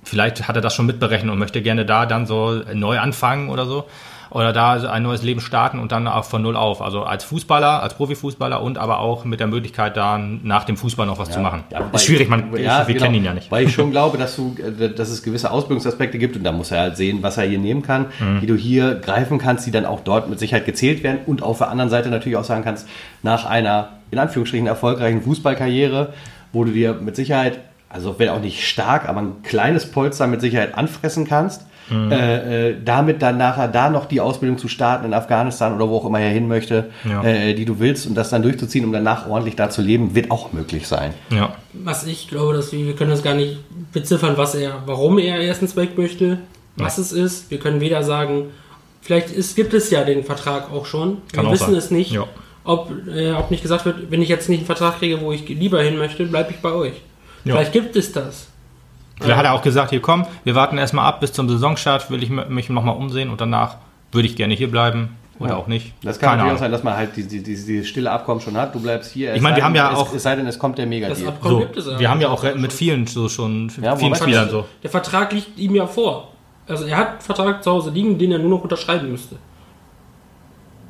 Vielleicht 0.03 0.47
hat 0.47 0.55
er 0.55 0.61
das 0.61 0.73
schon 0.73 0.85
mitberechnet 0.85 1.31
und 1.31 1.37
möchte 1.39 1.61
gerne 1.61 1.85
da 1.85 2.05
dann 2.05 2.25
so 2.25 2.61
neu 2.73 2.99
anfangen 2.99 3.49
oder 3.49 3.65
so. 3.65 3.85
Oder 4.31 4.53
da 4.53 4.73
ein 4.91 5.01
neues 5.01 5.23
Leben 5.23 5.41
starten 5.41 5.79
und 5.79 5.91
dann 5.91 6.07
auch 6.07 6.23
von 6.23 6.41
Null 6.43 6.55
auf. 6.55 6.81
Also 6.83 7.03
als 7.03 7.23
Fußballer, 7.23 7.81
als 7.81 7.95
Profifußballer 7.95 8.61
und 8.61 8.77
aber 8.77 8.99
auch 8.99 9.25
mit 9.25 9.39
der 9.39 9.47
Möglichkeit, 9.47 9.97
da 9.97 10.17
nach 10.19 10.65
dem 10.65 10.77
Fußball 10.77 11.07
noch 11.07 11.17
was 11.17 11.31
zu 11.31 11.39
machen. 11.39 11.63
Ja, 11.71 11.81
ist 11.91 12.05
schwierig, 12.05 12.29
man, 12.29 12.55
Ja, 12.57 12.81
ich, 12.83 12.87
wir 12.89 12.93
genau. 12.93 13.05
kennen 13.05 13.15
ihn 13.15 13.25
ja 13.25 13.33
nicht. 13.33 13.49
Weil 13.51 13.65
ich 13.65 13.73
schon 13.73 13.89
glaube, 13.91 14.17
dass, 14.19 14.35
du, 14.35 14.55
äh, 14.79 14.89
dass 14.93 15.09
es 15.09 15.23
gewisse 15.23 15.49
Ausbildungsaspekte 15.49 16.19
gibt 16.19 16.35
und 16.35 16.43
da 16.43 16.51
muss 16.51 16.69
er 16.71 16.79
halt 16.81 16.97
sehen, 16.97 17.19
was 17.23 17.37
er 17.37 17.45
hier 17.45 17.57
nehmen 17.59 17.81
kann, 17.81 18.07
Mhm. 18.19 18.41
die 18.41 18.47
du 18.47 18.55
hier 18.55 18.95
greifen 18.95 19.39
kannst, 19.39 19.65
die 19.65 19.71
dann 19.71 19.85
auch 19.85 20.01
dort 20.01 20.29
mit 20.29 20.37
Sicherheit 20.39 20.65
gezählt 20.65 21.01
werden 21.03 21.19
und 21.25 21.41
auf 21.41 21.57
der 21.57 21.69
anderen 21.69 21.89
Seite 21.89 22.09
natürlich 22.09 22.37
auch 22.37 22.43
sagen 22.43 22.63
kannst, 22.63 22.87
nach 23.23 23.45
einer 23.45 23.89
in 24.11 24.19
Anführungsstrichen 24.19 24.67
erfolgreichen 24.67 25.21
Fußballkarriere, 25.23 26.13
wo 26.53 26.63
du 26.65 26.71
dir 26.71 26.93
mit 26.93 27.15
Sicherheit, 27.15 27.59
also 27.89 28.19
wenn 28.19 28.29
auch 28.29 28.41
nicht 28.41 28.67
stark, 28.67 29.07
aber 29.09 29.21
ein 29.21 29.41
kleines 29.43 29.91
Polster 29.91 30.27
mit 30.27 30.41
Sicherheit 30.41 30.77
anfressen 30.77 31.27
kannst. 31.27 31.65
Mhm. 31.89 32.11
Äh, 32.11 32.69
äh, 32.69 32.75
damit 32.83 33.21
dann 33.21 33.37
nachher 33.37 33.67
da 33.67 33.89
noch 33.89 34.05
die 34.05 34.21
Ausbildung 34.21 34.57
zu 34.57 34.67
starten 34.67 35.05
in 35.05 35.13
Afghanistan 35.13 35.75
oder 35.75 35.89
wo 35.89 35.97
auch 35.97 36.05
immer 36.05 36.19
er 36.19 36.29
hin 36.29 36.47
möchte, 36.47 36.89
Ja. 37.09 37.23
äh, 37.23 37.53
die 37.53 37.65
du 37.65 37.79
willst 37.79 38.05
und 38.07 38.15
das 38.15 38.29
dann 38.29 38.41
durchzuziehen, 38.43 38.85
um 38.85 38.91
danach 38.91 39.27
ordentlich 39.27 39.55
da 39.55 39.69
zu 39.69 39.81
leben, 39.81 40.15
wird 40.15 40.31
auch 40.31 40.53
möglich 40.53 40.87
sein. 40.87 41.13
Ja. 41.31 41.55
Was 41.73 42.05
ich 42.05 42.27
glaube, 42.27 42.53
dass 42.53 42.71
wir, 42.71 42.85
wir 42.85 42.95
können 42.95 43.11
das 43.11 43.23
gar 43.23 43.33
nicht 43.35 43.57
beziffern, 43.91 44.33
was 44.37 44.55
er, 44.55 44.83
warum 44.85 45.17
er 45.19 45.39
erstens 45.39 45.75
weg 45.75 45.97
möchte, 45.97 46.39
was 46.75 46.97
es 46.97 47.11
ist. 47.11 47.49
Wir 47.51 47.59
können 47.59 47.81
weder 47.81 48.03
sagen, 48.03 48.45
vielleicht 49.01 49.31
ist, 49.31 49.55
gibt 49.55 49.73
es 49.73 49.89
ja 49.89 50.03
den 50.03 50.23
Vertrag 50.23 50.71
auch 50.71 50.85
schon. 50.85 51.17
Kann 51.33 51.45
wir 51.45 51.49
auch 51.49 51.53
wissen 51.53 51.71
sein. 51.71 51.75
es 51.75 51.91
nicht. 51.91 52.11
Ja. 52.11 52.25
Ob, 52.63 52.91
äh, 53.13 53.31
ob 53.31 53.49
nicht 53.51 53.63
gesagt 53.63 53.85
wird, 53.85 54.11
wenn 54.11 54.21
ich 54.21 54.29
jetzt 54.29 54.47
nicht 54.49 54.59
einen 54.59 54.65
Vertrag 54.67 54.99
kriege, 54.99 55.21
wo 55.21 55.31
ich 55.31 55.47
lieber 55.47 55.81
hin 55.81 55.97
möchte, 55.97 56.25
bleibe 56.25 56.51
ich 56.51 56.57
bei 56.57 56.71
euch. 56.71 56.93
Ja. 57.45 57.53
Vielleicht 57.55 57.71
gibt 57.71 57.95
es 57.95 58.11
das. 58.11 58.48
Vielleicht 59.19 59.37
hat 59.37 59.45
er 59.45 59.53
auch 59.53 59.61
gesagt, 59.61 59.89
hier 59.89 60.01
komm, 60.01 60.25
wir 60.43 60.55
warten 60.55 60.77
erstmal 60.77 61.05
ab 61.05 61.19
bis 61.19 61.33
zum 61.33 61.49
Saisonstart, 61.49 62.09
will 62.09 62.23
ich 62.23 62.29
mich 62.29 62.69
nochmal 62.69 62.95
umsehen 62.95 63.29
und 63.29 63.41
danach 63.41 63.75
würde 64.11 64.27
ich 64.27 64.35
gerne 64.35 64.53
hier 64.55 64.71
bleiben 64.71 65.15
oder 65.39 65.51
Ja. 65.51 65.55
auch 65.57 65.67
nicht. 65.67 65.93
Das 66.03 66.19
kann 66.19 66.29
Keine 66.31 66.37
natürlich 66.43 66.55
auch 66.55 66.59
sein, 66.61 66.71
dass 66.71 66.83
man 66.83 66.95
halt 66.95 67.15
diese, 67.15 67.27
diese, 67.29 67.43
diese 67.65 67.85
stille 67.85 68.11
Abkommen 68.11 68.41
schon 68.41 68.55
hat. 68.57 68.73
Du 68.75 68.79
bleibst 68.79 69.11
hier. 69.11 69.35
Ich 69.35 69.41
meine, 69.41 69.55
wir 69.57 69.63
haben 69.63 69.75
ja 69.75 69.93
auch- 69.93 70.07
Es, 70.09 70.15
es 70.15 70.23
sei 70.23 70.35
denn, 70.35 70.47
es 70.47 70.57
kommt 70.59 70.77
der 70.77 70.85
Das 70.85 70.89
Mega-Deal. 70.89 71.27
Abkommen 71.27 71.53
So, 71.53 71.59
gibt 71.59 71.77
es 71.77 71.87
aber. 71.87 71.99
wir 71.99 72.09
haben 72.09 72.21
ja 72.21 72.29
auch 72.29 72.43
mit 72.55 72.73
vielen 72.73 73.07
so 73.07 73.29
schon, 73.29 73.71
Ja, 73.81 73.95
vielen. 73.95 74.15
Spielern 74.15 74.49
so. 74.49 74.65
Der 74.83 74.89
Vertrag 74.89 75.31
liegt 75.33 75.57
ihm 75.59 75.75
ja 75.75 75.85
vor. 75.87 76.29
Also 76.67 76.85
er 76.85 76.97
hat 76.97 77.09
einen 77.09 77.21
Vertrag 77.21 77.63
zu 77.63 77.71
Hause 77.71 77.89
liegen, 77.91 78.17
den 78.17 78.31
er 78.31 78.39
nur 78.39 78.49
noch 78.49 78.63
unterschreiben 78.63 79.11
müsste. 79.11 79.35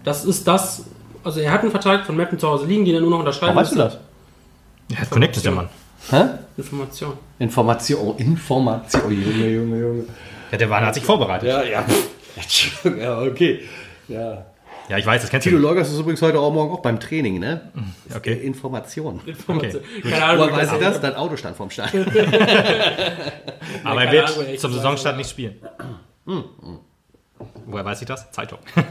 Das 0.03 0.25
ist 0.25 0.47
das. 0.47 0.85
Also 1.23 1.39
er 1.41 1.51
hat 1.51 1.61
einen 1.61 1.71
Vertrag 1.71 2.05
von 2.05 2.15
Mappen 2.15 2.39
zu 2.39 2.47
Hause 2.47 2.65
liegen, 2.65 2.85
den 2.85 2.95
er 2.95 3.01
nur 3.01 3.09
noch 3.11 3.19
unterschreiben 3.19 3.55
Warum 3.55 3.63
weißt 3.63 3.73
du 3.77 3.83
müsste. 3.83 3.99
das? 4.89 4.97
Ja, 4.99 5.05
Connect 5.05 5.35
ist 5.37 5.45
der 5.45 5.51
Mann. 5.51 5.69
Hä? 6.09 6.23
Information. 6.59 7.13
Information. 7.39 7.99
Oh, 8.01 8.15
Information. 8.17 9.01
Oh, 9.05 9.09
Junge, 9.09 9.49
Junge, 9.49 9.79
Junge. 9.79 10.03
Ja, 10.51 10.57
der 10.57 10.67
Mann 10.67 10.85
hat 10.85 10.93
sich 10.93 11.03
vorbereitet. 11.03 11.47
Ja, 11.47 11.63
ja. 11.63 11.85
Entschuldigung, 12.35 13.01
ja, 13.01 13.21
okay. 13.21 13.61
Ja. 14.07 14.45
Ja, 14.89 14.97
ich 14.97 15.05
weiß, 15.05 15.21
das 15.21 15.29
kennst 15.29 15.45
Tilo 15.45 15.57
du. 15.57 15.63
Lorgas 15.63 15.91
ist 15.91 15.99
übrigens 15.99 16.21
heute 16.21 16.39
auch 16.39 16.51
morgen 16.51 16.73
auch 16.73 16.81
beim 16.81 16.99
Training, 16.99 17.39
ne? 17.39 17.71
Okay. 18.15 18.33
Information. 18.33 19.21
Information. 19.25 19.83
Keine 20.01 20.23
Ahnung, 20.23 20.47
Woher 20.47 20.57
weiß 20.57 20.69
das 20.69 20.79
ich 20.79 20.85
das? 20.85 21.01
Dein 21.01 21.15
Auto 21.15 21.37
stand 21.37 21.55
vorm 21.55 21.69
Stadion. 21.69 22.05
Aber 23.83 24.03
er 24.03 24.11
wird 24.11 24.29
Ahnung, 24.29 24.57
zum. 24.57 24.73
Saisonstart 24.73 25.15
nicht 25.15 25.29
spielen. 25.29 25.55
Woher 27.67 27.85
weiß 27.85 28.01
ich 28.01 28.07
das? 28.07 28.31
Zeitung. 28.31 28.59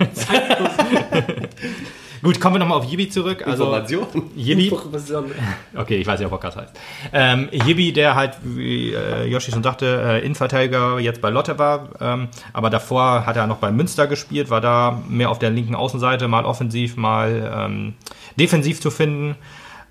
Gut, 2.22 2.40
kommen 2.40 2.56
wir 2.56 2.60
nochmal 2.60 2.78
auf 2.78 2.90
Yibi 2.90 3.08
zurück. 3.08 3.46
Also, 3.46 3.64
Information. 3.64 4.06
Yibi, 4.36 4.68
Information. 4.68 5.30
okay, 5.76 5.96
ich 5.96 6.06
weiß 6.06 6.18
nicht, 6.18 6.26
ob 6.26 6.32
Podcast 6.32 6.56
heißt. 6.56 6.72
Ähm, 7.12 7.48
Yibi, 7.52 7.92
der 7.92 8.14
halt, 8.14 8.38
wie 8.42 8.92
äh, 8.92 9.26
Yoshi 9.26 9.52
schon 9.52 9.62
sagte, 9.62 9.86
äh, 10.04 10.24
Innenverteidiger 10.24 10.98
jetzt 10.98 11.20
bei 11.20 11.30
Lotte 11.30 11.58
war, 11.58 11.90
ähm, 12.00 12.28
aber 12.52 12.70
davor 12.70 13.26
hat 13.26 13.36
er 13.36 13.46
noch 13.46 13.58
bei 13.58 13.70
Münster 13.70 14.06
gespielt, 14.06 14.50
war 14.50 14.60
da 14.60 15.02
mehr 15.08 15.30
auf 15.30 15.38
der 15.38 15.50
linken 15.50 15.74
Außenseite, 15.74 16.28
mal 16.28 16.44
offensiv, 16.44 16.96
mal 16.96 17.52
ähm, 17.54 17.94
defensiv 18.36 18.80
zu 18.80 18.90
finden. 18.90 19.36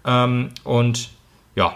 Ähm, 0.05 0.49
und 0.63 1.09
ja, 1.55 1.75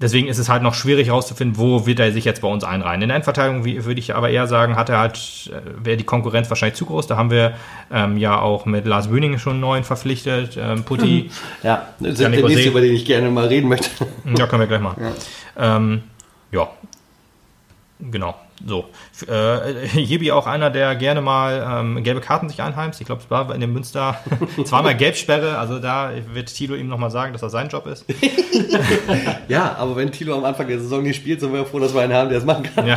deswegen 0.00 0.28
ist 0.28 0.38
es 0.38 0.48
halt 0.48 0.62
noch 0.62 0.74
schwierig 0.74 1.08
herauszufinden, 1.08 1.58
wo 1.58 1.86
wird 1.86 2.00
er 2.00 2.12
sich 2.12 2.24
jetzt 2.24 2.40
bei 2.40 2.48
uns 2.48 2.64
einreihen. 2.64 3.02
In 3.02 3.08
der 3.08 3.16
Endverteidigung 3.16 3.64
würde 3.64 4.00
ich 4.00 4.14
aber 4.14 4.30
eher 4.30 4.46
sagen, 4.46 4.76
hat 4.76 4.88
er 4.88 4.98
halt, 4.98 5.50
äh, 5.52 5.84
wäre 5.84 5.96
die 5.96 6.04
Konkurrenz 6.04 6.48
wahrscheinlich 6.48 6.76
zu 6.76 6.86
groß. 6.86 7.06
Da 7.06 7.16
haben 7.16 7.30
wir 7.30 7.54
ähm, 7.92 8.16
ja 8.16 8.40
auch 8.40 8.66
mit 8.66 8.86
Lars 8.86 9.08
Böning 9.08 9.38
schon 9.38 9.54
einen 9.54 9.60
neuen 9.60 9.84
verpflichtet, 9.84 10.58
ähm, 10.60 10.84
Putti. 10.84 11.30
Ja, 11.62 11.88
das 12.00 12.12
ist 12.12 12.20
der 12.20 12.28
nächste, 12.30 12.68
über 12.68 12.80
den 12.80 12.94
ich 12.94 13.04
gerne 13.04 13.30
mal 13.30 13.46
reden 13.46 13.68
möchte. 13.68 13.90
Ja, 14.36 14.46
können 14.46 14.60
wir 14.60 14.66
gleich 14.66 14.80
mal. 14.80 14.96
Ja, 15.56 15.76
ähm, 15.76 16.02
ja. 16.52 16.68
genau. 18.00 18.34
So. 18.66 18.86
Äh, 19.28 19.86
Jebi 20.00 20.32
auch 20.32 20.46
einer, 20.46 20.70
der 20.70 20.94
gerne 20.96 21.20
mal 21.20 21.80
ähm, 21.80 22.02
gelbe 22.02 22.20
Karten 22.20 22.48
sich 22.48 22.62
einheimst. 22.62 23.00
Ich 23.00 23.06
glaube, 23.06 23.22
es 23.22 23.30
war 23.30 23.54
in 23.54 23.60
dem 23.60 23.72
Münster 23.72 24.18
zweimal 24.64 24.96
Gelbsperre. 24.96 25.58
Also 25.58 25.78
da 25.78 26.10
wird 26.32 26.54
Tilo 26.54 26.74
ihm 26.74 26.88
nochmal 26.88 27.10
sagen, 27.10 27.32
dass 27.32 27.40
das 27.40 27.52
sein 27.52 27.68
Job 27.68 27.86
ist. 27.86 28.04
Ja, 29.48 29.76
aber 29.78 29.96
wenn 29.96 30.12
Tilo 30.12 30.36
am 30.36 30.44
Anfang 30.44 30.68
der 30.68 30.78
Saison 30.78 31.02
nicht 31.02 31.16
spielt, 31.16 31.40
sind 31.40 31.52
wir 31.52 31.64
froh, 31.64 31.80
dass 31.80 31.92
wir 31.92 32.02
einen 32.02 32.12
haben, 32.12 32.28
der 32.28 32.38
es 32.38 32.44
machen 32.44 32.68
kann. 32.72 32.86
Ja. 32.86 32.96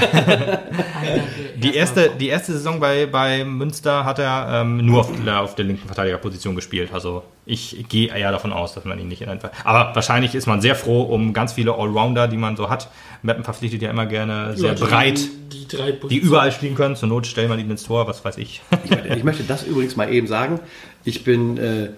Die 1.56 1.76
erste, 1.76 2.12
die 2.12 2.28
erste 2.28 2.52
Saison 2.52 2.80
bei, 2.80 3.06
bei 3.06 3.44
Münster 3.44 4.06
hat 4.06 4.20
er 4.20 4.62
ähm, 4.62 4.86
nur 4.86 5.02
auf 5.02 5.10
der, 5.26 5.42
auf 5.42 5.56
der 5.56 5.66
linken 5.66 5.88
Verteidigerposition 5.88 6.56
gespielt. 6.56 6.92
Also 6.94 7.24
ich 7.46 7.86
gehe 7.90 8.14
eher 8.14 8.32
davon 8.32 8.54
aus, 8.54 8.74
dass 8.74 8.86
man 8.86 9.00
ihn 9.00 9.08
nicht 9.08 9.22
in 9.22 9.30
einfach. 9.30 9.50
Aber 9.64 9.96
wahrscheinlich 9.96 10.36
ist 10.36 10.46
man 10.46 10.62
sehr 10.62 10.76
froh 10.76 11.04
um 11.04 11.34
ganz 11.34 11.54
viele 11.54 11.74
Allrounder, 11.74 12.28
die 12.28 12.38
man 12.38 12.56
so 12.56 12.70
hat. 12.70 12.90
Meppen 13.24 13.44
verpflichtet 13.44 13.82
ja 13.82 13.90
immer 13.90 14.06
gerne 14.06 14.56
sehr 14.56 14.74
Ja, 14.76 14.86
breit, 14.86 15.18
Die, 15.52 15.66
die 15.66 15.78
drei 15.78 15.92
die 15.92 16.18
überall 16.18 16.52
spielen 16.52 16.76
können. 16.76 16.96
Zur 16.96 17.10
Not 17.10 17.26
stellen 17.26 17.50
wir 17.50 17.58
ihn 17.58 17.72
ins 17.72 17.84
Tor, 17.84 18.08
was 18.08 18.24
weiß 18.24 18.38
ich. 18.38 18.62
Ich, 18.84 18.90
möchte- 18.92 19.08
ich 19.16 19.24
möchte 19.24 19.44
das 19.44 19.64
übrigens 19.64 19.96
mal 19.96 20.12
eben 20.14 20.28
sagen. 20.28 20.60
Ich 21.06 21.24
bin 21.24 21.58
äh, 21.58 21.90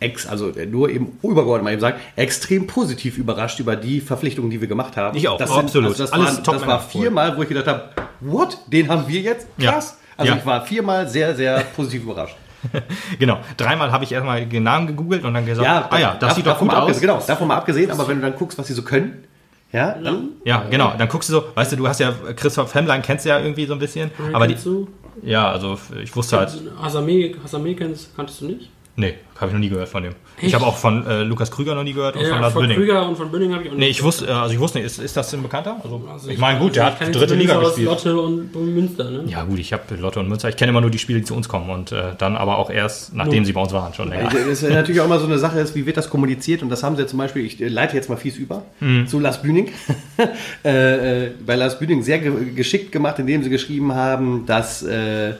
ex, 0.00 0.26
also 0.26 0.50
äh, 0.50 0.66
nur 0.66 0.90
eben 0.90 1.18
übergeordnet 1.22 1.64
mal 1.64 1.72
eben 1.72 1.80
sagen, 1.80 1.98
extrem 2.16 2.66
positiv 2.66 3.18
überrascht 3.18 3.60
über 3.60 3.76
die 3.76 4.00
Verpflichtungen, 4.00 4.50
die 4.50 4.60
wir 4.60 4.68
gemacht 4.68 4.96
haben. 4.96 5.16
Ich 5.16 5.28
auch, 5.28 5.38
das 5.38 5.50
absolut. 5.50 5.90
also 5.90 6.02
das 6.02 6.12
Alles 6.12 6.26
waren, 6.26 6.36
das 6.36 6.44
Top-Männer. 6.44 6.66
war 6.66 6.80
viermal, 6.80 7.36
wo 7.36 7.42
ich 7.42 7.48
gedacht 7.48 7.66
habe, 7.68 7.90
what? 8.20 8.58
Den 8.66 8.88
haben 8.88 9.06
wir 9.08 9.20
jetzt? 9.20 9.46
Ja. 9.58 9.72
Krass. 9.72 9.98
Also 10.16 10.32
Ja. 10.32 10.38
ich 10.38 10.44
war 10.46 10.66
viermal 10.66 11.08
sehr, 11.08 11.36
sehr 11.36 11.60
positiv 11.76 12.02
überrascht. 12.02 12.36
genau. 13.20 13.38
Dreimal 13.56 13.92
habe 13.92 14.02
ich 14.02 14.10
erstmal 14.10 14.44
den 14.44 14.64
Namen 14.64 14.88
gegoogelt 14.88 15.22
und 15.24 15.32
dann 15.34 15.46
gesagt, 15.46 15.68
ah 15.92 15.98
ja, 15.98 16.16
das 16.18 16.34
sieht 16.34 16.44
doch 16.46 16.58
gut 16.58 16.74
aus. 16.74 17.00
Genau, 17.00 17.22
davon 17.24 17.46
mal 17.46 17.56
abgesehen, 17.56 17.90
aber 17.92 18.08
wenn 18.08 18.16
du 18.20 18.22
dann 18.28 18.36
guckst, 18.36 18.58
was 18.58 18.66
sie 18.66 18.74
so 18.74 18.82
können, 18.82 19.22
ja, 19.72 19.98
dann 19.98 20.30
Ja, 20.44 20.64
genau. 20.70 20.94
Dann 20.96 21.08
guckst 21.08 21.28
du 21.28 21.34
so, 21.34 21.44
weißt 21.54 21.72
du, 21.72 21.76
du 21.76 21.88
hast 21.88 22.00
ja 22.00 22.12
Christoph 22.34 22.74
Hemmlein, 22.74 23.02
kennst 23.02 23.24
du 23.24 23.30
ja 23.30 23.38
irgendwie 23.38 23.66
so 23.66 23.74
ein 23.74 23.78
bisschen. 23.78 24.10
Aber 24.32 24.46
die, 24.46 24.54
du? 24.54 24.88
ja, 25.22 25.50
also 25.50 25.78
ich 26.02 26.14
wusste 26.14 26.38
halt, 26.38 26.52
Hasame, 26.80 27.34
Hasame 27.42 27.74
kennst, 27.74 28.14
kanntest 28.16 28.40
du 28.40 28.46
nicht? 28.46 28.70
Nee, 28.98 29.14
habe 29.36 29.46
ich 29.46 29.52
noch 29.54 29.60
nie 29.60 29.68
gehört 29.68 29.88
von 29.88 30.02
dem. 30.02 30.12
Ich 30.38 30.44
Echt? 30.46 30.54
habe 30.54 30.66
auch 30.66 30.76
von 30.76 31.06
äh, 31.06 31.22
Lukas 31.22 31.50
Krüger 31.50 31.74
noch 31.74 31.82
nie 31.82 31.92
gehört 31.94 32.14
und 32.16 32.22
von 32.22 32.30
Ja, 32.30 32.40
Lars 32.40 32.52
von 32.52 32.62
Bünning. 32.62 32.76
Krüger 32.76 33.08
und 33.08 33.16
von 33.16 33.30
Bünning 33.30 33.52
habe 33.54 33.62
ich 33.64 33.68
auch 33.70 33.74
nicht. 33.74 33.80
Nee, 33.80 33.88
ich 33.88 34.02
wusste, 34.02 34.26
äh, 34.26 34.30
also 34.30 34.52
ich 34.54 34.60
wusste 34.60 34.78
nicht, 34.78 34.86
ist, 34.86 34.98
ist 34.98 35.16
das 35.16 35.32
ein 35.34 35.42
Bekannter? 35.42 35.80
Also, 35.82 36.02
Also 36.12 36.28
ich 36.30 36.38
meine, 36.38 36.58
gut, 36.58 36.76
der 36.76 36.86
hat 36.86 37.00
dritte 37.14 37.34
Liga 37.34 37.56
aus 37.56 37.68
gespielt. 37.68 37.86
Lotte 37.88 38.20
und, 38.20 38.54
Münster, 38.54 39.10
ne? 39.10 39.24
Ja 39.26 39.42
gut, 39.44 39.58
ich 39.58 39.72
habe 39.72 39.82
Lotte 39.96 40.20
und 40.20 40.28
Münster. 40.28 40.48
Ich 40.48 40.56
kenne 40.56 40.70
immer 40.70 40.80
nur 40.80 40.90
die 40.90 40.98
Spiele, 40.98 41.20
die 41.20 41.24
zu 41.24 41.34
uns 41.34 41.48
kommen 41.48 41.70
und 41.70 41.92
äh, 41.92 42.14
dann 42.18 42.36
aber 42.36 42.58
auch 42.58 42.70
erst, 42.70 43.14
nachdem 43.14 43.38
Nur. 43.38 43.46
sie 43.46 43.52
bei 43.52 43.60
uns 43.62 43.72
waren, 43.72 43.94
schon 43.94 44.08
länger. 44.10 44.28
Das 44.30 44.34
ist 44.34 44.62
natürlich 44.68 45.00
auch 45.00 45.06
immer 45.06 45.18
so 45.18 45.26
eine 45.26 45.38
Sache, 45.38 45.58
ist, 45.60 45.74
wie 45.74 45.86
wird 45.86 45.96
das 45.96 46.10
kommuniziert? 46.10 46.62
Und 46.62 46.68
das 46.68 46.82
haben 46.82 46.96
sie 46.96 47.06
zum 47.06 47.18
Beispiel, 47.18 47.44
ich 47.44 47.60
äh, 47.60 47.68
leite 47.68 47.96
jetzt 47.96 48.08
mal 48.10 48.16
fies 48.16 48.36
über, 48.36 48.62
Mhm. 48.80 49.06
zu 49.06 49.18
Lars 49.20 49.40
Bühning. 49.42 49.70
äh, 50.64 51.26
äh, 51.26 51.30
bei 51.46 51.54
Lars 51.56 51.78
Bühning 51.78 52.02
sehr 52.02 52.18
ge 52.18 52.32
geschickt 52.54 52.92
gemacht, 52.92 53.18
indem 53.18 53.42
sie 53.42 53.50
geschrieben 53.50 53.94
haben, 53.94 54.44
dass 54.46 54.82
äh, 54.82 55.34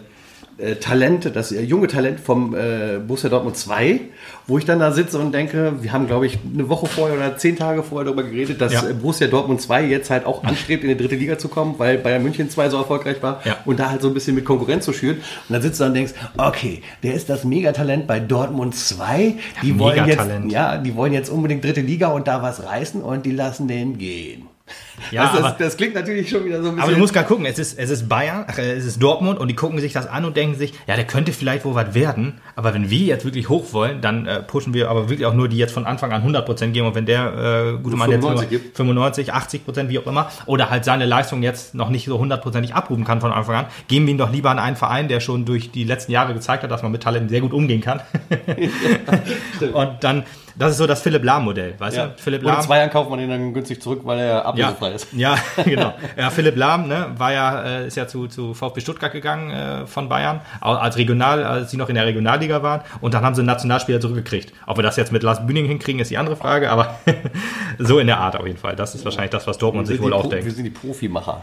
äh, 0.58 0.74
Talent, 0.74 1.30
das 1.34 1.52
äh, 1.52 1.62
junge 1.62 1.86
Talent 1.86 2.20
vom 2.20 2.54
äh, 2.54 2.98
Borussia 3.06 3.30
Dortmund 3.30 3.56
2, 3.56 4.00
wo 4.46 4.58
ich 4.58 4.64
dann 4.64 4.78
da 4.80 4.90
sitze 4.92 5.18
und 5.18 5.32
denke, 5.32 5.74
wir 5.80 5.92
haben, 5.92 6.06
glaube 6.06 6.26
ich, 6.26 6.38
eine 6.52 6.68
Woche 6.68 6.86
vorher 6.86 7.16
oder 7.16 7.36
zehn 7.36 7.56
Tage 7.56 7.82
vorher 7.82 8.06
darüber 8.06 8.22
geredet, 8.24 8.60
dass 8.60 8.72
Ja. 8.72 8.88
äh, 8.88 8.92
Borussia 8.94 9.26
Dortmund 9.28 9.60
2 9.60 9.84
jetzt 9.84 10.10
halt 10.10 10.26
auch 10.26 10.42
anstrebt, 10.44 10.82
in 10.84 10.90
die 10.90 10.96
dritte 10.96 11.14
Liga 11.16 11.38
zu 11.38 11.48
kommen, 11.48 11.74
weil 11.78 11.98
Bayern 11.98 12.22
München 12.22 12.50
2 12.50 12.70
so 12.70 12.76
erfolgreich 12.78 13.22
war 13.22 13.40
Ja. 13.44 13.56
und 13.64 13.78
da 13.78 13.90
halt 13.90 14.02
so 14.02 14.08
ein 14.08 14.14
bisschen 14.14 14.34
mit 14.34 14.44
Konkurrenz 14.44 14.84
zu 14.84 14.92
schüren. 14.92 15.16
Und 15.18 15.52
dann 15.52 15.62
sitzt 15.62 15.78
du 15.80 15.84
da 15.84 15.88
und 15.88 15.94
denkst, 15.94 16.12
okay, 16.36 16.82
der 17.02 17.14
ist 17.14 17.28
das 17.30 17.44
Megatalent 17.44 18.06
bei 18.06 18.18
Dortmund 18.20 18.74
2, 18.74 19.34
die 19.62 19.78
wollen 19.78 20.06
jetzt, 20.06 20.26
ja, 20.48 20.76
die 20.78 20.94
wollen 20.96 21.12
jetzt 21.12 21.30
unbedingt 21.30 21.64
dritte 21.64 21.80
Liga 21.82 22.08
und 22.08 22.26
da 22.26 22.42
was 22.42 22.64
reißen 22.64 23.00
und 23.02 23.24
die 23.26 23.32
lassen 23.32 23.68
den 23.68 23.98
gehen. 23.98 24.42
Ja, 25.12 25.22
das, 25.22 25.32
das, 25.32 25.44
aber- 25.44 25.56
das 25.58 25.76
klingt 25.76 25.94
natürlich 25.94 26.28
schon 26.28 26.44
wieder 26.44 26.60
so 26.60 26.68
ein 26.68 26.74
bisschen. 26.74 26.82
Aber 26.82 26.92
du 26.92 26.98
musst 26.98 27.14
gerade 27.14 27.28
gucken, 27.28 27.46
es 27.46 27.58
ist, 27.58 27.78
es 27.78 27.88
ist 27.88 28.08
Bayern, 28.08 28.44
ach, 28.48 28.58
es 28.58 28.84
ist 28.84 29.00
Dortmund 29.02 29.38
und 29.38 29.46
die 29.48 29.54
gucken 29.54 29.78
sich 29.78 29.92
das 29.92 30.06
an 30.08 30.24
und 30.24 30.36
denken 30.36 30.56
sich, 30.58 30.72
ja, 30.88 30.96
der 30.96 31.06
könnte 31.06 31.32
vielleicht 31.32 31.64
wohl 31.64 31.74
was 31.76 31.94
werden, 31.94 32.40
aber 32.56 32.74
wenn 32.74 32.90
wir 32.90 33.06
jetzt 33.06 33.24
wirklich 33.24 33.48
hoch 33.48 33.72
wollen, 33.72 34.00
dann 34.00 34.26
äh, 34.26 34.42
pushen 34.42 34.74
wir 34.74 34.90
aber 34.90 35.08
wirklich 35.08 35.24
auch 35.26 35.34
nur 35.34 35.48
die 35.48 35.56
jetzt 35.56 35.72
von 35.72 35.86
Anfang 35.86 36.12
an 36.12 36.24
100% 36.26 36.72
geben 36.72 36.88
und 36.88 36.94
wenn 36.96 37.06
der 37.06 37.74
äh, 37.76 37.82
gute 37.82 37.96
Mann 37.96 38.10
jetzt 38.10 38.22
nur 38.22 38.32
95 38.32 38.50
gibt. 38.50 38.76
95, 38.76 39.32
80%, 39.34 39.88
wie 39.88 39.98
auch 40.00 40.06
immer, 40.06 40.30
oder 40.46 40.68
halt 40.68 40.84
seine 40.84 41.06
Leistung 41.06 41.42
jetzt 41.44 41.74
noch 41.76 41.90
nicht 41.90 42.04
so 42.06 42.18
hundertprozentig 42.18 42.74
abrufen 42.74 43.04
kann 43.04 43.20
von 43.20 43.30
Anfang 43.32 43.54
an, 43.54 43.66
geben 43.86 44.06
wir 44.06 44.12
ihn 44.14 44.18
doch 44.18 44.32
lieber 44.32 44.50
an 44.50 44.58
einen 44.58 44.76
Verein, 44.76 45.06
der 45.08 45.20
schon 45.20 45.44
durch 45.44 45.70
die 45.70 45.84
letzten 45.84 46.10
Jahre 46.12 46.34
gezeigt 46.34 46.64
hat, 46.64 46.70
dass 46.72 46.82
man 46.82 46.90
mit 46.90 47.02
Talenten 47.04 47.28
sehr 47.28 47.40
gut 47.40 47.52
umgehen 47.52 47.80
kann. 47.80 48.00
und 49.72 49.90
dann, 50.02 50.24
das 50.58 50.72
ist 50.72 50.78
so 50.78 50.86
das 50.86 51.00
Philipp 51.02 51.24
Lahm-Modell, 51.24 51.74
weißt 51.78 51.96
ja. 51.96 52.06
du? 52.08 52.18
Philipp 52.18 52.42
Und 52.42 52.48
in 52.48 52.54
Lahm. 52.54 52.62
zwei 52.62 52.78
Jahren 52.78 52.90
kauft 52.90 53.08
man 53.10 53.18
den 53.18 53.30
dann 53.30 53.54
günstig 53.54 53.80
zurück, 53.80 54.00
weil 54.04 54.18
er 54.18 54.26
Ja, 54.26 54.42
ablösefrei 54.42 54.90
ist. 54.92 55.06
ja, 55.12 55.36
genau. 55.64 55.94
Ja, 56.16 56.30
Philipp 56.30 56.56
Lahm 56.56 56.88
ne, 56.88 57.06
war 57.16 57.32
ja, 57.32 57.62
äh, 57.62 57.86
ist 57.86 57.96
ja 57.96 58.06
zu, 58.08 58.26
zu 58.26 58.54
VfB 58.54 58.80
Stuttgart 58.80 59.12
gegangen 59.12 59.50
äh, 59.50 59.86
von 59.86 60.08
Bayern, 60.08 60.40
als 60.60 60.96
Regional, 60.96 61.44
als 61.44 61.70
sie 61.70 61.76
noch 61.76 61.88
in 61.88 61.94
der 61.94 62.06
Regionalliga 62.06 62.62
waren. 62.62 62.80
Und 63.00 63.14
dann 63.14 63.24
haben 63.24 63.34
sie 63.34 63.40
einen 63.40 63.46
Nationalspieler 63.46 64.00
zurückgekriegt. 64.00 64.52
Ob 64.66 64.76
wir 64.78 64.82
das 64.82 64.96
jetzt 64.96 65.12
mit 65.12 65.22
Lars 65.22 65.46
Bühning 65.46 65.66
hinkriegen, 65.66 66.00
ist 66.00 66.10
die 66.10 66.18
andere 66.18 66.36
Frage, 66.36 66.70
aber 66.70 66.96
so 67.78 67.98
in 67.98 68.06
der 68.06 68.18
Art 68.18 68.36
auf 68.36 68.46
jeden 68.46 68.58
Fall. 68.58 68.74
Das 68.76 68.94
ist 68.94 69.04
wahrscheinlich 69.04 69.30
das, 69.30 69.46
was 69.46 69.58
Dortmund 69.58 69.86
sich 69.86 70.00
wohl 70.02 70.12
auch 70.12 70.22
Pro- 70.22 70.30
wir 70.30 70.38
denkt. 70.40 70.54
sind 70.56 70.64
die 70.64 70.70
Profimacher. 70.70 71.42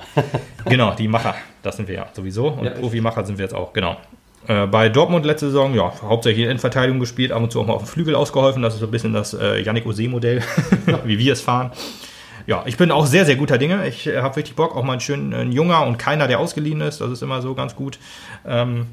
Genau, 0.66 0.92
die 0.94 1.08
Macher. 1.08 1.36
Das 1.64 1.78
sind 1.78 1.88
wir 1.88 1.96
ja 1.96 2.06
sowieso. 2.14 2.48
Und 2.50 2.66
Ja. 2.66 2.72
Profimacher 2.72 3.26
sind 3.26 3.38
wir 3.38 3.46
jetzt 3.46 3.56
auch, 3.56 3.72
genau. 3.74 3.98
Äh, 4.48 4.68
bei 4.68 4.90
Dortmund 4.90 5.26
letzte 5.26 5.48
Saison, 5.48 5.74
ja, 5.74 5.92
hauptsächlich 6.02 6.48
in 6.48 6.60
Verteidigung 6.60 7.00
gespielt, 7.00 7.32
ab 7.32 7.42
und 7.42 7.52
zu 7.52 7.60
auch 7.60 7.68
mal 7.68 7.74
auf 7.74 7.84
dem 7.84 7.88
Flügel 7.88 8.16
ausgeholfen. 8.16 8.62
Das 8.62 8.76
ist 8.76 8.80
so 8.80 8.86
ein 8.86 8.92
bisschen 8.92 9.14
das 9.14 9.34
äh, 9.34 9.62
Yannick 9.62 9.86
Ose-Modell, 9.86 10.42
wie 11.06 11.18
wir 11.18 11.34
es 11.34 11.42
fahren. 11.42 11.72
Ja, 12.48 12.64
ich 12.68 12.78
bin 12.78 12.92
auch 12.92 13.08
sehr, 13.08 13.26
sehr 13.26 13.38
guter 13.38 13.58
Dinge. 13.58 13.88
Ich 13.88 14.06
äh, 14.06 14.18
habe 14.18 14.36
richtig 14.36 14.56
Bock, 14.56 14.76
auch 14.76 14.84
mal 14.84 14.94
einen 14.94 15.02
schönen 15.02 15.34
äh, 15.34 15.44
Junger 15.44 15.86
und 15.86 15.98
keiner, 15.98 16.28
der 16.28 16.40
ausgeliehen 16.40 16.82
ist. 16.82 17.02
Das 17.02 17.12
ist 17.12 17.24
immer 17.24 17.42
so 17.42 17.56
ganz 17.56 17.76
gut. 17.76 17.98
Ähm, 18.46 18.88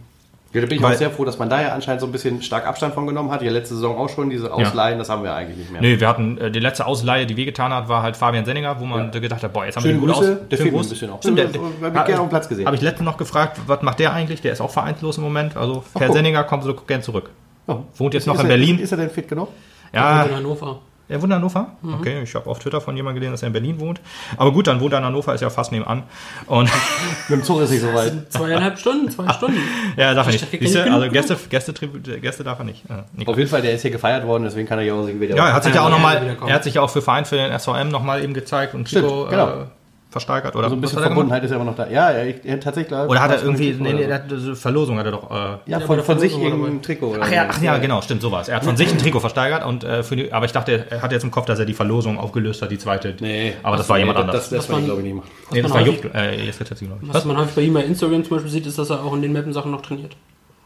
Ja, 0.53 0.61
da 0.61 0.67
bin 0.67 0.77
ich 0.77 0.83
Weil- 0.83 0.93
auch 0.95 0.99
sehr 0.99 1.11
froh, 1.11 1.25
dass 1.25 1.39
man 1.39 1.49
da 1.49 1.63
ja 1.63 1.73
anscheinend 1.73 2.01
so 2.03 2.07
ein 2.07 2.13
bisschen 2.13 2.43
stark 2.43 2.67
Abstand 2.67 2.93
von 2.95 3.07
genommen 3.07 3.31
hat. 3.31 3.41
Ja, 3.43 3.51
letzte 3.51 3.75
Saison 3.75 3.97
auch 3.97 4.09
schon, 4.11 4.29
diese 4.29 4.53
Ausleihen, 4.53 4.99
das 4.99 5.09
haben 5.09 5.23
wir 5.25 5.35
eigentlich 5.35 5.57
nicht 5.57 5.73
mehr. 5.73 5.81
nee, 5.81 5.99
wir 5.99 6.07
hatten 6.09 6.37
äh, 6.39 6.51
die 6.51 6.59
letzte 6.61 6.87
Ausleihe, 6.87 7.25
die 7.27 7.37
wehgetan 7.37 7.73
hat, 7.73 7.89
war 7.89 8.03
halt 8.03 8.17
Fabian 8.19 8.45
Senninger, 8.45 8.79
wo 8.79 8.85
man 8.85 9.11
Ja. 9.13 9.19
gedacht 9.21 9.43
hat, 9.43 9.53
boah, 9.53 9.65
jetzt 9.65 9.77
haben 9.77 9.83
Schöne 9.83 9.95
wir 9.95 10.01
den 10.01 10.07
gut 10.09 10.17
Grüße, 10.19 10.33
aus. 10.43 10.49
der 10.51 10.57
Schönen 10.59 10.71
fehlt 10.71 10.83
ein 10.85 10.89
bisschen 10.91 11.11
noch. 11.11 11.19
Stimmt, 11.23 11.39
der, 11.39 11.55
Wir 11.55 11.61
haben 11.61 11.97
ihn 11.97 12.05
gerne 12.05 12.21
auf 12.21 12.29
Platz 12.29 12.49
gesehen. 12.49 12.67
Habe 12.67 12.77
ich 12.77 12.83
letztens 12.83 13.07
noch 13.07 13.17
gefragt, 13.17 13.61
was 13.67 13.81
macht 13.83 13.99
der 13.99 14.13
eigentlich? 14.13 14.43
Der 14.43 14.53
ist 14.53 14.61
auch 14.61 14.71
vereinslos 14.71 15.17
im 15.17 15.23
Moment. 15.25 15.57
Also, 15.57 15.83
Herr. 15.99 16.13
Senninger 16.13 16.45
kommt 16.45 16.65
so 16.65 16.75
gern 16.75 17.03
zurück. 17.03 17.31
Oh. 17.67 17.79
Wohnt 17.97 18.13
jetzt 18.13 18.27
noch 18.27 18.35
ist 18.35 18.41
in 18.41 18.47
er, 18.47 18.49
Berlin. 18.49 18.79
Ist 18.79 18.93
er 18.93 18.99
denn 18.99 19.09
fit 19.11 19.29
genug? 19.29 19.49
Ja, 19.95 20.25
in 20.25 20.37
Hannover. 20.37 20.81
Er 21.13 21.21
wohnt 21.23 21.31
in 21.31 21.37
Hannover? 21.37 21.67
Okay, 22.01 22.23
ich 22.23 22.35
habe 22.35 22.49
auf 22.49 22.59
Twitter 22.59 22.81
von 22.81 22.97
jemandem 22.97 23.17
gelesen, 23.21 23.33
dass 23.33 23.43
er 23.43 23.49
in 23.49 23.53
Berlin 23.53 23.79
wohnt. 23.79 24.01
Aber 24.37 24.53
gut, 24.53 24.67
dann 24.67 24.81
wohnt 24.81 24.93
er 24.93 24.99
in 24.99 25.05
Hannover, 25.05 25.35
ist 25.35 25.41
ja 25.41 25.51
fast 25.51 25.71
nebenan. 25.73 26.05
Und 26.47 26.71
Mit 27.29 27.41
dem 27.41 27.45
Zug 27.45 27.61
ist 27.61 27.71
nicht 27.71 27.83
so 27.83 27.93
weit. 27.93 28.33
Zweieinhalb 28.33 28.79
Stunden, 28.79 29.11
zwei 29.11 29.29
Stunden. 29.33 29.59
ja, 29.97 30.15
darf 30.15 30.27
er 30.27 30.33
nicht. 30.33 30.47
Siehst 30.51 30.75
du, 30.75 30.93
also 30.93 31.11
Gäste, 31.11 31.37
Gäste, 31.49 31.73
Gäste, 31.73 32.21
Gäste 32.21 32.45
darf 32.45 32.59
er 32.59 32.65
nicht. 32.65 32.83
Nicht. 33.15 33.29
Auf 33.29 33.37
jeden 33.37 33.51
Fall, 33.51 33.63
der 33.63 33.75
ist 33.75 33.83
hier 33.83 33.91
gefeiert 33.91 34.27
worden, 34.27 34.45
deswegen 34.45 34.67
kann 34.67 34.79
er 34.79 34.85
ja 34.85 34.95
auch 34.95 35.07
wieder. 35.07 35.37
Ja, 35.37 35.49
er 35.49 35.55
hat 35.55 35.65
sich 35.65 35.75
ja 35.75 35.85
auch 35.85 35.91
nochmal, 35.91 36.37
er 36.47 36.55
hat 36.55 36.65
sich 36.65 36.75
ja 36.75 36.83
auch 36.83 36.91
für 36.91 37.03
Verein 37.03 37.25
für 37.25 37.37
den 37.37 37.59
SVM 37.59 37.89
nochmal 37.89 38.23
eben 38.23 38.35
gezeigt 38.35 38.75
und 38.75 38.89
Stimmt, 38.89 39.07
Trikot 39.07 39.27
genau. 39.31 39.49
äh, 39.49 39.65
versteigert. 40.13 40.55
Oder 40.55 40.69
so 40.69 40.77
ein 40.77 40.81
bisschen 40.81 40.97
was 40.99 41.05
er? 41.05 41.09
Verbundenheit 41.09 41.43
ist 41.43 41.51
ja 41.51 41.57
immer 41.57 41.65
noch 41.65 41.75
da. 41.75 41.89
Ja, 41.89 42.11
er, 42.11 42.45
er 42.45 42.61
tatsächlich. 42.61 42.93
Oder 42.99 43.21
hat 43.23 43.31
er 43.31 43.37
was 43.39 43.43
irgendwie, 43.43 43.73
für 43.73 43.79
ein 43.85 43.97
nee, 43.97 44.07
nee, 44.07 44.19
diese 44.31 44.55
Verlosung 44.55 44.99
hat 44.99 45.07
er 45.07 45.13
doch. 45.13 45.25
Äh, 45.25 45.35
so. 45.35 45.35
ja, 45.35 45.59
Ja, 45.67 45.81
von, 45.81 45.97
bei 45.97 46.03
von 46.03 46.19
sich 46.19 46.39
irgendein 46.39 46.83
Trikot. 46.83 47.09
Oder 47.09 47.21
Ach 47.23 47.31
ja, 47.33 47.45
so. 47.45 47.59
ach 47.59 47.63
ja, 47.63 47.79
genau, 47.79 48.01
stimmt, 48.03 48.23
sowas. 48.23 48.49
Er 48.49 48.57
hat 48.57 48.65
von 48.65 48.77
sich 48.77 48.91
ein 48.93 48.99
Trikot 48.99 49.21
versteigert 49.21 49.65
und 49.65 49.83
äh, 49.85 50.03
für 50.03 50.17
die, 50.17 50.33
aber 50.33 50.45
ich 50.47 50.53
dachte, 50.53 50.87
er 50.91 51.03
hat 51.03 51.11
jetzt 51.13 51.25
im 51.25 51.31
Kopf, 51.31 51.47
dass 51.47 51.59
er 51.59 51.65
die 51.65 51.75
Verlosung 51.75 52.19
aufgelöst 52.19 52.63
hat, 52.63 52.71
die 52.71 52.79
zweite. 52.79 53.15
Nee. 53.21 53.55
aber 53.63 53.77
das 53.77 53.89
war 53.89 53.99
jemand 53.99 54.19
Nee, 54.19 54.25
anders. 54.25 54.37
Das, 54.37 54.51
das, 54.51 54.59
Was 54.59 54.67
das 54.67 54.77
man- 54.77 54.85
glaube 54.85 55.01
ich 55.01 55.07
nicht 55.07 55.17
machen. 55.17 55.31
nee, 55.53 55.63
das 55.63 55.73
war 55.73 55.81
Jupp, 55.81 56.15
äh, 56.15 56.45
jetzt 56.45 56.59
glaube 56.59 56.99
ich. 57.03 57.13
Was 57.15 57.25
man 57.25 57.37
häufig 57.39 57.55
bei 57.55 57.63
ihm 57.63 57.73
bei 57.75 57.83
Instagram 57.85 58.23
zum 58.25 58.37
Beispiel 58.37 58.51
sieht, 58.53 58.67
ist, 58.67 58.79
dass 58.79 58.91
er 58.91 59.03
auch 59.03 59.15
in 59.15 59.23
den 59.23 59.33
Mappen-Sachen 59.33 59.71
noch 59.71 59.83
trainiert. 59.83 60.17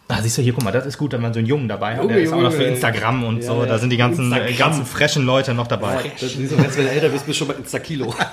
Ah, 0.08 0.18
siehst 0.22 0.38
du 0.38 0.42
hier, 0.42 0.52
guck 0.52 0.62
mal, 0.62 0.70
das 0.70 0.86
ist 0.86 0.98
gut, 0.98 1.12
wenn 1.12 1.20
man 1.20 1.32
so 1.34 1.40
einen 1.40 1.48
Jungen 1.48 1.66
dabei 1.66 1.94
hat. 1.96 2.02
Junge, 2.02 2.14
Der 2.14 2.22
ist 2.22 2.32
auch 2.32 2.40
noch 2.40 2.52
für. 2.52 2.62
Instagram 2.62 3.24
und 3.24 3.38
Ja, 3.38 3.42
so. 3.48 3.60
ja. 3.62 3.66
Da 3.66 3.78
sind 3.78 3.90
die 3.90 3.96
ganzen, 3.96 4.32
äh, 4.32 4.52
ganzen 4.52 4.86
frischen 4.86 5.24
Leute 5.26 5.52
noch 5.52 5.66
dabei. 5.66 5.96
Das 6.20 6.22
ist 6.34 6.48
so, 6.50 6.56
wenn 6.56 6.70
du 6.70 6.88
älter 6.90 7.08
bist, 7.08 7.26
bist 7.26 7.40
du 7.40 7.44
schon 7.44 7.48
bei 7.48 7.54
Insta-Kilo. 7.54 8.14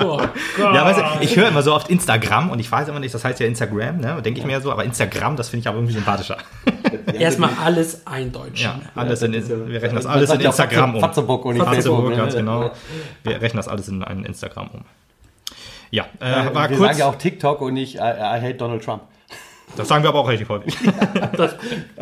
Oh, 0.00 0.20
Ja, 0.58 0.84
weißt 0.84 0.98
du, 0.98 1.04
ich 1.24 1.36
höre 1.36 1.48
immer 1.48 1.62
so 1.62 1.74
oft 1.74 1.88
Instagram 1.88 2.50
und 2.50 2.58
ich 2.60 2.70
weiß 2.70 2.88
immer 2.88 2.98
nicht, 3.00 3.14
das 3.14 3.24
heißt 3.24 3.40
ja 3.40 3.46
Instagram, 3.46 3.98
ne? 4.00 4.20
Denke 4.22 4.40
ich 4.40 4.46
mir 4.46 4.60
so, 4.60 4.72
aber 4.72 4.84
Instagram, 4.84 5.36
das 5.36 5.48
finde 5.50 5.60
ich 5.62 5.68
aber 5.68 5.76
irgendwie 5.78 5.94
sympathischer. 5.94 6.36
Erstmal 7.18 7.50
alles 7.62 8.06
eindeutschen. 8.06 8.56
Ja, 8.66 8.80
alles 8.94 9.22
in, 9.22 9.32
wir 9.32 9.82
rechnen 9.82 9.96
das 9.96 10.06
alles 10.06 10.30
in 10.30 10.40
ja 10.40 10.46
Instagram 10.48 10.94
um. 10.96 11.00
Fatzeburg 11.00 11.44
und 11.44 11.54
nicht 11.54 11.64
Fatzeburg, 11.64 12.16
ganz 12.16 12.34
genau. 12.34 12.70
Wir 13.22 13.40
rechnen 13.40 13.56
das 13.58 13.68
alles 13.68 13.88
in 13.88 14.02
ein 14.02 14.24
Instagram 14.24 14.68
um. 14.72 14.80
Ja, 15.90 16.06
äh, 16.20 16.54
war 16.54 16.68
wir 16.68 16.76
kurz. 16.76 16.88
sagen 16.90 16.98
ja 16.98 17.06
auch 17.06 17.14
TikTok 17.16 17.60
und 17.62 17.74
nicht 17.74 17.94
I, 17.96 17.98
I 17.98 18.40
hate 18.42 18.54
Donald 18.54 18.84
Trump. 18.84 19.02
Das 19.76 19.88
sagen 19.88 20.02
wir 20.02 20.08
aber 20.08 20.20
auch 20.20 20.28
richtig 20.28 20.48
häufig. 20.48 20.76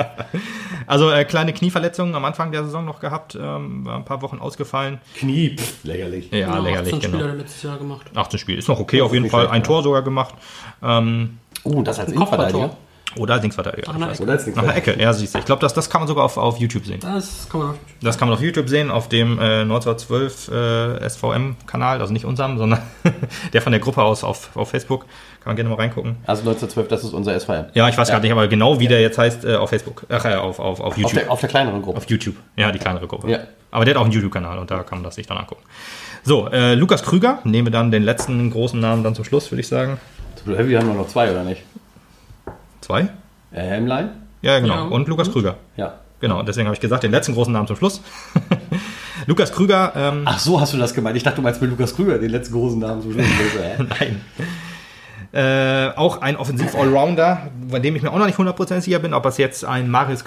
also 0.87 1.11
äh, 1.11 1.25
kleine 1.25 1.53
Knieverletzungen 1.53 2.15
am 2.15 2.25
Anfang 2.25 2.53
der 2.53 2.65
Saison 2.65 2.85
noch 2.85 3.01
gehabt, 3.01 3.35
ähm, 3.35 3.85
war 3.85 3.97
ein 3.97 4.05
paar 4.05 4.23
Wochen 4.23 4.39
ausgefallen. 4.39 5.01
Knie, 5.17 5.57
pff, 5.57 5.85
lächerlich. 5.85 6.31
Ja, 6.33 6.47
Genau, 6.47 6.63
lächerlich, 6.63 6.95
18 6.95 7.11
genau. 7.11 7.19
Spieler 7.23 7.35
letztes 7.35 7.63
Jahr 7.63 7.79
gemacht. 7.79 8.07
18 8.15 8.39
Spiele 8.39 8.59
ist 8.59 8.69
noch 8.69 8.81
okay 8.81 9.03
auf 9.03 9.13
jeden 9.13 9.29
Fall. 9.29 9.43
schlecht, 9.43 9.55
Ein 9.55 9.61
ja. 9.63 9.67
Tor 9.67 9.83
sogar 9.83 10.03
gemacht. 10.03 10.35
Ähm, 10.83 11.39
Uh, 11.65 11.83
das 11.83 11.99
als 11.99 12.15
Kopfballtor. 12.15 12.77
Oder 13.19 13.35
als 13.35 13.43
Linksverteidiger. 13.43 13.89
Ach, 13.93 13.99
nein. 13.99 14.17
Oder 14.19 14.33
als 14.33 14.47
Nach 14.47 14.63
einer 14.63 14.77
Ecke, 14.77 15.01
ja, 15.01 15.13
siehst 15.13 15.35
du. 15.35 15.39
Ich 15.39 15.45
glaube, 15.45 15.61
das, 15.61 15.75
das 15.75 15.91
kann 15.91 16.01
man 16.01 16.09
sogar 16.09 16.25
auf, 16.25 16.37
auf 16.37 16.59
YouTube 16.59 16.87
sehen. 16.87 17.01
Das 17.01 17.49
kann 17.51 17.61
man 17.61 17.71
auch. 17.71 17.75
Das 18.03 18.19
kann 18.19 18.29
man 18.29 18.37
auf 18.37 18.43
YouTube 18.43 18.69
sehen, 18.69 18.91
auf 18.91 19.09
dem 19.09 19.39
äh, 19.39 19.63
1912 19.63 20.49
äh, 20.49 21.09
SVM-Kanal, 21.09 22.01
also 22.01 22.13
nicht 22.13 22.25
unserem, 22.25 22.59
sondern 22.59 22.81
der 23.53 23.63
von 23.63 23.73
der 23.73 23.81
Gruppe 23.81 24.03
aus 24.03 24.25
auf, 24.25 24.55
auf 24.57 24.71
Facebook. 24.71 25.07
Kann 25.41 25.51
man 25.51 25.57
gerne 25.57 25.71
mal 25.71 25.77
reingucken. 25.77 26.17
Also 26.27 26.41
1912, 26.41 26.89
das 26.89 27.05
ist 27.05 27.13
unser 27.13 27.39
SVM. 27.39 27.67
Ja, 27.75 27.89
ich 27.89 27.97
weiß 27.97 28.09
gar 28.09 28.21
nicht, 28.21 28.33
aber 28.33 28.49
genau 28.49 28.81
wie 28.81 28.89
der 28.89 29.01
jetzt 29.01 29.19
heißt 29.19 29.45
äh, 29.45 29.57
auf 29.57 29.71
Facebook. 29.71 30.05
Ach, 30.09 30.25
äh, 30.25 30.35
auf, 30.35 30.59
auf, 30.59 30.81
auf 30.81 30.87
Auf 30.87 30.97
YouTube. 30.97 31.21
der, 31.21 31.31
auf 31.31 31.41
der 31.41 31.49
kleineren 31.49 31.83
Gruppe. 31.83 31.99
Auf 31.99 32.09
YouTube. 32.11 32.37
Ja, 32.57 32.73
die 32.73 32.79
kleinere 32.79 33.07
Gruppe. 33.07 33.31
Ja. 33.31 33.39
Aber 33.71 33.85
der 33.85 33.95
hat 33.95 34.01
auch 34.01 34.05
einen 34.05 34.13
YouTube-Kanal 34.13 34.59
und 34.59 34.71
da 34.71 34.83
kann 34.83 34.99
man 34.99 35.05
das 35.05 35.15
sich 35.15 35.27
dann 35.27 35.39
angucken. 35.39 35.63
So, 36.25 36.49
äh, 36.49 36.75
Lukas 36.75 37.05
Krüger, 37.05 37.39
nehmen 37.45 37.69
wir 37.69 37.73
dann 37.73 37.91
den 37.91 38.03
letzten 38.03 38.51
großen 38.51 38.81
Namen 38.81 39.05
dann 39.05 39.15
zum 39.15 39.25
Schluss, 39.25 39.51
würde 39.53 39.61
ich 39.61 39.69
sagen. 39.69 40.01
Heavy 40.45 40.75
haben 40.75 40.89
wir 40.89 40.95
noch 40.95 41.09
zwei, 41.09 41.31
oder 41.31 41.45
nicht? 41.45 41.63
Zwei? 42.87 43.09
Äh, 43.51 43.63
Hemline? 43.63 44.11
Ja, 44.43 44.61
genau. 44.61 44.75
Ja. 44.75 44.83
Und 44.83 45.09
Lukas 45.09 45.33
Krüger. 45.33 45.57
Ja. 45.77 45.95
Genau, 46.21 46.45
deswegen 46.45 46.69
habe 46.69 46.75
ich 46.75 46.81
gesagt, 46.81 47.03
den 47.03 47.11
letzten 47.11 47.35
großen 47.35 47.53
Namen 47.53 47.67
zum 47.67 47.75
Schluss. 47.75 48.01
Lukas 49.27 49.51
Krüger, 49.51 49.93
ähm, 49.97 50.23
Ach 50.25 50.39
so, 50.39 50.61
hast 50.61 50.73
du 50.73 50.79
das 50.79 50.95
gemeint? 50.95 51.17
Ich 51.17 51.25
dachte, 51.25 51.37
du 51.37 51.43
meinst 51.43 51.61
mit 51.61 51.69
Lukas 51.69 51.97
Krüger, 51.97 52.17
den 52.19 52.31
letzten 52.31 52.55
großen 52.55 52.79
Namen 52.79 53.03
zum 53.03 53.13
Schluss. 53.13 53.27
Äh, 53.27 53.83
Nein. 53.83 54.21
Äh, 55.33 55.97
auch 55.97 56.23
ein 56.23 56.37
Offensiv-Allrounder, 56.37 57.51
von 57.69 57.83
dem 57.83 57.97
ich 57.97 58.03
mir 58.03 58.13
auch 58.13 58.19
noch 58.19 58.27
nicht 58.27 58.39
100% 58.39 58.81
sicher 58.81 59.01
bin, 59.01 59.15
ob 59.15 59.27
es 59.27 59.37
jetzt 59.37 59.65
ein 59.65 59.91
Marius 59.91 60.23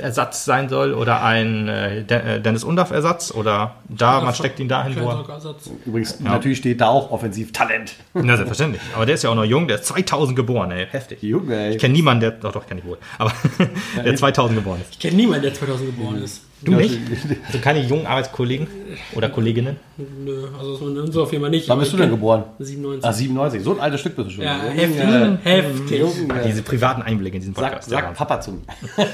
Kleinsorge-Ersatz 0.00 0.44
sein 0.44 0.68
soll 0.68 0.94
oder 0.94 1.22
ein 1.22 1.68
äh, 1.68 2.00
äh, 2.00 2.40
Dennis 2.40 2.64
Undaff-Ersatz 2.64 3.32
oder 3.32 3.76
da, 3.88 4.20
man 4.20 4.34
steckt 4.34 4.58
ihn 4.60 4.68
dahin, 4.68 4.96
wo 5.00 5.08
er... 5.08 5.28
Ersatz. 5.28 5.70
Übrigens, 5.86 6.20
natürlich 6.20 6.58
steht 6.58 6.80
da 6.80 6.88
auch 6.88 7.10
Offensiv-Talent. 7.10 7.94
Na, 8.14 8.36
selbstverständlich. 8.36 8.82
Aber 8.94 9.06
der 9.06 9.14
ist 9.14 9.22
ja 9.22 9.30
auch 9.30 9.34
noch 9.34 9.44
jung, 9.44 9.68
der 9.68 9.78
ist 9.78 9.86
2000 9.86 10.36
geboren, 10.36 10.70
ey. 10.70 10.86
Heftig. 10.90 11.22
Junge, 11.22 11.56
ey. 11.56 11.72
Ich 11.72 11.78
kenne 11.78 11.92
niemanden, 11.92 12.20
der... 12.20 12.30
Doch, 12.32 12.52
doch, 12.52 12.66
kenne 12.66 12.80
ich 12.80 12.86
wohl. 12.86 12.98
Aber 13.18 13.32
der 14.04 14.16
2000 14.16 14.58
geboren 14.58 14.80
ist. 14.80 14.92
Ich 14.92 14.98
kenne 14.98 15.16
niemanden, 15.16 15.42
der 15.42 15.54
2000 15.54 15.96
geboren 15.96 16.22
ist. 16.22 16.42
Du 16.62 16.72
nicht? 16.72 16.98
Also 17.46 17.58
keine 17.60 17.80
jungen 17.80 18.06
Arbeitskollegen 18.06 18.66
oder 19.14 19.30
Kolleginnen? 19.30 19.76
Nö, 19.96 20.46
also 20.58 20.88
in 20.88 20.98
unserer 20.98 21.26
Firma 21.26 21.48
nicht. 21.48 21.68
Wann 21.68 21.78
bist 21.78 21.92
du 21.92 21.96
denn 21.96 22.10
geboren? 22.10 22.44
97. 22.58 23.08
Ah, 23.08 23.12
97. 23.12 23.62
So 23.62 23.72
ein 23.74 23.80
altes 23.80 24.00
Stück 24.00 24.16
bist 24.16 24.28
du 24.28 24.32
schon. 24.34 24.44
ja, 24.44 24.58
heftig. 24.64 25.44
heftig. 25.44 26.00
Junge. 26.00 26.42
Diese 26.46 26.62
privaten 26.62 27.02
Einblicke 27.02 27.36
in 27.36 27.40
diesen 27.40 27.54
Sag, 27.54 27.64
Podcast. 27.64 27.88
sag 27.88 27.98
Wahnsinn. 28.04 28.16
Papa 28.16 28.40
zu 28.40 28.52
mir. 28.52 28.60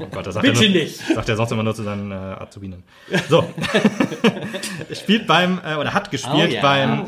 Oh 0.00 0.06
Gott, 0.12 0.26
das 0.26 0.34
sagt 0.34 0.44
Bitte 0.46 0.64
er 0.64 0.70
nur, 0.70 0.80
nicht. 0.80 0.98
Sagt 1.14 1.28
er 1.28 1.36
sonst 1.36 1.52
immer 1.52 1.62
nur 1.62 1.74
zu 1.74 1.82
seinen 1.84 2.10
äh, 2.10 2.14
Azubinen. 2.14 2.82
So. 3.28 3.44
Spielt 4.92 5.26
beim, 5.26 5.60
äh, 5.64 5.76
oder 5.76 5.94
hat 5.94 6.10
gespielt 6.10 6.50
Oh 6.50 6.54
ja. 6.54 6.62
beim 6.62 7.04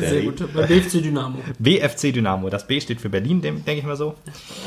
Sehr 0.00 0.22
gut. 0.22 0.52
Bei 0.54 0.62
BFC 0.66 1.02
Dynamo. 1.02 1.38
BFC 1.58 2.12
Dynamo. 2.12 2.48
Das 2.48 2.66
B 2.66 2.80
steht 2.80 3.00
für 3.00 3.08
Berlin, 3.08 3.40
denke 3.42 3.72
ich 3.72 3.84
mal 3.84 3.96
so. 3.96 4.14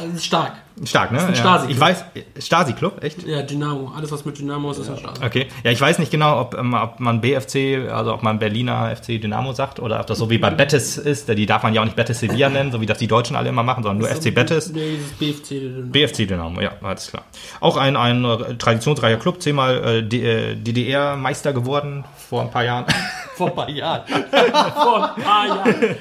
Also 0.02 0.18
stark. 0.20 0.54
Stark, 0.86 1.12
ne? 1.12 1.20
ein 1.20 1.30
ja. 1.30 1.36
Stasi-Club. 1.36 1.70
Ich 1.72 1.80
weiß, 1.80 2.04
Stasi-Club, 2.40 3.04
echt? 3.04 3.24
Ja, 3.28 3.42
Dynamo. 3.44 3.92
Alles, 3.96 4.12
was 4.12 4.26
mit 4.26 4.40
Dynamo 4.40 4.72
ist, 4.72 4.80
ist 4.80 4.90
ein 4.90 4.98
Stasi. 4.98 5.24
Okay. 5.24 5.48
Ja, 5.64 5.72
ich 5.72 5.80
weiß 5.82 6.00
nicht 6.00 6.12
genau, 6.12 6.40
ob, 6.40 6.56
ähm, 6.58 6.74
ob 6.74 7.00
man 7.00 7.22
BFC, 7.22 7.90
also 7.92 8.14
ob 8.14 8.24
man 8.24 8.40
Berliner 8.40 8.96
FC 8.96 9.22
Dynamo 9.22 9.54
sagt 9.54 9.80
oder 9.80 10.00
ob 10.00 10.08
das 10.08 10.18
so 10.18 10.30
wie 10.30 10.38
bei 10.38 10.50
Betis 10.50 10.98
ist. 10.98 11.28
Die 11.30 11.46
darf 11.46 11.64
man 11.64 11.74
ja 11.74 11.82
auch 11.82 11.86
nicht 11.86 11.96
Betis 11.96 12.20
Sevilla 12.20 12.50
nennen, 12.50 12.72
so 12.72 12.82
wie 12.82 12.86
das 12.86 12.98
die 12.98 13.08
Deutschen 13.08 13.36
alle 13.36 13.50
immer 13.50 13.64
machen, 13.64 13.84
sondern 13.84 14.00
nur 14.00 14.08
FC 14.10 14.34
Betis. 14.34 14.72
Nee, 14.74 14.98
dieses 15.20 15.42
BFC 15.42 15.50
Dynamo. 15.60 15.92
BFC 15.92 16.28
Dynamo, 16.28 16.62
ja, 16.62 16.72
alles 16.82 17.08
klar. 17.10 17.24
Auch 17.60 17.78
ein, 17.78 17.96
ein 17.96 18.24
äh, 18.26 18.56
traditionsreicher 18.56 19.18
Club, 19.18 19.42
zehnmal 19.42 19.84
äh, 19.84 20.04
D- 20.04 20.22
äh, 20.52 20.56
DDR-Meister 20.56 21.54
geworden 21.54 22.06
vor 22.30 22.42
ein 22.42 22.52
paar 22.52 22.64
Jahren. 22.64 22.86
Vor 23.42 23.50
ein 23.50 23.56
paar 23.56 23.70
Jahren. 23.72 24.04
Vor 24.08 25.16
ein 25.16 25.24
paar 25.24 25.48
Jahren. 25.48 25.96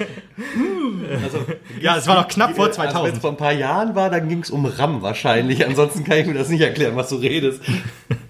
Ja, 1.81 1.97
es 1.97 2.05
war 2.05 2.15
noch 2.17 2.27
knapp 2.27 2.55
vor 2.55 2.67
Also 2.67 2.77
wenn 2.77 2.87
es 2.87 2.93
2000. 2.93 3.17
vor 3.19 3.31
ein 3.31 3.37
paar 3.37 3.51
Jahren 3.51 3.95
war, 3.95 4.11
dann 4.11 4.29
ging 4.29 4.43
es 4.43 4.51
um 4.51 4.63
RAM 4.67 5.01
wahrscheinlich. 5.01 5.65
Ansonsten 5.65 6.03
kann 6.03 6.19
ich 6.19 6.27
mir 6.27 6.35
das 6.35 6.49
nicht 6.49 6.61
erklären, 6.61 6.95
was 6.95 7.09
du 7.09 7.15
redest. 7.15 7.63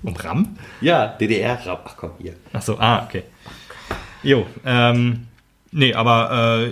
Um 0.02 0.16
RAM? 0.16 0.56
Ja, 0.80 1.08
DDR-RAM. 1.08 1.80
Ach 1.84 1.96
komm, 1.98 2.12
hier. 2.20 2.36
Ach 2.54 2.62
so, 2.62 2.80
ah, 2.80 3.04
okay. 3.04 3.24
Jo, 4.24 4.46
ähm, 4.66 5.28
nee, 5.74 5.94
aber 5.94 6.64
äh, 6.64 6.70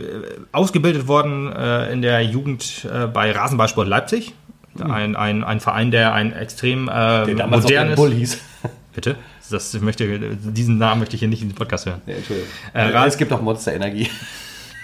ausgebildet 0.53 1.09
worden 1.09 1.51
äh, 1.51 1.91
in 1.91 2.01
der 2.01 2.21
Jugend 2.21 2.87
äh, 2.89 3.07
bei 3.07 3.33
Rasenballsport 3.33 3.87
Leipzig. 3.89 4.33
Ein, 4.79 5.17
ein, 5.17 5.43
ein 5.43 5.59
Verein, 5.59 5.91
der 5.91 6.13
ein 6.13 6.31
extrem 6.31 6.87
äh, 6.87 6.91
Der 6.91 7.35
damals 7.35 7.65
auch 7.65 7.69
modernes... 7.69 7.95
Bull 7.97 8.13
hieß. 8.13 8.39
Bitte? 8.93 9.17
Das 9.49 9.73
möchte, 9.81 10.19
diesen 10.35 10.77
Namen 10.77 10.99
möchte 10.99 11.15
ich 11.15 11.19
hier 11.19 11.29
nicht 11.29 11.41
in 11.41 11.49
den 11.49 11.55
Podcast 11.55 11.85
hören. 11.85 12.01
Ja, 12.05 12.15
Entschuldigung. 12.15 12.49
Äh, 12.73 12.91
Äh, 12.91 13.07
es 13.07 13.17
gibt 13.17 13.31
auch 13.33 13.41
Monster 13.41 13.73
Energie. 13.73 14.09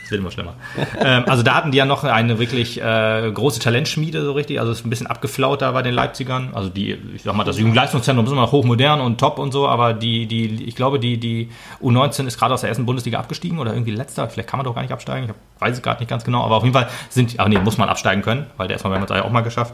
Das 0.05 0.11
wird 0.11 0.22
immer 0.22 0.30
schlimmer. 0.30 0.53
ähm, 0.99 1.24
also 1.28 1.41
da 1.41 1.55
hatten 1.55 1.72
die 1.72 1.80
ja 1.80 1.86
noch 1.86 2.03
eine 2.03 2.38
wirklich 2.38 2.80
äh, 2.80 3.32
große 3.34 3.59
Talentschmiede, 3.59 4.24
so 4.24 4.34
richtig. 4.34 4.59
Also 4.59 4.72
es 4.72 4.80
ist 4.80 4.86
ein 4.86 4.91
bisschen 4.91 5.07
abgeflaut 5.07 5.63
da 5.63 5.72
bei 5.72 5.82
den 5.82 5.95
Leipzigern. 5.95 6.49
Also 6.53 6.70
die, 6.70 6.91
ich 7.16 7.24
sag 7.24 7.36
mal, 7.36 7.43
das 7.43 7.57
Jugendleistungszentrum 7.57 8.24
ist 8.28 8.32
immer 8.32 8.51
hochmodern 8.51 9.01
und 9.01 9.20
top 9.20 9.39
und 9.39 9.51
so, 9.51 9.68
aber 9.68 9.93
die, 9.93 10.28
die, 10.28 10.63
ich 10.63 10.76
glaube, 10.76 10.99
die, 10.99 11.18
die 11.18 11.49
U19 11.82 12.28
ist 12.28 12.38
gerade 12.38 12.53
aus 12.53 12.61
der 12.61 12.70
ersten 12.70 12.86
Bundesliga 12.86 13.18
abgestiegen 13.18 13.57
oder 13.57 13.74
irgendwie 13.74 13.93
letzter. 13.93 14.30
Vielleicht 14.30 14.47
kann 14.47 14.59
man 14.59 14.66
doch 14.66 14.76
gar 14.76 14.84
nicht 14.84 14.93
absteigen. 14.93 15.28
Ich 15.28 15.61
weiß 15.61 15.78
es 15.78 15.82
gerade 15.82 15.99
nicht 16.01 16.09
ganz 16.09 16.24
genau, 16.24 16.43
aber 16.43 16.57
auf 16.57 16.63
jeden 16.63 16.76
Fall 16.76 16.88
sind, 17.09 17.34
ach 17.38 17.47
nee, 17.47 17.57
muss 17.57 17.80
man 17.80 17.89
absteigen 17.89 18.22
können, 18.22 18.45
weil 18.57 18.68
der 18.68 18.76
erstmal, 18.76 18.93
wir 18.93 18.97
haben 18.97 19.05
es 19.05 19.09
ja 19.09 19.26
auch 19.26 19.32
mal 19.32 19.41
geschafft, 19.41 19.74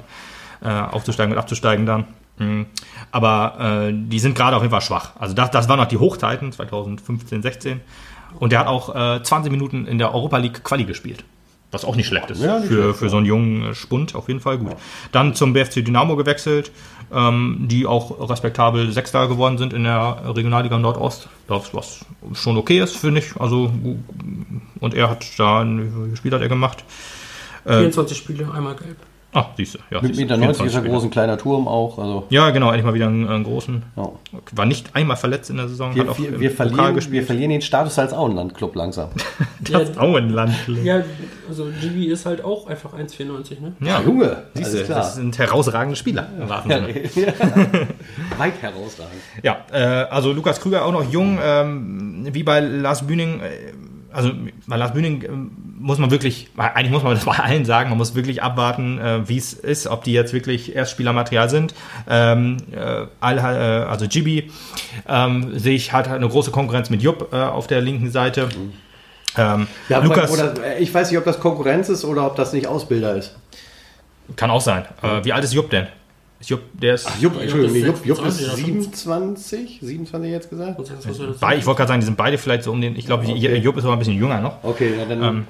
äh, 0.64 0.70
aufzusteigen 0.70 1.34
und 1.34 1.40
abzusteigen 1.40 1.86
dann. 1.86 2.06
Mhm. 2.42 2.66
Aber 3.12 3.88
äh, 3.90 3.94
die 3.94 4.20
sind 4.20 4.36
gerade 4.36 4.56
auf 4.56 4.64
jeden 4.64 4.72
Fall 4.72 4.82
schwach. 4.82 5.12
Also 5.20 5.36
das, 5.36 5.52
das 5.52 5.70
waren 5.70 5.80
noch 5.80 5.88
die 5.88 5.98
Hochzeiten 5.98 6.52
2015, 6.52 7.42
16. 7.42 7.82
Und 8.40 8.52
der 8.52 8.60
hat 8.60 8.68
auch 8.68 8.96
äh, 8.96 9.22
20 9.22 9.52
Minuten 9.52 9.86
in 9.86 9.98
der 9.98 10.14
Europa 10.14 10.38
League 10.38 10.64
Quali 10.64 10.86
gespielt. 10.86 11.24
Was 11.70 11.86
auch 11.86 11.96
nicht 11.96 12.08
schlecht 12.08 12.32
ist. 12.32 12.42
Ja, 12.42 12.60
nicht 12.60 12.68
für, 12.68 12.84
schlecht, 12.84 13.00
für 13.00 13.10
so 13.10 13.18
einen 13.18 13.26
jungen 13.26 13.72
äh, 13.72 13.76
Spund 13.76 14.16
auf 14.16 14.28
jeden 14.28 14.40
Fall 14.40 14.58
gut. 14.58 14.76
Dann 15.12 15.36
zum 15.36 15.54
BFC 15.54 15.86
Dynamo 15.86 16.16
gewechselt, 16.16 16.72
ähm, 17.14 17.68
die 17.70 17.86
auch 17.86 18.30
respektabel 18.30 18.92
Sechster 18.92 19.28
geworden 19.28 19.58
sind 19.58 19.72
in 19.72 19.84
der 19.84 20.22
Regionalliga 20.36 20.78
Nordost. 20.78 21.30
Das, 21.48 21.74
was 21.74 22.06
schon 22.34 22.58
okay 22.58 22.80
ist, 22.80 22.98
finde 22.98 23.20
ich. 23.20 23.40
Also, 23.40 23.72
und 24.80 24.94
er 24.94 25.10
hat 25.10 25.26
da, 25.38 25.64
wie 25.66 25.90
viele 25.90 26.18
Spiele 26.18 26.36
hat 26.36 26.42
er 26.42 26.50
gemacht? 26.50 26.84
24 27.66 28.18
Spiele, 28.18 28.52
einmal 28.52 28.76
gelb. 28.76 28.98
Ah, 29.34 29.46
siehst 29.56 29.76
du. 29.76 29.80
Ja, 29.90 30.02
Mit 30.02 30.16
siehst 30.16 30.30
du, 30.30 30.34
1,90 30.34 30.38
Meter 30.40 30.52
ist 30.52 30.58
24 30.58 30.76
er 30.86 30.90
groß, 30.94 31.04
ein 31.06 31.10
kleiner 31.10 31.38
Turm 31.38 31.68
auch. 31.68 31.98
Also, 31.98 32.26
Ja, 32.30 32.50
genau, 32.50 32.68
endlich 32.68 32.84
mal 32.86 32.94
wieder 32.94 33.08
einen, 33.08 33.28
einen 33.30 33.44
großen. 33.46 33.82
ja. 33.96 34.10
War 34.54 34.66
nicht 34.66 34.94
einmal 34.96 35.16
verletzt 35.18 35.50
in 35.50 35.58
der 35.58 35.68
Saison, 35.70 35.90
hat 35.92 35.96
wir, 35.96 36.12
auch 36.12 36.18
wir, 36.20 36.40
wir, 36.40 36.52
verlieren, 36.52 36.86
wir 36.88 36.94
gespielt. 36.94 37.26
verlieren 37.26 37.52
den 37.52 37.62
Status 37.62 37.98
als 37.98 38.14
Auenlandclub 38.14 38.76
langsam. 38.76 39.10
Das 39.64 39.96
Auenland. 39.96 40.54
Ja, 40.84 41.04
also 41.48 41.68
Gibi 41.80 42.06
ist 42.08 42.26
halt 42.26 42.44
auch 42.44 42.66
einfach 42.66 42.94
1,94, 42.96 43.62
ne? 43.62 43.74
Ja, 43.80 44.02
Junge, 44.02 44.44
siehst 44.56 44.74
du, 44.74 44.84
klar. 44.84 44.98
das 45.02 45.16
sind 45.16 45.38
herausragende 45.38 45.96
Spieler. 45.96 46.28
Im 46.42 46.50
wahrsten 46.50 46.72
Ja, 46.72 46.78
Sinne. 47.08 47.30
Weit 48.40 48.60
herausragend. 48.60 49.22
Ja, 49.44 49.58
äh, 49.72 49.78
also 50.10 50.34
Lukas 50.34 50.60
Krüger 50.60 50.84
auch 50.84 50.92
noch 50.92 51.10
jung, 51.12 51.38
ähm, 51.44 52.28
wie 52.32 52.42
bei 52.42 52.60
Lars 52.60 53.06
Bühning. 53.06 53.40
Äh, 53.40 53.50
also 54.14 54.32
bei 54.68 54.78
Lars 54.78 54.94
Bühning 54.94 55.24
ähm, 55.24 55.52
muss 55.80 55.98
man 55.98 56.12
wirklich, 56.12 56.50
eigentlich 56.58 56.92
muss 56.92 57.04
man 57.04 57.16
das 57.16 57.26
bei 57.26 57.38
allen 57.38 57.66
sagen, 57.66 57.90
man 57.90 57.98
muss 57.98 58.16
wirklich 58.16 58.44
abwarten, 58.44 59.00
äh, 59.00 59.28
wie 59.28 59.38
es 59.38 59.54
ist, 59.54 59.88
ob 59.88 60.04
die 60.04 60.14
jetzt 60.14 60.34
wirklich 60.34 60.76
Erstspielermaterial 60.76 61.50
sind. 61.50 61.74
Ähm, 62.10 62.58
äh, 62.72 63.04
äh, 63.04 63.40
also 63.40 64.08
Gibi 64.08 64.52
ähm, 65.08 65.58
sehe 65.58 65.76
ich, 65.76 65.94
hat 65.94 66.08
eine 66.08 66.28
große 66.28 66.52
Konkurrenz 66.52 66.90
mit 66.90 67.02
Jupp 67.02 67.30
äh, 67.32 67.38
auf 67.38 67.68
der 67.68 67.82
linken 67.82 68.12
Seite. 68.12 68.50
Ähm, 69.38 69.68
Ja, 69.90 70.00
Lukas 70.00 70.32
oder, 70.32 70.54
äh, 70.64 70.80
ich 70.84 70.94
weiß 70.94 71.10
nicht, 71.10 71.18
ob 71.18 71.26
das 71.26 71.40
Konkurrenz 71.40 71.90
ist 71.90 72.04
oder 72.04 72.26
ob 72.26 72.36
das 72.36 72.54
nicht 72.54 72.68
Ausbilder 72.68 73.16
ist. 73.16 73.36
kann 74.36 74.52
auch 74.52 74.62
sein. 74.62 74.86
Äh, 75.02 75.24
wie 75.24 75.34
alt 75.34 75.44
ist 75.44 75.54
Jupp 75.54 75.70
denn? 75.70 75.88
Ist 76.42 76.50
Jupp, 76.50 76.62
der 76.74 76.96
ist. 76.96 77.08
Jupp, 77.22 77.40
Entschuldigung, 77.40 77.74
nee, 77.78 77.86
Jupp, 77.86 78.06
Jupp 78.06 78.26
ist 78.26 78.38
26 78.40 78.48
oder 78.48 78.56
27? 78.58 79.80
27 79.82 80.32
jetzt 80.32 80.50
gesagt? 80.50 80.82
Bei, 81.40 81.56
ich 81.56 81.66
wollte 81.66 81.78
gerade 81.78 81.88
sagen, 81.90 82.00
die 82.02 82.06
sind 82.06 82.18
beide 82.18 82.38
vielleicht 82.38 82.64
so 82.64 82.72
um 82.72 82.82
den. 82.82 82.96
Ich 82.98 83.06
glaube, 83.06 83.24
Okay. 83.24 83.58
Jupp 83.58 83.78
ist 83.78 83.84
aber 83.86 83.94
ein 83.94 84.00
bisschen 84.00 84.18
jünger 84.18 84.42
noch. 84.42 84.64
Okay, 84.64 84.96
ja, 84.98 85.06
dann, 85.06 85.22
Ähm, 85.24 85.48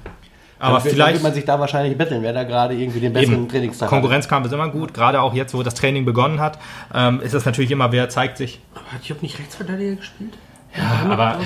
Aber 0.59 0.79
dann, 0.79 0.81
vielleicht. 0.91 1.13
wird 1.13 1.23
man 1.23 1.33
sich 1.33 1.45
da 1.45 1.59
wahrscheinlich 1.59 1.97
betteln, 1.97 2.21
wer 2.21 2.33
da 2.33 2.43
gerade 2.43 2.75
irgendwie 2.75 2.99
den 2.99 3.13
besseren 3.13 3.33
Eben. 3.43 3.49
Trainingstag 3.49 3.89
Konkurrenzkampf 3.89 4.45
ist 4.45 4.51
immer 4.53 4.69
gut, 4.69 4.93
gerade 4.93 5.21
auch 5.21 5.33
jetzt, 5.33 5.53
wo 5.55 5.63
das 5.63 5.73
Training 5.73 6.05
begonnen 6.05 6.39
hat, 6.39 6.59
ähm, 6.93 7.19
ist 7.21 7.33
das 7.33 7.45
natürlich 7.45 7.71
immer, 7.71 7.91
wer 7.91 8.09
zeigt 8.09 8.37
sich. 8.37 8.59
Aber 8.75 8.91
hat 8.91 9.03
Jupp 9.05 9.23
nicht 9.23 9.39
Rechtsverteidiger 9.39 9.95
gespielt? 9.95 10.33
Ja, 10.77 11.09
aber 11.11 11.29
hat. 11.29 11.37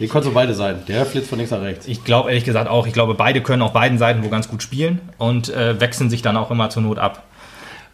Die 0.00 0.08
können 0.08 0.24
so 0.24 0.30
beide 0.32 0.54
sein. 0.54 0.82
Der 0.88 1.04
flitzt 1.06 1.28
von 1.28 1.38
links 1.38 1.50
nach 1.52 1.60
rechts. 1.60 1.86
ich 1.86 2.04
glaube 2.04 2.30
ehrlich 2.30 2.44
gesagt 2.44 2.68
auch, 2.68 2.86
ich 2.86 2.92
glaube, 2.94 3.14
beide 3.14 3.42
können 3.42 3.62
auf 3.62 3.72
beiden 3.72 3.98
Seiten 3.98 4.24
wo 4.24 4.28
ganz 4.30 4.48
gut 4.48 4.62
spielen 4.62 5.00
und 5.18 5.48
äh, 5.50 5.78
wechseln 5.80 6.08
sich 6.10 6.22
dann 6.22 6.36
auch 6.36 6.50
immer 6.50 6.70
zur 6.70 6.82
Not 6.82 6.98
ab. 6.98 7.22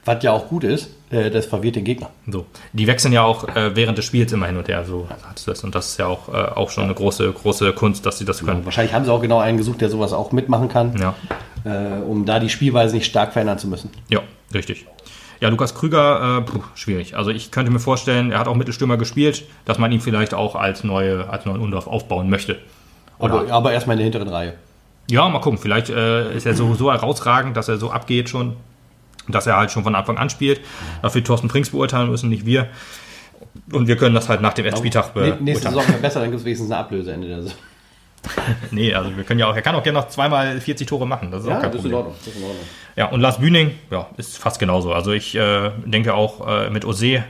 Was 0.07 0.23
ja 0.23 0.33
auch 0.33 0.49
gut 0.49 0.65
ist, 0.65 0.89
äh, 1.11 1.31
das 1.31 1.47
verwirrt 1.47 1.77
den 1.77 1.85
Gegner. 1.85 2.09
So. 2.31 2.47
Die 2.73 2.87
wechseln 2.87 3.13
ja 3.13 3.23
auch 3.25 3.47
äh, 3.55 3.75
während 3.77 3.99
des 3.99 4.05
Spiels 4.07 4.33
immer 4.33 4.47
hin 4.47 4.57
und 4.57 4.69
her, 4.69 4.85
so 4.85 5.07
hat 5.11 5.47
das. 5.47 5.63
Und 5.65 5.75
das 5.75 5.89
ist 5.91 5.99
ja 5.99 6.07
auch, 6.07 6.29
äh, 6.29 6.33
auch 6.33 6.71
schon 6.71 6.85
eine 6.85 6.95
große, 6.95 7.31
große 7.33 7.73
Kunst, 7.75 8.07
dass 8.07 8.19
sie 8.19 8.25
das 8.25 8.45
können. 8.45 8.65
Wahrscheinlich 8.65 8.95
haben 8.95 9.05
sie 9.05 9.13
auch 9.13 9.21
genau 9.21 9.41
einen 9.41 9.59
gesucht, 9.59 9.81
der 9.81 9.91
sowas 9.91 10.13
auch 10.13 10.33
mitmachen 10.33 10.69
kann, 10.69 10.95
Ja. 10.99 11.15
äh, 11.65 12.01
um 12.03 12.25
da 12.25 12.39
die 12.39 12.49
Spielweise 12.49 12.95
nicht 12.95 13.07
stark 13.07 13.33
verändern 13.33 13.59
zu 13.59 13.69
müssen. 13.69 13.91
Ja, 14.09 14.21
richtig. 14.55 14.87
Ja, 15.41 15.49
Lukas 15.51 15.75
Krüger, 15.75 16.39
äh, 16.39 16.41
puh, 16.43 16.61
schwierig. 16.77 17.17
Also 17.17 17.31
ich 17.31 17.51
könnte 17.51 17.71
mir 17.71 17.79
vorstellen, 17.81 18.33
er 18.33 18.39
hat 18.39 18.49
auch 18.49 18.55
Mittelstürmer 18.55 18.97
gespielt, 18.97 19.45
dass 19.67 19.77
man 19.79 19.93
ihn 19.93 20.01
vielleicht 20.01 20.33
auch 20.33 20.55
als 20.55 20.83
neue, 20.85 21.29
als 21.29 21.45
neuen 21.45 21.61
Undorf 21.61 21.87
aufbauen 21.89 22.31
möchte. 22.31 22.59
Oder? 23.19 23.35
Aber, 23.41 23.53
aber 23.53 23.73
erstmal 23.73 23.95
in 23.95 23.99
der 23.99 24.05
hinteren 24.05 24.29
Reihe. 24.29 24.55
Ja, 25.11 25.29
mal 25.29 25.41
gucken. 25.41 25.59
Vielleicht 25.59 25.91
äh, 25.91 26.35
ist 26.35 26.47
er 26.47 26.55
so, 26.55 26.75
so 26.75 26.91
herausragend, 26.93 27.57
dass 27.57 27.69
er 27.69 27.77
so 27.77 27.91
abgeht 27.91 28.29
schon, 28.29 28.57
dass 29.29 29.47
er 29.47 29.57
halt 29.57 29.71
schon 29.71 29.85
von 29.85 29.95
Anfang 29.95 30.19
an 30.19 30.31
spielt. 30.31 30.61
Dafür 31.03 31.23
Thorsten 31.23 31.49
Prinks 31.49 31.71
beurteilen 31.71 32.11
müssen, 32.11 32.29
nicht 32.29 32.47
wir. 32.47 32.69
Und 33.73 33.89
wir 33.89 33.97
können 33.97 34.15
das 34.15 34.29
halt 34.29 34.41
nach 34.41 34.55
dem 34.55 34.65
ersten 34.65 34.79
Spieltag 34.79 35.15
Nee, 35.15 35.23
be 35.23 35.27
nächste 35.43 35.45
beurteilen. 35.45 35.75
Saison 35.75 35.89
wäre 35.89 36.03
besser, 36.03 36.21
dann 36.21 36.31
gibt 36.31 36.41
es 36.41 36.45
wenigstens 36.45 36.71
eine 36.71 36.81
Ablöse 36.81 37.13
Ende 37.13 37.29
der 37.29 37.43
Saison. 37.43 37.59
Nee, 38.71 38.93
also 38.93 39.17
wir 39.17 39.25
können 39.25 39.39
ja 39.39 39.47
auch, 39.47 39.55
er 39.55 39.63
kann 39.63 39.75
auch 39.77 39.83
gerne 39.83 40.01
noch 40.01 40.09
zweimal 40.09 40.61
40 40.61 40.87
Tore 40.87 41.07
machen. 41.07 41.31
Das 41.31 41.45
ist 41.45 41.49
auch 41.49 41.61
kein 41.61 41.71
das 41.71 41.81
ist 41.81 41.87
in 41.87 41.93
Problem. 41.93 42.13
Ordnung. 42.15 42.57
Ja, 42.97 43.07
und 43.07 43.21
Lars 43.21 43.39
Bühning, 43.39 43.73
ja, 43.91 44.09
ist 44.17 44.39
fast 44.39 44.59
genauso. 44.59 44.93
Also 44.93 45.13
ich 45.13 45.35
äh, 45.37 45.71
denke 45.85 46.15
auch 46.15 46.47
äh, 46.47 46.71
mit 46.71 46.85
Ose 46.85 47.25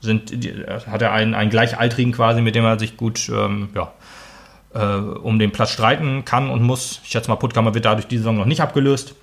sind, 0.00 0.44
die, 0.44 0.50
äh, 0.50 0.80
hat 0.86 1.02
er 1.02 1.12
einen, 1.12 1.34
einen 1.34 1.50
Gleichaltrigen 1.50 2.12
quasi, 2.12 2.40
mit 2.40 2.54
dem 2.54 2.64
er 2.64 2.78
sich 2.78 2.96
gut 2.96 3.28
ähm, 3.28 3.68
ja, 3.74 3.92
äh, 4.74 4.96
um 4.96 5.38
den 5.38 5.52
Platz 5.52 5.70
streiten 5.70 6.24
kann 6.24 6.50
und 6.50 6.62
muss. 6.62 7.00
Ich 7.04 7.10
schätze 7.10 7.28
mal, 7.28 7.36
Puttkammer 7.36 7.74
wird 7.74 7.84
dadurch 7.84 8.06
die 8.06 8.18
Saison 8.18 8.36
noch 8.36 8.46
nicht 8.46 8.60
abgelöst. 8.60 9.14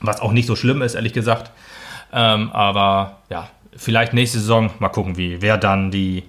Was 0.00 0.20
auch 0.20 0.32
nicht 0.32 0.46
so 0.46 0.56
schlimm 0.56 0.82
ist, 0.82 0.94
ehrlich 0.94 1.12
gesagt. 1.12 1.50
Ähm, 2.12 2.50
aber 2.52 3.18
ja, 3.30 3.48
vielleicht 3.76 4.14
nächste 4.14 4.38
Saison 4.38 4.70
mal 4.78 4.88
gucken, 4.88 5.16
wie 5.16 5.42
wer 5.42 5.58
dann 5.58 5.90
die, 5.90 6.24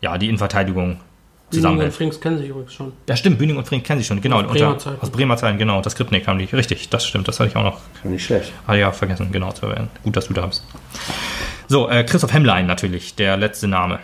ja, 0.00 0.18
die 0.18 0.28
Innenverteidigung 0.28 0.84
Bühning 0.86 0.98
und 0.98 1.54
zusammenhält. 1.54 1.94
Frings 1.94 2.20
kennen 2.20 2.38
sich 2.38 2.48
übrigens 2.48 2.74
schon. 2.74 2.92
Ja, 3.08 3.16
stimmt, 3.16 3.38
Bühning 3.38 3.56
und 3.56 3.66
Frink 3.66 3.84
kennen 3.84 4.00
sich 4.00 4.06
schon, 4.06 4.20
genau. 4.20 4.42
Aus 4.42 4.52
Bremer 4.52 4.78
Zeiten. 4.78 5.00
Aus 5.00 5.10
Bremer 5.10 5.36
Zeiten, 5.36 5.58
genau. 5.58 5.80
Das 5.80 5.94
Skriptnik 5.94 6.26
haben 6.26 6.38
die. 6.38 6.44
Richtig, 6.44 6.88
das 6.90 7.06
stimmt, 7.06 7.28
das 7.28 7.40
hatte 7.40 7.50
ich 7.50 7.56
auch 7.56 7.64
noch 7.64 7.80
Nicht 8.04 8.24
schlecht. 8.24 8.52
Ah 8.66 8.74
ja, 8.74 8.92
vergessen, 8.92 9.32
genau 9.32 9.52
zu 9.52 9.66
erwähnen. 9.66 9.88
Gut, 10.02 10.16
dass 10.16 10.28
du 10.28 10.34
da 10.34 10.46
bist. 10.46 10.64
So, 11.68 11.88
äh, 11.88 12.04
Christoph 12.04 12.32
Hemmlein 12.32 12.66
natürlich, 12.66 13.14
der 13.14 13.36
letzte 13.36 13.68
Name, 13.68 13.98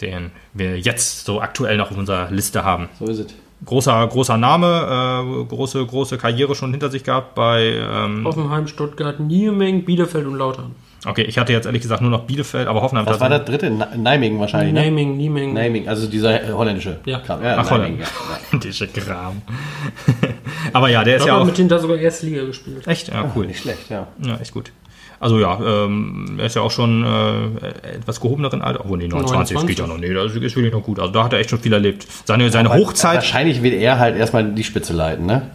den 0.00 0.30
wir 0.52 0.78
jetzt 0.78 1.24
so 1.24 1.40
aktuell 1.40 1.76
noch 1.76 1.90
auf 1.90 1.96
unserer 1.96 2.30
Liste 2.30 2.64
haben. 2.64 2.88
So 2.98 3.06
ist 3.06 3.18
es. 3.18 3.34
Großer, 3.64 4.06
großer 4.06 4.36
Name, 4.36 4.66
äh, 5.42 5.44
große, 5.44 5.84
große 5.84 6.16
Karriere 6.16 6.54
schon 6.54 6.70
hinter 6.70 6.90
sich 6.90 7.02
gehabt 7.02 7.34
bei, 7.34 7.74
ähm, 7.74 8.24
Hoffenheim, 8.24 8.68
Stuttgart, 8.68 9.18
Niemeng, 9.18 9.84
Bielefeld 9.84 10.26
und 10.26 10.36
Lautern. 10.36 10.76
okay, 11.04 11.22
ich 11.22 11.38
hatte 11.38 11.52
jetzt 11.52 11.66
ehrlich 11.66 11.82
gesagt 11.82 12.00
nur 12.00 12.10
noch 12.10 12.22
Bielefeld, 12.24 12.68
aber 12.68 12.82
Hoffenheim 12.82 13.06
Was 13.06 13.18
war 13.20 13.28
das 13.28 13.44
dritte? 13.44 13.70
Nijmegen 13.70 14.38
wahrscheinlich, 14.38 14.72
ne? 14.72 14.84
Naming, 14.84 15.16
Niemeng. 15.16 15.54
Nijmegen, 15.54 15.88
also 15.88 16.06
dieser 16.06 16.42
äh, 16.48 16.52
holländische. 16.52 17.00
Ja. 17.04 17.18
Kram. 17.18 17.40
Ach, 17.42 17.70
Nijmegen, 17.70 18.04
Holland. 18.52 18.64
ja. 18.96 19.02
Kram. 19.02 19.42
aber 20.72 20.88
ja, 20.90 21.02
der 21.02 21.16
Ich 21.16 21.22
ist 21.22 21.28
habe 21.28 21.36
ja 21.38 21.42
auch 21.42 21.46
mit 21.46 21.56
hinter 21.56 21.78
sogar 21.80 21.96
erste 21.98 22.26
Liga 22.26 22.44
gespielt. 22.44 22.86
echt, 22.86 23.08
ja, 23.08 23.30
cool. 23.34 23.46
Nicht 23.46 23.60
schlecht, 23.60 23.90
ja. 23.90 24.06
Ja, 24.24 24.36
echt 24.36 24.52
gut. 24.52 24.70
Also 25.20 25.40
ja, 25.40 25.58
ähm, 25.84 26.36
er 26.38 26.46
ist 26.46 26.54
ja 26.54 26.62
auch 26.62 26.70
schon 26.70 27.04
äh, 27.04 27.96
etwas 27.96 28.20
gehobeneren 28.20 28.62
Alter. 28.62 28.80
Obwohl, 28.80 28.98
nee, 28.98 29.08
29, 29.08 29.56
das 29.56 29.66
geht 29.66 29.78
ja 29.78 29.86
noch. 29.86 29.98
Nee, 29.98 30.12
das 30.14 30.26
ist 30.32 30.34
wirklich 30.40 30.72
noch 30.72 30.82
gut. 30.82 31.00
Also 31.00 31.12
da 31.12 31.24
hat 31.24 31.32
er 31.32 31.40
echt 31.40 31.50
schon 31.50 31.58
viel 31.58 31.72
erlebt. 31.72 32.06
Seine, 32.24 32.50
seine 32.50 32.70
Aber 32.70 32.78
Hochzeit, 32.78 33.16
Wahrscheinlich 33.16 33.62
wird 33.62 33.74
er 33.74 33.98
halt 33.98 34.16
erstmal 34.16 34.44
die 34.52 34.64
Spitze 34.64 34.92
leiten, 34.92 35.26
ne? 35.26 35.50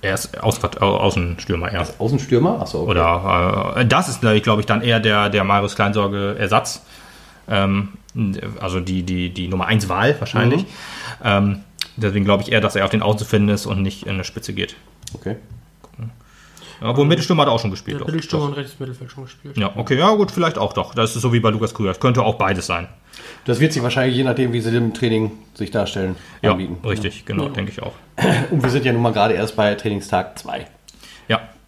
er 0.00 0.14
ist 0.14 0.40
Außen, 0.40 0.62
Au- 0.80 0.96
Außenstürmer 0.98 1.72
eher. 1.72 1.84
Außenstürmer? 1.98 2.60
Achso, 2.62 2.82
okay. 2.82 2.90
Oder 2.92 3.74
äh, 3.78 3.84
das 3.86 4.08
ist, 4.08 4.20
glaube 4.20 4.60
ich, 4.60 4.66
dann 4.66 4.82
eher 4.82 5.00
der, 5.00 5.28
der 5.28 5.42
Marius 5.42 5.74
Kleinsorge-Ersatz. 5.74 6.82
Ähm, 7.48 7.88
also 8.60 8.78
die, 8.80 9.02
die, 9.02 9.30
die 9.30 9.48
Nummer 9.48 9.66
1 9.66 9.88
Wahl 9.88 10.14
wahrscheinlich. 10.20 10.64
Ähm, 11.24 11.60
deswegen 11.96 12.24
glaube 12.24 12.44
ich 12.44 12.52
eher, 12.52 12.60
dass 12.60 12.76
er 12.76 12.84
auf 12.84 12.90
den 12.92 13.02
Außen 13.02 13.18
zu 13.18 13.24
finden 13.24 13.48
ist 13.48 13.66
und 13.66 13.82
nicht 13.82 14.04
in 14.04 14.10
eine 14.14 14.24
Spitze 14.24 14.52
geht. 14.52 14.76
okay. 15.14 15.36
Obwohl 16.80 17.06
Mittelstürmer 17.06 17.42
hat 17.42 17.48
er 17.48 17.52
auch 17.52 17.60
schon 17.60 17.70
gespielt. 17.70 17.94
Der 17.96 18.00
doch. 18.00 18.06
Mittelstürmer 18.06 18.46
und 18.46 18.52
rechtes 18.54 18.78
Mittelfeld 18.78 19.10
schon 19.10 19.24
gespielt. 19.24 19.56
Ja, 19.56 19.72
okay, 19.76 19.98
ja 19.98 20.14
gut, 20.14 20.30
vielleicht 20.30 20.58
auch 20.58 20.72
doch. 20.72 20.94
Das 20.94 21.14
ist 21.16 21.22
so 21.22 21.32
wie 21.32 21.40
bei 21.40 21.50
Lukas 21.50 21.74
Krüger. 21.74 21.90
Das 21.90 22.00
könnte 22.00 22.22
auch 22.22 22.36
beides 22.36 22.66
sein. 22.66 22.88
Das 23.46 23.58
wird 23.60 23.72
sich 23.72 23.82
wahrscheinlich, 23.82 24.16
je 24.16 24.22
nachdem, 24.24 24.52
wie 24.52 24.60
sie 24.60 24.76
im 24.76 24.94
Training 24.94 25.32
sich 25.54 25.70
darstellen, 25.70 26.14
Ja, 26.42 26.52
anbieten. 26.52 26.76
richtig, 26.86 27.24
genau, 27.26 27.48
denke 27.48 27.72
ich 27.72 27.82
auch. 27.82 27.92
Und 28.50 28.62
wir 28.62 28.70
sind 28.70 28.84
ja 28.84 28.92
nun 28.92 29.02
mal 29.02 29.12
gerade 29.12 29.34
erst 29.34 29.56
bei 29.56 29.74
Trainingstag 29.74 30.38
2. 30.38 30.66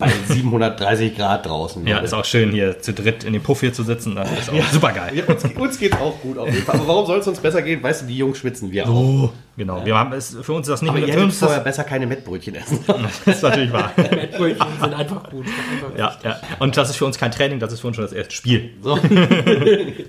Ja, 0.01 0.07
Bei 0.07 0.35
730 0.35 1.17
Grad 1.17 1.47
draußen. 1.47 1.87
ja, 1.87 1.99
ist 1.99 2.15
auch 2.15 2.25
schön 2.25 2.51
hier 2.53 2.81
zu 2.81 2.93
dritt 2.93 3.25
in 3.25 3.33
dem 3.33 3.43
Puff 3.43 3.61
hier 3.61 3.73
zu 3.73 3.83
sitzen. 3.83 4.17
Das 4.17 4.31
ist 4.31 4.51
auch 4.51 4.73
super 4.73 4.93
geil. 4.93 5.13
Ja, 5.15 5.25
uns, 5.25 5.45
uns 5.45 5.79
geht's 5.79 5.97
auch 5.97 6.19
gut 6.21 6.39
auf 6.39 6.49
jeden 6.49 6.63
Fall. 6.65 6.77
Aber 6.77 6.89
warum 6.89 7.07
soll 7.07 7.19
es 7.19 7.27
uns 7.29 7.39
besser 7.41 7.63
gehen? 7.63 7.83
Weißt 7.83 8.03
du, 8.03 8.07
die 8.07 8.17
Jungs 8.17 8.39
schwitzen 8.39 8.71
wir 8.73 8.89
auch. 8.89 8.95
Oh, 8.95 9.31
genau. 9.57 9.85
Wir 9.85 9.97
haben 9.97 10.13
es, 10.13 10.37
für 10.43 10.53
uns 10.53 10.67
ist 10.69 10.73
das 10.73 10.83
nicht 10.83 10.91
Aber 10.91 10.99
mehr. 10.99 11.09
ihr 11.09 11.13
Für 11.15 11.21
hättet 11.21 11.25
uns 11.27 11.35
ist 11.35 11.41
vorher 11.41 11.59
das, 11.59 11.65
besser 11.65 11.85
keine 11.85 12.07
Mettbrötchen 12.07 12.55
essen. 12.55 12.79
das 12.87 13.37
ist 13.37 13.43
natürlich 13.43 13.73
wahr. 13.73 13.93
Mettbrötchen 13.97 14.67
sind 14.81 14.95
einfach 14.95 15.31
gut. 15.31 15.45
Einfach 15.47 15.99
Ja, 15.99 16.17
ja. 16.25 16.41
Und 16.59 16.77
das 16.77 16.91
ist 16.91 16.97
für 16.97 17.05
uns 17.05 17.19
kein 17.19 17.31
Training, 17.31 17.59
das 17.59 17.73
ist 17.73 17.81
für 17.81 17.87
uns 17.89 17.97
schon 17.97 18.05
das 18.05 18.13
erste 18.13 18.35
Spiel. 18.35 18.71
So. 18.83 18.95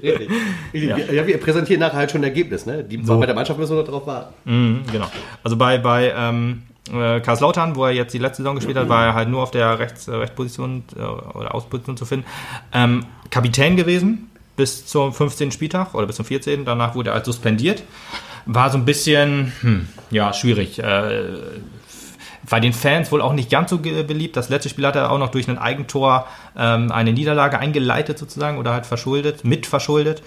Richtig. 0.05 0.29
Ja. 0.73 0.97
ja, 0.97 1.27
wir 1.27 1.37
präsentieren 1.39 1.79
nachher 1.79 1.97
halt 1.97 2.11
schon 2.11 2.21
ein 2.21 2.25
Ergebnis. 2.25 2.65
Ne? 2.65 2.83
Die, 2.83 2.97
Bei 2.97 3.25
der 3.25 3.35
Mannschaft 3.35 3.59
müssen 3.59 3.75
wir 3.75 3.81
noch 3.83 3.89
drauf 3.89 4.07
warten. 4.07 4.33
Mhm, 4.45 4.83
genau. 4.91 5.07
Also 5.43 5.57
bei, 5.57 5.77
bei 5.77 6.13
ähm, 6.15 6.63
äh, 6.91 7.19
Karlslautern, 7.21 7.75
wo 7.75 7.85
er 7.85 7.91
jetzt 7.91 8.13
die 8.13 8.17
letzte 8.17 8.43
Saison 8.43 8.55
gespielt 8.55 8.77
hat, 8.77 8.89
war 8.89 9.05
er 9.05 9.13
halt 9.13 9.29
nur 9.29 9.41
auf 9.41 9.51
der 9.51 9.79
Rechts, 9.79 10.07
äh, 10.07 10.15
Rechtsposition 10.15 10.83
äh, 10.95 11.01
oder 11.01 11.53
Außenposition 11.55 11.97
zu 11.97 12.05
finden. 12.05 12.25
Ähm, 12.73 13.05
Kapitän 13.29 13.75
gewesen 13.75 14.29
bis 14.55 14.85
zum 14.85 15.13
15. 15.13 15.51
Spieltag 15.51 15.95
oder 15.95 16.05
bis 16.05 16.17
zum 16.17 16.25
14. 16.25 16.65
Danach 16.65 16.95
wurde 16.95 17.11
er 17.11 17.15
halt 17.15 17.25
suspendiert. 17.25 17.83
War 18.45 18.69
so 18.69 18.77
ein 18.77 18.85
bisschen, 18.85 19.53
hm, 19.61 19.87
ja, 20.09 20.33
schwierig. 20.33 20.79
Äh, 20.79 21.23
bei 22.49 22.59
den 22.59 22.73
Fans 22.73 23.11
wohl 23.11 23.21
auch 23.21 23.33
nicht 23.33 23.49
ganz 23.49 23.69
so 23.69 23.77
beliebt. 23.77 24.35
Das 24.35 24.49
letzte 24.49 24.69
Spiel 24.69 24.85
hat 24.85 24.95
er 24.95 25.11
auch 25.11 25.19
noch 25.19 25.29
durch 25.29 25.47
ein 25.47 25.57
Eigentor 25.57 26.27
ähm, 26.57 26.91
eine 26.91 27.13
Niederlage 27.13 27.59
eingeleitet 27.59 28.17
sozusagen 28.17 28.57
oder 28.57 28.73
halt 28.73 28.85
verschuldet, 28.85 29.45
mit 29.45 29.65
verschuldet. 29.65 30.21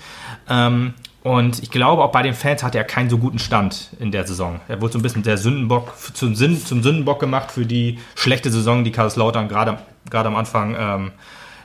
Ähm, 0.49 0.95
und 1.25 1.61
ich 1.63 1.71
glaube, 1.71 2.05
auch 2.05 2.13
bei 2.13 2.23
den 2.23 2.35
Fans 2.35 2.63
hatte 2.63 2.79
er 2.79 2.85
keinen 2.85 3.11
so 3.11 3.19
guten 3.19 3.41
Stand 3.41 3.89
in 3.99 4.13
der 4.13 4.27
Saison. 4.27 4.61
Er 4.69 4.81
wurde 4.81 4.93
so 4.93 4.99
ein 5.01 5.03
bisschen 5.03 5.25
der 5.25 5.39
Sündenbock 5.39 5.93
zum, 6.15 6.37
Sinn, 6.37 6.65
zum 6.65 6.85
Sündenbock 6.85 7.19
gemacht 7.19 7.51
für 7.51 7.67
die 7.67 7.99
schlechte 8.15 8.53
Saison, 8.53 8.85
die 8.85 8.93
Karlslautern 8.93 9.49
gerade 9.49 9.79
gerade 10.11 10.29
am 10.29 10.37
Anfang 10.37 10.77
ähm, 10.79 11.13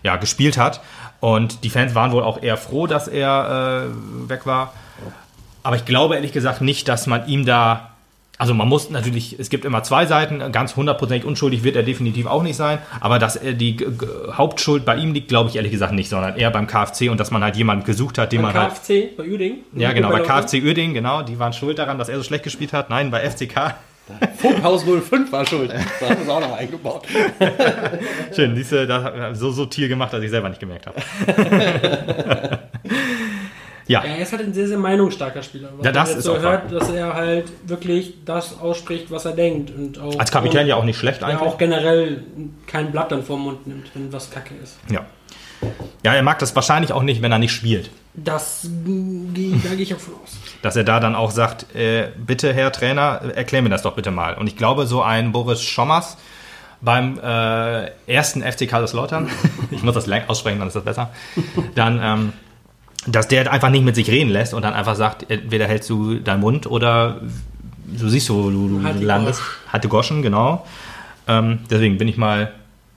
ja, 0.03 0.15
gespielt 0.15 0.57
hat. 0.57 0.81
Und 1.19 1.63
die 1.63 1.69
Fans 1.69 1.95
waren 1.95 2.11
wohl 2.11 2.23
auch 2.23 2.41
eher 2.41 2.57
froh, 2.57 2.87
dass 2.87 3.07
er 3.07 3.89
äh, 3.89 4.29
weg 4.29 4.45
war. 4.45 4.73
Aber 5.63 5.75
ich 5.75 5.85
glaube 5.85 6.15
ehrlich 6.15 6.31
gesagt 6.31 6.61
nicht, 6.61 6.87
dass 6.87 7.07
man 7.07 7.27
ihm 7.27 7.45
da. 7.45 7.91
Also 8.39 8.53
man 8.53 8.69
muss 8.69 8.89
natürlich, 8.89 9.37
es 9.37 9.49
gibt 9.49 9.65
immer 9.65 9.83
zwei 9.83 10.05
Seiten, 10.05 10.53
ganz 10.53 10.77
hundertprozentig 10.77 11.25
unschuldig 11.25 11.63
wird 11.65 11.75
er 11.75 11.83
definitiv 11.83 12.25
auch 12.25 12.41
nicht 12.41 12.55
sein, 12.55 12.79
aber 13.01 13.19
dass 13.19 13.35
er 13.35 13.51
die 13.51 13.85
Hauptschuld 14.31 14.85
bei 14.85 14.95
ihm 14.95 15.13
liegt, 15.13 15.27
glaube 15.27 15.49
ich 15.49 15.57
ehrlich 15.57 15.73
gesagt 15.73 15.91
nicht, 15.91 16.07
sondern 16.07 16.37
eher 16.37 16.49
beim 16.49 16.65
KfC 16.65 17.09
und 17.09 17.19
dass 17.19 17.31
man 17.31 17.43
halt 17.43 17.57
jemanden 17.57 17.83
gesucht 17.83 18.17
hat, 18.17 18.31
den 18.31 18.41
Bei 18.41 18.53
man 18.53 18.61
halt. 18.61 18.75
KFC, 18.75 19.17
bei 19.17 19.25
Uding. 19.25 19.57
Ja, 19.75 19.91
genau, 19.91 20.09
bei 20.09 20.19
Lautern. 20.19 20.45
KfC 20.45 20.63
Uerdingen, 20.63 20.93
genau, 20.93 21.21
die 21.21 21.37
waren 21.37 21.51
schuld 21.51 21.79
daran, 21.79 21.97
dass 21.97 22.07
er 22.07 22.15
so 22.15 22.23
schlecht 22.23 22.45
gespielt 22.45 22.71
hat. 22.71 22.89
Nein, 22.89 23.11
bei 23.11 23.29
FCK. 23.29 23.75
Funkhaus 24.37 24.85
05 24.85 25.31
war 25.33 25.45
schuld. 25.45 25.73
Das 25.73 26.09
haben 26.09 26.25
wir 26.25 26.33
auch 26.33 26.39
noch 26.39 26.57
eingebaut. 26.57 27.05
Schön, 28.35 28.55
siehste, 28.55 28.87
das 28.87 29.03
hat 29.03 29.35
so 29.35 29.51
subtil 29.51 29.89
gemacht, 29.89 30.13
dass 30.13 30.23
ich 30.23 30.29
selber 30.29 30.47
nicht 30.47 30.61
gemerkt 30.61 30.87
habe. 30.87 30.97
ja, 33.89 34.03
er 34.03 34.19
ist 34.19 34.31
halt 34.31 34.43
ein 34.43 34.53
sehr, 34.53 34.67
sehr 34.67 34.77
meinungsstarker 34.77 35.41
Spieler. 35.41 35.69
Was 35.75 35.85
Ja, 35.85 35.91
das 35.91 36.15
ist 36.15 36.23
so 36.23 36.35
auch 36.35 36.39
hört, 36.39 36.71
dass 36.71 36.89
er 36.89 37.13
halt 37.15 37.51
wirklich 37.67 38.13
das 38.23 38.59
ausspricht, 38.59 39.09
was 39.09 39.25
er 39.25 39.31
denkt. 39.31 39.71
Und 39.75 39.99
auch, 39.99 40.19
als 40.19 40.31
Kapitän 40.31 40.67
ja 40.67 40.75
auch 40.75 40.83
nicht 40.83 40.97
schlecht 40.97 41.23
eigentlich. 41.23 41.41
auch 41.41 41.57
generell 41.57 42.23
kein 42.67 42.91
Blatt 42.91 43.11
dann 43.11 43.23
vor 43.23 43.37
den 43.37 43.45
Mund 43.45 43.67
nimmt, 43.67 43.87
wenn 43.95 44.13
was 44.13 44.29
kacke 44.29 44.53
ist. 44.61 44.77
Ja. 44.91 45.05
Ja, 46.03 46.13
er 46.13 46.21
mag 46.23 46.39
das 46.39 46.55
wahrscheinlich 46.55 46.93
auch 46.93 47.01
nicht, 47.01 47.21
wenn 47.21 47.31
er 47.31 47.39
nicht 47.39 47.51
spielt. 47.51 47.89
Das, 48.13 48.61
da 48.63 48.69
gehe 48.91 49.77
ich 49.77 49.93
auch 49.93 49.99
von 49.99 50.13
aus. 50.23 50.37
dass 50.61 50.75
er 50.75 50.83
da 50.83 50.99
dann 50.99 51.15
auch 51.15 51.31
sagt, 51.31 51.75
äh, 51.75 52.09
bitte 52.15 52.53
Herr 52.53 52.71
Trainer, 52.71 53.21
erklär 53.35 53.61
mir 53.61 53.69
das 53.69 53.81
doch 53.81 53.95
bitte 53.95 54.11
mal. 54.11 54.35
Und 54.35 54.47
ich 54.47 54.55
glaube, 54.55 54.85
so 54.85 55.01
ein 55.01 55.31
Boris 55.31 55.61
Schommers 55.61 56.15
beim 56.81 57.19
äh, 57.19 57.89
ersten 58.07 58.41
FC 58.41 58.69
Kaiserslautern, 58.69 59.29
ich 59.71 59.83
muss 59.83 59.95
das 59.95 60.05
lang 60.05 60.23
aussprechen, 60.27 60.59
dann 60.59 60.67
ist 60.67 60.75
das 60.75 60.83
besser, 60.83 61.09
dann, 61.75 61.99
ähm, 62.01 62.33
dass 63.07 63.27
der 63.27 63.51
einfach 63.51 63.69
nicht 63.69 63.83
mit 63.83 63.95
sich 63.95 64.09
reden 64.09 64.29
lässt 64.29 64.53
und 64.53 64.61
dann 64.61 64.73
einfach 64.73 64.95
sagt, 64.95 65.29
entweder 65.29 65.67
hältst 65.67 65.89
du 65.89 66.15
deinen 66.19 66.41
Mund 66.41 66.67
oder 66.67 67.21
du 67.85 68.09
siehst, 68.09 68.29
wo 68.29 68.49
du, 68.49 68.79
die 68.99 69.03
landest. 69.03 69.41
Hatte 69.67 69.87
Goschen, 69.87 70.21
genau. 70.21 70.65
Ähm, 71.27 71.59
deswegen 71.69 71.97
bin 71.97 72.07
ich 72.07 72.17
mal, 72.17 72.51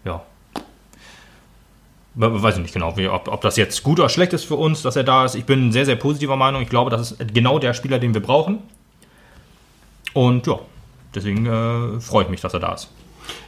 ja, 0.05 0.23
We- 2.15 2.43
weiß 2.43 2.57
ich 2.57 2.63
nicht 2.63 2.75
genau, 2.75 2.97
wie, 2.97 3.09
ob, 3.09 3.29
ob 3.29 3.41
das 3.41 3.57
jetzt 3.57 3.83
gut 3.83 3.99
oder 3.99 4.09
schlecht 4.11 4.33
ist 4.35 4.45
für 4.45 4.57
uns, 4.57 4.83
dass 4.83 4.97
er 4.97 5.05
da 5.05 5.25
ist. 5.25 5.35
Ich 5.35 5.45
bin 5.47 5.73
sehr, 5.73 5.87
sehr 5.87 5.97
positiver 5.97 6.37
Meinung. 6.37 6.61
Ich 6.63 6.69
glaube, 6.69 6.91
das 6.91 7.13
ist 7.13 7.35
genau 7.35 7.59
der 7.59 7.73
Spieler, 7.73 7.99
den 7.99 8.13
wir 8.13 8.21
brauchen. 8.21 8.59
Und 10.13 10.47
ja, 10.47 10.59
deswegen 11.15 11.47
äh, 11.47 12.01
freue 12.01 12.25
ich 12.25 12.29
mich, 12.31 12.41
dass 12.43 12.53
er 12.53 12.61
da 12.61 12.75
ist. 12.75 12.91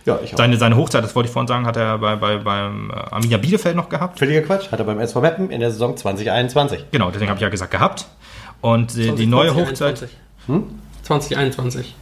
Ja, 0.05 0.19
ich 0.23 0.35
auch. 0.35 0.39
Seine, 0.39 0.57
seine 0.57 0.77
Hochzeit, 0.77 1.03
das 1.03 1.15
wollte 1.15 1.29
ich 1.29 1.33
vorhin 1.33 1.49
sagen, 1.49 1.67
hat 1.67 1.77
er 1.77 1.99
bei, 1.99 2.17
bei, 2.17 2.39
beim 2.39 2.91
äh, 2.91 2.95
Arminia 2.95 3.39
Bielefeld 3.39 3.77
noch 3.77 3.89
gehabt. 3.89 4.19
Völliger 4.19 4.43
Quatsch. 4.43 4.71
Hat 4.71 4.79
er 4.79 4.85
beim 4.85 5.01
SV 5.01 5.21
Meppen 5.21 5.51
in 5.51 5.61
der 5.61 5.71
Saison 5.71 5.97
2021. 5.97 6.87
Genau, 6.91 7.11
deswegen 7.11 7.31
habe 7.31 7.39
ich 7.39 7.43
ja 7.43 7.49
gesagt 7.49 7.71
gehabt. 7.71 8.07
Und 8.61 8.97
äh, 8.97 9.13
die 9.13 9.27
neue 9.27 9.55
Hochzeit. 9.55 9.99
2021. 9.99 10.11
2021. 11.03 11.95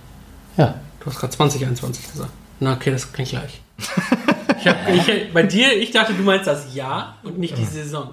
Ja. 0.57 0.75
Du 1.01 1.07
hast 1.07 1.19
gerade 1.19 1.33
2021 1.33 2.13
gesagt. 2.13 2.31
Na, 2.61 2.75
okay, 2.75 2.91
das 2.91 3.13
klingt 3.13 3.31
gleich. 3.31 3.61
ich 4.61 4.69
hab, 4.69 4.89
ich, 4.89 5.33
bei 5.33 5.43
dir, 5.43 5.77
ich 5.77 5.91
dachte, 5.91 6.15
du 6.15 6.23
meinst 6.23 6.47
das 6.47 6.75
Jahr 6.75 7.17
und 7.25 7.39
nicht 7.39 7.57
die 7.59 7.65
Saison. 7.65 8.11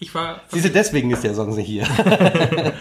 Ich 0.00 0.14
war. 0.14 0.40
Siehst 0.48 0.64
du, 0.66 0.70
deswegen 0.70 1.10
ist 1.10 1.24
der 1.24 1.34
sonst 1.34 1.56
nicht 1.56 1.66
hier. 1.66 1.86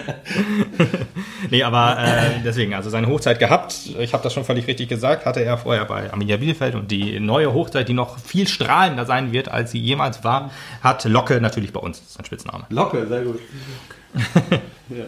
Nee, 1.50 1.64
aber 1.64 1.98
äh, 2.00 2.42
deswegen, 2.44 2.74
also 2.74 2.90
seine 2.90 3.08
Hochzeit 3.08 3.40
gehabt, 3.40 3.74
ich 4.00 4.14
habe 4.14 4.24
das 4.24 4.34
schon 4.34 4.44
völlig 4.44 4.68
richtig 4.68 4.90
gesagt, 4.90 5.26
hatte 5.26 5.42
er 5.44 5.58
vorher 5.58 5.86
bei 5.86 6.12
Arminia 6.12 6.38
Bielefeld 6.38 6.76
und 6.76 6.92
die 6.92 7.20
neue 7.20 7.54
Hochzeit, 7.54 7.88
die 7.88 7.94
noch 7.94 8.20
viel 8.20 8.48
strahlender 8.48 9.06
sein 9.06 9.32
wird, 9.32 9.50
als 9.50 9.72
sie 9.72 9.80
jemals 9.80 10.24
war, 10.24 10.52
hat 10.82 11.06
Locke 11.06 11.40
natürlich 11.40 11.72
bei 11.72 11.80
uns, 11.80 12.00
das 12.00 12.08
ist 12.08 12.14
sein 12.16 12.26
Spitzname. 12.26 12.66
Locke, 12.70 13.08
sehr 13.08 13.24
gut. 13.24 13.40
Ja, 14.90 15.04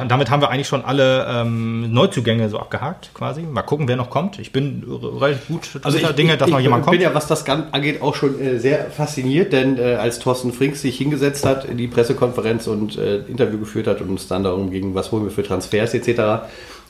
und 0.00 0.10
damit 0.10 0.30
haben 0.30 0.42
wir 0.42 0.50
eigentlich 0.50 0.68
schon 0.68 0.84
alle 0.84 1.26
ähm, 1.28 1.92
Neuzugänge 1.92 2.48
so 2.48 2.58
abgehakt, 2.58 3.10
quasi. 3.14 3.42
Mal 3.42 3.62
gucken, 3.62 3.88
wer 3.88 3.96
noch 3.96 4.10
kommt. 4.10 4.38
Ich 4.38 4.52
bin 4.52 4.84
relativ 5.20 5.48
gut 5.48 5.80
Also 5.82 5.98
ich, 5.98 6.06
Dinge, 6.08 6.36
dass 6.36 6.48
ich, 6.48 6.52
noch 6.52 6.60
ich 6.60 6.64
jemand 6.64 6.84
bin 6.84 6.92
kommt. 6.92 7.02
ja, 7.02 7.14
was 7.14 7.26
das 7.26 7.48
angeht, 7.48 8.02
auch 8.02 8.14
schon 8.14 8.40
äh, 8.40 8.58
sehr 8.58 8.90
fasziniert, 8.90 9.52
denn 9.52 9.78
äh, 9.78 9.94
als 9.94 10.18
Thorsten 10.18 10.52
Frings 10.52 10.82
sich 10.82 10.98
hingesetzt 10.98 11.46
hat 11.46 11.64
in 11.64 11.78
die 11.78 11.88
Pressekonferenz 11.88 12.66
und 12.66 12.98
äh, 12.98 13.18
Interview 13.20 13.58
geführt 13.58 13.86
hat 13.86 14.00
und 14.00 14.18
es 14.18 14.28
dann 14.28 14.44
darum 14.44 14.70
ging, 14.70 14.94
was 14.94 15.10
holen 15.10 15.24
wir 15.24 15.30
für 15.30 15.42
Transfers 15.42 15.94
etc., 15.94 16.18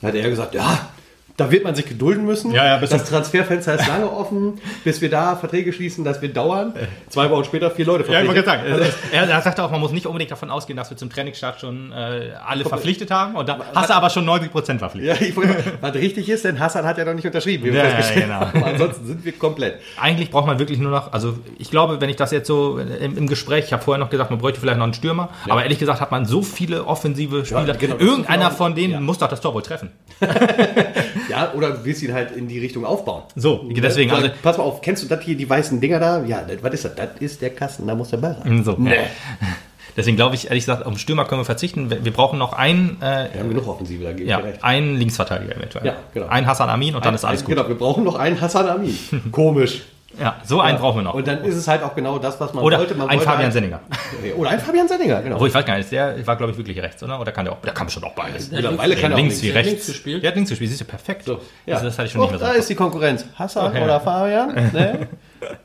hat 0.03 0.15
er 0.15 0.29
gesagt, 0.29 0.53
ja, 0.53 0.89
da 1.35 1.51
wird 1.51 1.63
man 1.63 1.73
sich 1.73 1.85
gedulden 1.87 2.25
müssen. 2.25 2.51
Ja, 2.51 2.65
ja, 2.65 2.77
bis 2.77 2.91
das 2.91 3.05
Transferfenster 3.09 3.73
ist 3.73 3.87
lange 3.87 4.11
offen, 4.11 4.59
bis 4.83 5.01
wir 5.01 5.09
da 5.09 5.35
Verträge 5.35 5.73
schließen, 5.73 6.03
das 6.03 6.21
wird 6.21 6.37
dauern. 6.37 6.73
Zwei 7.09 7.29
Wochen 7.31 7.43
später 7.43 7.71
vier 7.71 7.85
Leute 7.87 8.03
Ja, 8.11 8.19
ich 8.21 8.25
verpflichtet. 8.25 8.45
sagen, 8.45 8.63
er, 9.11 9.27
er 9.29 9.41
sagte 9.41 9.63
auch, 9.63 9.71
man 9.71 9.79
muss 9.79 9.91
nicht 9.91 10.05
unbedingt 10.05 10.29
davon 10.29 10.51
ausgehen, 10.51 10.77
dass 10.77 10.91
wir 10.91 10.97
zum 10.97 11.09
Trainingsstart 11.09 11.59
schon 11.59 11.91
äh, 11.91 12.33
alle 12.45 12.63
verpflichtet 12.65 13.09
haben. 13.09 13.35
Und 13.35 13.49
da 13.49 13.59
hast 13.73 13.89
du 13.89 13.93
aber 13.95 14.11
schon 14.11 14.29
90% 14.29 14.77
verpflichtet. 14.77 15.19
Ja, 15.21 15.27
ich 15.27 15.35
wollte, 15.35 15.55
was 15.81 15.95
richtig 15.95 16.29
ist, 16.29 16.45
denn 16.45 16.59
Hassan 16.59 16.85
hat 16.85 16.99
ja 16.99 17.05
noch 17.05 17.15
nicht 17.15 17.25
unterschrieben. 17.25 17.63
wie 17.65 17.73
wir 17.73 17.83
Ja, 17.83 17.89
festgestellt 17.89 18.25
genau. 18.27 18.39
haben. 18.41 18.63
Ansonsten 18.63 19.05
sind 19.07 19.25
wir 19.25 19.31
komplett. 19.31 19.79
Eigentlich 19.99 20.29
braucht 20.29 20.45
man 20.45 20.59
wirklich 20.59 20.77
nur 20.77 20.91
noch, 20.91 21.13
also 21.13 21.37
ich 21.57 21.71
glaube, 21.71 21.99
wenn 21.99 22.09
ich 22.09 22.15
das 22.15 22.29
jetzt 22.31 22.45
so 22.47 22.77
im, 22.77 23.17
im 23.17 23.27
Gespräch, 23.27 23.65
ich 23.65 23.73
habe 23.73 23.81
vorher 23.83 23.99
noch 24.03 24.11
gesagt, 24.11 24.29
man 24.29 24.37
bräuchte 24.39 24.59
vielleicht 24.59 24.77
noch 24.77 24.83
einen 24.85 24.93
Stürmer, 24.93 25.29
aber 25.49 25.63
ehrlich 25.63 25.79
gesagt 25.79 25.99
hat 25.99 26.11
man 26.11 26.25
so 26.27 26.43
viele 26.43 26.85
offensive 26.85 27.43
Spieler. 27.43 27.73
genau, 27.73 27.95
das 27.95 28.05
Irgendeiner 28.07 28.45
genau- 28.45 28.55
von 28.55 28.75
denen 28.75 28.93
ja. 28.93 28.99
muss 28.99 29.17
doch 29.17 29.29
das 29.29 29.41
Tor 29.41 29.55
wohl 29.55 29.63
treffen. 29.63 29.89
Ja, 31.29 31.53
oder 31.53 31.71
du 31.71 31.85
willst 31.85 32.03
ihn 32.03 32.13
halt 32.13 32.31
in 32.35 32.47
die 32.47 32.59
Richtung 32.59 32.85
aufbauen. 32.85 33.23
So, 33.35 33.65
deswegen, 33.69 34.09
Sag, 34.09 34.19
also 34.23 34.29
pass 34.41 34.57
mal 34.57 34.63
auf, 34.63 34.81
kennst 34.81 35.03
du 35.03 35.07
das 35.07 35.23
hier, 35.23 35.35
die 35.35 35.49
weißen 35.49 35.79
Dinger 35.79 35.99
da? 35.99 36.23
Ja, 36.25 36.41
das, 36.47 36.57
was 36.61 36.73
ist 36.73 36.85
das? 36.85 36.95
Das 36.95 37.09
ist 37.19 37.41
der 37.41 37.51
Kasten, 37.51 37.87
da 37.87 37.95
muss 37.95 38.09
der 38.09 38.17
Ball 38.17 38.37
rein. 38.43 38.63
so. 38.63 38.75
Nee. 38.77 38.95
Deswegen 39.95 40.17
glaube 40.17 40.33
ich, 40.33 40.45
ehrlich 40.47 40.63
gesagt, 40.65 40.85
auf 40.87 40.91
den 40.93 40.97
Stürmer 40.97 41.25
können 41.25 41.41
wir 41.41 41.45
verzichten. 41.45 41.91
Wir 42.03 42.11
brauchen 42.11 42.39
noch 42.39 42.53
einen, 42.53 42.97
äh, 42.99 43.27
Wir 43.31 43.41
haben 43.41 43.49
genug 43.49 43.67
Offensive, 43.67 44.03
da 44.03 44.09
gebe 44.11 44.23
ich 44.23 44.29
ja, 44.29 44.37
recht. 44.37 44.63
einen 44.63 44.95
Linksverteidiger 44.97 45.55
eventuell. 45.55 45.85
Ja, 45.85 45.95
genau. 46.15 46.25
Ein 46.27 46.47
Hassan 46.47 46.67
Amin 46.69 46.95
und 46.95 47.05
dann 47.05 47.13
ist 47.13 47.23
alles 47.25 47.41
Ein- 47.41 47.45
gut. 47.45 47.55
Genau, 47.57 47.67
wir 47.67 47.75
brauchen 47.75 48.03
noch 48.03 48.15
einen 48.15 48.41
Hassan 48.41 48.67
Amin. 48.67 48.97
Komisch. 49.31 49.83
Ja, 50.19 50.35
so 50.43 50.61
einen 50.61 50.77
brauchen 50.77 50.99
wir 50.99 51.03
noch. 51.03 51.13
Und 51.15 51.27
dann 51.27 51.43
ist 51.43 51.55
es 51.55 51.67
halt 51.67 51.81
auch 51.83 51.95
genau 51.95 52.19
das, 52.19 52.39
was 52.39 52.53
man 52.53 52.63
Oder 52.63 52.77
wollte. 52.79 52.93
Man 52.95 53.09
ein 53.09 53.17
wollte 53.17 53.25
Fabian 53.25 53.43
halt, 53.45 53.53
Senninger. 53.53 53.79
Oder 54.37 54.49
ein 54.51 54.59
Fabian 54.59 54.87
Senninger, 54.87 55.21
genau. 55.21 55.35
Obwohl, 55.35 55.47
ich 55.47 55.53
weiß 55.55 55.65
gar 55.65 55.77
nicht, 55.77 55.91
der 55.91 56.27
war, 56.27 56.35
glaube 56.35 56.51
ich, 56.51 56.57
wirklich 56.57 56.79
rechts, 56.81 57.01
oder? 57.01 57.19
Oder 57.19 57.31
kann 57.31 57.45
der 57.45 57.53
auch? 57.53 57.61
Der 57.61 57.73
kann 57.73 57.85
bestimmt 57.87 58.05
auch 58.05 58.13
beides. 58.13 58.51
Mittlerweile 58.51 58.95
kann 58.95 59.11
er 59.11 59.15
auch 59.15 59.19
links 59.19 59.41
wie 59.41 59.49
rechts. 59.49 59.69
links 59.71 59.87
gespielt. 59.87 60.21
Der 60.23 60.29
hat 60.29 60.35
links 60.35 60.49
gespielt, 60.51 60.69
siehst 60.69 60.81
du, 60.81 60.85
perfekt. 60.85 61.25
So, 61.25 61.39
ja. 61.65 61.75
Also 61.75 61.87
das 61.87 61.97
hatte 61.97 62.05
ich 62.07 62.11
schon 62.11 62.21
Oh, 62.21 62.25
nicht 62.25 62.39
mehr 62.39 62.39
da 62.47 62.53
so. 62.53 62.59
ist 62.59 62.69
die 62.69 62.75
Konkurrenz. 62.75 63.25
Hassan 63.35 63.75
ja. 63.75 63.83
oder 63.83 63.99
Fabian? 63.99 64.53
Ne? 64.73 65.07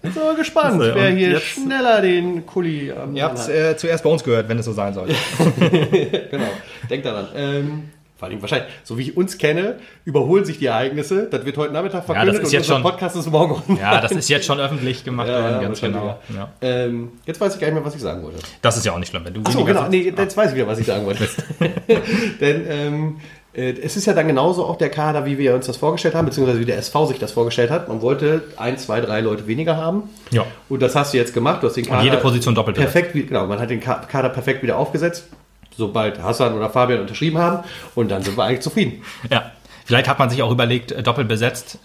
Bin 0.02 0.12
so 0.12 0.34
gespannt, 0.36 0.82
So, 0.82 0.94
wer 0.94 1.10
hier 1.10 1.30
jetzt- 1.32 1.42
schneller 1.46 2.00
den 2.00 2.44
Kuli 2.44 2.90
am 2.90 3.14
Ihr 3.14 3.22
habt 3.22 3.38
es 3.38 3.48
äh, 3.48 3.76
zuerst 3.76 4.02
bei 4.02 4.10
uns 4.10 4.24
gehört, 4.24 4.48
wenn 4.48 4.58
es 4.58 4.64
so 4.64 4.72
sein 4.72 4.92
soll. 4.92 5.08
Genau, 6.30 6.48
denkt 6.90 7.06
daran. 7.06 7.28
Ähm, 7.36 7.90
Vor 8.18 8.26
allem 8.28 8.42
wahrscheinlich, 8.42 8.68
so 8.82 8.98
wie 8.98 9.02
ich 9.02 9.16
uns 9.16 9.38
kenne, 9.38 9.76
überholen 10.04 10.44
sich 10.44 10.58
die 10.58 10.66
Ereignisse. 10.66 11.28
Das 11.30 11.44
wird 11.44 11.56
heute 11.56 11.72
Nachmittag 11.72 12.04
verkündet 12.04 12.34
das 12.34 12.40
ist 12.40 12.46
und 12.48 12.52
jetzt 12.52 12.62
unser 12.64 12.74
schon- 12.74 12.82
Podcast 12.82 13.16
ist 13.16 13.30
morgen 13.30 13.52
online. 13.54 13.80
Ja, 13.80 14.00
das 14.00 14.10
ist 14.10 14.28
jetzt 14.28 14.44
schon 14.46 14.58
öffentlich 14.58 15.04
gemacht 15.04 15.28
Ja, 15.28 15.40
worden, 15.40 15.54
ja, 15.54 15.62
ganz 15.62 15.80
genau. 15.80 16.18
Ja. 16.36 16.48
Ähm, 16.60 17.12
jetzt 17.26 17.40
weiß 17.40 17.54
ich 17.54 17.60
gar 17.60 17.68
nicht 17.68 17.74
mehr, 17.76 17.84
was 17.84 17.94
ich 17.94 18.00
sagen 18.02 18.22
wollte. 18.24 18.38
Das 18.60 18.76
ist 18.76 18.84
ja 18.84 18.92
auch 18.92 18.98
nicht 18.98 19.08
schlimm, 19.10 19.24
wenn 19.24 19.34
du 19.34 19.42
Achso, 19.44 19.64
genau. 19.64 19.86
Nee, 19.88 20.12
jetzt 20.16 20.36
weiß 20.36 20.50
ich 20.50 20.56
wieder, 20.56 20.66
was 20.66 20.80
ich 20.80 20.86
sagen 20.86 21.06
wollte. 21.06 21.28
Denn 22.40 22.64
ähm, 22.68 23.16
äh, 23.54 23.70
es 23.82 23.96
ist 23.96 24.06
ja 24.06 24.14
dann 24.14 24.26
genauso 24.26 24.64
auch 24.64 24.76
der 24.76 24.90
Kader, 24.90 25.24
wie 25.24 25.38
wir 25.38 25.54
uns 25.54 25.66
das 25.66 25.76
vorgestellt 25.76 26.14
haben, 26.14 26.26
beziehungsweise 26.26 26.60
wie 26.60 26.64
der 26.64 26.78
SV 26.78 27.06
sich 27.06 27.18
das 27.18 27.32
vorgestellt 27.32 27.70
hat. 27.70 27.88
Man 27.88 28.02
wollte 28.02 28.42
ein, 28.56 28.78
zwei, 28.78 29.00
drei 29.00 29.20
Leute 29.20 29.46
weniger 29.46 29.76
haben. 29.76 30.04
Ja. 30.30 30.44
Und 30.68 30.82
das 30.82 30.94
hast 30.96 31.12
du 31.14 31.18
jetzt 31.18 31.34
gemacht. 31.34 31.62
Du 31.62 31.66
hast 31.68 31.74
den 31.74 31.86
Kader 31.86 32.02
jede 32.02 32.16
Position 32.18 32.54
doppelt 32.54 32.76
perfekt, 32.76 33.12
genau. 33.12 33.46
Man 33.46 33.58
hat 33.60 33.70
den 33.70 33.80
Ka- 33.80 34.04
Kader 34.10 34.28
perfekt 34.28 34.62
wieder 34.62 34.76
aufgesetzt, 34.76 35.24
sobald 35.78 36.20
Hassan 36.22 36.52
oder 36.54 36.68
Fabian 36.68 37.00
unterschrieben 37.00 37.38
haben. 37.38 37.64
Und 37.94 38.10
dann 38.10 38.22
sind 38.22 38.36
wir 38.36 38.44
eigentlich 38.44 38.60
zufrieden. 38.60 39.02
Ja, 39.30 39.52
vielleicht 39.86 40.08
hat 40.08 40.18
man 40.18 40.28
sich 40.28 40.42
auch 40.42 40.50
überlegt, 40.50 40.92
äh, 40.92 41.02
doppelt 41.02 41.28
besetzt, 41.28 41.78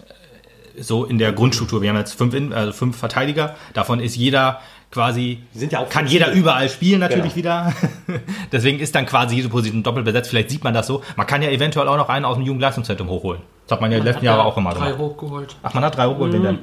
äh, 0.76 0.82
so 0.82 1.04
in 1.04 1.18
der 1.18 1.32
Grundstruktur. 1.32 1.80
Wir 1.80 1.90
haben 1.90 1.96
jetzt 1.96 2.12
fünf, 2.14 2.34
in, 2.34 2.52
also 2.52 2.72
fünf 2.72 2.96
Verteidiger. 2.98 3.54
Davon 3.72 4.00
ist 4.00 4.16
jeder 4.16 4.60
quasi, 4.90 5.38
ja 5.54 5.80
auch 5.80 5.88
kann 5.88 6.06
jeder 6.06 6.30
überall 6.32 6.68
spielen 6.68 7.00
natürlich 7.00 7.34
Genau. 7.34 7.66
wieder. 7.66 7.72
Deswegen 8.52 8.78
ist 8.80 8.94
dann 8.94 9.06
quasi 9.06 9.36
jede 9.36 9.48
Position 9.48 9.82
doppelt 9.82 10.04
besetzt. 10.04 10.30
Vielleicht 10.30 10.50
sieht 10.50 10.62
man 10.64 10.74
das 10.74 10.86
so. 10.86 11.02
Man 11.16 11.26
kann 11.26 11.42
ja 11.42 11.48
eventuell 11.50 11.88
auch 11.88 11.96
noch 11.96 12.08
einen 12.08 12.24
aus 12.24 12.36
dem 12.36 12.44
Jugendleistungszentrum 12.44 13.08
hochholen. 13.08 13.40
Das 13.66 13.76
hat 13.76 13.80
man 13.80 13.90
ja 13.92 13.98
die 13.98 14.04
letzten 14.04 14.24
Jahre 14.24 14.44
auch 14.44 14.56
immer 14.56 14.72
drei 14.74 14.90
gemacht. 14.92 14.98
hochgeholt. 14.98 15.56
Ach, 15.62 15.72
man 15.74 15.84
hat 15.84 15.96
drei 15.96 16.06
hochgeholt, 16.06 16.32
kenne 16.32 16.58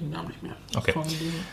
den 0.00 0.10
Namen 0.10 0.28
nicht 0.28 0.42
mehr. 0.42 0.52
Okay. 0.76 0.94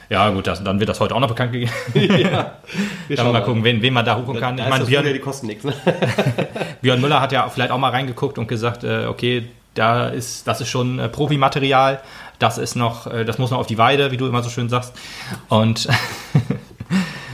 Ja, 0.10 0.30
gut, 0.30 0.48
das, 0.48 0.64
dann 0.64 0.80
wird 0.80 0.90
das 0.90 1.00
heute 1.00 1.14
auch 1.16 1.20
noch 1.20 1.28
bekannt 1.28 1.52
gegeben. 1.54 1.72
Wir 1.94 2.10
Dann 3.10 3.18
schauen 3.18 3.34
mal 3.34 3.44
gucken, 3.44 3.64
wen, 3.64 3.82
wen 3.82 3.94
man 3.94 4.06
da 4.06 4.16
Da, 4.16 4.40
kann. 4.40 4.58
da 4.58 4.64
Ich 4.64 4.70
meine, 4.70 4.80
das 4.82 4.88
Björn, 4.90 5.06
die 5.06 5.20
kosten 5.20 5.48
nichts. 5.48 5.64
Ne? 5.64 5.74
Björn 6.82 7.02
Müller 7.02 7.22
hat 7.22 7.32
ja 7.32 7.48
vielleicht 7.50 7.72
auch 7.72 7.78
mal 7.78 7.90
reingeguckt 7.92 8.38
und 8.38 8.48
gesagt, 8.48 8.84
äh, 8.84 9.06
okay, 9.06 9.48
da 9.74 10.08
ist, 10.08 10.48
das 10.48 10.62
ist 10.62 10.70
schon 10.70 10.98
äh, 11.00 11.08
Profimaterial, 11.10 12.02
das 12.40 12.58
ist 12.58 12.76
noch, 12.76 13.08
äh, 13.08 13.26
das 13.26 13.38
muss 13.38 13.52
noch 13.52 13.60
auf 13.60 13.68
die 13.68 13.78
Weide, 13.78 14.12
wie 14.12 14.18
du 14.18 14.26
immer 14.28 14.42
so 14.44 14.50
schön 14.50 14.70
sagst. 14.70 14.94
Und 15.50 15.88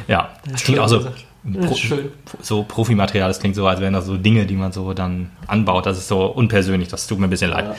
ja, 0.08 0.30
das 0.50 0.64
klingt 0.64 0.80
auch 0.80 0.88
so, 0.90 1.08
Das 1.44 1.80
schön. 1.80 2.12
so 2.42 2.64
Profimaterial, 2.64 3.30
das 3.30 3.40
klingt 3.40 3.56
so, 3.56 3.66
als 3.68 3.80
wären 3.80 3.94
das 3.94 4.06
so 4.06 4.18
Dinge, 4.18 4.46
die 4.46 4.56
man 4.56 4.72
so 4.72 4.94
dann 4.94 5.32
anbaut. 5.48 5.86
Das 5.86 5.98
ist 5.98 6.08
so 6.08 6.26
unpersönlich, 6.26 6.90
das 6.90 7.08
tut 7.08 7.20
mir 7.20 7.28
ein 7.28 7.30
bisschen 7.30 7.52
leid. 7.52 7.76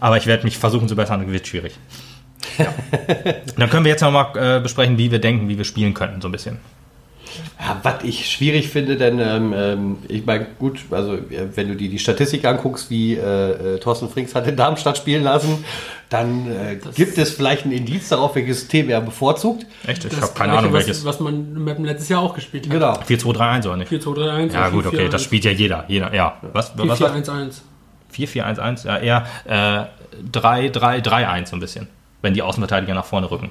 Aber 0.00 0.16
ich 0.16 0.26
werde 0.26 0.44
mich 0.44 0.58
versuchen 0.58 0.88
zu 0.88 0.96
bessern, 0.96 1.30
wird 1.30 1.46
schwierig. 1.46 1.78
Ja. 2.58 2.72
Dann 3.56 3.70
können 3.70 3.84
wir 3.84 3.92
jetzt 3.92 4.02
nochmal 4.02 4.28
äh, 4.36 4.60
besprechen, 4.60 4.98
wie 4.98 5.10
wir 5.10 5.18
denken, 5.18 5.48
wie 5.48 5.58
wir 5.58 5.64
spielen 5.64 5.94
könnten, 5.94 6.20
so 6.20 6.28
ein 6.28 6.32
bisschen. 6.32 6.58
Ja, 7.60 7.78
was 7.82 8.02
ich 8.04 8.30
schwierig 8.30 8.68
finde, 8.68 8.96
denn 8.96 9.18
ähm, 9.18 9.52
ähm, 9.54 9.96
ich 10.08 10.24
meine, 10.24 10.46
gut, 10.58 10.80
also 10.90 11.14
äh, 11.14 11.48
wenn 11.54 11.68
du 11.68 11.74
dir 11.74 11.90
die 11.90 11.98
Statistik 11.98 12.44
anguckst, 12.46 12.88
wie 12.88 13.14
äh, 13.14 13.74
äh, 13.74 13.78
Thorsten 13.78 14.08
Frings 14.08 14.34
hat 14.34 14.46
in 14.46 14.56
Darmstadt 14.56 14.96
spielen 14.96 15.22
lassen, 15.22 15.64
dann 16.08 16.50
äh, 16.50 16.78
gibt 16.94 17.18
es 17.18 17.30
vielleicht 17.30 17.66
ein 17.66 17.72
Indiz 17.72 18.08
darauf, 18.08 18.36
welches 18.36 18.60
System 18.60 18.88
er 18.88 19.00
bevorzugt. 19.00 19.66
Echt? 19.86 20.04
Ich 20.04 20.20
habe 20.20 20.32
keine 20.34 20.52
Ahnung, 20.52 20.72
was, 20.72 20.86
welches. 20.86 21.04
Was 21.04 21.20
man 21.20 21.34
im 21.56 21.64
Mappen 21.64 21.84
letztes 21.84 22.08
Jahr 22.08 22.22
auch 22.22 22.34
gespielt 22.34 22.66
hat. 22.66 22.72
Genau. 22.72 22.92
4-2-3-1 23.00 23.66
oder 23.66 23.76
nicht? 23.78 23.88
4, 23.88 24.00
2, 24.00 24.14
3, 24.14 24.30
1. 24.30 24.54
Ja, 24.54 24.68
gut, 24.70 24.86
okay, 24.86 25.08
das 25.10 25.22
spielt 25.22 25.44
ja 25.44 25.50
jeder. 25.50 25.84
jeder 25.88 26.14
ja. 26.14 26.38
Was? 26.52 26.70
4, 26.70 26.88
was 26.88 26.98
4, 26.98 27.08
war- 27.08 27.14
1, 27.14 27.28
1. 27.28 27.62
4-4-1-1, 28.16 28.86
ja, 28.86 28.96
eher 28.98 29.26
äh, 29.44 30.28
3-3-3-1 30.32 31.46
so 31.46 31.56
ein 31.56 31.60
bisschen, 31.60 31.88
wenn 32.26 32.34
die 32.34 32.42
Außenverteidiger 32.42 32.92
nach 32.92 33.04
vorne 33.04 33.30
rücken. 33.30 33.50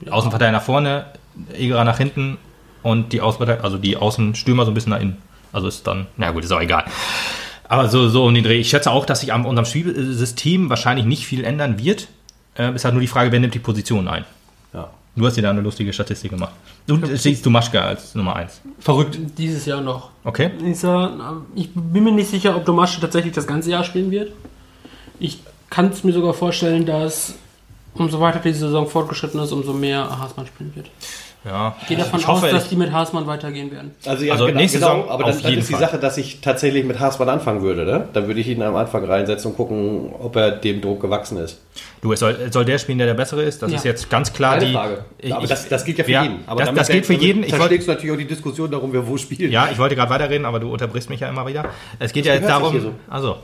Die 0.00 0.10
Außenverteidiger 0.10 0.58
nach 0.58 0.64
vorne, 0.64 1.06
Egerer 1.54 1.84
nach 1.84 1.98
hinten 1.98 2.36
und 2.82 3.12
die 3.12 3.20
Außenverteidiger, 3.20 3.64
also 3.64 3.78
die 3.78 3.96
Außenstürmer 3.96 4.64
so 4.64 4.72
ein 4.72 4.74
bisschen 4.74 4.90
nach 4.90 5.00
innen. 5.00 5.18
Also 5.52 5.68
ist 5.68 5.86
dann, 5.86 6.08
na 6.16 6.32
gut, 6.32 6.44
ist 6.44 6.52
auch 6.52 6.60
egal. 6.60 6.84
Aber 7.68 7.88
so, 7.88 8.08
so 8.08 8.24
um 8.24 8.34
den 8.34 8.42
Dreh. 8.42 8.58
Ich 8.58 8.70
schätze 8.70 8.90
auch, 8.90 9.06
dass 9.06 9.20
sich 9.20 9.32
an 9.32 9.44
unserem 9.44 9.64
Spielsystem 9.64 10.68
wahrscheinlich 10.68 11.06
nicht 11.06 11.26
viel 11.26 11.44
ändern 11.44 11.78
wird. 11.78 12.08
Äh, 12.58 12.74
ist 12.74 12.84
halt 12.84 12.94
nur 12.94 13.00
die 13.00 13.06
Frage, 13.06 13.30
wer 13.30 13.38
nimmt 13.38 13.54
die 13.54 13.60
Position 13.60 14.08
ein. 14.08 14.24
Ja. 14.74 14.90
Du 15.14 15.24
hast 15.24 15.36
dir 15.36 15.42
da 15.42 15.50
eine 15.50 15.60
lustige 15.60 15.92
Statistik 15.92 16.32
gemacht. 16.32 16.52
Du 16.86 16.98
siehst 17.16 17.46
du 17.46 17.50
Maschka 17.50 17.80
als 17.80 18.14
Nummer 18.16 18.34
1. 18.36 18.60
Verrückt. 18.80 19.18
Dieses 19.38 19.64
Jahr 19.64 19.80
noch. 19.80 20.10
Okay? 20.24 20.50
Ich, 21.54 21.70
bin 21.72 22.04
mir 22.04 22.12
nicht 22.12 22.30
sicher, 22.30 22.56
ob 22.56 22.64
Domasche 22.64 23.00
tatsächlich 23.00 23.32
das 23.32 23.46
ganze 23.46 23.70
Jahr 23.70 23.84
spielen 23.84 24.10
wird. 24.10 24.32
Ich 25.18 25.40
kann 25.70 25.86
es 25.86 26.04
mir 26.04 26.12
sogar 26.12 26.34
vorstellen, 26.34 26.84
dass 26.84 27.34
umso 27.98 28.20
weiter 28.20 28.38
die 28.40 28.52
Saison 28.52 28.86
fortgeschritten 28.88 29.40
ist, 29.40 29.52
umso 29.52 29.72
mehr 29.72 30.18
Haasmann 30.18 30.46
spielen 30.46 30.72
wird. 30.74 30.86
Ja. 31.44 31.76
Ich 31.82 31.86
gehe 31.88 31.96
davon 31.96 32.18
Ich 32.18 32.26
hoffe, 32.26 32.46
aus, 32.46 32.50
dass 32.52 32.68
die 32.68 32.74
mit 32.74 32.90
Haasmann 32.90 33.28
weitergehen 33.28 33.70
werden. 33.70 33.92
Also, 34.04 34.24
ja, 34.24 34.32
Also 34.32 34.46
genau, 34.46 34.58
nächste 34.58 34.78
genau, 34.80 34.94
Saison 34.96 35.10
aber 35.10 35.24
dann 35.24 35.38
jeden 35.38 35.58
ist 35.60 35.68
die 35.68 35.74
Fall. 35.74 35.80
Sache, 35.82 35.98
dass 35.98 36.18
ich 36.18 36.40
tatsächlich 36.40 36.84
mit 36.84 36.98
Haasmann 36.98 37.28
anfangen 37.28 37.62
würde. 37.62 37.84
Ne? 37.84 38.08
Dann 38.12 38.26
würde 38.26 38.40
ich 38.40 38.48
ihn 38.48 38.60
am 38.62 38.74
Anfang 38.74 39.04
reinsetzen 39.04 39.52
und 39.52 39.56
gucken, 39.56 40.12
ob 40.18 40.34
er 40.34 40.50
dem 40.50 40.80
Druck 40.80 41.00
gewachsen 41.00 41.38
ist. 41.38 41.60
Du, 42.00 42.12
es 42.12 42.18
soll, 42.18 42.50
soll 42.50 42.64
der 42.64 42.78
spielen, 42.78 42.98
der 42.98 43.06
der 43.06 43.14
Bessere 43.14 43.44
ist. 43.44 43.62
Das 43.62 43.70
Ja. 43.70 43.76
ist 43.76 43.84
jetzt 43.84 44.10
ganz 44.10 44.32
klar 44.32 44.54
Keine 44.54 44.66
die. 44.66 44.72
Frage. 44.72 45.04
Ich, 45.18 45.32
aber 45.32 45.46
das, 45.46 45.68
das 45.68 45.84
gilt 45.84 45.98
ja 45.98 46.04
für 46.04 46.10
ja, 46.10 46.22
jeden. 46.24 46.38
Aber 46.48 46.64
das, 46.64 46.74
das 46.74 46.88
gilt 46.88 47.06
für 47.06 47.12
jeden. 47.14 47.44
Ich 47.44 47.52
wollte, 47.52 47.58
verstehst 47.66 47.86
du 47.86 47.92
natürlich 47.92 48.12
auch 48.14 48.18
die 48.18 48.26
Diskussion 48.26 48.70
darum, 48.72 48.92
wer 48.92 49.06
wo 49.06 49.16
spielt. 49.16 49.52
ja, 49.52 49.68
ich 49.70 49.78
wollte 49.78 49.94
gerade 49.94 50.10
weiterreden, 50.10 50.46
aber 50.46 50.58
du 50.58 50.72
unterbrichst 50.72 51.10
mich 51.10 51.20
ja 51.20 51.28
immer 51.28 51.46
wieder. 51.46 51.66
Es 52.00 52.12
geht 52.12 52.26
ja 52.26 52.34
jetzt 52.34 52.48
darum. 52.48 52.72
hier 52.72 52.92
Also, 53.08 53.36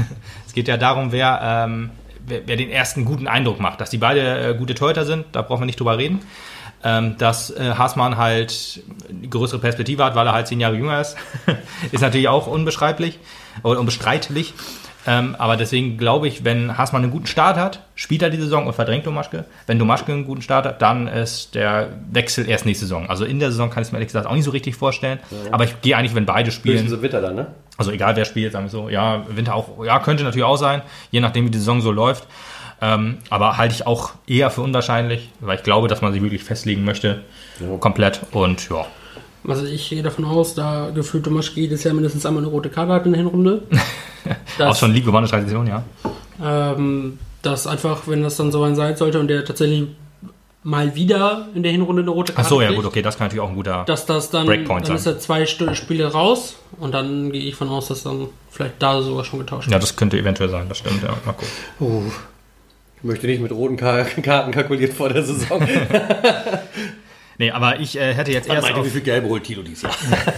es 0.46 0.54
geht 0.54 0.66
ja 0.66 0.78
darum, 0.78 1.12
wer, 1.12 1.40
ähm, 1.66 1.90
wer, 2.30 2.46
wer 2.46 2.56
den 2.56 2.70
ersten 2.70 3.04
guten 3.04 3.26
Eindruck 3.26 3.60
macht. 3.60 3.80
Dass 3.80 3.90
die 3.90 3.98
beide 3.98 4.50
äh, 4.50 4.54
gute 4.54 4.74
Torhüter 4.74 5.04
sind, 5.04 5.26
da 5.32 5.42
brauchen 5.42 5.62
wir 5.62 5.66
nicht 5.66 5.78
drüber 5.78 5.98
reden. 5.98 6.20
Ähm, 6.82 7.16
dass 7.18 7.50
äh, 7.50 7.74
Haasmann 7.76 8.16
halt 8.16 8.82
eine 9.10 9.28
größere 9.28 9.58
Perspektive 9.58 10.02
hat, 10.02 10.14
weil 10.14 10.26
er 10.26 10.32
halt 10.32 10.46
zehn 10.46 10.60
Jahre 10.60 10.76
jünger 10.76 10.98
ist, 10.98 11.14
ist 11.92 12.00
natürlich 12.00 12.28
auch 12.28 12.46
unbeschreiblich 12.46 13.18
oder 13.62 13.78
unbestreitlich. 13.80 14.54
Ähm, 15.06 15.34
aber 15.38 15.56
deswegen 15.56 15.96
glaube 15.96 16.28
ich, 16.28 16.44
wenn 16.44 16.76
Haasmann 16.76 17.02
einen 17.02 17.10
guten 17.10 17.26
Start 17.26 17.56
hat, 17.56 17.80
spielt 17.94 18.22
er 18.22 18.28
die 18.30 18.36
Saison 18.36 18.66
und 18.66 18.74
verdrängt 18.74 19.06
Domaschke. 19.06 19.44
Wenn 19.66 19.78
Domaschke 19.78 20.12
einen 20.12 20.26
guten 20.26 20.42
Start 20.42 20.66
hat, 20.66 20.82
dann 20.82 21.06
ist 21.08 21.54
der 21.54 21.88
Wechsel 22.12 22.48
erst 22.48 22.66
nächste 22.66 22.84
Saison. 22.84 23.08
Also 23.08 23.24
in 23.24 23.40
der 23.40 23.50
Saison 23.50 23.70
kann 23.70 23.82
ich 23.82 23.88
es 23.88 23.92
mir 23.92 23.98
ehrlich 23.98 24.08
gesagt 24.08 24.26
auch 24.26 24.34
nicht 24.34 24.44
so 24.44 24.50
richtig 24.50 24.76
vorstellen. 24.76 25.18
Aber 25.52 25.64
ich 25.64 25.80
gehe 25.80 25.96
eigentlich, 25.96 26.14
wenn 26.14 26.26
beide 26.26 26.50
spielen, 26.50 26.86
im 26.86 27.02
Winter 27.02 27.20
dann, 27.22 27.34
ne? 27.34 27.46
also 27.78 27.90
egal 27.92 28.14
wer 28.16 28.26
spielt, 28.26 28.52
sagen 28.52 28.66
wir 28.66 28.70
so, 28.70 28.90
ja, 28.90 29.24
Winter 29.28 29.54
auch, 29.54 29.82
ja, 29.84 29.98
könnte 30.00 30.22
natürlich 30.22 30.44
auch 30.44 30.58
sein, 30.58 30.82
je 31.10 31.20
nachdem 31.20 31.46
wie 31.46 31.50
die 31.50 31.58
Saison 31.58 31.80
so 31.80 31.92
läuft. 31.92 32.26
Ähm, 32.82 33.18
aber 33.28 33.56
halte 33.58 33.74
ich 33.74 33.86
auch 33.86 34.12
eher 34.26 34.50
für 34.50 34.62
unwahrscheinlich, 34.62 35.30
weil 35.40 35.56
ich 35.56 35.62
glaube, 35.62 35.88
dass 35.88 36.00
man 36.02 36.12
sich 36.12 36.22
wirklich 36.22 36.44
festlegen 36.44 36.84
möchte, 36.84 37.22
Ja. 37.58 37.76
komplett. 37.78 38.20
Und 38.32 38.68
ja, 38.70 38.86
Also 39.46 39.64
ich 39.64 39.88
gehe 39.88 40.02
davon 40.02 40.24
aus, 40.24 40.54
da 40.54 40.90
gefühlt 40.94 41.26
Domaschke 41.26 41.60
jedes 41.60 41.84
Jahr 41.84 41.94
mindestens 41.94 42.26
einmal 42.26 42.42
eine 42.42 42.52
rote 42.52 42.68
Karte 42.68 42.92
hat 42.92 43.06
in 43.06 43.12
der 43.12 43.20
Hinrunde. 43.20 43.62
auch 44.58 44.76
schon 44.76 44.92
League 44.92 45.04
gewonnene 45.04 45.30
Tradition, 45.30 45.66
ja. 45.66 45.82
ähm, 46.42 47.18
dass 47.42 47.66
einfach, 47.66 48.02
wenn 48.06 48.22
das 48.22 48.36
dann 48.36 48.52
so 48.52 48.62
ein 48.62 48.76
sein 48.76 48.96
sollte 48.96 49.18
und 49.18 49.28
der 49.28 49.44
tatsächlich 49.44 49.88
mal 50.62 50.94
wieder 50.94 51.48
in 51.54 51.62
der 51.62 51.72
Hinrunde 51.72 52.02
eine 52.02 52.10
rote 52.10 52.32
Ach 52.34 52.36
Karte 52.36 52.50
so, 52.50 52.60
ja 52.60 52.68
kriegt, 52.68 52.82
gut, 52.82 52.90
okay, 52.90 53.02
das 53.02 53.16
kann 53.16 53.26
natürlich 53.26 53.42
auch 53.42 53.48
ein 53.48 53.54
guter. 53.54 53.84
dass 53.86 54.04
das 54.04 54.30
dann, 54.30 54.46
Breakpoint 54.46 54.88
dann 54.88 54.98
sein. 54.98 55.14
ist 55.14 55.18
er 55.18 55.18
zwei 55.18 55.46
St 55.46 55.74
Spiele 55.74 56.06
raus 56.12 56.56
und 56.78 56.92
dann 56.92 57.32
gehe 57.32 57.42
ich 57.42 57.54
von 57.54 57.68
aus, 57.68 57.88
dass 57.88 58.02
dann 58.02 58.26
vielleicht 58.50 58.74
da 58.78 59.00
sogar 59.00 59.24
schon 59.24 59.38
getauscht 59.38 59.70
Ja, 59.70 59.78
das 59.78 59.96
könnte 59.96 60.18
eventuell 60.18 60.50
sein, 60.50 60.68
das 60.68 60.78
stimmt, 60.78 61.02
ja. 61.02 61.16
Mal 61.24 61.32
gucken. 61.32 62.12
Ich 62.98 63.04
möchte 63.04 63.26
nicht 63.26 63.40
mit 63.40 63.52
roten 63.52 63.78
Ka 63.78 64.04
Karten 64.22 64.52
kalkuliert 64.52 64.92
vor 64.92 65.08
der 65.08 65.22
Saison. 65.22 65.66
Nee, 67.40 67.52
aber 67.52 67.80
ich 67.80 67.96
äh, 67.96 68.12
hätte 68.12 68.32
jetzt 68.32 68.50
erst 68.50 68.64
Meinte, 68.64 68.80
auf, 68.80 68.84
wie 68.84 68.90
viel 68.90 69.00
Gelbe 69.00 69.26
holt 69.26 69.44
Tilo 69.44 69.62
dieses 69.62 69.80
Jahr? 69.84 69.92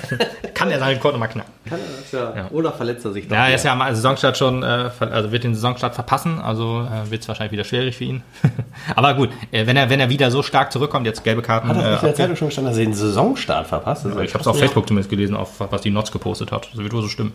kann 0.55 0.71
er 0.71 0.79
seinen 0.79 0.95
Rekord 0.95 1.15
nochmal 1.15 1.31
knacken. 1.31 1.53
Kann 1.69 1.81
er 1.81 1.87
das 2.01 2.37
ja. 2.37 2.49
Oder 2.53 2.73
verletzt 2.73 3.05
er 3.05 3.11
sich 3.11 3.27
doch 3.27 3.35
Ja, 3.35 3.49
er 3.49 3.57
ist 3.57 3.65
ja 3.65 3.73
am 3.73 3.81
Saisonstart 3.93 4.39
schon, 4.39 4.63
äh, 4.63 4.89
also 5.01 5.33
wird 5.33 5.43
den 5.43 5.57
Saisonstart 5.57 5.97
verpassen, 5.97 6.39
also 6.39 6.87
äh, 6.87 7.11
wird 7.11 7.23
es 7.23 7.27
wahrscheinlich 7.27 7.51
wieder 7.51 7.65
schwierig 7.65 7.97
für 7.97 8.05
ihn. 8.05 8.23
aber 8.95 9.15
gut, 9.15 9.31
äh, 9.51 9.67
wenn 9.67 9.77
er, 9.77 9.91
wenn 9.91 9.99
er 9.99 10.11
wieder 10.11 10.31
so 10.31 10.45
stark 10.45 10.71
zurückkommt, 10.71 11.05
jetzt 11.05 11.25
gelbe 11.25 11.43
Karten. 11.43 11.67
Hat 11.71 11.77
er 11.77 11.91
nicht 11.91 11.91
in 11.91 11.99
äh, 11.99 12.11
der 12.11 12.15
Zeitung 12.15 12.37
schon 12.37 12.49
gestanden, 12.51 12.71
dass 12.73 12.79
er 12.79 12.85
den 12.85 12.95
Saisonstart 12.95 13.67
verpasst? 13.67 14.07
Ist 14.07 14.17
Ich 14.21 14.35
habe 14.35 14.43
es 14.43 14.47
auf 14.47 14.55
Ja. 14.55 14.61
Facebook 14.61 14.87
zumindest 14.87 15.11
gelesen, 15.11 15.35
auf 15.35 15.59
was 15.59 15.81
die 15.81 15.91
Notz 15.91 16.13
gepostet 16.13 16.53
hat. 16.53 16.69
Das 16.71 16.81
wird 16.81 16.93
wohl 16.93 17.03
so 17.03 17.09
stimmen. 17.09 17.33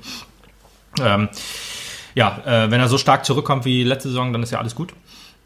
Ähm, 1.01 1.27
ja, 2.15 2.39
äh, 2.45 2.71
wenn 2.71 2.79
er 2.79 2.87
so 2.87 2.97
stark 2.97 3.25
zurückkommt 3.25 3.65
wie 3.65 3.83
letzte 3.83 4.07
Saison, 4.07 4.31
dann 4.31 4.43
ist 4.43 4.51
ja 4.51 4.59
alles 4.59 4.75
gut. 4.75 4.93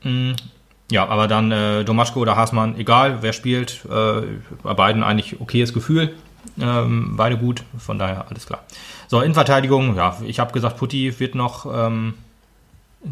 Mm, 0.04 0.34
ja, 0.92 1.08
aber 1.08 1.28
dann 1.28 1.52
äh, 1.52 1.84
Domaschko 1.84 2.20
oder 2.20 2.36
Haasmann, 2.36 2.78
egal 2.78 3.20
wer 3.22 3.34
spielt, 3.34 3.86
äh, 3.86 4.22
bei 4.62 4.74
beiden 4.74 5.04
eigentlich 5.04 5.42
okayes 5.42 5.74
Gefühl. 5.74 6.14
Ähm, 6.60 7.14
beide 7.16 7.38
gut, 7.38 7.64
von 7.78 7.98
daher 7.98 8.26
alles 8.30 8.46
klar. 8.46 8.64
So, 9.08 9.22
Innenverteidigung, 9.22 9.96
ja, 9.96 10.18
ich 10.26 10.40
habe 10.40 10.52
gesagt, 10.54 10.78
Putti 10.78 11.20
wird 11.20 11.36
noch 11.36 11.66
ähm, 11.66 12.16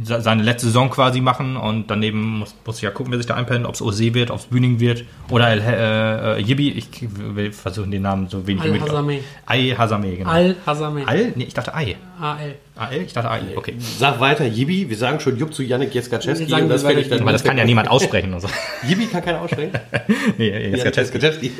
seine 0.03 0.43
letzte 0.43 0.67
Saison 0.67 0.89
quasi 0.91 1.19
machen 1.19 1.57
und 1.57 1.89
daneben 1.89 2.39
muss, 2.39 2.55
muss 2.63 2.77
ich 2.77 2.83
ja 2.83 2.91
gucken, 2.91 3.11
wer 3.11 3.17
sich 3.17 3.25
da 3.25 3.33
einpennt, 3.33 3.65
ob 3.65 3.73
es 3.73 3.81
Ose 3.81 4.13
wird, 4.13 4.29
ob 4.29 4.37
es 4.37 4.45
Bühning 4.45 4.79
wird 4.79 5.03
oder 5.29 5.49
El, 5.49 5.61
äh, 5.61 6.37
äh, 6.37 6.41
Yibi. 6.41 6.69
Ich 6.69 6.87
will 7.17 7.51
versuchen, 7.51 7.89
den 7.89 8.03
Namen 8.03 8.27
so 8.29 8.45
wenig 8.45 8.63
wie 8.63 8.69
möglich. 8.69 8.83
Al-Hazame. 8.83 9.19
Ai 9.47 9.75
Hazame, 9.75 10.15
genau. 10.15 10.29
Al-Hazame. 10.29 11.07
Al? 11.07 11.33
Nee, 11.35 11.45
ich 11.45 11.55
dachte 11.55 11.73
Ai. 11.73 11.95
A-L. 12.21 12.55
AL? 12.75 13.01
Ich 13.01 13.13
dachte 13.13 13.31
Ai, 13.31 13.41
okay. 13.55 13.75
Sag 13.79 14.19
weiter, 14.19 14.45
Yibi. 14.45 14.89
Wir 14.89 14.97
sagen 14.97 15.19
schon 15.19 15.37
Jupp 15.37 15.53
zu 15.55 15.63
Yannick 15.63 15.95
Jeskaczewski. 15.95 16.53
Und 16.53 16.69
das 16.69 16.83
finde 16.83 17.01
ich 17.01 17.09
dann. 17.09 17.21
Aber 17.21 17.31
das 17.31 17.43
kann 17.43 17.57
ja 17.57 17.65
niemand 17.65 17.89
aussprechen. 17.89 18.31
Und 18.33 18.41
so. 18.41 18.49
Yibi 18.87 19.07
kann 19.07 19.23
keiner 19.23 19.41
aussprechen. 19.41 19.71
Nee. 20.37 20.69
Jeskaczewski. 20.69 21.51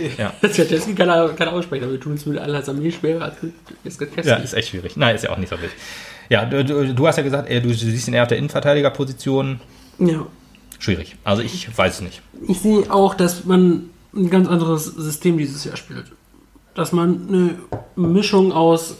Das 0.41 0.55
Jaskowski 0.55 0.93
kann 0.93 1.09
er, 1.09 1.29
kann 1.29 1.47
er 1.47 1.53
aussprechen, 1.53 1.83
aber 1.83 1.93
wir 1.93 1.99
tun 1.99 2.13
es 2.13 2.25
mit 2.25 2.37
Al-Hazame 2.37 2.91
schwerer 2.91 3.25
als 3.25 3.35
Jaskowski. 3.83 4.21
Ja, 4.27 4.35
ist 4.35 4.53
echt 4.53 4.69
schwierig. 4.69 4.95
Nein, 4.97 5.15
ist 5.15 5.23
ja 5.23 5.31
auch 5.31 5.37
nicht 5.37 5.49
so 5.49 5.59
wild. 5.59 5.71
Ja, 6.29 6.45
du, 6.45 6.63
du, 6.93 7.07
hast 7.07 7.17
ja 7.17 7.23
gesagt, 7.23 7.49
äh, 7.49 7.59
du 7.61 7.73
siehst 7.73 8.07
ihn 8.07 8.13
eher 8.13 8.21
auf 8.23 8.27
der 8.27 8.37
Innenverteidigerposition. 8.37 9.59
ja. 9.99 10.25
Schwierig. 10.81 11.17
Also 11.25 11.41
ich 11.41 11.77
weiß 11.77 11.95
es 11.95 12.01
nicht. 12.01 12.21
Ich 12.47 12.61
sehe 12.61 12.89
auch, 12.89 13.13
dass 13.13 13.43
man 13.43 13.89
ein 14.15 14.29
ganz 14.29 14.47
anderes 14.47 14.85
System 14.85 15.37
dieses 15.37 15.65
Jahr 15.65 15.75
spielt. 15.75 16.05
Dass 16.73 16.93
man 16.93 17.27
eine 17.27 17.55
Mischung 17.97 18.53
aus 18.53 18.95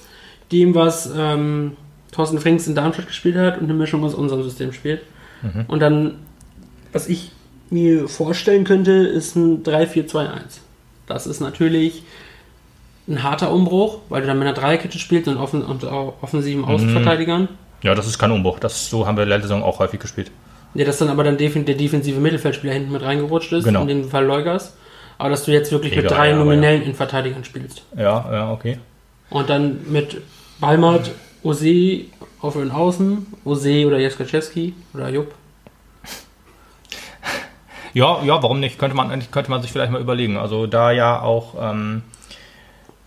dem, 0.52 0.76
was 0.76 1.10
ähm, 1.16 1.78
Thorsten 2.12 2.40
Frings 2.40 2.68
in 2.68 2.76
Darmstadt 2.76 3.08
gespielt 3.08 3.38
hat 3.38 3.60
und 3.60 3.64
eine 3.64 3.76
Mischung 3.76 4.04
aus 4.04 4.14
unserem 4.14 4.44
System 4.44 4.74
spielt. 4.74 5.04
Und 5.68 5.80
dann, 5.80 6.16
was 6.92 7.08
ich 7.08 7.32
mir 7.70 8.10
vorstellen 8.10 8.64
könnte, 8.64 8.92
ist 8.92 9.36
ein 9.36 9.64
3-4-2-1. 9.64 10.30
Das 11.08 11.28
ist 11.28 11.40
natürlich 11.40 12.04
ein 13.10 13.24
harter 13.24 13.52
Umbruch, 13.52 14.00
weil 14.10 14.22
du 14.22 14.28
dann 14.28 14.38
mit 14.38 14.48
einer 14.48 14.56
Dreierkette 14.56 15.00
spielst 15.00 15.28
und, 15.28 15.38
offen, 15.38 15.64
und 15.64 15.84
offensiven 15.84 16.64
Außenverteidigern. 16.64 17.48
Ja, 17.82 17.96
das 17.96 18.08
ist 18.08 18.20
kein 18.20 18.32
Umbruch. 18.32 18.60
Das, 18.60 18.90
so 18.90 19.08
haben 19.08 19.18
wir 19.18 19.26
letzte 19.26 19.48
Saison 19.48 19.64
auch 19.64 19.80
häufig 19.80 20.00
gespielt. 20.00 20.32
Ja, 20.76 20.86
dass 20.86 21.00
dann 21.00 21.10
aber 21.10 21.24
dann 21.24 21.38
der 21.38 21.50
defensive 21.50 22.20
Mittelfeldspieler 22.20 22.74
hinten 22.74 22.92
mit 22.92 23.02
reingerutscht 23.02 23.52
ist, 23.54 23.64
Genau. 23.64 23.82
in 23.82 23.88
dem 23.88 24.10
Fall 24.10 24.26
Leugers. 24.26 24.76
Aber 25.18 25.30
dass 25.30 25.44
du 25.44 25.52
jetzt 25.52 25.72
wirklich 25.72 25.96
mit 25.96 26.06
Egal, 26.06 26.18
drei 26.18 26.30
ja, 26.30 26.36
nominellen 26.36 26.84
Innenverteidigern 26.84 27.44
spielst. 27.44 27.84
Ja, 27.98 28.26
ja, 28.32 28.52
okay. 28.52 28.78
Und 29.30 29.50
dann 29.50 29.80
mit 29.90 30.22
Balmert, 30.60 31.12
Ose 31.44 32.02
auf 32.42 32.54
den 32.54 32.72
Außen, 32.72 33.26
Ose 33.44 33.86
oder 33.86 33.98
Jaskaczewski 34.00 34.74
oder 34.94 35.10
Jupp. 35.10 35.34
Ja, 37.94 38.24
ja, 38.24 38.42
warum 38.42 38.60
nicht? 38.60 38.78
Könnte 38.78 38.96
man, 38.96 39.10
könnte 39.32 39.50
man 39.50 39.62
sich 39.62 39.72
vielleicht 39.72 39.92
mal 39.92 40.02
überlegen. 40.02 40.38
Also 40.38 40.68
da 40.68 40.92
ja 40.92 41.22
auch 41.22 41.56
ähm, 41.60 42.04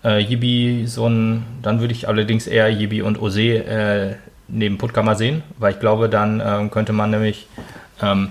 äh, 0.05 0.19
Yibi 0.21 0.85
so 0.87 1.09
ein, 1.09 1.45
dann 1.63 1.81
würde 1.81 1.93
ich 1.93 2.09
allerdings 2.09 2.47
eher 2.47 2.69
Yibi 2.69 3.03
und 3.03 3.21
Ose 3.21 3.43
äh, 3.43 4.17
neben 4.49 4.79
Puttkammer 4.79 5.15
sehen, 5.15 5.43
weil 5.59 5.73
ich 5.73 5.81
glaube, 5.81 6.09
dann 6.09 6.43
ähm, 6.45 6.71
könnte 6.71 6.93
man 6.93 7.11
nämlich, 7.11 7.47
ähm, 8.01 8.31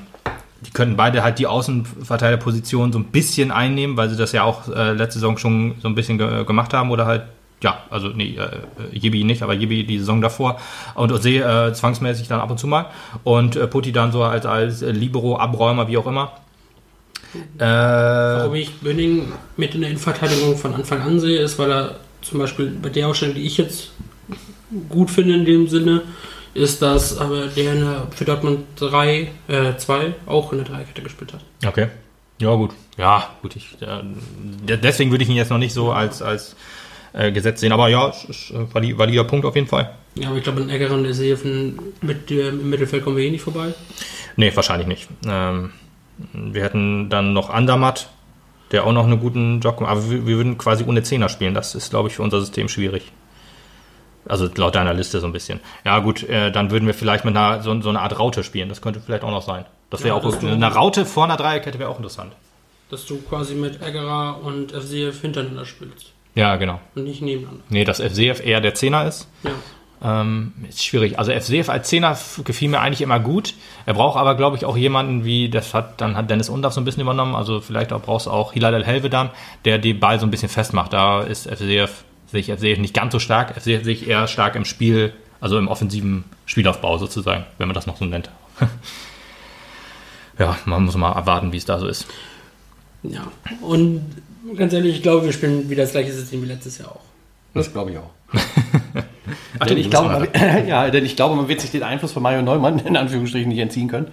die 0.66 0.72
könnten 0.72 0.96
beide 0.96 1.24
halt 1.24 1.40
die 1.40 1.48
Außenverteilerposition 1.48 2.92
so 2.92 3.00
ein 3.00 3.06
bisschen 3.06 3.52
einnehmen, 3.52 3.98
weil 3.98 4.10
sie 4.10 4.18
das 4.18 4.32
ja 4.32 4.44
auch 4.44 4.68
äh, 4.70 4.94
letzte 4.94 5.20
Saison 5.20 5.38
schon 5.38 5.76
so 5.80 5.88
ein 5.88 5.96
bisschen 5.96 6.18
ge 6.18 6.46
gemacht 6.46 6.74
haben 6.74 6.92
oder 6.92 7.06
halt 7.06 7.24
ja, 7.64 7.84
also 7.92 8.08
nee, 8.08 8.38
äh, 8.38 8.98
Yibi 8.98 9.24
nicht, 9.24 9.44
aber 9.44 9.54
Yibi 9.54 9.84
die 9.84 10.00
Saison 10.00 10.20
davor 10.20 10.60
und 10.96 11.12
Ose 11.12 11.30
äh, 11.30 11.74
zwangsmäßig 11.74 12.28
dann 12.28 12.40
ab 12.40 12.50
und 12.50 12.58
zu 12.58 12.68
mal 12.68 12.88
und 13.24 13.56
äh, 13.56 13.68
Putti 13.68 13.92
dann 13.92 14.12
so 14.12 14.24
als, 14.24 14.46
als 14.46 14.82
äh, 14.82 14.92
Libero, 14.92 15.38
Abräumer, 15.38 15.88
wie 15.88 15.98
auch 15.98 16.08
immer. 16.08 16.32
Äh, 17.58 17.64
Warum 17.64 18.56
ich 18.56 18.74
Böning 18.80 19.32
mit 19.58 19.74
in 19.76 19.82
der 19.82 19.90
Innenverteidigung 19.92 20.58
von 20.58 20.74
Anfang 20.74 21.02
an 21.02 21.20
sehe, 21.20 21.40
ist, 21.40 21.58
weil 21.60 21.72
er 21.72 21.96
zum 22.22 22.40
Beispiel 22.40 22.68
bei 22.82 22.90
der 22.90 23.08
Ausstellung, 23.08 23.36
die 23.36 23.42
ich 23.46 23.58
jetzt 23.58 23.92
gut 24.90 25.10
finde 25.10 25.36
in 25.36 25.46
dem 25.46 25.68
Sinne, 25.68 26.04
ist, 26.54 26.82
dass 26.82 27.18
aber 27.18 27.48
der 27.48 27.74
in 27.74 27.80
der, 27.82 28.08
für 28.16 28.26
Dortmund 28.26 28.60
3, 28.78 29.32
äh, 29.48 29.78
2 29.78 30.14
auch 30.26 30.52
in 30.52 30.60
der 30.60 30.68
Dreierkette 30.68 31.02
gespielt 31.02 31.34
hat. 31.34 31.42
Okay. 31.66 31.88
Ja, 32.40 32.54
gut. 32.56 32.72
Ja, 32.98 33.30
gut. 33.42 33.56
Ich, 33.56 33.78
äh, 33.82 34.02
de- 34.68 34.78
deswegen 34.78 35.12
würde 35.12 35.24
ich 35.24 35.30
ihn 35.30 35.36
jetzt 35.36 35.50
noch 35.52 35.58
nicht 35.58 35.74
so 35.74 35.92
als, 35.92 36.22
als 36.22 36.56
äh, 37.14 37.32
Gesetz 37.32 37.62
sehen. 37.62 37.72
Aber 37.72 37.88
ja, 37.88 38.10
es 38.10 38.24
ist 38.26 38.52
ein 38.52 38.68
vali- 38.74 38.98
valider 38.98 39.24
Punkt 39.24 39.46
auf 39.46 39.56
jeden 39.56 39.68
Fall. 39.68 39.92
Ja, 40.16 40.28
aber 40.30 40.38
ich 40.38 40.44
glaube, 40.44 40.62
in 40.62 40.70
Egger 40.70 40.92
und 40.92 41.04
der 41.04 41.14
Seefen 41.14 41.80
mit 42.02 42.30
dem 42.30 42.60
im 42.62 42.70
Mittelfeld 42.70 43.04
kommen 43.04 43.16
wir 43.18 43.24
eh 43.24 43.32
nicht 43.32 43.44
vorbei. 43.44 43.74
Nee, 44.36 44.52
wahrscheinlich 44.56 44.88
nicht. 44.88 45.08
Ähm, 45.26 45.72
wir 46.34 46.64
hätten 46.64 47.10
dann 47.10 47.34
noch 47.34 47.50
Andermatt, 47.50 48.10
der 48.72 48.86
auch 48.86 48.94
noch 48.94 49.06
einen 49.06 49.20
guten 49.20 49.60
Job 49.60 49.78
gemacht 49.78 49.92
Aber 49.92 50.10
wir, 50.10 50.26
wir 50.28 50.38
würden 50.38 50.58
quasi 50.58 50.84
ohne 50.88 51.04
Zehner 51.04 51.30
spielen. 51.30 51.54
Das 51.54 51.76
ist, 51.76 51.90
glaube 51.90 52.10
ich, 52.10 52.16
für 52.16 52.24
unser 52.24 52.40
System 52.40 52.70
schwierig. 52.70 53.12
Also 54.26 54.48
laut 54.56 54.76
deiner 54.76 54.94
Liste 54.94 55.20
so 55.20 55.26
ein 55.28 55.34
bisschen. 55.34 55.60
Ja, 55.84 56.00
gut, 56.00 56.24
äh, 56.24 56.52
dann 56.52 56.70
würden 56.72 56.86
wir 56.86 56.94
vielleicht 56.94 57.26
mit 57.26 57.36
einer, 57.36 57.62
so, 57.64 57.80
so 57.82 57.90
einer 57.90 58.02
Art 58.02 58.18
Raute 58.20 58.44
spielen. 58.44 58.70
Das 58.70 58.82
könnte 58.82 59.02
vielleicht 59.02 59.24
auch 59.24 59.32
noch 59.32 59.42
sein. 59.42 59.66
Das 59.90 60.04
wäre 60.04 60.16
Ja, 60.18 60.24
auch 60.24 60.42
eine 60.44 60.74
Raute 60.74 61.06
vor 61.06 61.26
einer 61.26 61.38
Dreierkette 61.38 61.80
wäre 61.80 61.90
auch 61.90 61.98
interessant. 61.98 62.34
Dass 62.90 63.06
du 63.06 63.20
quasi 63.22 63.56
mit 63.56 63.82
Eggerer 63.82 64.40
und 64.44 64.72
FCF 64.74 65.20
hintereinander 65.22 65.66
spielst 65.66 66.12
Ja, 66.36 66.56
genau. 66.58 66.80
und 66.96 67.04
nicht 67.06 67.22
nebeneinander. 67.22 67.64
Nee, 67.70 67.84
dass 67.84 68.00
FCF 68.00 68.46
eher 68.46 68.62
der 68.62 68.74
Zehner 68.76 69.06
ist. 69.08 69.28
Ja. 69.44 69.52
Ähm, 70.04 70.54
ist 70.68 70.84
schwierig. 70.84 71.20
Also 71.20 71.32
FCF 71.32 71.70
als 71.70 71.88
Zehner 71.88 72.18
gefiel 72.44 72.70
mir 72.70 72.80
eigentlich 72.80 73.02
immer 73.02 73.20
gut. 73.20 73.54
Er 73.86 73.94
braucht 73.94 74.18
aber, 74.18 74.36
glaube 74.36 74.58
ich, 74.58 74.66
auch 74.66 74.76
jemanden 74.76 75.26
wie, 75.26 75.50
das 75.50 75.76
hat 75.76 76.02
dann 76.02 76.18
hat 76.18 76.30
Dennis 76.30 76.50
Undorf 76.50 76.74
so 76.74 76.82
ein 76.82 76.86
bisschen 76.86 77.04
übernommen. 77.04 77.36
Also 77.36 77.62
vielleicht 77.62 77.94
auch 77.94 78.02
brauchst 78.02 78.26
du 78.26 78.32
auch 78.32 78.54
Hilal 78.54 78.74
El 78.74 78.84
Helvedan, 78.84 79.30
der 79.64 79.78
den 79.78 80.00
Ball 80.00 80.20
so 80.20 80.26
ein 80.26 80.32
bisschen 80.32 80.50
festmacht. 80.50 80.94
Da 80.94 81.22
ist 81.22 81.48
FCF, 81.48 82.04
sehe 82.28 82.40
ich 82.40 82.48
FCF 82.48 82.80
nicht 82.80 82.96
ganz 82.96 83.14
so 83.14 83.20
stark. 83.20 83.52
FCF 83.52 83.84
sehe 83.84 83.94
ich 83.94 84.08
eher 84.08 84.28
stark 84.28 84.56
im 84.56 84.66
Spiel, 84.66 85.14
also 85.40 85.60
im 85.60 85.68
offensiven 85.68 86.24
Spielaufbau 86.48 86.98
sozusagen, 86.98 87.46
wenn 87.60 87.68
man 87.68 87.76
das 87.76 87.86
noch 87.86 87.98
so 87.98 88.06
nennt. 88.06 88.32
ja, 90.40 90.58
man 90.66 90.84
muss 90.84 90.96
mal 90.98 91.12
erwarten, 91.12 91.52
wie 91.52 91.58
es 91.58 91.66
da 91.66 91.78
so 91.78 91.86
ist. 91.86 92.08
Ja. 93.04 93.28
Und 93.62 94.04
ganz 94.58 94.74
ehrlich, 94.74 94.96
ich 94.96 95.04
glaube, 95.04 95.26
wir 95.26 95.34
spielen 95.34 95.70
wieder 95.70 95.84
das 95.84 95.92
gleiche 95.92 96.12
System 96.12 96.42
wie 96.42 96.48
letztes 96.48 96.80
Jahr 96.80 96.90
auch. 96.90 97.02
Das 97.54 97.72
glaube 97.72 97.92
ich 97.92 97.98
auch. 98.00 98.10
Ach, 99.60 99.66
Denn 99.66 99.78
ich, 99.78 99.90
glaube, 99.90 100.10
auch 100.10 100.20
man, 100.20 100.24
noch 100.24 100.68
ja, 100.68 100.90
denn 100.90 101.06
ich 101.06 101.16
glaube, 101.16 101.36
man 101.36 101.48
wird 101.48 101.62
sich 101.62 101.72
den 101.72 101.84
Einfluss 101.84 102.12
von 102.12 102.24
Mario 102.24 102.42
Neumann 102.42 102.80
in 102.80 102.98
Anführungsstrichen 102.98 103.50
nicht 103.50 103.60
entziehen 103.60 103.88
können, 103.88 104.08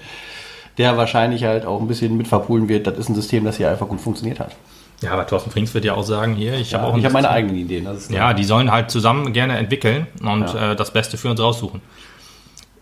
der 0.79 0.97
wahrscheinlich 0.97 1.45
halt 1.45 1.67
auch 1.67 1.81
ein 1.81 1.89
bisschen 1.89 2.17
mit 2.17 2.29
verpulen 2.29 2.69
wird. 2.69 2.87
Das 2.87 2.97
ist 2.99 3.09
ein 3.09 3.15
System, 3.15 3.45
das 3.45 3.57
hier 3.57 3.71
einfach 3.71 3.89
gut 3.89 4.01
funktioniert 4.01 4.41
hat. 4.41 4.57
Ja, 5.01 5.13
aber 5.13 5.27
Thorsten 5.27 5.51
Frings 5.51 5.73
wird 5.75 5.85
ja 5.85 5.95
auch 5.95 6.03
sagen, 6.03 6.35
hier, 6.35 6.55
ich 6.55 6.75
habe 6.75 6.85
Ja, 6.85 6.89
auch 6.91 6.95
ein 6.95 6.99
ich 6.99 7.05
habe 7.05 7.13
meine 7.15 7.31
eigenen 7.31 7.57
Ideen. 7.57 7.87
Ja, 8.11 8.35
die 8.35 8.43
sollen 8.45 8.73
halt 8.73 8.91
zusammen 8.91 9.33
gerne 9.33 9.57
entwickeln 9.57 10.07
und 10.23 10.53
Ja. 10.53 10.73
äh, 10.73 10.77
das 10.77 10.93
Beste 10.93 11.17
für 11.17 11.31
uns 11.31 11.41
raussuchen. 11.41 11.81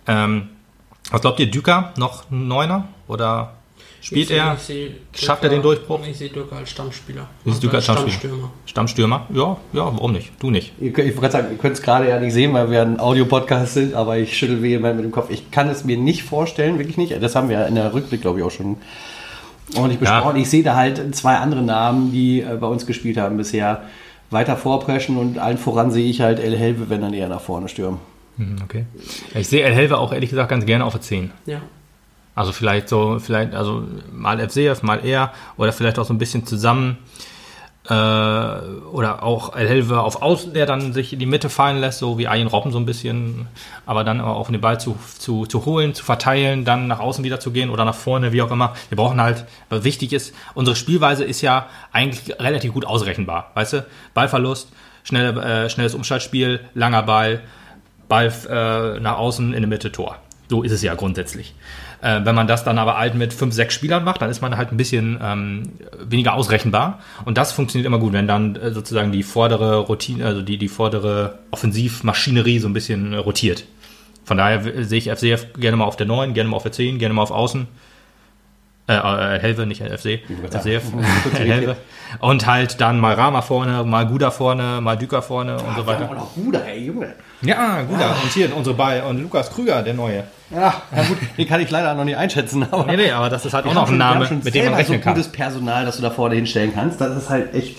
Ähm, 0.06 0.48
was 1.10 1.20
glaubt 1.20 1.38
ihr, 1.40 1.50
Düker 1.50 1.92
noch 1.98 2.30
ein 2.30 2.48
Neuner? 2.48 2.88
Oder 3.06 3.52
spielt 4.06 4.30
Ich 4.30 4.36
er 4.36 4.56
ich 4.68 5.20
schafft 5.20 5.42
er 5.42 5.50
den 5.50 5.62
Durchbruch? 5.62 6.00
Ich 6.08 6.16
sehe 6.16 6.28
Dürker 6.28 6.56
als 6.56 6.70
Stammspieler. 6.70 7.26
Siehst 7.44 7.56
Also 7.56 7.60
Dürker 7.60 7.76
als 7.76 7.84
Stammspieler? 7.84 8.34
Stammstürmer? 8.66 9.26
Ja, 9.34 9.56
ja, 9.72 9.84
warum 9.86 10.12
nicht? 10.12 10.30
Du 10.38 10.50
nicht. 10.50 10.72
Könnt, 10.78 10.98
ich 10.98 11.04
wollte 11.16 11.20
gerade 11.20 11.32
sagen, 11.32 11.46
ihr 11.52 11.58
könnt 11.58 11.74
es 11.74 11.82
gerade 11.82 12.08
ja 12.08 12.20
nicht 12.20 12.32
sehen, 12.32 12.52
weil 12.54 12.70
wir 12.70 12.82
ein 12.82 13.00
Audio-Podcast 13.00 13.74
sind, 13.74 13.94
aber 13.94 14.16
ich 14.18 14.36
schüttel 14.36 14.62
vehement 14.62 14.96
mit 14.96 15.04
dem 15.04 15.12
Kopf. 15.12 15.30
Ich 15.30 15.50
kann 15.50 15.68
es 15.68 15.84
mir 15.84 15.96
nicht 15.96 16.22
vorstellen, 16.22 16.78
wirklich 16.78 16.96
nicht. 16.96 17.20
Das 17.20 17.34
haben 17.34 17.48
wir 17.48 17.60
ja 17.60 17.66
in 17.66 17.74
der 17.74 17.92
Rückblick, 17.92 18.20
glaube 18.22 18.38
ich, 18.38 18.44
auch 18.44 18.50
schon 18.50 18.76
ordentlich 19.76 20.00
Ja. 20.00 20.16
besprochen. 20.18 20.36
Ich 20.40 20.48
sehe 20.50 20.62
da 20.62 20.76
halt 20.76 21.14
zwei 21.16 21.36
andere 21.36 21.62
Namen, 21.62 22.12
die 22.12 22.40
äh, 22.42 22.56
bei 22.60 22.66
uns 22.68 22.86
gespielt 22.86 23.16
haben 23.16 23.36
bisher, 23.36 23.82
weiter 24.30 24.56
vorpreschen 24.56 25.16
und 25.16 25.38
allen 25.38 25.58
voran 25.58 25.90
sehe 25.90 26.08
ich 26.08 26.20
halt 26.20 26.38
El 26.38 26.56
Helve, 26.56 26.88
wenn 26.90 27.00
dann 27.00 27.12
eher 27.14 27.28
nach 27.28 27.40
vorne 27.40 27.68
stürmen. 27.68 27.98
Hm, 28.38 28.56
Okay. 28.64 28.84
Ich 29.34 29.48
sehe 29.48 29.62
El 29.64 29.74
Helve 29.74 29.98
auch 29.98 30.12
ehrlich 30.12 30.30
gesagt 30.30 30.48
ganz 30.50 30.64
gerne 30.66 30.84
auf 30.84 30.92
der 30.92 31.00
10. 31.02 31.30
Ja. 31.46 31.60
Also 32.36 32.52
vielleicht 32.52 32.88
so, 32.88 33.18
vielleicht, 33.18 33.54
also 33.54 33.82
mal 34.12 34.38
FCF, 34.38 34.82
mal 34.82 35.04
er 35.04 35.32
oder 35.56 35.72
vielleicht 35.72 35.98
auch 35.98 36.04
so 36.04 36.14
ein 36.14 36.18
bisschen 36.18 36.46
zusammen. 36.46 36.98
Äh, 37.88 37.92
oder 37.92 39.22
auch 39.22 39.54
El 39.54 39.68
Helve 39.68 40.00
auf 40.00 40.20
Außen, 40.20 40.52
der 40.52 40.66
dann 40.66 40.92
sich 40.92 41.12
in 41.12 41.18
die 41.18 41.26
Mitte 41.26 41.48
fallen 41.48 41.78
lässt, 41.78 42.00
so 42.00 42.18
wie 42.18 42.26
Ayin 42.26 42.48
Robben 42.48 42.72
so 42.72 42.78
ein 42.78 42.84
bisschen, 42.84 43.46
aber 43.86 44.02
dann 44.02 44.20
auch 44.20 44.50
den 44.50 44.60
Ball 44.60 44.78
zu, 44.78 44.98
zu, 45.18 45.46
zu 45.46 45.64
holen, 45.64 45.94
zu 45.94 46.04
verteilen, 46.04 46.64
dann 46.64 46.88
nach 46.88 46.98
außen 46.98 47.24
wieder 47.24 47.38
zu 47.38 47.52
gehen 47.52 47.70
oder 47.70 47.84
nach 47.84 47.94
vorne, 47.94 48.32
wie 48.32 48.42
auch 48.42 48.50
immer. 48.50 48.74
Wir 48.88 48.96
brauchen 48.96 49.20
halt, 49.20 49.44
was 49.68 49.84
wichtig 49.84 50.12
ist, 50.12 50.34
unsere 50.54 50.76
Spielweise 50.76 51.24
ist 51.24 51.42
ja 51.42 51.66
eigentlich 51.92 52.38
relativ 52.40 52.72
gut 52.72 52.84
ausrechenbar, 52.84 53.52
weißt 53.54 53.72
du? 53.74 53.86
Ballverlust, 54.14 54.68
schnelle, 55.04 55.40
äh, 55.40 55.70
schnelles 55.70 55.94
Umschaltspiel, 55.94 56.60
langer 56.74 57.04
Ball, 57.04 57.40
Ball 58.08 58.32
äh, 58.50 59.00
nach 59.00 59.16
außen 59.16 59.54
in 59.54 59.62
der 59.62 59.68
Mitte 59.68 59.92
Tor. 59.92 60.16
So 60.48 60.64
ist 60.64 60.72
es 60.72 60.82
ja 60.82 60.94
grundsätzlich. 60.94 61.54
Äh, 62.00 62.20
wenn 62.24 62.34
man 62.34 62.46
das 62.46 62.64
dann 62.64 62.78
aber 62.78 62.98
halt 62.98 63.14
mit 63.14 63.32
fünf, 63.32 63.54
sechs 63.54 63.74
Spielern 63.74 64.04
macht, 64.04 64.22
dann 64.22 64.30
ist 64.30 64.42
man 64.42 64.56
halt 64.56 64.72
ein 64.72 64.76
bisschen 64.76 65.18
ähm, 65.22 65.72
weniger 65.98 66.34
ausrechenbar. 66.34 67.00
Und 67.24 67.38
das 67.38 67.52
funktioniert 67.52 67.86
immer 67.86 67.98
gut, 67.98 68.12
wenn 68.12 68.26
dann 68.26 68.56
äh, 68.56 68.72
sozusagen 68.72 69.12
die 69.12 69.22
vordere 69.22 69.78
Routine, 69.78 70.24
also 70.24 70.42
die, 70.42 70.58
die 70.58 70.68
vordere 70.68 71.38
Offensivmaschinerie 71.50 72.58
so 72.58 72.68
ein 72.68 72.74
bisschen 72.74 73.14
rotiert. 73.14 73.64
Von 74.24 74.38
daher 74.38 74.84
sehe 74.84 74.98
ich 74.98 75.10
FCF 75.10 75.52
gerne 75.58 75.76
mal 75.76 75.84
auf 75.84 75.96
der 75.96 76.06
9, 76.06 76.34
gerne 76.34 76.50
mal 76.50 76.56
auf 76.56 76.64
der 76.64 76.72
10, 76.72 76.98
gerne 76.98 77.14
mal 77.14 77.22
auf 77.22 77.30
Außen. 77.30 77.68
Äh, 78.88 78.94
äh, 78.94 79.40
Helve, 79.40 79.66
nicht 79.66 79.80
LFC. 79.80 80.20
gesagt. 80.28 80.62
SCF. 80.64 80.84
Helve. 81.34 81.76
Und 82.20 82.46
halt 82.46 82.80
dann 82.80 83.00
mal 83.00 83.14
Rama 83.14 83.42
vorne, 83.42 83.82
mal 83.82 84.06
Guda 84.06 84.30
vorne, 84.30 84.80
mal 84.80 84.96
Düker 84.96 85.22
vorne 85.22 85.54
und 85.54 85.74
so 85.74 85.82
auch 85.82 85.86
weiter. 85.86 86.14
noch 86.14 86.36
Ruder, 86.36 86.64
ey, 86.66 86.84
Junge. 86.86 87.14
Ja, 87.42 87.82
Guda. 87.82 88.16
Und 88.22 88.32
hier 88.32 88.54
unsere 88.56 88.76
bei 88.76 89.02
und 89.02 89.20
Lukas 89.20 89.50
Krüger, 89.50 89.82
der 89.82 89.94
neue. 89.94 90.24
Ja, 90.50 90.82
na 90.92 91.02
gut, 91.02 91.18
den 91.36 91.48
kann 91.48 91.60
ich 91.60 91.70
leider 91.70 91.94
noch 91.94 92.04
nicht 92.04 92.16
einschätzen, 92.16 92.64
aber. 92.70 92.86
Nee, 92.86 92.96
nee, 92.96 93.10
aber 93.10 93.28
das 93.28 93.44
ist 93.44 93.52
halt 93.52 93.66
auch 93.66 93.74
noch 93.74 93.90
ein 93.90 93.98
Name, 93.98 94.30
mit 94.42 94.54
dem 94.54 94.64
man 94.66 94.74
rechnen 94.74 94.98
so 95.00 95.04
kann. 95.04 95.14
gutes 95.14 95.32
Personal, 95.32 95.84
das 95.84 95.96
du 95.96 96.02
da 96.02 96.10
vorne 96.10 96.36
hinstellen 96.36 96.72
kannst. 96.72 97.00
Das 97.00 97.16
ist 97.16 97.28
halt 97.28 97.52
echt. 97.54 97.76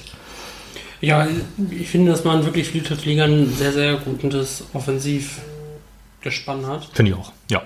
Ja, 0.99 1.25
ich 1.69 1.89
finde, 1.89 2.11
dass 2.11 2.25
man 2.25 2.43
wirklich 2.43 2.73
ein 2.75 3.53
sehr, 3.53 3.71
sehr 3.71 3.95
gutes 3.97 4.65
Offensivgespann 6.27 6.65
hat. 6.67 6.85
Finde 6.93 7.11
ich 7.11 7.17
auch, 7.17 7.31
ja. 7.49 7.63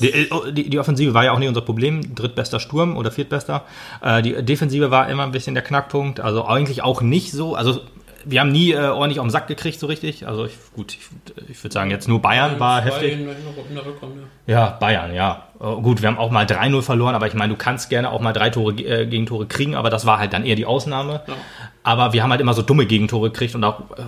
Die, 0.00 0.10
äh, 0.10 0.52
die, 0.52 0.70
die 0.70 0.78
Offensive 0.78 1.14
war 1.14 1.24
ja 1.24 1.32
auch 1.32 1.38
nicht 1.38 1.48
unser 1.48 1.60
Problem, 1.60 2.14
drittbester 2.14 2.60
Sturm 2.60 2.96
oder 2.96 3.10
viertbester. 3.10 3.64
Äh, 4.02 4.22
die 4.22 4.42
Defensive 4.42 4.90
war 4.90 5.08
immer 5.08 5.24
ein 5.24 5.32
bisschen 5.32 5.54
der 5.54 5.62
Knackpunkt, 5.62 6.20
also 6.20 6.44
eigentlich 6.46 6.82
auch 6.82 7.02
nicht 7.02 7.32
so. 7.32 7.54
Also 7.54 7.80
wir 8.24 8.40
haben 8.40 8.52
nie 8.52 8.72
äh, 8.72 8.88
ordentlich 8.88 9.20
auf 9.20 9.26
den 9.26 9.30
Sack 9.30 9.46
gekriegt, 9.46 9.78
so 9.78 9.86
richtig. 9.86 10.26
Also 10.26 10.46
ich, 10.46 10.52
gut, 10.74 10.94
ich, 10.94 11.00
ich 11.48 11.62
würde 11.62 11.72
sagen, 11.72 11.90
jetzt 11.90 12.08
nur 12.08 12.20
Bayern 12.20 12.58
war 12.58 12.82
Zwei 12.82 12.90
heftig. 12.90 13.12
In 13.12 13.26
der, 13.26 13.36
in 13.36 13.74
der 13.74 13.86
Rückrunde. 13.86 14.22
Ja, 14.46 14.70
Bayern, 14.70 15.14
ja. 15.14 15.47
Äh, 15.60 15.64
gut, 15.82 16.02
wir 16.02 16.08
haben 16.08 16.18
auch 16.18 16.30
mal 16.30 16.46
3-0 16.46 16.82
verloren, 16.82 17.14
aber 17.14 17.26
ich 17.26 17.34
meine, 17.34 17.52
du 17.52 17.58
kannst 17.58 17.90
gerne 17.90 18.10
auch 18.10 18.20
mal 18.20 18.32
drei 18.32 18.50
Tore 18.50 18.74
äh, 18.74 19.06
Gegentore 19.06 19.46
kriegen, 19.46 19.74
aber 19.74 19.90
das 19.90 20.06
war 20.06 20.18
halt 20.18 20.32
dann 20.32 20.44
eher 20.44 20.56
die 20.56 20.66
Ausnahme. 20.66 21.22
Ja. 21.26 21.34
Aber 21.82 22.12
wir 22.12 22.22
haben 22.22 22.30
halt 22.30 22.40
immer 22.40 22.54
so 22.54 22.62
dumme 22.62 22.86
Gegentore 22.86 23.30
gekriegt 23.30 23.54
und 23.54 23.64
auch 23.64 23.80
äh, 23.80 24.02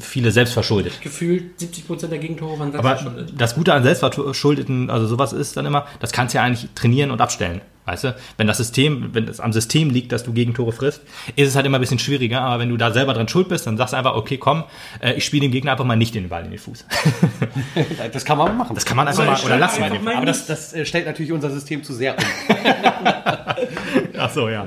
viele 0.00 0.30
selbstverschuldet. 0.30 1.00
Gefühlt 1.00 1.60
70% 1.60 2.08
der 2.08 2.18
Gegentore 2.18 2.58
waren 2.58 2.74
Aber 2.74 2.96
selbstverschuldet. 2.96 3.34
das 3.40 3.54
Gute 3.54 3.74
an 3.74 3.82
selbstverschuldeten, 3.82 4.90
also 4.90 5.06
sowas 5.06 5.32
ist 5.32 5.56
dann 5.56 5.66
immer, 5.66 5.86
das 6.00 6.12
kannst 6.12 6.34
du 6.34 6.38
ja 6.38 6.44
eigentlich 6.44 6.68
trainieren 6.74 7.10
und 7.10 7.20
abstellen. 7.20 7.60
Weißt 7.84 8.04
du, 8.04 8.14
wenn 8.36 8.46
das 8.46 8.58
System, 8.58 9.10
wenn 9.12 9.26
es 9.26 9.40
am 9.40 9.52
System 9.52 9.90
liegt, 9.90 10.12
dass 10.12 10.22
du 10.22 10.32
Gegentore 10.32 10.70
frisst, 10.72 11.02
ist 11.34 11.48
es 11.48 11.56
halt 11.56 11.66
immer 11.66 11.78
ein 11.78 11.80
bisschen 11.80 11.98
schwieriger. 11.98 12.40
Aber 12.42 12.60
wenn 12.60 12.68
du 12.68 12.76
da 12.76 12.92
selber 12.92 13.12
dran 13.12 13.26
schuld 13.28 13.48
bist, 13.48 13.66
dann 13.66 13.76
sagst 13.76 13.92
du 13.92 13.96
einfach, 13.96 14.14
okay, 14.14 14.36
komm, 14.38 14.62
äh, 15.00 15.14
ich 15.14 15.24
spiele 15.24 15.42
dem 15.42 15.50
Gegner 15.50 15.72
einfach 15.72 15.84
mal 15.84 15.96
nicht 15.96 16.14
den 16.14 16.28
Ball 16.28 16.44
in 16.44 16.50
den 16.50 16.60
Fuß. 16.60 16.86
Das 18.12 18.24
kann 18.24 18.38
man 18.38 18.56
machen. 18.56 18.74
Das 18.74 18.84
kann 18.84 18.96
man 18.96 19.08
einfach 19.08 19.24
mal, 19.26 19.38
oder 19.44 19.58
lassen 19.58 19.78
wir 19.78 19.84
einfach 19.86 19.96
den 19.98 20.04
mal- 20.04 20.16
aber 20.16 20.26
das, 20.26 20.46
das 20.46 20.72
äh, 20.72 20.84
stellt 20.86 21.06
natürlich 21.06 21.32
unser 21.32 21.50
System 21.50 21.82
zu 21.82 21.92
sehr 21.94 22.16
um. 22.16 22.24
Ach 24.18 24.30
so, 24.30 24.48
ja. 24.48 24.66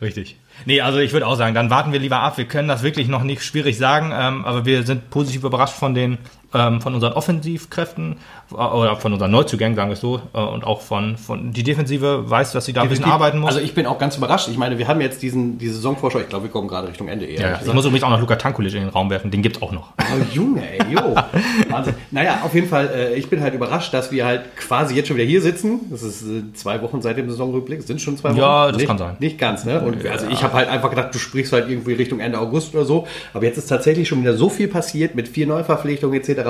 Richtig. 0.00 0.36
Nee, 0.66 0.80
also 0.80 0.98
ich 0.98 1.12
würde 1.12 1.26
auch 1.26 1.36
sagen, 1.36 1.54
dann 1.54 1.70
warten 1.70 1.92
wir 1.92 1.98
lieber 2.00 2.20
ab. 2.20 2.38
Wir 2.38 2.44
können 2.46 2.68
das 2.68 2.82
wirklich 2.82 3.08
noch 3.08 3.22
nicht 3.22 3.42
schwierig 3.42 3.76
sagen, 3.78 4.12
ähm, 4.14 4.44
aber 4.44 4.64
wir 4.64 4.84
sind 4.84 5.10
positiv 5.10 5.42
überrascht 5.44 5.74
von 5.74 5.94
den 5.94 6.18
ähm, 6.54 6.80
von 6.80 6.94
unseren 6.94 7.12
Offensivkräften 7.12 8.16
äh, 8.52 8.54
oder 8.54 8.96
von 8.96 9.12
unseren 9.12 9.30
Neuzugängen, 9.30 9.76
sagen 9.76 9.90
wir 9.90 9.94
es 9.94 10.00
so, 10.00 10.20
äh, 10.32 10.38
und 10.38 10.64
auch 10.64 10.80
von, 10.80 11.16
von 11.16 11.52
die 11.52 11.62
Defensive 11.62 12.30
weiß, 12.30 12.52
dass 12.52 12.64
sie 12.64 12.72
da 12.72 12.82
ein 12.82 12.88
bisschen 12.88 13.04
arbeiten 13.04 13.38
muss. 13.38 13.48
Also 13.48 13.60
ich 13.60 13.74
bin 13.74 13.86
auch 13.86 13.98
ganz 13.98 14.16
überrascht. 14.16 14.48
Ich 14.48 14.56
meine, 14.56 14.78
wir 14.78 14.88
haben 14.88 15.00
jetzt 15.00 15.22
diesen, 15.22 15.58
die 15.58 15.68
Saisonvorschau. 15.68 16.20
Ich 16.20 16.28
glaube, 16.28 16.44
wir 16.44 16.50
kommen 16.50 16.68
gerade 16.68 16.88
Richtung 16.88 17.08
Ende 17.08 17.26
eher. 17.26 17.40
ja, 17.40 17.50
ja. 17.50 17.60
Ich 17.64 17.72
muss 17.72 17.84
übrigens 17.84 18.04
auch 18.04 18.10
noch 18.10 18.20
Luka 18.20 18.36
Tankulic 18.36 18.74
in 18.74 18.80
den 18.80 18.88
Raum 18.88 19.10
werfen, 19.10 19.30
den 19.30 19.42
gibt's 19.42 19.60
auch 19.60 19.72
noch. 19.72 19.92
Oh, 19.98 20.02
Junge, 20.32 20.62
ey, 20.62 20.92
jo. 20.92 21.14
Wahnsinn. 21.68 21.94
Naja, 22.10 22.40
auf 22.44 22.54
jeden 22.54 22.68
Fall, 22.68 22.90
äh, 22.94 23.14
ich 23.14 23.28
bin 23.28 23.40
halt 23.40 23.54
überrascht, 23.54 23.92
dass 23.92 24.12
wir 24.12 24.24
halt 24.24 24.56
quasi 24.56 24.94
jetzt 24.94 25.08
schon 25.08 25.16
wieder 25.16 25.26
hier 25.26 25.42
sitzen. 25.42 25.80
Das 25.90 26.02
ist 26.02 26.22
äh, 26.22 26.52
zwei 26.54 26.80
Wochen 26.82 27.02
seit 27.02 27.16
dem 27.16 27.28
Saisonrückblick. 27.28 27.82
Sind 27.82 28.00
schon 28.00 28.16
zwei 28.16 28.30
Wochen? 28.30 28.38
Ja, 28.38 28.68
das 28.68 28.76
nicht, 28.76 28.86
kann 28.86 28.98
sein. 28.98 29.16
Nicht 29.18 29.38
ganz, 29.38 29.64
ne? 29.64 29.80
Und 29.80 30.06
also 30.06 30.26
ich 30.28 30.42
habe 30.42 30.54
halt 30.54 30.68
einfach 30.68 30.90
gedacht, 30.90 31.14
du 31.14 31.18
sprichst 31.18 31.52
halt 31.52 31.68
irgendwie 31.68 31.94
Richtung 31.94 32.20
Ende 32.20 32.38
August 32.38 32.74
oder 32.74 32.84
so. 32.84 33.06
Aber 33.32 33.44
jetzt 33.44 33.58
ist 33.58 33.66
tatsächlich 33.66 34.08
schon 34.08 34.20
wieder 34.20 34.36
so 34.36 34.48
viel 34.48 34.68
passiert 34.68 35.14
mit 35.14 35.28
vier 35.28 35.46
Neuverpflichtungen 35.46 36.20
etc. 36.20 36.43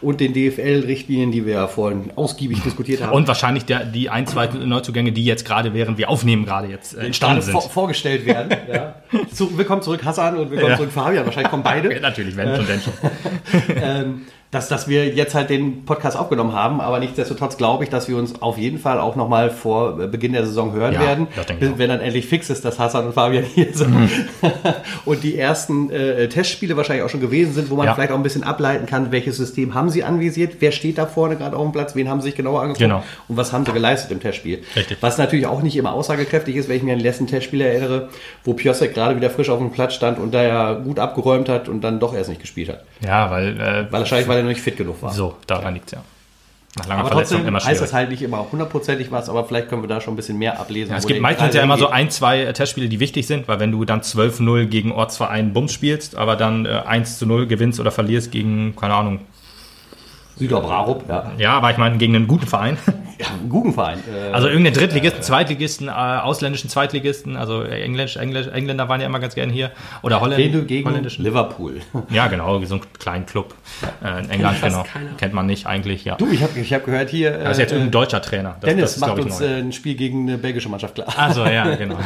und 0.00 0.20
den 0.20 0.32
DFL-Richtlinien, 0.32 1.30
die 1.30 1.44
wir 1.46 1.54
ja 1.54 1.66
vorhin 1.66 2.10
ausgiebig 2.16 2.62
diskutiert 2.62 3.02
haben. 3.02 3.12
Und 3.12 3.28
wahrscheinlich 3.28 3.64
der, 3.64 3.84
die 3.84 4.10
ein, 4.10 4.26
zwei 4.26 4.46
Neuzugänge, 4.46 5.12
die 5.12 5.24
jetzt 5.24 5.44
gerade, 5.44 5.74
während 5.74 5.98
wir 5.98 6.08
aufnehmen, 6.08 6.44
gerade 6.44 6.68
jetzt 6.68 6.94
äh, 6.96 7.06
entstanden 7.06 7.42
sind. 7.42 7.52
vor, 7.52 7.62
vorgestellt 7.62 8.26
werden. 8.26 8.56
ja. 8.72 8.94
Zu, 9.32 9.56
willkommen 9.56 9.82
zurück, 9.82 10.04
Hassan, 10.04 10.36
und 10.36 10.50
willkommen 10.50 10.70
Ja. 10.72 10.76
zurück, 10.76 10.92
Fabian. 10.92 11.24
Wahrscheinlich 11.24 11.50
kommen 11.50 11.62
beide. 11.62 11.88
Ja, 11.98 12.00
natürlich, 12.00 12.36
wenn 12.36 12.54
schon, 12.54 12.66
denn 12.66 12.80
schon. 12.80 12.92
ähm, 13.82 14.22
dass, 14.50 14.68
dass 14.68 14.88
wir 14.88 15.08
jetzt 15.08 15.34
halt 15.34 15.50
den 15.50 15.84
Podcast 15.84 16.16
aufgenommen 16.16 16.54
haben, 16.54 16.80
aber 16.80 17.00
nichtsdestotrotz 17.00 17.58
glaube 17.58 17.84
ich, 17.84 17.90
dass 17.90 18.08
wir 18.08 18.16
uns 18.16 18.40
auf 18.40 18.56
jeden 18.56 18.78
Fall 18.78 18.98
auch 18.98 19.14
nochmal 19.14 19.50
vor 19.50 19.96
Beginn 20.08 20.32
der 20.32 20.46
Saison 20.46 20.72
hören 20.72 20.94
Ja, 20.94 21.00
werden, 21.00 21.28
auch. 21.38 21.78
wenn 21.78 21.88
dann 21.90 22.00
endlich 22.00 22.26
fix 22.26 22.48
ist, 22.48 22.64
dass 22.64 22.78
Hassan 22.78 23.06
und 23.08 23.12
Fabian 23.12 23.44
hier 23.44 23.66
sind 23.74 23.90
Mhm. 23.94 24.08
und 25.04 25.22
die 25.22 25.36
ersten 25.38 25.90
äh, 25.90 26.28
Testspiele 26.28 26.76
wahrscheinlich 26.76 27.04
auch 27.04 27.10
schon 27.10 27.20
gewesen 27.20 27.52
sind, 27.52 27.68
wo 27.70 27.74
man 27.76 27.86
Ja. 27.86 27.94
vielleicht 27.94 28.10
auch 28.12 28.16
ein 28.16 28.22
bisschen 28.22 28.42
ableiten 28.42 28.86
kann, 28.86 29.12
welches 29.12 29.36
System 29.36 29.74
haben 29.74 29.90
sie 29.90 30.02
anvisiert, 30.04 30.54
wer 30.60 30.72
steht 30.72 30.96
da 30.98 31.04
vorne 31.06 31.36
gerade 31.36 31.54
auf 31.56 31.62
dem 31.64 31.72
Platz, 31.72 31.94
wen 31.94 32.08
haben 32.08 32.20
sie 32.20 32.28
sich 32.28 32.34
genauer 32.36 32.60
angeguckt 32.60 32.80
Genau. 32.80 33.02
und 33.28 33.36
was 33.36 33.52
haben 33.52 33.66
sie 33.66 33.72
geleistet 33.72 34.10
im 34.12 34.20
Testspiel. 34.20 34.62
Richtig. 34.74 34.96
Was 35.02 35.18
natürlich 35.18 35.46
auch 35.46 35.62
nicht 35.62 35.76
immer 35.76 35.92
aussagekräftig 35.92 36.56
ist, 36.56 36.68
wenn 36.70 36.76
ich 36.78 36.82
mir 36.82 36.92
an 36.92 36.98
den 36.98 37.04
letzten 37.04 37.26
Testspiel 37.26 37.60
erinnere, 37.60 38.08
wo 38.44 38.54
Piosek 38.54 38.94
gerade 38.94 39.14
wieder 39.16 39.28
frisch 39.28 39.50
auf 39.50 39.58
dem 39.58 39.72
Platz 39.72 39.92
stand 39.94 40.18
und 40.18 40.32
da 40.32 40.42
ja 40.42 40.72
gut 40.72 40.98
abgeräumt 40.98 41.48
hat 41.50 41.68
und 41.68 41.82
dann 41.82 42.00
doch 42.00 42.14
erst 42.14 42.30
nicht 42.30 42.40
gespielt 42.40 42.70
hat. 42.70 42.84
Ja, 43.04 43.30
weil, 43.30 43.48
äh, 43.60 43.60
Weil 43.60 43.92
wahrscheinlich, 44.00 44.28
weil 44.28 44.37
er 44.38 44.44
noch 44.44 44.50
nicht 44.50 44.60
fit 44.60 44.76
genug 44.76 45.02
war. 45.02 45.12
so, 45.12 45.36
daran 45.46 45.74
liegt's 45.74 45.92
ja. 45.92 46.02
Nach 46.76 46.86
langer 46.86 47.00
Aber 47.00 47.08
Verletzung 47.10 47.38
trotzdem 47.38 47.48
immer 47.48 47.58
heißt 47.58 47.66
schwierig. 47.66 47.80
das 47.80 47.92
halt 47.92 48.10
nicht 48.10 48.22
immer 48.22 48.46
hundertprozentig 48.52 49.10
was, 49.10 49.28
aber 49.28 49.44
vielleicht 49.44 49.68
können 49.68 49.82
wir 49.82 49.88
da 49.88 50.00
schon 50.00 50.12
ein 50.14 50.16
bisschen 50.16 50.38
mehr 50.38 50.60
ablesen. 50.60 50.92
Ja, 50.92 50.98
es 50.98 51.06
gibt 51.06 51.20
meistens 51.20 51.54
ja 51.54 51.62
immer 51.62 51.78
so 51.78 51.88
ein, 51.88 52.10
zwei 52.10 52.42
äh, 52.42 52.52
Testspiele, 52.52 52.88
die 52.88 53.00
wichtig 53.00 53.26
sind, 53.26 53.48
weil 53.48 53.58
wenn 53.58 53.72
du 53.72 53.84
dann 53.84 54.00
12-0 54.02 54.66
gegen 54.66 54.92
Ortsverein 54.92 55.52
Bums 55.52 55.72
spielst, 55.72 56.16
aber 56.16 56.36
dann 56.36 56.66
äh, 56.66 56.82
1 56.86 57.18
zu 57.18 57.26
0 57.26 57.46
gewinnst 57.46 57.80
oder 57.80 57.90
verlierst 57.90 58.30
gegen, 58.30 58.76
keine 58.76 58.94
Ahnung, 58.94 59.20
Süderbrarup, 60.38 61.04
ja. 61.08 61.32
ja, 61.38 61.52
aber 61.52 61.70
ich 61.70 61.76
meine 61.76 61.98
gegen 61.98 62.14
einen 62.16 62.28
guten 62.28 62.46
Verein. 62.46 62.78
ja 63.18 63.26
ein 63.26 63.48
Guggenverein. 63.48 63.98
Äh, 63.98 64.32
Also 64.32 64.48
irgendeinen 64.48 64.74
Drittligisten, 64.74 65.22
Zweitligisten, 65.22 65.88
äh, 65.88 65.90
ausländischen 65.90 66.70
Zweitligisten, 66.70 67.36
also 67.36 67.62
Englisch, 67.62 68.16
Englisch, 68.16 68.46
Engländer 68.48 68.88
waren 68.88 69.00
ja 69.00 69.06
immer 69.06 69.18
ganz 69.18 69.34
gerne 69.34 69.52
hier. 69.52 69.70
Oder 70.02 70.20
Holländ, 70.20 70.40
gehen 70.40 70.52
du 70.52 70.64
gegen 70.64 70.88
holländischen. 70.88 71.24
Liverpool. 71.24 71.80
Ja, 72.10 72.28
genau, 72.28 72.64
so 72.64 72.76
einen 72.76 72.84
kleinen 72.98 73.26
Club 73.26 73.54
äh, 74.02 74.20
in 74.24 74.30
England, 74.30 74.62
genau. 74.62 74.82
keiner. 74.84 75.10
Kennt 75.18 75.34
man 75.34 75.46
nicht 75.46 75.66
eigentlich, 75.66 76.04
ja. 76.04 76.14
Du, 76.16 76.28
ich 76.30 76.42
habe 76.42 76.58
ich 76.58 76.72
hab 76.72 76.84
gehört 76.84 77.10
hier, 77.10 77.32
Das 77.32 77.52
ist 77.52 77.58
jetzt 77.58 77.72
äh, 77.72 77.74
irgendein 77.74 77.92
deutscher 77.92 78.22
Trainer. 78.22 78.56
Das, 78.60 78.68
Dennis 78.68 78.82
das 78.82 78.94
ist, 78.96 79.00
macht 79.00 79.18
uns 79.18 79.40
neu. 79.40 79.46
äh, 79.46 79.58
ein 79.58 79.72
Spiel 79.72 79.94
gegen 79.94 80.28
eine 80.28 80.38
belgische 80.38 80.68
Mannschaft 80.68 80.94
klar. 80.94 81.08
Also 81.16 81.44
ja, 81.44 81.74
genau. 81.74 81.98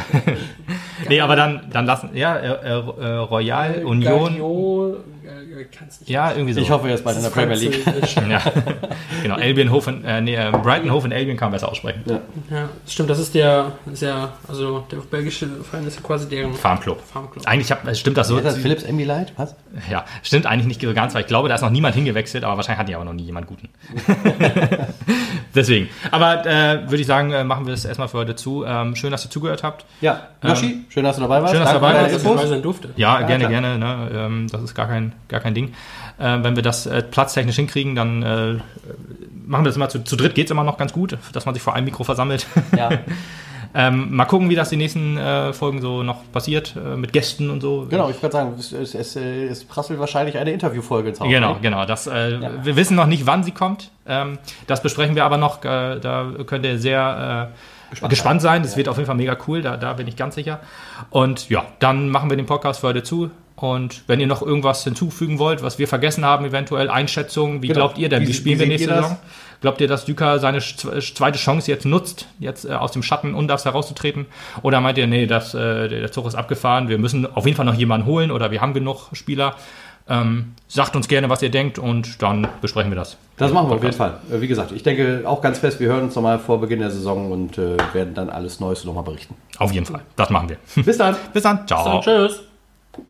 nee, 1.09 1.21
aber 1.21 1.35
dann, 1.35 1.61
dann 1.71 1.85
lassen, 1.85 2.09
ja, 2.13 2.35
äh, 2.35 2.47
äh, 2.47 2.69
äh, 2.69 3.05
Royal, 3.17 3.83
Union, 3.85 4.19
Guardiola, 4.19 4.97
äh, 5.25 5.65
kann's 5.65 5.99
nicht. 5.99 6.09
ja, 6.09 6.31
irgendwie 6.31 6.53
so. 6.53 6.61
Ich 6.61 6.69
hoffe, 6.69 6.87
er 6.87 6.95
ist 6.95 7.03
bald 7.03 7.17
in 7.17 7.23
der 7.23 7.29
Premier 7.29 7.55
League. 7.55 7.79
Ja, 8.29 8.41
genau. 9.21 9.35
Albion, 9.35 9.71
Hofen, 9.71 10.03
äh, 10.05 10.21
nee, 10.21 10.35
äh, 10.35 10.51
Brighton, 10.51 10.91
Hofen, 10.91 11.11
Albion 11.11 11.37
kann 11.37 11.47
man 11.47 11.53
besser 11.53 11.69
aussprechen. 11.69 12.03
Ja, 12.49 12.69
stimmt, 12.87 13.09
das 13.09 13.19
ist 13.19 13.33
der, 13.33 13.73
ist 13.91 14.01
ja, 14.01 14.33
also 14.47 14.85
der 14.91 14.97
belgische 14.97 15.47
Verein 15.63 15.85
ist 15.85 15.97
ja 15.97 16.01
quasi 16.01 16.27
deren 16.29 16.53
Farmclub. 16.53 17.01
Farmclub. 17.01 17.45
Eigentlich 17.45 17.71
hab, 17.71 17.87
äh, 17.87 17.95
stimmt 17.95 18.17
das 18.17 18.27
so. 18.27 18.37
Ist 18.37 18.45
das 18.45 18.57
Philips 18.57 18.83
Emmy 18.83 19.03
Light? 19.03 19.33
Was? 19.37 19.55
Ja, 19.89 20.05
stimmt 20.21 20.45
eigentlich 20.45 20.67
nicht 20.67 20.81
so 20.81 20.93
ganz, 20.93 21.13
weil 21.13 21.21
ich 21.21 21.27
glaube, 21.27 21.49
da 21.49 21.55
ist 21.55 21.61
noch 21.61 21.69
niemand 21.69 21.95
hingewechselt, 21.95 22.43
aber 22.43 22.57
wahrscheinlich 22.57 22.79
hat 22.79 22.89
die 22.89 22.95
aber 22.95 23.05
noch 23.05 23.13
nie 23.13 23.23
jemand 23.23 23.47
guten. 23.47 23.69
Deswegen. 25.55 25.89
Aber 26.11 26.45
äh, 26.45 26.83
würde 26.89 27.01
ich 27.01 27.07
sagen, 27.07 27.31
äh, 27.31 27.43
machen 27.43 27.65
wir 27.65 27.71
das 27.71 27.85
erstmal 27.85 28.07
für 28.07 28.17
heute 28.17 28.35
zu. 28.35 28.65
Ähm, 28.65 28.95
schön, 28.95 29.11
dass 29.11 29.25
ihr 29.25 29.29
zugehört 29.29 29.63
habt. 29.63 29.85
Ja, 30.01 30.27
Yoshi, 30.43 30.85
schön, 30.89 31.03
dass 31.03 31.15
du 31.15 31.21
dabei 31.21 31.41
warst. 31.41 31.53
schön, 31.53 31.61
dass 31.61 31.71
du 31.71 31.79
dabei 31.79 31.93
warst. 31.93 32.15
dass 32.15 32.23
dabei 32.23 32.45
sein 32.47 32.61
durfte. 32.61 32.89
Ja, 32.95 33.21
gerne, 33.21 33.47
klar. 33.47 33.51
gerne. 33.51 33.77
Ne? 33.77 34.11
Ähm, 34.13 34.47
das 34.51 34.61
ist 34.61 34.75
gar 34.75 34.87
kein, 34.87 35.12
gar 35.27 35.39
kein 35.39 35.53
Ding. 35.53 35.73
Äh, 36.19 36.43
wenn 36.43 36.55
wir 36.55 36.63
das 36.63 36.85
äh, 36.85 37.01
platztechnisch 37.01 37.55
hinkriegen, 37.55 37.95
dann 37.95 38.23
äh, 38.23 38.53
machen 39.45 39.63
wir 39.63 39.69
das 39.69 39.75
immer 39.75 39.89
zu, 39.89 40.03
zu 40.03 40.15
dritt. 40.15 40.35
Geht 40.35 40.45
es 40.47 40.51
immer 40.51 40.63
noch 40.63 40.77
ganz 40.77 40.93
gut, 40.93 41.17
dass 41.33 41.45
man 41.45 41.53
sich 41.53 41.63
vor 41.63 41.73
einem 41.73 41.85
Mikro 41.85 42.03
versammelt. 42.03 42.47
Ja. 42.77 42.89
ähm, 43.75 44.15
mal 44.15 44.25
gucken, 44.25 44.49
wie 44.49 44.55
das 44.55 44.69
die 44.69 44.77
nächsten 44.77 45.17
äh, 45.17 45.53
Folgen 45.53 45.81
so 45.81 46.03
noch 46.03 46.31
passiert, 46.31 46.75
äh, 46.75 46.95
mit 46.95 47.13
Gästen 47.13 47.49
und 47.49 47.61
so. 47.61 47.87
Genau, 47.89 48.09
ich 48.09 48.21
würde 48.21 48.33
sagen, 48.33 48.53
es, 48.57 48.71
es, 48.71 48.95
es, 48.95 49.15
es 49.15 49.63
prasselt 49.65 49.99
wahrscheinlich 49.99 50.37
eine 50.37 50.51
Interviewfolge 50.51 51.09
ins 51.09 51.19
Haus. 51.19 51.29
Genau, 51.29 51.53
ne? 51.53 51.59
genau. 51.61 51.85
Das, 51.85 52.07
äh, 52.07 52.39
Wir 52.63 52.75
wissen 52.75 52.95
noch 52.95 53.07
nicht, 53.07 53.25
wann 53.25 53.43
sie 53.43 53.51
kommt. 53.51 53.91
Ähm, 54.07 54.37
das 54.67 54.81
besprechen 54.81 55.15
wir 55.15 55.25
aber 55.25 55.37
noch. 55.37 55.61
Da 55.61 56.31
könnt 56.45 56.65
ihr 56.65 56.77
sehr 56.77 57.51
äh, 57.51 58.07
gespannt, 58.09 58.41
sein. 58.41 58.63
Das 58.63 58.77
wird 58.77 58.87
auf 58.89 58.97
jeden 58.97 59.07
Fall 59.07 59.15
mega 59.15 59.37
cool. 59.47 59.61
Da, 59.61 59.77
da 59.77 59.93
bin 59.93 60.07
ich 60.07 60.15
ganz 60.15 60.35
sicher. 60.35 60.59
Und 61.09 61.49
ja, 61.49 61.65
dann 61.79 62.09
machen 62.09 62.29
wir 62.29 62.37
den 62.37 62.45
Podcast 62.45 62.81
für 62.81 62.87
heute 62.87 63.03
zu. 63.03 63.31
Und 63.55 64.03
wenn 64.07 64.19
ihr 64.19 64.27
noch 64.27 64.41
irgendwas 64.41 64.83
hinzufügen 64.83 65.37
wollt, 65.39 65.61
was 65.61 65.77
wir 65.79 65.87
vergessen 65.87 66.25
haben, 66.25 66.43
eventuell 66.45 66.89
Einschätzungen, 66.89 67.61
wie 67.61 67.67
Genau. 67.67 67.79
glaubt 67.81 67.97
ihr 67.97 68.09
denn, 68.09 68.23
wie, 68.23 68.27
Wie- 68.29 68.33
spielen 68.33 68.57
wie 68.57 68.61
wir 68.63 68.67
nächste? 68.67 68.93
Saison? 68.95 69.17
Glaubt 69.61 69.79
ihr, 69.79 69.87
dass 69.87 70.03
Düker 70.05 70.39
seine 70.39 70.59
zweite 70.59 71.37
Chance 71.39 71.71
jetzt 71.71 71.85
nutzt, 71.85 72.27
jetzt 72.39 72.65
äh, 72.65 72.73
aus 72.73 72.91
dem 72.91 73.01
Schatten 73.03 73.33
Undavs 73.33 73.63
herauszutreten? 73.63 74.25
Oder 74.61 74.81
meint 74.81 74.97
ihr, 74.97 75.07
nee, 75.07 75.25
das, 75.27 75.53
äh, 75.53 75.87
der 75.87 76.11
Zug 76.11 76.25
ist 76.27 76.35
abgefahren, 76.35 76.89
wir 76.89 76.97
müssen 76.97 77.25
auf 77.33 77.45
jeden 77.45 77.55
Fall 77.55 77.65
noch 77.65 77.73
jemanden 77.75 78.05
holen 78.05 78.31
oder 78.31 78.51
wir 78.51 78.59
haben 78.59 78.73
genug 78.73 79.07
Spieler? 79.13 79.55
Ähm, 80.09 80.53
sagt 80.67 80.97
uns 80.97 81.07
gerne, 81.07 81.29
was 81.29 81.41
ihr 81.41 81.49
denkt 81.49 81.79
und 81.79 82.21
dann 82.21 82.45
besprechen 82.59 82.91
wir 82.91 82.97
das. 82.97 83.15
Das 83.37 83.53
machen 83.53 83.69
wir 83.69 83.75
auf 83.75 83.83
jeden 83.83 83.95
Fall. 83.95 84.19
Äh, 84.29 84.41
Wie 84.41 84.47
gesagt, 84.49 84.73
ich 84.73 84.83
denke 84.83 85.21
auch 85.25 85.41
ganz 85.41 85.59
fest, 85.59 85.79
wir 85.79 85.87
hören 85.87 86.03
uns 86.03 86.15
nochmal 86.15 86.39
vor 86.39 86.59
Beginn 86.59 86.79
der 86.79 86.91
Saison 86.91 87.31
und 87.31 87.57
äh, 87.57 87.77
werden 87.93 88.13
dann 88.13 88.29
alles 88.29 88.59
Neues 88.59 88.83
nochmal 88.83 89.03
berichten. 89.03 89.35
Auf 89.59 89.71
jeden 89.71 89.85
Fall. 89.85 90.01
Das 90.17 90.29
machen 90.29 90.49
wir. 90.49 90.83
Bis 90.83 90.97
dann. 90.97 91.15
Bis 91.33 91.43
dann. 91.43 91.65
Ciao. 91.67 91.85
Dann 91.85 92.01
tschüss. 92.01 92.41